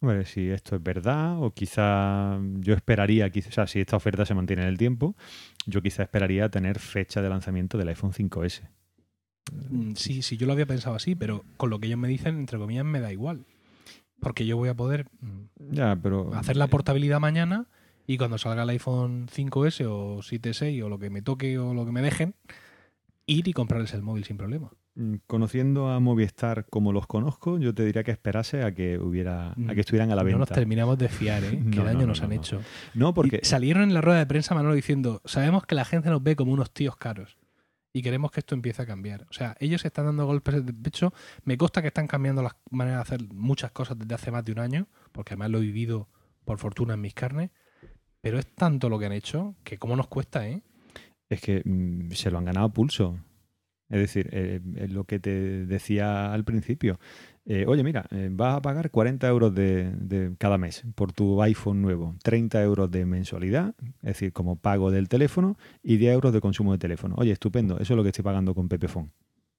Hombre, 0.00 0.24
si 0.24 0.48
esto 0.48 0.76
es 0.76 0.82
verdad, 0.82 1.42
o 1.42 1.52
quizá 1.52 2.38
yo 2.60 2.74
esperaría, 2.74 3.28
quizá, 3.28 3.48
o 3.50 3.52
sea, 3.52 3.66
si 3.66 3.80
esta 3.80 3.96
oferta 3.96 4.24
se 4.24 4.34
mantiene 4.34 4.62
en 4.62 4.68
el 4.68 4.78
tiempo, 4.78 5.14
yo 5.66 5.82
quizá 5.82 6.04
esperaría 6.04 6.48
tener 6.48 6.78
fecha 6.78 7.20
de 7.20 7.28
lanzamiento 7.28 7.76
del 7.76 7.88
iPhone 7.88 8.12
5S. 8.12 8.62
Mm, 9.68 9.92
Sí, 9.96 10.22
sí, 10.22 10.38
yo 10.38 10.46
lo 10.46 10.54
había 10.54 10.64
pensado 10.64 10.96
así, 10.96 11.14
pero 11.14 11.44
con 11.58 11.68
lo 11.68 11.80
que 11.80 11.88
ellos 11.88 11.98
me 11.98 12.08
dicen, 12.08 12.38
entre 12.38 12.58
comillas, 12.58 12.84
me 12.84 13.00
da 13.00 13.12
igual. 13.12 13.44
Porque 14.20 14.46
yo 14.46 14.56
voy 14.56 14.68
a 14.68 14.74
poder 14.74 15.06
mm, 15.20 15.72
Ya, 15.72 15.96
pero. 15.96 16.32
hacer 16.34 16.56
la 16.56 16.66
portabilidad 16.68 17.20
mañana 17.20 17.66
y 18.06 18.18
cuando 18.18 18.38
salga 18.38 18.62
el 18.64 18.68
iPhone 18.70 19.28
5S 19.28 19.86
o 19.88 20.18
7S 20.18 20.82
o 20.82 20.88
lo 20.88 20.98
que 20.98 21.10
me 21.10 21.22
toque 21.22 21.58
o 21.58 21.74
lo 21.74 21.84
que 21.86 21.92
me 21.92 22.02
dejen, 22.02 22.34
ir 23.26 23.46
y 23.48 23.52
comprarles 23.52 23.94
el 23.94 24.02
móvil 24.02 24.24
sin 24.24 24.36
problema. 24.36 24.70
Mm, 24.96 25.14
Conociendo 25.28 25.88
a 25.90 26.00
Movistar 26.00 26.66
como 26.68 26.92
los 26.92 27.06
conozco, 27.06 27.58
yo 27.58 27.72
te 27.72 27.84
diría 27.84 28.02
que 28.02 28.10
esperase 28.10 28.64
a 28.64 28.74
que 28.74 28.98
hubiera, 28.98 29.52
a 29.52 29.74
que 29.74 29.80
estuvieran 29.80 30.10
a 30.10 30.16
la 30.16 30.24
Mm, 30.24 30.26
No 30.26 30.38
nos 30.38 30.48
venta. 30.48 30.54
terminamos 30.56 30.98
de 30.98 31.08
fiar, 31.08 31.44
¿eh? 31.44 31.50
Qué 31.72 31.78
daño 31.84 32.00
no, 32.00 32.06
nos 32.08 32.20
no, 32.20 32.26
han 32.26 32.32
hecho. 32.32 32.60
No, 32.94 33.14
porque 33.14 33.40
Y 33.42 33.46
salieron 33.46 33.84
en 33.84 33.94
la 33.94 34.00
rueda 34.00 34.18
de 34.18 34.26
prensa 34.26 34.54
Manolo 34.56 34.74
diciendo, 34.74 35.22
sabemos 35.24 35.64
que 35.64 35.76
la 35.76 35.84
gente 35.84 36.10
nos 36.10 36.22
ve 36.22 36.34
como 36.34 36.52
unos 36.52 36.72
tíos 36.72 36.96
caros 36.96 37.36
y 37.92 38.02
queremos 38.02 38.30
que 38.30 38.40
esto 38.40 38.54
empiece 38.54 38.82
a 38.82 38.86
cambiar. 38.86 39.26
O 39.30 39.32
sea, 39.32 39.56
ellos 39.60 39.84
están 39.84 40.06
dando 40.06 40.26
golpes 40.26 40.64
de 40.64 40.72
pecho. 40.72 41.12
Me 41.44 41.56
consta 41.56 41.82
que 41.82 41.88
están 41.88 42.06
cambiando 42.06 42.42
las 42.42 42.54
maneras 42.70 42.98
de 42.98 43.14
hacer 43.14 43.34
muchas 43.34 43.72
cosas 43.72 43.98
desde 43.98 44.14
hace 44.14 44.30
más 44.30 44.44
de 44.44 44.52
un 44.52 44.60
año, 44.60 44.88
porque 45.12 45.34
además 45.34 45.50
lo 45.50 45.58
he 45.58 45.62
vivido 45.62 46.08
por 46.44 46.58
fortuna 46.58 46.94
en 46.94 47.00
mis 47.00 47.14
carnes. 47.14 47.50
Pero 48.20 48.38
es 48.38 48.46
tanto 48.54 48.88
lo 48.88 48.98
que 48.98 49.06
han 49.06 49.12
hecho 49.12 49.56
que 49.64 49.78
cómo 49.78 49.96
nos 49.96 50.08
cuesta, 50.08 50.46
¿eh? 50.46 50.62
es 51.30 51.40
que 51.40 51.62
mm, 51.64 52.10
se 52.10 52.30
lo 52.30 52.38
han 52.38 52.44
ganado 52.44 52.66
a 52.66 52.72
pulso. 52.72 53.18
Es 53.88 53.98
decir, 53.98 54.28
eh, 54.32 54.60
es 54.76 54.90
lo 54.90 55.04
que 55.04 55.18
te 55.18 55.66
decía 55.66 56.32
al 56.32 56.44
principio. 56.44 57.00
Eh, 57.52 57.64
oye, 57.66 57.82
mira, 57.82 58.06
eh, 58.12 58.28
vas 58.30 58.58
a 58.58 58.62
pagar 58.62 58.92
40 58.92 59.26
euros 59.26 59.52
de, 59.52 60.32
cada 60.38 60.56
mes 60.56 60.84
por 60.94 61.12
tu 61.12 61.42
iPhone 61.42 61.82
nuevo, 61.82 62.14
30 62.22 62.62
euros 62.62 62.88
de 62.92 63.04
mensualidad, 63.04 63.74
es 64.02 64.10
decir, 64.10 64.32
como 64.32 64.54
pago 64.54 64.92
del 64.92 65.08
teléfono, 65.08 65.58
y 65.82 65.96
10 65.96 66.14
euros 66.14 66.32
de 66.32 66.40
consumo 66.40 66.70
de 66.70 66.78
teléfono. 66.78 67.16
Oye, 67.18 67.32
estupendo, 67.32 67.80
eso 67.80 67.94
es 67.94 67.96
lo 67.96 68.04
que 68.04 68.10
estoy 68.10 68.22
pagando 68.22 68.54
con 68.54 68.68
Pepefone. 68.68 69.10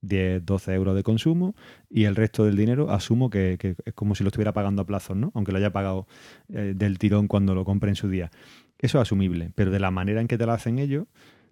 10, 0.04 0.46
12 0.46 0.74
euros 0.74 0.96
de 0.96 1.04
consumo 1.04 1.54
y 1.90 2.06
el 2.06 2.16
resto 2.16 2.46
del 2.46 2.56
dinero 2.56 2.92
asumo 2.92 3.30
que, 3.30 3.58
es 3.62 3.94
como 3.94 4.16
si 4.16 4.24
lo 4.24 4.30
estuviera 4.30 4.54
pagando 4.54 4.84
a 4.84 4.86
plazos, 4.86 5.18
¿no? 5.18 5.34
Aunque 5.36 5.52
lo 5.52 5.58
haya 5.58 5.74
pagado 5.74 6.08
eh, 6.48 6.74
del 6.74 6.98
tirón 6.98 7.28
cuando 7.28 7.56
lo 7.56 7.66
compre 7.66 7.90
en 7.90 7.98
su 7.98 8.08
día. 8.08 8.32
Eso 8.80 9.00
es 9.00 9.02
asumible, 9.02 9.52
pero 9.54 9.70
de 9.70 9.82
la 9.82 9.92
manera 9.92 10.22
en 10.22 10.30
que 10.30 10.38
te 10.38 10.46
lo 10.46 10.54
hacen 10.54 10.80
ellos, 10.80 11.08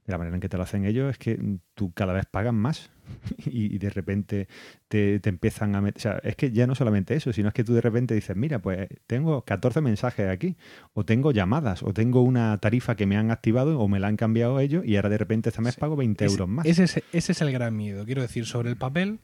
de 0.05 0.13
la 0.13 0.17
manera 0.17 0.37
en 0.37 0.41
que 0.41 0.47
te 0.47 0.55
lo 0.55 0.63
hacen 0.63 0.85
ellos 0.85 1.11
es 1.11 1.17
que 1.17 1.37
tú 1.73 1.91
cada 1.91 2.13
vez 2.13 2.25
pagas 2.27 2.53
más 2.53 2.91
y, 3.45 3.77
de 3.77 3.89
repente 3.89 4.47
te, 4.87 5.19
te 5.19 5.29
empiezan 5.29 5.75
a 5.75 5.81
meter... 5.81 5.97
O 5.97 6.01
sea, 6.01 6.19
es 6.23 6.35
que 6.35 6.51
ya 6.51 6.67
no 6.67 6.75
solamente 6.75 7.15
eso, 7.15 7.31
sino 7.33 7.47
es 7.49 7.53
que 7.53 7.63
tú 7.63 7.73
de 7.73 7.81
repente 7.81 8.13
dices, 8.15 8.35
mira, 8.35 8.59
pues 8.59 8.87
tengo 9.07 9.41
14 9.43 9.81
mensajes 9.81 10.27
aquí, 10.29 10.55
o 10.93 11.05
tengo 11.05 11.31
llamadas, 11.31 11.83
o 11.83 11.93
tengo 11.93 12.21
una 12.21 12.57
tarifa 12.59 12.95
que 12.95 13.05
me 13.05 13.17
han 13.17 13.31
activado 13.31 13.79
o 13.79 13.87
me 13.87 13.99
la 13.99 14.07
han 14.07 14.17
cambiado 14.17 14.59
ellos 14.59 14.85
y 14.85 14.95
ahora 14.95 15.09
de 15.09 15.17
repente 15.17 15.49
este 15.49 15.61
mes 15.61 15.75
Sí. 15.75 15.79
pago 15.81 15.95
20 15.95 16.25
Ese- 16.25 16.33
euros 16.33 16.47
más. 16.49 16.65
Ese 16.65 16.83
es, 16.83 17.01
ese 17.13 17.31
es 17.31 17.41
el 17.41 17.51
gran 17.51 17.75
miedo. 17.75 18.05
Quiero 18.05 18.21
decir, 18.21 18.45
sobre 18.45 18.69
el 18.69 18.77
papel, 18.77 19.19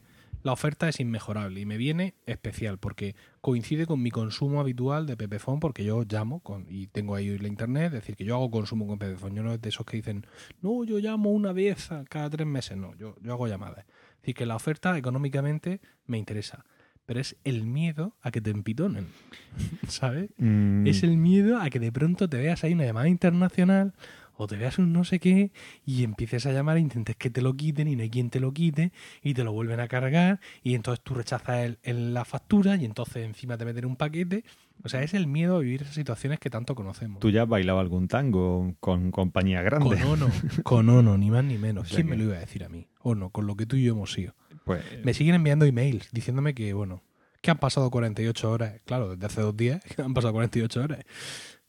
la 0.46 0.52
oferta 0.52 0.88
es 0.88 1.00
inmejorable 1.00 1.60
y 1.60 1.66
me 1.66 1.76
viene 1.76 2.14
especial 2.24 2.78
porque 2.78 3.16
coincide 3.40 3.84
con 3.84 4.00
mi 4.00 4.12
consumo 4.12 4.60
habitual 4.60 5.04
de 5.04 5.16
Pepefone 5.16 5.58
porque 5.58 5.84
yo 5.84 6.04
llamo 6.08 6.38
con, 6.38 6.66
y 6.70 6.86
tengo 6.86 7.16
ahí 7.16 7.36
la 7.36 7.48
internet, 7.48 7.86
es 7.86 7.92
decir, 7.94 8.14
que 8.14 8.24
yo 8.24 8.36
hago 8.36 8.48
consumo 8.48 8.86
con 8.86 8.96
Pepefone. 8.96 9.34
Yo 9.34 9.42
no 9.42 9.52
es 9.52 9.60
de 9.60 9.70
esos 9.70 9.84
que 9.84 9.96
dicen, 9.96 10.24
no, 10.62 10.84
yo 10.84 10.98
llamo 11.00 11.30
una 11.30 11.52
vez 11.52 11.88
cada 12.08 12.30
tres 12.30 12.46
meses. 12.46 12.76
No, 12.76 12.94
yo, 12.94 13.16
yo 13.20 13.32
hago 13.32 13.48
llamadas. 13.48 13.86
Es 13.88 14.20
decir, 14.20 14.34
que 14.36 14.46
la 14.46 14.54
oferta 14.54 14.96
económicamente 14.96 15.80
me 16.06 16.16
interesa. 16.16 16.64
Pero 17.06 17.18
es 17.18 17.36
el 17.42 17.66
miedo 17.66 18.14
a 18.22 18.30
que 18.30 18.40
te 18.40 18.50
empitonen. 18.50 19.08
¿Sabes? 19.88 20.30
Mm, 20.38 20.86
Es 20.86 21.02
el 21.02 21.16
miedo 21.16 21.58
a 21.58 21.70
que 21.70 21.80
de 21.80 21.90
pronto 21.90 22.28
te 22.28 22.36
veas 22.36 22.62
ahí 22.62 22.72
una 22.72 22.84
llamada 22.84 23.08
internacional 23.08 23.94
o 24.36 24.46
te 24.46 24.56
veas 24.56 24.78
un 24.78 24.92
no 24.92 25.04
sé 25.04 25.18
qué 25.18 25.50
y 25.84 26.04
empieces 26.04 26.46
a 26.46 26.52
llamar 26.52 26.76
e 26.76 26.80
intentes 26.80 27.16
que 27.16 27.30
te 27.30 27.40
lo 27.42 27.54
quiten 27.54 27.88
y 27.88 27.96
no 27.96 28.02
hay 28.02 28.10
quien 28.10 28.30
te 28.30 28.40
lo 28.40 28.52
quite 28.52 28.92
y 29.22 29.34
te 29.34 29.44
lo 29.44 29.52
vuelven 29.52 29.80
a 29.80 29.88
cargar 29.88 30.40
y 30.62 30.74
entonces 30.74 31.02
tú 31.04 31.14
rechazas 31.14 31.64
el- 31.64 31.78
el- 31.82 32.14
la 32.14 32.24
factura 32.24 32.76
y 32.76 32.84
entonces 32.84 33.24
encima 33.24 33.56
te 33.56 33.64
meten 33.64 33.84
un 33.86 33.96
paquete. 33.96 34.44
O 34.84 34.88
sea, 34.90 35.02
es 35.02 35.14
el 35.14 35.26
miedo 35.26 35.56
a 35.56 35.60
vivir 35.60 35.82
esas 35.82 35.94
situaciones 35.94 36.38
que 36.38 36.50
tanto 36.50 36.74
conocemos. 36.74 37.20
¿Tú 37.20 37.30
ya 37.30 37.42
has 37.44 37.48
bailado 37.48 37.78
algún 37.80 38.08
tango 38.08 38.74
con 38.80 39.10
compañía 39.10 39.62
grande? 39.62 39.96
Con 39.98 40.02
Ono, 40.02 40.28
con 40.64 40.88
Ono, 40.90 41.16
ni 41.16 41.30
más 41.30 41.44
ni 41.44 41.56
menos. 41.56 41.84
O 41.84 41.86
sea 41.88 41.96
¿Quién 41.96 42.06
que- 42.08 42.10
me 42.10 42.16
lo 42.18 42.24
iba 42.24 42.36
a 42.36 42.40
decir 42.40 42.62
a 42.62 42.68
mí? 42.68 42.86
Ono, 43.00 43.30
con 43.30 43.46
lo 43.46 43.56
que 43.56 43.64
tú 43.66 43.76
y 43.76 43.84
yo 43.84 43.92
hemos 43.94 44.12
sido. 44.12 44.34
Pues 44.64 44.82
Me 45.04 45.14
siguen 45.14 45.34
enviando 45.36 45.64
emails 45.64 46.10
diciéndome 46.12 46.54
que, 46.54 46.72
bueno, 46.74 47.02
que 47.40 47.50
han 47.50 47.58
pasado 47.58 47.90
48 47.90 48.50
horas. 48.50 48.80
Claro, 48.84 49.10
desde 49.14 49.26
hace 49.26 49.40
dos 49.40 49.56
días 49.56 49.80
han 49.98 50.12
pasado 50.12 50.34
48 50.34 50.82
horas. 50.82 51.00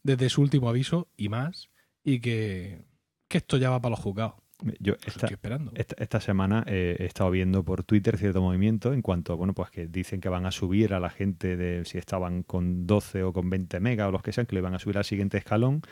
Desde 0.02 0.28
su 0.28 0.42
último 0.42 0.68
aviso 0.68 1.08
y 1.16 1.28
más. 1.28 1.70
Y 2.08 2.20
que, 2.20 2.84
que 3.28 3.38
esto 3.38 3.56
ya 3.56 3.70
va 3.70 3.80
para 3.80 3.90
los 3.90 4.00
juzgados. 4.00 4.34
Yo 4.80 4.94
esta, 4.94 5.10
estoy 5.10 5.28
esperando. 5.34 5.70
esta, 5.76 5.94
esta 6.02 6.20
semana 6.20 6.64
eh, 6.66 6.96
he 6.98 7.04
estado 7.04 7.30
viendo 7.30 7.62
por 7.64 7.84
Twitter 7.84 8.18
cierto 8.18 8.40
movimiento 8.42 8.92
en 8.92 9.02
cuanto, 9.02 9.36
bueno, 9.36 9.54
pues 9.54 9.70
que 9.70 9.86
dicen 9.86 10.20
que 10.20 10.28
van 10.28 10.46
a 10.46 10.50
subir 10.50 10.94
a 10.94 10.98
la 11.00 11.10
gente 11.10 11.56
de 11.56 11.84
si 11.84 11.96
estaban 11.96 12.42
con 12.42 12.84
12 12.84 13.22
o 13.22 13.32
con 13.32 13.50
20 13.50 13.78
megas 13.78 14.08
o 14.08 14.10
los 14.10 14.20
que 14.22 14.32
sean, 14.32 14.46
que 14.46 14.56
le 14.56 14.60
van 14.60 14.74
a 14.74 14.80
subir 14.80 14.98
al 14.98 15.04
siguiente 15.04 15.38
escalón. 15.38 15.82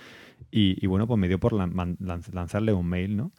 Y, 0.51 0.83
y 0.85 0.89
bueno, 0.89 1.07
pues 1.07 1.17
me 1.21 1.29
dio 1.29 1.39
por 1.39 1.53
lan- 1.53 1.73
man- 1.75 1.97
lanz- 2.01 2.33
lanzarles 2.33 2.75
un 2.75 2.87
mail, 2.89 3.17
¿no? 3.17 3.27
O 3.27 3.33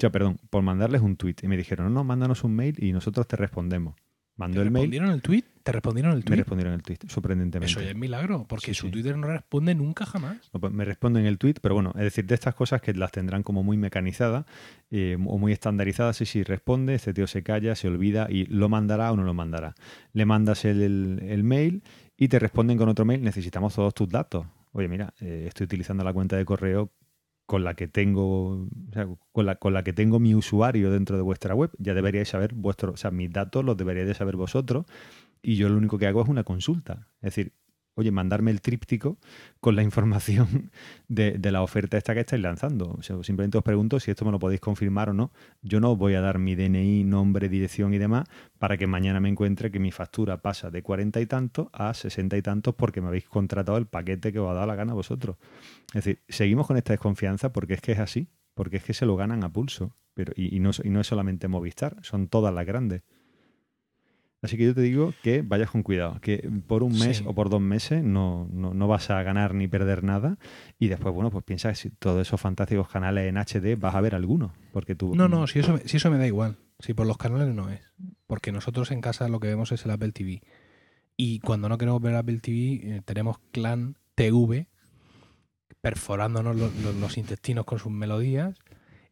sea, 0.00 0.10
perdón, 0.10 0.36
por 0.50 0.62
mandarles 0.62 1.00
un 1.00 1.16
tweet. 1.16 1.36
Y 1.42 1.48
me 1.48 1.56
dijeron, 1.56 1.86
no, 1.86 1.90
no, 2.00 2.04
mándanos 2.04 2.44
un 2.44 2.54
mail 2.54 2.76
y 2.78 2.92
nosotros 2.92 3.26
te 3.26 3.36
respondemos. 3.36 3.94
Mandó 4.36 4.60
¿Te 4.60 4.62
el 4.66 4.70
mail, 4.72 4.82
respondieron 4.90 5.10
el 5.10 5.22
tweet? 5.22 5.44
¿Te 5.62 5.70
respondieron 5.72 6.10
el 6.12 6.18
me 6.18 6.22
tweet? 6.24 6.36
respondieron 6.38 6.74
el 6.74 6.82
tweet, 6.82 6.98
sorprendentemente. 7.08 7.70
Eso 7.70 7.80
ya 7.80 7.90
es 7.90 7.96
milagro, 7.96 8.44
porque 8.48 8.66
Sí, 8.66 8.74
su 8.74 8.86
sí. 8.86 8.92
Twitter 8.92 9.16
no 9.16 9.28
responde 9.28 9.74
nunca 9.76 10.04
jamás. 10.04 10.50
No, 10.52 10.60
pues 10.60 10.72
me 10.72 10.84
responden 10.84 11.24
el 11.24 11.38
tweet, 11.38 11.54
pero 11.62 11.74
bueno, 11.76 11.90
es 11.94 12.02
decir, 12.02 12.26
de 12.26 12.34
estas 12.34 12.54
cosas 12.54 12.82
que 12.82 12.92
las 12.94 13.12
tendrán 13.12 13.42
como 13.44 13.62
muy 13.62 13.76
mecanizadas 13.76 14.44
eh, 14.90 15.16
o 15.24 15.38
muy 15.38 15.52
estandarizadas, 15.52 16.20
y 16.20 16.26
si 16.26 16.42
responde, 16.42 16.94
este 16.96 17.14
tío 17.14 17.26
se 17.28 17.42
calla, 17.44 17.76
se 17.76 17.86
olvida 17.88 18.26
y 18.28 18.46
lo 18.46 18.68
mandará 18.68 19.12
o 19.12 19.16
no 19.16 19.22
lo 19.22 19.34
mandará. 19.34 19.74
Le 20.12 20.24
mandas 20.26 20.64
el, 20.64 20.82
el- 20.82 21.20
el 21.22 21.44
mail 21.44 21.82
y 22.16 22.28
te 22.28 22.38
responden 22.40 22.76
con 22.76 22.88
otro 22.88 23.04
mail, 23.04 23.22
necesitamos 23.22 23.74
todos 23.74 23.94
tus 23.94 24.08
datos. 24.08 24.46
Oye, 24.72 24.88
mira, 24.88 25.14
eh, 25.20 25.44
estoy 25.46 25.66
utilizando 25.66 26.02
la 26.02 26.12
cuenta 26.12 26.36
de 26.36 26.44
correo 26.44 26.90
con 27.46 27.64
la 27.64 27.74
que 27.74 27.88
tengo 27.88 28.62
o 28.62 28.68
sea, 28.92 29.08
con 29.32 29.46
la, 29.46 29.56
con 29.56 29.74
la 29.74 29.84
que 29.84 29.92
tengo 29.92 30.18
mi 30.18 30.34
usuario 30.34 30.90
dentro 30.90 31.16
de 31.16 31.22
vuestra 31.22 31.54
web. 31.54 31.70
Ya 31.78 31.94
deberíais 31.94 32.28
saber 32.28 32.54
vuestros, 32.54 32.94
o 32.94 32.96
sea, 32.96 33.10
mis 33.10 33.30
datos 33.30 33.64
los 33.64 33.76
deberíais 33.76 34.08
de 34.08 34.14
saber 34.14 34.36
vosotros 34.36 34.86
y 35.42 35.56
yo 35.56 35.68
lo 35.68 35.76
único 35.76 35.98
que 35.98 36.06
hago 36.06 36.22
es 36.22 36.28
una 36.28 36.44
consulta. 36.44 37.08
Es 37.16 37.34
decir, 37.34 37.52
oye, 37.94 38.10
mandarme 38.10 38.50
el 38.50 38.60
tríptico 38.60 39.18
con 39.60 39.76
la 39.76 39.82
información 39.82 40.70
de, 41.08 41.32
de 41.32 41.52
la 41.52 41.62
oferta 41.62 41.96
esta 41.96 42.14
que 42.14 42.20
estáis 42.20 42.42
lanzando. 42.42 42.94
O 42.98 43.02
sea, 43.02 43.22
simplemente 43.22 43.58
os 43.58 43.64
pregunto 43.64 44.00
si 44.00 44.10
esto 44.10 44.24
me 44.24 44.32
lo 44.32 44.38
podéis 44.38 44.60
confirmar 44.60 45.10
o 45.10 45.14
no. 45.14 45.32
Yo 45.62 45.80
no 45.80 45.92
os 45.92 45.98
voy 45.98 46.14
a 46.14 46.20
dar 46.20 46.38
mi 46.38 46.54
DNI, 46.54 47.04
nombre, 47.04 47.48
dirección 47.48 47.94
y 47.94 47.98
demás 47.98 48.24
para 48.58 48.76
que 48.76 48.86
mañana 48.86 49.20
me 49.20 49.28
encuentre 49.28 49.70
que 49.70 49.78
mi 49.78 49.90
factura 49.90 50.38
pasa 50.38 50.70
de 50.70 50.82
40 50.82 51.20
y 51.20 51.26
tantos 51.26 51.68
a 51.72 51.94
60 51.94 52.36
y 52.36 52.42
tantos 52.42 52.74
porque 52.74 53.00
me 53.00 53.08
habéis 53.08 53.28
contratado 53.28 53.78
el 53.78 53.86
paquete 53.86 54.32
que 54.32 54.38
os 54.38 54.50
ha 54.50 54.54
dado 54.54 54.66
la 54.66 54.74
gana 54.74 54.92
a 54.92 54.94
vosotros. 54.94 55.36
Es 55.88 56.04
decir, 56.04 56.22
seguimos 56.28 56.66
con 56.66 56.76
esta 56.76 56.92
desconfianza 56.92 57.52
porque 57.52 57.74
es 57.74 57.80
que 57.80 57.92
es 57.92 57.98
así, 57.98 58.28
porque 58.54 58.78
es 58.78 58.84
que 58.84 58.94
se 58.94 59.06
lo 59.06 59.16
ganan 59.16 59.44
a 59.44 59.52
pulso. 59.52 59.94
Pero, 60.14 60.32
y, 60.36 60.56
y 60.56 60.60
no, 60.60 60.70
y 60.82 60.90
no 60.90 61.00
es 61.00 61.06
solamente 61.06 61.48
Movistar, 61.48 61.96
son 62.02 62.28
todas 62.28 62.54
las 62.54 62.64
grandes. 62.64 63.02
Así 64.44 64.56
que 64.58 64.64
yo 64.64 64.74
te 64.74 64.82
digo 64.82 65.14
que 65.22 65.40
vayas 65.42 65.70
con 65.70 65.82
cuidado, 65.82 66.20
que 66.20 66.48
por 66.66 66.82
un 66.82 66.92
mes 66.98 67.16
Sí. 67.18 67.24
o 67.26 67.34
por 67.34 67.48
dos 67.48 67.60
meses 67.62 68.04
no, 68.04 68.46
no, 68.52 68.74
no 68.74 68.86
vas 68.88 69.08
a 69.10 69.22
ganar 69.22 69.54
ni 69.54 69.68
perder 69.68 70.04
nada. 70.04 70.36
Y 70.78 70.88
después, 70.88 71.14
bueno, 71.14 71.30
pues 71.30 71.42
piensa 71.44 71.70
que 71.70 71.76
si 71.76 71.90
todos 71.90 72.20
esos 72.26 72.40
fantásticos 72.40 72.88
canales 72.88 73.26
en 73.28 73.38
HD 73.38 73.76
vas 73.76 73.94
a 73.94 74.00
ver 74.02 74.14
algunos. 74.14 74.52
Porque 74.72 74.94
tú. 74.94 75.14
No, 75.14 75.28
no, 75.28 75.46
si 75.46 75.60
eso, 75.60 75.72
me- 75.72 75.88
si 75.88 75.96
eso 75.96 76.10
me 76.10 76.18
da 76.18 76.26
igual. 76.26 76.58
Si 76.78 76.92
por 76.92 77.06
los 77.06 77.16
canales 77.16 77.54
no 77.54 77.70
es. 77.70 77.80
Porque 78.26 78.52
nosotros 78.52 78.90
en 78.90 79.00
casa 79.00 79.28
lo 79.28 79.40
que 79.40 79.48
vemos 79.48 79.72
es 79.72 79.84
el 79.86 79.90
Apple 79.92 80.12
TV. 80.12 80.42
Y 81.16 81.38
cuando 81.40 81.68
no 81.68 81.78
queremos 81.78 82.02
ver 82.02 82.14
Apple 82.16 82.40
TV, 82.40 82.96
eh, 82.96 83.02
tenemos 83.04 83.38
Clan 83.50 83.96
TV 84.14 84.66
perforándonos 85.80 86.56
los, 86.56 86.74
los- 86.76 86.94
los 86.96 87.18
intestinos 87.18 87.64
con 87.64 87.78
sus 87.78 87.92
melodías. 87.92 88.58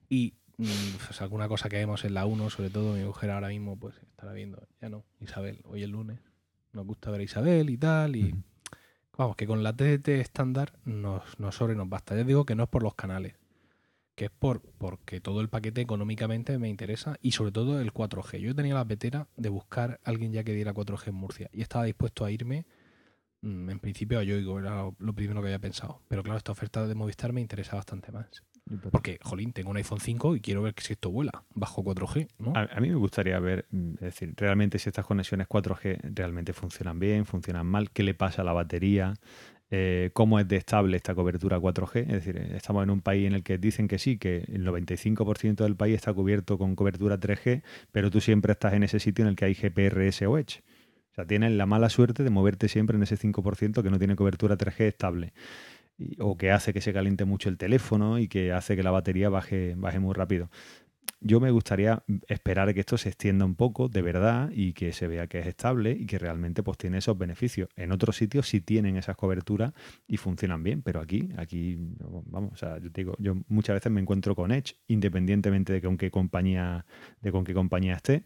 Y 0.08 0.34
mm, 0.58 0.64
pues 1.06 1.20
alguna 1.22 1.48
cosa 1.48 1.68
que 1.68 1.76
vemos 1.76 2.04
en 2.04 2.14
la 2.14 2.26
1, 2.26 2.50
sobre 2.50 2.70
todo 2.70 2.94
mi 2.94 3.04
mujer 3.04 3.30
ahora 3.30 3.48
mismo, 3.48 3.78
pues 3.78 3.94
estará 4.22 4.34
viendo, 4.34 4.68
ya 4.80 4.88
no, 4.88 5.04
Isabel, 5.18 5.58
hoy 5.64 5.82
es 5.82 5.88
lunes. 5.88 6.20
Nos 6.72 6.86
gusta 6.86 7.10
ver 7.10 7.22
a 7.22 7.24
Isabel 7.24 7.70
y 7.70 7.76
tal. 7.76 8.14
Y 8.14 8.32
vamos, 9.18 9.34
que 9.34 9.48
con 9.48 9.64
la 9.64 9.72
TDT 9.72 10.08
estándar 10.10 10.74
nos, 10.84 11.40
nos 11.40 11.56
sobre 11.56 11.74
y 11.74 11.76
nos 11.76 11.88
basta. 11.88 12.14
Ya 12.14 12.22
digo 12.22 12.46
que 12.46 12.54
no 12.54 12.62
es 12.62 12.68
por 12.68 12.84
los 12.84 12.94
canales 12.94 13.34
que 14.14 14.26
es 14.26 14.30
por 14.30 14.60
porque 14.60 15.20
todo 15.22 15.40
el 15.40 15.48
paquete 15.48 15.80
económicamente 15.80 16.58
me 16.58 16.68
interesa 16.68 17.16
y 17.22 17.32
sobre 17.32 17.50
todo 17.50 17.80
el 17.80 17.92
4G. 17.92 18.38
Yo 18.38 18.54
tenía 18.54 18.74
la 18.74 18.84
petera 18.84 19.26
de 19.36 19.48
buscar 19.48 19.98
a 20.04 20.10
alguien 20.10 20.32
ya 20.32 20.44
que 20.44 20.54
diera 20.54 20.74
4G 20.74 21.08
en 21.08 21.14
Murcia 21.14 21.50
y 21.52 21.62
estaba 21.62 21.84
dispuesto 21.84 22.24
a 22.24 22.30
irme 22.30 22.66
mm, 23.40 23.70
en 23.70 23.78
principio 23.80 24.20
a 24.20 24.22
Yoigo, 24.22 24.60
era 24.60 24.88
lo 24.98 25.12
primero 25.14 25.40
que 25.40 25.48
había 25.48 25.58
pensado. 25.58 26.02
Pero 26.06 26.22
claro, 26.22 26.38
esta 26.38 26.52
oferta 26.52 26.86
de 26.86 26.94
Movistar 26.94 27.32
me 27.32 27.40
interesa 27.40 27.74
bastante 27.74 28.12
más. 28.12 28.44
Porque, 28.90 29.18
jolín, 29.22 29.52
tengo 29.52 29.70
un 29.70 29.76
iPhone 29.76 30.00
5 30.00 30.36
y 30.36 30.40
quiero 30.40 30.62
ver 30.62 30.74
si 30.78 30.94
esto 30.94 31.10
vuela 31.10 31.44
bajo 31.54 31.82
4G, 31.82 32.28
¿no? 32.38 32.52
A, 32.54 32.62
a 32.62 32.80
mí 32.80 32.88
me 32.88 32.96
gustaría 32.96 33.38
ver, 33.38 33.66
mm, 33.70 33.94
es 33.94 34.00
decir, 34.00 34.34
realmente 34.36 34.78
si 34.78 34.88
estas 34.88 35.06
conexiones 35.06 35.48
4G 35.48 35.98
realmente 36.14 36.52
funcionan 36.52 36.98
bien, 36.98 37.26
funcionan 37.26 37.66
mal, 37.66 37.90
qué 37.90 38.02
le 38.02 38.14
pasa 38.14 38.42
a 38.42 38.44
la 38.44 38.52
batería, 38.52 39.14
eh, 39.74 40.10
cómo 40.12 40.38
es 40.38 40.46
de 40.46 40.56
estable 40.56 40.98
esta 40.98 41.14
cobertura 41.14 41.58
4G. 41.58 42.00
Es 42.02 42.12
decir, 42.12 42.36
eh, 42.36 42.56
estamos 42.56 42.82
en 42.82 42.90
un 42.90 43.00
país 43.00 43.26
en 43.26 43.32
el 43.32 43.42
que 43.42 43.56
dicen 43.56 43.88
que 43.88 43.98
sí, 43.98 44.18
que 44.18 44.44
el 44.48 44.66
95% 44.66 45.64
del 45.64 45.76
país 45.76 45.94
está 45.94 46.12
cubierto 46.12 46.58
con 46.58 46.76
cobertura 46.76 47.18
3G, 47.18 47.62
pero 47.90 48.10
tú 48.10 48.20
siempre 48.20 48.52
estás 48.52 48.74
en 48.74 48.82
ese 48.82 49.00
sitio 49.00 49.24
en 49.24 49.30
el 49.30 49.36
que 49.36 49.46
hay 49.46 49.54
GPRS 49.54 50.20
o 50.26 50.36
Edge. 50.36 50.62
O 51.12 51.14
sea, 51.14 51.26
tienes 51.26 51.52
la 51.52 51.64
mala 51.64 51.88
suerte 51.88 52.22
de 52.22 52.28
moverte 52.28 52.68
siempre 52.68 52.98
en 52.98 53.02
ese 53.02 53.16
5% 53.16 53.82
que 53.82 53.90
no 53.90 53.98
tiene 53.98 54.14
cobertura 54.14 54.58
3G 54.58 54.80
estable. 54.80 55.32
O 56.18 56.36
que 56.36 56.50
hace 56.50 56.72
que 56.72 56.80
se 56.80 56.92
caliente 56.92 57.24
mucho 57.24 57.48
el 57.48 57.58
teléfono 57.58 58.18
y 58.18 58.28
que 58.28 58.52
hace 58.52 58.76
que 58.76 58.82
la 58.82 58.90
batería 58.90 59.28
baje, 59.28 59.74
baje 59.76 59.98
muy 59.98 60.14
rápido 60.14 60.50
yo 61.24 61.40
me 61.40 61.50
gustaría 61.50 62.02
esperar 62.26 62.74
que 62.74 62.80
esto 62.80 62.98
se 62.98 63.08
extienda 63.08 63.44
un 63.44 63.54
poco 63.54 63.88
de 63.88 64.02
verdad 64.02 64.50
y 64.52 64.72
que 64.72 64.92
se 64.92 65.06
vea 65.06 65.28
que 65.28 65.38
es 65.38 65.46
estable 65.46 65.92
y 65.92 66.06
que 66.06 66.18
realmente 66.18 66.62
pues 66.62 66.78
tiene 66.78 66.98
esos 66.98 67.16
beneficios. 67.16 67.68
En 67.76 67.92
otros 67.92 68.16
sitios 68.16 68.48
sí 68.48 68.60
tienen 68.60 68.96
esas 68.96 69.16
coberturas 69.16 69.72
y 70.08 70.16
funcionan 70.16 70.62
bien, 70.62 70.82
pero 70.82 71.00
aquí, 71.00 71.28
aquí, 71.36 71.78
vamos, 72.26 72.60
yo 72.60 72.90
digo, 72.92 73.14
yo 73.18 73.36
muchas 73.48 73.74
veces 73.74 73.92
me 73.92 74.00
encuentro 74.00 74.34
con 74.34 74.50
Edge, 74.50 74.74
independientemente 74.88 75.72
de 75.72 75.80
con 75.80 75.96
qué 75.96 76.10
compañía, 76.10 76.84
de 77.20 77.30
con 77.30 77.44
qué 77.44 77.54
compañía 77.54 77.94
esté. 77.94 78.24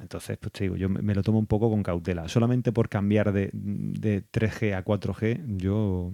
Entonces, 0.00 0.38
pues 0.38 0.52
te 0.52 0.64
digo, 0.64 0.76
yo 0.76 0.88
me 0.88 1.14
lo 1.14 1.22
tomo 1.22 1.38
un 1.38 1.46
poco 1.46 1.68
con 1.68 1.82
cautela. 1.82 2.26
Solamente 2.28 2.72
por 2.72 2.88
cambiar 2.88 3.32
de, 3.32 3.50
de 3.52 4.24
3G 4.24 4.74
a 4.74 4.84
4G, 4.84 5.58
yo 5.58 6.12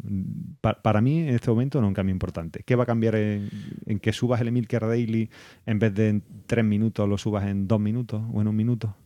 pa- 0.60 0.82
para 0.82 1.00
mí 1.00 1.20
en 1.20 1.28
este 1.34 1.48
momento 1.50 1.80
no 1.80 1.86
es 1.86 1.90
un 1.90 1.94
cambio 1.94 2.12
importante. 2.12 2.64
¿Qué 2.66 2.74
va 2.74 2.82
a 2.82 2.86
cambiar 2.86 3.14
en, 3.14 3.48
en 3.86 4.00
que 4.00 4.12
subas 4.12 4.40
el 4.40 4.48
Emilcar 4.48 4.86
Daily 4.88 5.30
en 5.64 5.78
vez 5.78 5.94
de 5.94 6.08
en 6.08 6.24
3 6.46 6.64
minutos 6.64 7.08
lo 7.08 7.18
subas 7.18 7.46
en 7.46 7.68
2 7.68 7.78
minutos 7.78 8.20
o 8.32 8.40
en 8.40 8.48
un 8.48 8.56
minuto? 8.56 8.96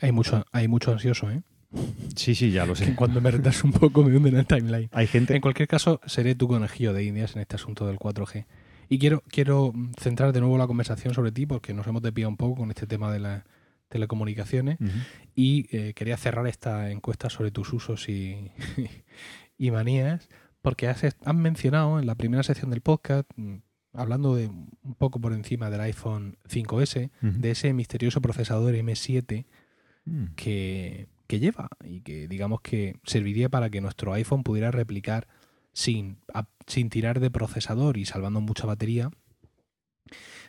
Hay 0.00 0.12
mucho, 0.12 0.44
hay 0.52 0.68
mucho 0.68 0.92
ansioso, 0.92 1.30
¿eh? 1.30 1.42
Sí, 2.14 2.36
sí, 2.36 2.52
ya 2.52 2.66
lo 2.66 2.74
Que 2.74 2.84
sé. 2.84 2.94
cuando 2.94 3.20
me 3.20 3.32
retraso 3.32 3.66
un 3.66 3.72
poco 3.72 4.04
me 4.04 4.16
hunden 4.16 4.36
el 4.36 4.46
timeline. 4.46 4.88
Hay 4.92 5.08
gente... 5.08 5.34
En 5.34 5.40
cualquier 5.40 5.66
caso, 5.66 6.00
seré 6.06 6.36
tu 6.36 6.46
conejillo 6.46 6.92
de 6.92 7.02
indias 7.04 7.34
en 7.34 7.42
este 7.42 7.56
asunto 7.56 7.84
del 7.86 7.98
4G. 7.98 8.46
Y 8.88 8.98
quiero, 9.00 9.24
quiero 9.28 9.72
centrar 9.98 10.32
de 10.32 10.38
nuevo 10.40 10.56
la 10.56 10.68
conversación 10.68 11.14
sobre 11.14 11.32
ti 11.32 11.46
porque 11.46 11.74
nos 11.74 11.84
hemos 11.88 12.00
desviado 12.02 12.28
un 12.30 12.36
poco 12.36 12.54
con 12.60 12.70
este 12.70 12.86
tema 12.86 13.12
de 13.12 13.18
las 13.18 13.42
telecomunicaciones 13.94 14.78
Ujú. 14.80 14.90
y 15.36 15.66
eh, 15.76 15.94
quería 15.94 16.16
cerrar 16.16 16.46
esta 16.48 16.90
encuesta 16.90 17.30
sobre 17.30 17.50
tus 17.52 17.72
usos 17.72 18.08
y, 18.08 18.50
y 19.58 19.70
manías 19.70 20.28
porque 20.62 20.88
has, 20.88 21.04
has 21.04 21.34
mencionado 21.34 21.98
en 22.00 22.06
la 22.06 22.16
primera 22.16 22.42
sección 22.42 22.70
del 22.70 22.80
podcast, 22.80 23.30
mm, 23.36 23.56
hablando 23.92 24.34
de 24.34 24.48
un 24.48 24.94
poco 24.98 25.20
por 25.20 25.32
encima 25.32 25.70
del 25.70 25.80
iPhone 25.82 26.36
5S, 26.48 27.10
Ujú. 27.22 27.38
de 27.40 27.50
ese 27.52 27.72
misterioso 27.72 28.20
procesador 28.20 28.74
M7 28.74 29.46
Mm. 30.06 30.34
que, 30.36 31.06
que 31.26 31.38
lleva 31.40 31.70
y 31.82 32.02
que 32.02 32.28
digamos 32.28 32.60
que 32.60 32.96
serviría 33.04 33.48
para 33.48 33.70
que 33.70 33.80
nuestro 33.80 34.12
iPhone 34.12 34.42
pudiera 34.42 34.70
replicar 34.70 35.26
sin, 35.72 36.18
a- 36.34 36.46
sin 36.66 36.90
tirar 36.90 37.20
de 37.20 37.30
procesador 37.30 37.96
y 37.96 38.04
salvando 38.04 38.42
mucha 38.42 38.66
batería, 38.66 39.08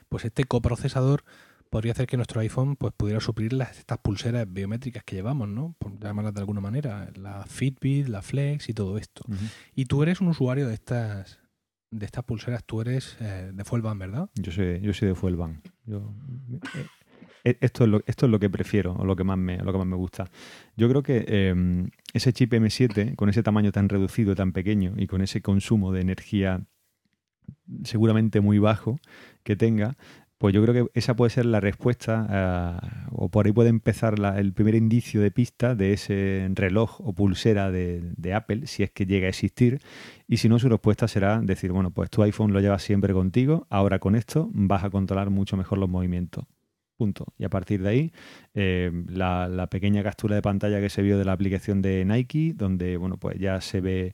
pues 0.09 0.25
este 0.25 0.43
coprocesador 0.43 1.23
podría 1.69 1.91
hacer 1.91 2.07
que 2.07 2.17
nuestro 2.17 2.41
iPhone 2.41 2.75
pues 2.75 2.93
pudiera 2.95 3.19
suplir 3.19 3.53
las, 3.53 3.77
estas 3.79 3.97
pulseras 3.97 4.51
biométricas 4.51 5.03
que 5.03 5.15
llevamos, 5.15 5.47
¿no? 5.47 5.75
Por 5.79 5.99
llamarlas 5.99 6.33
de 6.33 6.39
alguna 6.39 6.61
manera, 6.61 7.11
la 7.15 7.45
Fitbit, 7.45 8.07
la 8.07 8.21
Flex 8.21 8.69
y 8.69 8.73
todo 8.73 8.97
esto. 8.97 9.23
Y 9.75 9.85
tú 9.85 10.03
eres 10.03 10.21
un 10.21 10.27
usuario 10.27 10.67
de 10.67 10.73
estas 10.73 11.39
de 11.91 12.05
estas 12.05 12.25
pulseras, 12.25 12.63
tú 12.65 12.81
eres 12.81 13.15
eh, 13.21 13.51
de 13.53 13.63
Fuelban, 13.63 13.97
¿verdad? 13.97 14.29
Yo 14.35 14.51
soy, 14.51 14.81
yo 14.81 14.93
soy 14.93 15.09
de 15.09 15.15
Fuelban. 15.15 15.61
Yo, 15.85 16.13
eh, 16.73 16.85
eh, 17.45 17.57
esto, 17.61 17.83
es 17.85 17.89
lo, 17.89 18.01
esto 18.05 18.25
es 18.25 18.31
lo 18.31 18.39
que 18.39 18.49
prefiero, 18.49 18.93
o 18.95 19.05
lo 19.05 19.15
que 19.15 19.23
más 19.23 19.37
me, 19.37 19.57
lo 19.59 19.71
que 19.71 19.77
más 19.77 19.87
me 19.87 19.95
gusta. 19.95 20.29
Yo 20.75 20.89
creo 20.89 21.03
que 21.03 21.23
eh, 21.27 21.87
ese 22.11 22.33
chip 22.33 22.51
M7, 22.51 23.15
con 23.15 23.29
ese 23.29 23.43
tamaño 23.43 23.71
tan 23.71 23.87
reducido, 23.87 24.35
tan 24.35 24.51
pequeño, 24.51 24.93
y 24.97 25.07
con 25.07 25.21
ese 25.21 25.41
consumo 25.41 25.93
de 25.93 26.01
energía 26.01 26.65
seguramente 27.83 28.41
muy 28.41 28.57
bajo 28.57 28.99
que 29.43 29.55
tenga, 29.55 29.95
pues 30.37 30.53
yo 30.53 30.61
creo 30.63 30.73
que 30.73 30.99
esa 30.99 31.15
puede 31.15 31.29
ser 31.29 31.45
la 31.45 31.59
respuesta, 31.59 33.07
o 33.11 33.29
por 33.29 33.45
ahí 33.45 33.51
puede 33.51 33.69
empezar 33.69 34.15
el 34.37 34.53
primer 34.53 34.75
indicio 34.75 35.21
de 35.21 35.31
pista 35.31 35.75
de 35.75 35.93
ese 35.93 36.49
reloj 36.53 36.99
o 36.99 37.13
pulsera 37.13 37.71
de, 37.71 38.01
de 38.17 38.33
Apple, 38.33 38.67
si 38.67 38.83
es 38.83 38.91
que 38.91 39.05
llega 39.05 39.27
a 39.27 39.29
existir, 39.29 39.79
y 40.27 40.37
si 40.37 40.49
no, 40.49 40.59
su 40.59 40.67
respuesta 40.67 41.07
será 41.07 41.39
decir, 41.39 41.71
bueno, 41.71 41.91
pues 41.91 42.09
tu 42.09 42.21
iPhone 42.23 42.51
lo 42.51 42.59
llevas 42.59 42.83
siempre 42.83 43.13
contigo, 43.13 43.65
ahora 43.69 43.99
con 43.99 44.15
esto 44.15 44.49
vas 44.53 44.83
a 44.83 44.89
controlar 44.89 45.29
mucho 45.29 45.55
mejor 45.55 45.77
los 45.77 45.89
movimientos. 45.89 46.45
Punto. 46.97 47.25
Y 47.37 47.43
a 47.43 47.49
partir 47.49 47.81
de 47.81 47.89
ahí, 47.89 48.13
eh, 48.53 48.89
la, 49.09 49.49
la 49.49 49.67
pequeña 49.67 50.01
captura 50.01 50.35
de 50.35 50.41
pantalla 50.41 50.79
que 50.79 50.89
se 50.89 51.01
vio 51.01 51.17
de 51.17 51.25
la 51.25 51.33
aplicación 51.33 51.81
de 51.81 52.05
Nike, 52.05 52.53
donde 52.55 52.95
bueno, 52.95 53.17
pues 53.17 53.37
ya 53.37 53.59
se 53.59 53.81
ve, 53.81 54.13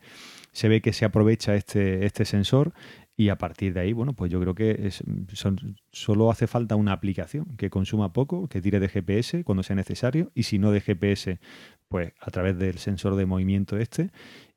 se 0.51 0.67
ve 0.67 0.81
que 0.81 0.91
se 0.91 1.05
aprovecha 1.05 1.53
este, 1.53 2.07
este 2.07 2.25
sensor 2.25 2.73
Y 3.21 3.29
a 3.29 3.37
partir 3.37 3.71
de 3.75 3.81
ahí, 3.81 3.93
bueno, 3.93 4.13
pues 4.13 4.31
yo 4.31 4.39
creo 4.39 4.55
que 4.55 4.89
son, 5.33 5.77
solo 5.91 6.31
hace 6.31 6.47
falta 6.47 6.75
una 6.75 6.91
aplicación 6.91 7.55
que 7.55 7.69
consuma 7.69 8.13
poco, 8.13 8.47
que 8.47 8.61
tire 8.61 8.79
de 8.79 8.89
GPS 8.89 9.43
cuando 9.43 9.61
sea 9.61 9.75
necesario, 9.75 10.31
y 10.33 10.41
si 10.41 10.57
no 10.57 10.71
de 10.71 10.81
GPS, 10.81 11.39
pues 11.87 12.13
a 12.19 12.31
través 12.31 12.57
del 12.57 12.79
sensor 12.79 13.15
de 13.15 13.27
movimiento 13.27 13.77
este, 13.77 14.09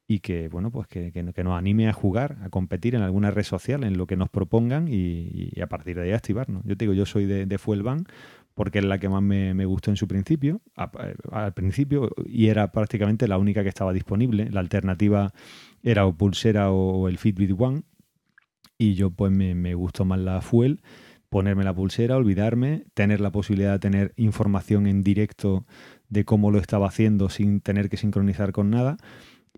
y 0.06 0.20
que, 0.20 0.48
bueno, 0.48 0.70
pues 0.70 0.86
que, 0.86 1.12
que, 1.12 1.44
nos 1.44 1.58
anime 1.58 1.90
a 1.90 1.92
jugar, 1.92 2.38
a 2.40 2.48
competir 2.48 2.94
en 2.94 3.02
alguna 3.02 3.30
red 3.30 3.42
social, 3.42 3.84
en 3.84 3.98
lo 3.98 4.06
que 4.06 4.16
nos 4.16 4.30
propongan 4.30 4.88
y, 4.88 5.60
a 5.60 5.66
partir 5.66 5.96
de 5.96 6.04
ahí 6.04 6.12
activarnos. 6.12 6.64
Yo 6.64 6.74
te 6.74 6.86
digo, 6.86 6.94
yo 6.94 7.04
soy 7.04 7.26
de, 7.26 7.44
de 7.44 7.58
Fuelban 7.58 8.06
porque 8.54 8.78
es 8.78 8.84
la 8.86 8.98
que 8.98 9.10
más 9.10 9.22
me, 9.22 9.66
gustó 9.66 9.90
en 9.90 9.96
su 9.96 10.08
principio, 10.08 10.62
al 10.76 11.52
principio, 11.52 12.08
y 12.24 12.46
era 12.46 12.72
prácticamente 12.72 13.28
la 13.28 13.36
única 13.36 13.62
que 13.62 13.68
estaba 13.68 13.92
disponible. 13.92 14.48
La 14.50 14.60
alternativa 14.60 15.34
era 15.82 16.06
o 16.06 16.16
Pulsera 16.16 16.70
o 16.70 17.08
el 17.08 17.18
Fitbit 17.18 17.52
One, 17.58 17.82
y 18.78 18.94
yo 18.94 19.10
pues 19.10 19.32
me, 19.32 19.54
me 19.54 19.74
gustó 19.74 20.04
más 20.04 20.18
la 20.18 20.40
Fuel, 20.40 20.80
ponerme 21.28 21.64
la 21.64 21.74
pulsera, 21.74 22.16
olvidarme, 22.16 22.84
tener 22.94 23.20
la 23.20 23.32
posibilidad 23.32 23.72
de 23.72 23.78
tener 23.80 24.14
información 24.16 24.86
en 24.86 25.02
directo 25.02 25.66
de 26.08 26.24
cómo 26.24 26.50
lo 26.50 26.58
estaba 26.58 26.86
haciendo 26.86 27.28
sin 27.28 27.60
tener 27.60 27.88
que 27.88 27.96
sincronizar 27.96 28.52
con 28.52 28.70
nada. 28.70 28.96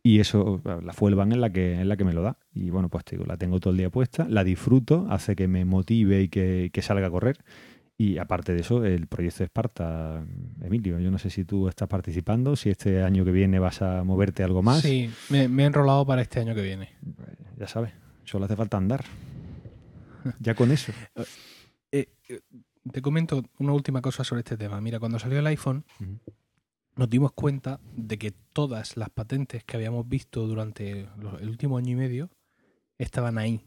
Y 0.03 0.21
eso, 0.21 0.63
la 0.65 0.93
Fuel 0.93 1.17
Band 1.17 1.33
es 1.33 1.39
la 1.39 1.51
que, 1.51 1.81
es 1.81 1.87
la 1.87 1.97
que 1.97 2.05
me 2.05 2.13
lo 2.13 2.23
da. 2.23 2.39
Y 2.55 2.71
bueno, 2.71 2.89
pues 2.89 3.05
te 3.05 3.17
digo, 3.17 3.27
la 3.27 3.37
tengo 3.37 3.61
todo 3.61 3.73
el 3.73 3.77
día 3.77 3.91
puesta, 3.91 4.27
la 4.29 4.45
disfruto, 4.45 5.07
hace 5.11 5.37
que 5.37 5.49
me 5.49 5.65
motive 5.65 6.23
y 6.23 6.29
que, 6.29 6.71
que 6.73 6.81
salga 6.81 7.09
a 7.09 7.11
correr. 7.11 7.39
Y 7.99 8.19
aparte 8.19 8.55
de 8.55 8.61
eso, 8.61 8.85
el 8.85 9.07
proyecto 9.07 9.43
Esparta, 9.43 10.25
Emilio, 10.63 10.99
yo 10.99 11.11
no 11.11 11.19
sé 11.19 11.29
si 11.29 11.45
tú 11.45 11.67
estás 11.69 11.89
participando, 11.89 12.55
si 12.55 12.71
este 12.71 13.03
año 13.03 13.25
que 13.25 13.33
viene 13.33 13.59
vas 13.59 13.83
a 13.83 14.05
moverte 14.05 14.43
algo 14.43 14.63
más. 14.63 14.81
Sí, 14.81 15.11
me, 15.29 15.49
me 15.49 15.65
he 15.65 15.67
enrolado 15.67 16.07
para 16.07 16.23
este 16.23 16.41
año 16.41 16.55
que 16.55 16.63
viene. 16.63 16.91
Ya 17.59 17.67
sabes, 17.67 17.93
solo 18.27 18.45
hace 18.45 18.57
falta 18.57 18.77
andar. 18.77 19.05
Ya 20.41 20.55
con 20.55 20.71
eso. 20.71 20.93
Eh, 21.93 22.09
eh, 22.29 22.41
te 22.93 23.01
comento 23.01 23.45
una 23.61 23.73
última 23.73 24.03
cosa 24.03 24.25
sobre 24.25 24.41
este 24.41 24.57
tema. 24.57 24.81
Mira, 24.81 24.99
cuando 24.99 25.21
salió 25.21 25.39
el 25.39 25.47
iPhone, 25.47 25.85
uh 26.01 26.03
-huh. 26.03 26.19
nos 26.97 27.09
dimos 27.09 27.33
cuenta 27.33 27.79
de 27.95 28.19
que 28.19 28.33
todas 28.33 28.97
las 28.97 29.09
patentes 29.09 29.63
que 29.63 29.77
habíamos 29.77 30.07
visto 30.09 30.47
durante 30.49 31.09
los, 31.17 31.41
el 31.41 31.49
último 31.49 31.79
año 31.79 31.93
y 31.93 31.95
medio 31.95 32.31
estaban 32.99 33.39
ahí, 33.39 33.65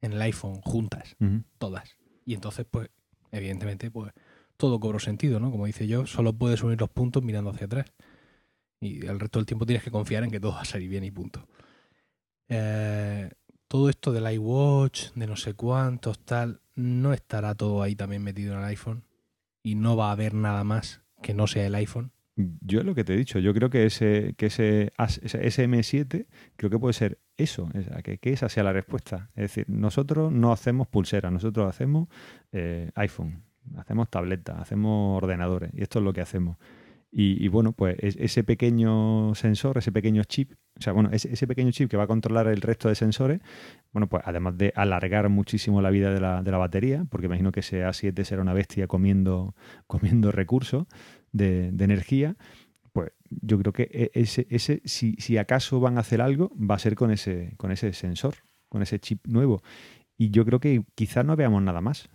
en 0.00 0.14
el 0.14 0.22
iPhone, 0.22 0.62
juntas, 0.62 1.14
uh 1.20 1.24
-huh. 1.24 1.44
todas. 1.58 1.98
Y 2.24 2.32
entonces, 2.32 2.64
pues, 2.68 2.88
evidentemente, 3.30 3.90
pues 3.90 4.12
todo 4.56 4.80
cobró 4.80 4.98
sentido, 4.98 5.38
¿no? 5.38 5.50
Como 5.50 5.66
dice 5.66 5.86
yo, 5.86 6.06
solo 6.06 6.32
puedes 6.32 6.62
unir 6.62 6.80
los 6.80 6.90
puntos 6.90 7.22
mirando 7.22 7.50
hacia 7.50 7.66
atrás. 7.66 7.92
Y 8.80 9.04
el 9.06 9.20
resto 9.20 9.38
del 9.38 9.46
tiempo 9.46 9.66
tienes 9.66 9.84
que 9.84 9.90
confiar 9.90 10.24
en 10.24 10.30
que 10.30 10.40
todo 10.40 10.52
va 10.52 10.62
a 10.62 10.64
salir 10.64 10.88
bien 10.88 11.04
y 11.04 11.10
punto. 11.10 11.46
Eh, 12.48 13.30
todo 13.72 13.88
esto 13.88 14.12
del 14.12 14.30
iWatch, 14.34 15.12
de 15.14 15.26
no 15.26 15.34
sé 15.34 15.54
cuántos, 15.54 16.18
tal, 16.18 16.60
no 16.74 17.14
estará 17.14 17.54
todo 17.54 17.80
ahí 17.80 17.96
también 17.96 18.22
metido 18.22 18.52
en 18.52 18.58
el 18.58 18.66
iPhone. 18.66 19.02
Y 19.62 19.76
no 19.76 19.96
va 19.96 20.10
a 20.10 20.12
haber 20.12 20.34
nada 20.34 20.62
más 20.62 21.00
que 21.22 21.32
no 21.32 21.46
sea 21.46 21.66
el 21.66 21.74
iPhone. 21.76 22.12
Yo 22.36 22.82
lo 22.82 22.94
que 22.94 23.02
te 23.02 23.14
he 23.14 23.16
dicho, 23.16 23.38
yo 23.38 23.54
creo 23.54 23.70
que 23.70 23.86
ese, 23.86 24.34
que 24.36 24.46
ese, 24.46 24.92
ese 24.98 25.42
SM7 25.42 26.26
creo 26.56 26.68
que 26.68 26.78
puede 26.78 26.92
ser 26.92 27.18
eso, 27.38 27.70
que, 28.04 28.18
que, 28.18 28.34
esa 28.34 28.50
sea 28.50 28.62
la 28.62 28.74
respuesta. 28.74 29.30
Es 29.36 29.44
decir, 29.44 29.64
nosotros 29.70 30.30
no 30.30 30.52
hacemos 30.52 30.86
pulsera, 30.86 31.30
nosotros 31.30 31.66
hacemos 31.66 32.08
eh, 32.52 32.90
iPhone, 32.96 33.42
hacemos 33.78 34.10
tableta, 34.10 34.60
hacemos 34.60 35.16
ordenadores 35.16 35.70
y 35.72 35.80
esto 35.80 36.00
es 36.00 36.04
lo 36.04 36.12
que 36.12 36.20
hacemos. 36.20 36.58
Y, 37.14 37.44
y, 37.44 37.48
bueno, 37.48 37.72
pues 37.72 37.96
ese 38.00 38.42
pequeño 38.42 39.34
sensor, 39.34 39.76
ese 39.76 39.92
pequeño 39.92 40.24
chip, 40.24 40.52
o 40.78 40.80
sea, 40.80 40.94
bueno, 40.94 41.10
ese, 41.12 41.30
ese, 41.30 41.46
pequeño 41.46 41.70
chip 41.70 41.90
que 41.90 41.98
va 41.98 42.04
a 42.04 42.06
controlar 42.06 42.46
el 42.46 42.62
resto 42.62 42.88
de 42.88 42.94
sensores, 42.94 43.40
bueno, 43.92 44.08
pues 44.08 44.22
además 44.24 44.56
de 44.56 44.72
alargar 44.74 45.28
muchísimo 45.28 45.82
la 45.82 45.90
vida 45.90 46.14
de 46.14 46.20
la, 46.20 46.42
de 46.42 46.50
la 46.50 46.56
batería, 46.56 47.04
porque 47.10 47.26
imagino 47.26 47.52
que 47.52 47.60
ese 47.60 47.84
A7 47.84 48.24
será 48.24 48.40
una 48.40 48.54
bestia 48.54 48.86
comiendo, 48.86 49.54
comiendo 49.86 50.32
recursos 50.32 50.86
de, 51.32 51.70
de 51.70 51.84
energía, 51.84 52.36
pues 52.92 53.10
yo 53.28 53.58
creo 53.58 53.72
que 53.72 54.10
ese, 54.14 54.46
ese 54.50 54.82
si, 54.84 55.14
si, 55.18 55.38
acaso 55.38 55.80
van 55.80 55.96
a 55.96 56.00
hacer 56.00 56.20
algo, 56.20 56.50
va 56.58 56.76
a 56.76 56.78
ser 56.78 56.94
con 56.94 57.10
ese, 57.10 57.54
con 57.56 57.72
ese 57.72 57.92
sensor, 57.92 58.34
con 58.68 58.82
ese 58.82 58.98
chip 58.98 59.26
nuevo. 59.26 59.62
Y 60.16 60.30
yo 60.30 60.44
creo 60.44 60.60
que 60.60 60.84
quizás 60.94 61.24
no 61.24 61.36
veamos 61.36 61.62
nada 61.62 61.80
más. 61.80 62.08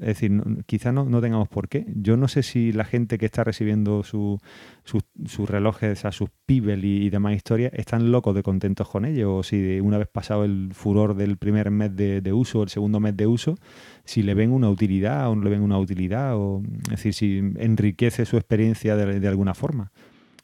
Es 0.00 0.06
decir, 0.06 0.30
no, 0.30 0.62
quizá 0.66 0.90
no, 0.90 1.04
no, 1.04 1.20
tengamos 1.20 1.48
por 1.48 1.68
qué. 1.68 1.86
Yo 1.94 2.16
no 2.16 2.28
sé 2.28 2.42
si 2.42 2.72
la 2.72 2.84
gente 2.84 3.18
que 3.18 3.26
está 3.26 3.44
recibiendo 3.44 4.02
sus 4.02 4.40
su, 4.84 5.00
su 5.26 5.46
relojes, 5.46 6.04
a 6.04 6.12
sus 6.12 6.30
Pibel 6.46 6.84
y, 6.84 7.10
demás 7.10 7.34
historias, 7.36 7.72
están 7.74 8.10
locos 8.10 8.34
de 8.34 8.42
contentos 8.42 8.88
con 8.88 9.04
ellos, 9.04 9.28
o 9.30 9.42
si 9.42 9.78
una 9.80 9.98
vez 9.98 10.08
pasado 10.08 10.44
el 10.44 10.70
furor 10.72 11.14
del 11.14 11.36
primer 11.36 11.70
mes 11.70 11.94
de, 11.94 12.20
de 12.20 12.32
uso 12.32 12.62
el 12.62 12.70
segundo 12.70 13.00
mes 13.00 13.16
de 13.16 13.26
uso, 13.26 13.56
si 14.04 14.22
le 14.22 14.34
ven 14.34 14.50
una 14.50 14.70
utilidad 14.70 15.28
o 15.28 15.36
no 15.36 15.44
le 15.44 15.50
ven 15.50 15.62
una 15.62 15.78
utilidad, 15.78 16.36
o 16.36 16.62
es 16.84 16.90
decir, 16.90 17.14
si 17.14 17.38
enriquece 17.56 18.24
su 18.24 18.36
experiencia 18.36 18.96
de, 18.96 19.20
de 19.20 19.28
alguna 19.28 19.54
forma. 19.54 19.92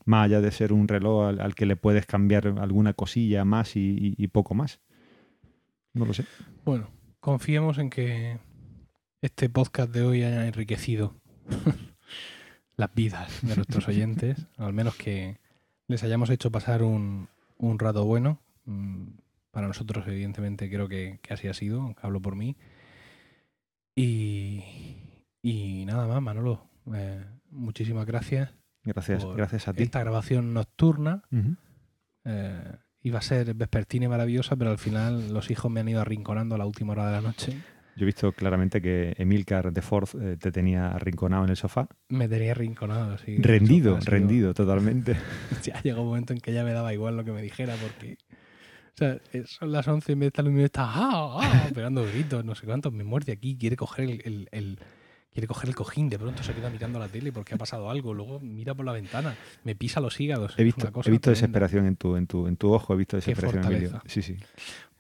Más 0.05 0.27
allá 0.27 0.41
de 0.41 0.53
ser 0.53 0.73
un 0.73 0.87
reloj 0.87 1.41
al, 1.41 1.55
que 1.57 1.67
le 1.67 1.75
puedes 1.75 2.07
cambiar 2.07 2.55
alguna 2.59 2.93
cosilla 2.93 3.45
más 3.45 3.73
y 3.75 4.29
poco 4.29 4.55
más. 4.55 4.79
No 5.95 6.05
lo 6.05 6.13
sé. 6.13 6.25
Bueno, 6.65 6.91
confiemos 7.19 7.79
en 7.79 7.91
que 7.91 8.39
este 9.27 9.51
podcast 9.51 9.93
de 9.93 10.03
hoy 10.03 10.23
haya 10.23 10.47
enriquecido 10.47 11.21
las 12.77 12.95
vidas 12.95 13.43
de 13.43 13.57
nuestros 13.57 13.89
oyentes, 13.89 14.47
al 14.57 14.73
menos 14.73 14.95
que 14.95 15.41
les 15.89 16.05
hayamos 16.05 16.31
hecho 16.31 16.53
pasar 16.53 16.85
un, 16.85 17.29
un 17.59 17.79
rato 17.81 18.05
bueno. 18.05 18.41
Mm, 18.67 19.09
para 19.51 19.67
nosotros, 19.67 20.07
evidentemente, 20.07 20.71
creo 20.71 20.89
que, 20.89 21.19
que 21.23 21.35
así 21.35 21.49
ha 21.49 21.55
sido, 21.55 21.81
aunque 21.81 22.07
hablo 22.07 22.21
por 22.23 22.37
mí. 22.37 22.57
Y, 23.97 24.63
y 25.43 25.85
nada 25.87 26.07
más, 26.07 26.23
Manolo. 26.23 26.69
Eh, 26.95 27.25
muchísimas 27.51 28.07
gracias. 28.07 28.55
Gracias, 28.85 29.25
gracias 29.25 29.67
a 29.67 29.73
ti. 29.73 29.83
Esta 29.83 30.01
grabación 30.01 30.55
nocturna 30.55 31.25
uh 31.33 31.37
-huh. 31.37 31.57
eh, 32.27 32.77
iba 33.01 33.19
a 33.19 33.23
ser 33.23 33.55
vespertina 33.55 34.05
y 34.05 34.09
maravillosa, 34.09 34.55
pero 34.55 34.71
al 34.71 34.79
final 34.79 35.33
los 35.33 35.51
hijos 35.51 35.69
me 35.71 35.81
han 35.81 35.89
ido 35.89 36.01
arrinconando 36.01 36.55
a 36.55 36.59
la 36.59 36.67
última 36.67 36.93
hora 36.93 37.07
de 37.07 37.13
la 37.13 37.23
noche. 37.23 37.57
Yo 37.97 38.05
he 38.05 38.07
visto 38.07 38.33
claramente 38.33 38.83
que 38.83 39.15
Emilcar 39.17 39.73
de 39.73 39.81
Ford 39.81 40.09
eh, 40.21 40.37
te 40.39 40.53
tenía 40.53 40.89
arrinconado 40.89 41.45
en 41.45 41.51
el 41.51 41.57
sofá. 41.57 41.89
Me 42.11 42.29
tenía 42.29 42.51
arrinconado, 42.51 43.17
sí. 43.17 43.39
Rendido, 43.39 43.99
sofá, 43.99 44.11
rendido, 44.11 44.53
totalmente. 44.53 45.17
ya 45.63 45.81
llegó 45.83 46.03
un 46.03 46.09
momento 46.09 46.35
en 46.35 46.41
que 46.41 46.53
ya 46.53 46.63
me 46.63 46.73
daba 46.73 46.93
igual 46.93 47.17
lo 47.17 47.25
que 47.25 47.33
me 47.33 47.41
dijera, 47.41 47.75
porque. 47.77 48.19
O 48.95 48.99
sea, 48.99 49.19
son 49.45 49.73
las 49.73 49.89
11 49.89 50.13
y 50.13 50.17
me 50.17 50.27
está 50.27 50.43
el 50.43 50.59
está 50.61 50.85
ah, 50.85 51.39
ah, 51.41 51.69
pegando 51.75 52.05
gritos, 52.05 52.45
no 52.45 52.55
sé 52.55 52.67
cuántos. 52.67 52.93
Me 52.93 53.05
muerde 53.05 53.33
aquí, 53.33 53.57
quiere 53.59 53.77
coger 53.77 54.05
el, 54.05 54.23
el, 54.25 54.49
el, 54.53 54.79
quiere 55.33 55.47
coger 55.47 55.69
el 55.69 55.75
cojín. 55.75 56.09
De 56.09 56.19
pronto 56.19 56.43
se 56.43 56.55
queda 56.55 56.71
mirando 56.71 56.99
la 56.99 57.09
tele 57.09 57.31
porque 57.31 57.55
ha 57.55 57.59
pasado 57.59 57.91
algo. 57.91 58.15
Luego 58.15 58.41
mira 58.41 58.75
por 58.75 58.87
la 58.87 58.93
ventana, 58.93 59.37
me 59.65 59.75
pisa 59.75 60.01
los 60.01 60.19
hígados. 60.19 60.55
He 60.59 60.65
visto, 60.65 60.91
he 61.05 61.11
visto 61.11 61.29
desesperación 61.29 61.85
en 61.85 61.97
tu, 61.97 62.17
en, 62.17 62.27
tu, 62.27 62.47
en 62.47 62.57
tu 62.57 62.73
ojo, 62.73 62.95
he 62.95 62.97
visto 62.97 63.19
desesperación 63.19 63.65
en 63.65 63.69
medio. 63.71 64.03
Sí, 64.07 64.23
sí. 64.23 64.37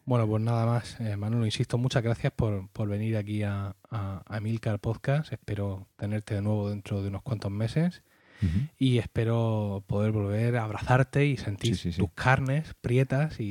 Bueno, 0.07 0.28
pues 0.28 0.40
nada 0.40 0.64
más, 0.66 1.00
eh, 1.00 1.16
Manolo, 1.16 1.44
insisto, 1.46 1.78
muchas 1.78 2.00
gracias 2.00 2.32
por, 2.32 2.68
por 2.68 2.88
venir 2.88 3.16
aquí 3.16 3.42
a, 3.42 3.74
a, 3.90 4.22
a, 4.24 4.40
Milcar 4.40 4.78
Podcast. 4.78 5.32
Espero 5.32 5.88
tenerte 5.96 6.36
de 6.36 6.42
nuevo 6.42 6.70
dentro 6.70 7.02
de 7.02 7.09
unos 7.09 7.22
cuantos 7.22 7.50
meses 7.50 8.04
uh 8.40 8.46
-huh. 8.46 8.70
y 8.78 8.98
espero 8.98 9.82
poder 9.88 10.12
volver 10.12 10.59
a 10.59 10.62
abrazarte 10.62 11.26
y 11.26 11.36
sentir 11.36 11.74
sí, 11.74 11.82
sí, 11.82 11.92
sí. 11.92 11.98
tus 11.98 12.12
carnes 12.12 12.74
prietas 12.80 13.40
y, 13.40 13.44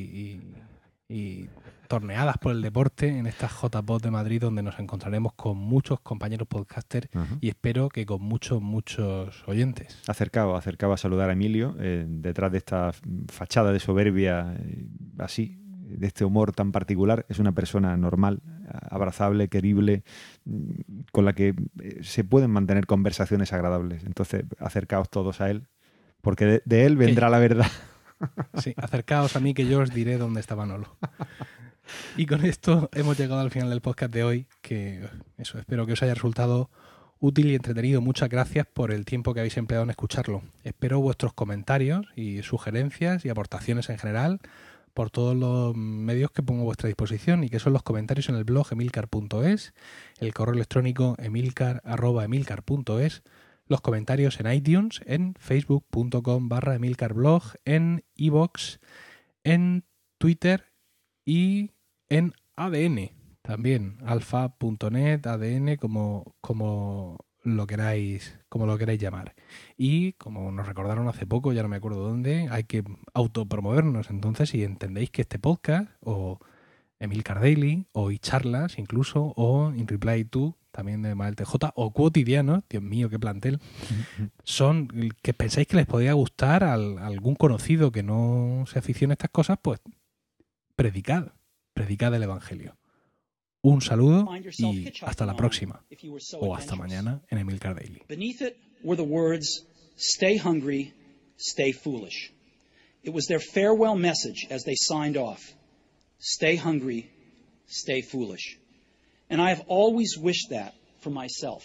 y, 1.10 1.14
y, 1.14 1.50
torneadas 1.90 2.38
por 2.38 2.54
el 2.54 2.62
deporte 2.62 3.10
en 3.10 3.28
estas 3.28 3.52
JPod 3.62 4.02
de 4.02 4.10
Madrid 4.10 4.42
donde 4.42 4.64
nos 4.64 4.80
encontraremos 4.80 5.34
con 5.34 5.58
muchos 5.58 6.00
compañeros 6.00 6.48
podcasters 6.48 7.10
uh 7.14 7.20
-huh. 7.20 7.38
y 7.42 7.50
espero 7.50 7.90
que 7.90 8.06
con 8.06 8.22
muchos, 8.22 8.62
muchos 8.62 9.44
oyentes. 9.46 10.02
Acercado, 10.08 10.56
acercado 10.56 10.94
a 10.94 10.98
saludar 10.98 11.30
a 11.30 11.34
Emilio 11.34 11.76
eh, 11.80 12.06
detrás 12.08 12.54
de 12.54 12.60
esta 12.60 12.94
fachada 13.28 13.74
de 13.74 13.80
soberbia 13.82 14.56
eh, 14.58 14.86
así 15.20 15.65
de 15.96 16.08
este 16.08 16.26
humor 16.26 16.52
tan 16.52 16.72
particular, 16.72 17.26
es 17.30 17.40
una 17.40 17.52
persona 17.54 17.96
normal, 17.98 18.42
abrazable, 18.90 19.48
querible, 19.48 20.04
con 21.12 21.26
la 21.26 21.34
que 21.34 21.56
eh, 21.82 22.00
se 22.02 22.24
pueden 22.24 22.52
mantener 22.52 22.86
conversaciones 22.86 23.54
agradables. 23.54 24.04
Entonces, 24.04 24.46
acercaos 24.60 25.10
todos 25.10 25.42
a 25.42 25.50
él, 25.50 25.68
porque 26.22 26.46
de, 26.46 26.62
de 26.66 26.86
él 26.86 26.98
vendrá 26.98 27.30
la 27.30 27.40
verdad. 27.40 27.68
Sí, 28.56 28.74
acercaos 28.78 29.36
a 29.36 29.42
mí 29.42 29.54
que 29.54 29.68
yo 29.68 29.82
os 29.82 29.94
diré 29.94 30.18
dónde 30.18 30.40
está 30.40 30.56
Manolo. 30.56 30.96
Y 32.18 32.26
con 32.26 32.46
esto 32.46 32.90
hemos 32.94 33.18
llegado 33.18 33.42
al 33.42 33.52
final 33.52 33.70
del 33.70 33.82
podcast 33.82 34.14
de 34.14 34.24
hoy, 34.24 34.48
que 34.62 35.06
eso, 35.38 35.60
espero 35.60 35.86
que 35.86 35.94
os 35.94 36.02
haya 36.02 36.14
resultado 36.14 36.70
útil 37.20 37.52
y 37.52 37.56
entretenido. 37.56 38.02
Muchas 38.02 38.30
gracias 38.30 38.66
por 38.68 38.92
el 38.92 39.06
tiempo 39.06 39.34
que 39.34 39.40
habéis 39.42 39.58
empleado 39.58 39.84
en 39.84 39.90
escucharlo. 39.90 40.44
Espero 40.64 41.00
vuestros 41.00 41.34
comentarios 41.34 42.06
y 42.16 42.42
sugerencias 42.44 43.26
y 43.26 43.30
aportaciones 43.30 43.90
en 43.90 43.98
general 43.98 44.40
por 44.96 45.12
todos 45.12 45.36
los 45.36 45.76
medios 45.76 46.32
que 46.32 46.42
pongo 46.42 46.62
a 46.62 46.66
vuestra 46.66 46.88
disposición 46.88 47.44
y 47.44 47.50
que 47.50 47.60
son 47.60 47.74
los 47.74 47.84
comentarios 47.84 48.30
en 48.30 48.36
el 48.36 48.46
blog 48.46 48.72
emilcar.es, 48.72 49.74
el 50.20 50.34
correo 50.34 50.56
electrónico 50.56 51.16
emilcar.emilcar.es, 51.20 53.22
los 53.68 53.82
comentarios 53.82 54.40
en 54.40 54.52
iTunes, 54.52 55.02
en 55.06 55.36
facebook.com 55.38 56.50
barra 56.50 56.76
emilcarblog, 56.76 57.44
en 57.66 58.04
iVoox, 58.16 58.80
en 59.44 59.84
Twitter 60.18 60.72
y 61.26 61.72
en 62.10 62.34
ADN 62.56 63.12
también, 63.46 63.98
alfa.net, 64.06 65.28
ADN, 65.28 65.76
como, 65.76 66.36
como 66.42 67.18
lo 67.46 67.68
queráis, 67.68 68.38
como 68.50 68.66
lo 68.66 68.78
queráis 68.78 69.00
llamar. 69.00 69.36
Y 69.78 70.14
como 70.14 70.52
nos 70.52 70.68
recordaron 70.68 71.08
hace 71.08 71.26
poco, 71.26 71.54
ya 71.54 71.64
no 71.64 71.70
me 71.70 71.78
acuerdo 71.78 72.02
dónde, 72.02 72.48
hay 72.50 72.64
que 72.64 72.84
autopromovernos. 73.14 74.10
Entonces, 74.10 74.50
si 74.50 74.64
entendéis 74.64 75.12
que 75.12 75.22
este 75.22 75.40
podcast, 75.40 75.90
o 76.02 76.40
Emil 77.00 77.24
Cardelli, 77.24 77.86
o 77.92 78.12
charlas 78.14 78.80
incluso, 78.80 79.34
o 79.36 79.72
In 79.74 79.88
Reply 79.88 80.26
To, 80.26 80.58
también 80.72 81.04
de 81.04 81.16
Mael 81.16 81.36
TJ, 81.36 81.72
o 81.76 81.94
Cotidiano, 81.94 82.64
Dios 82.70 82.84
mío, 82.84 83.10
qué 83.10 83.20
plantel, 83.20 83.60
son 84.44 84.90
que 85.22 85.34
pensáis 85.34 85.68
que 85.68 85.78
les 85.78 85.86
podría 85.86 86.14
gustar 86.14 86.64
a 86.64 86.74
algún 86.74 87.36
conocido 87.36 87.92
que 87.92 88.04
no 88.04 88.66
se 88.68 88.80
aficione 88.80 89.14
a 89.14 89.16
estas 89.16 89.30
cosas, 89.30 89.60
pues 89.62 89.80
predicad, 90.76 91.34
predicad 91.74 92.14
el 92.16 92.24
Evangelio. 92.24 92.76
Un 93.66 93.82
saludo 93.82 94.28
y 94.60 94.94
hasta 95.02 95.26
la 95.26 95.36
próxima. 95.36 95.84
O 96.40 96.54
hasta 96.54 96.76
mañana 96.76 97.24
en 97.32 97.40
Emilcar 97.40 97.74
Daily. 97.74 98.04
Beneath 98.08 98.44
it 98.44 98.58
were 98.84 98.96
the 98.96 99.04
words, 99.04 99.66
stay 99.98 100.38
hungry, 100.38 100.94
stay 101.38 101.72
foolish. 101.72 102.32
It 103.02 103.12
was 103.12 103.26
their 103.26 103.40
farewell 103.40 103.96
message 103.96 104.46
as 104.52 104.64
they 104.66 104.76
signed 104.76 105.18
off. 105.18 105.42
Stay 106.20 106.56
hungry, 106.56 107.10
stay 107.66 108.02
foolish. 108.02 108.60
And 109.32 109.42
I 109.42 109.50
have 109.50 109.64
always 109.68 110.16
wished 110.16 110.52
that 110.52 110.76
for 111.00 111.10
myself. 111.10 111.64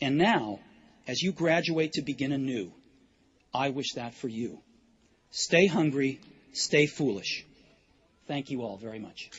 And 0.00 0.16
now, 0.16 0.60
as 1.08 1.20
you 1.20 1.32
graduate 1.32 1.94
to 1.94 2.02
begin 2.02 2.30
anew, 2.30 2.70
I 3.52 3.70
wish 3.70 3.94
that 3.94 4.14
for 4.14 4.28
you. 4.28 4.60
Stay 5.32 5.66
hungry, 5.66 6.20
stay 6.52 6.86
foolish. 6.86 7.44
Thank 8.28 8.50
you 8.50 8.62
all 8.62 8.76
very 8.76 9.00
much. 9.00 9.30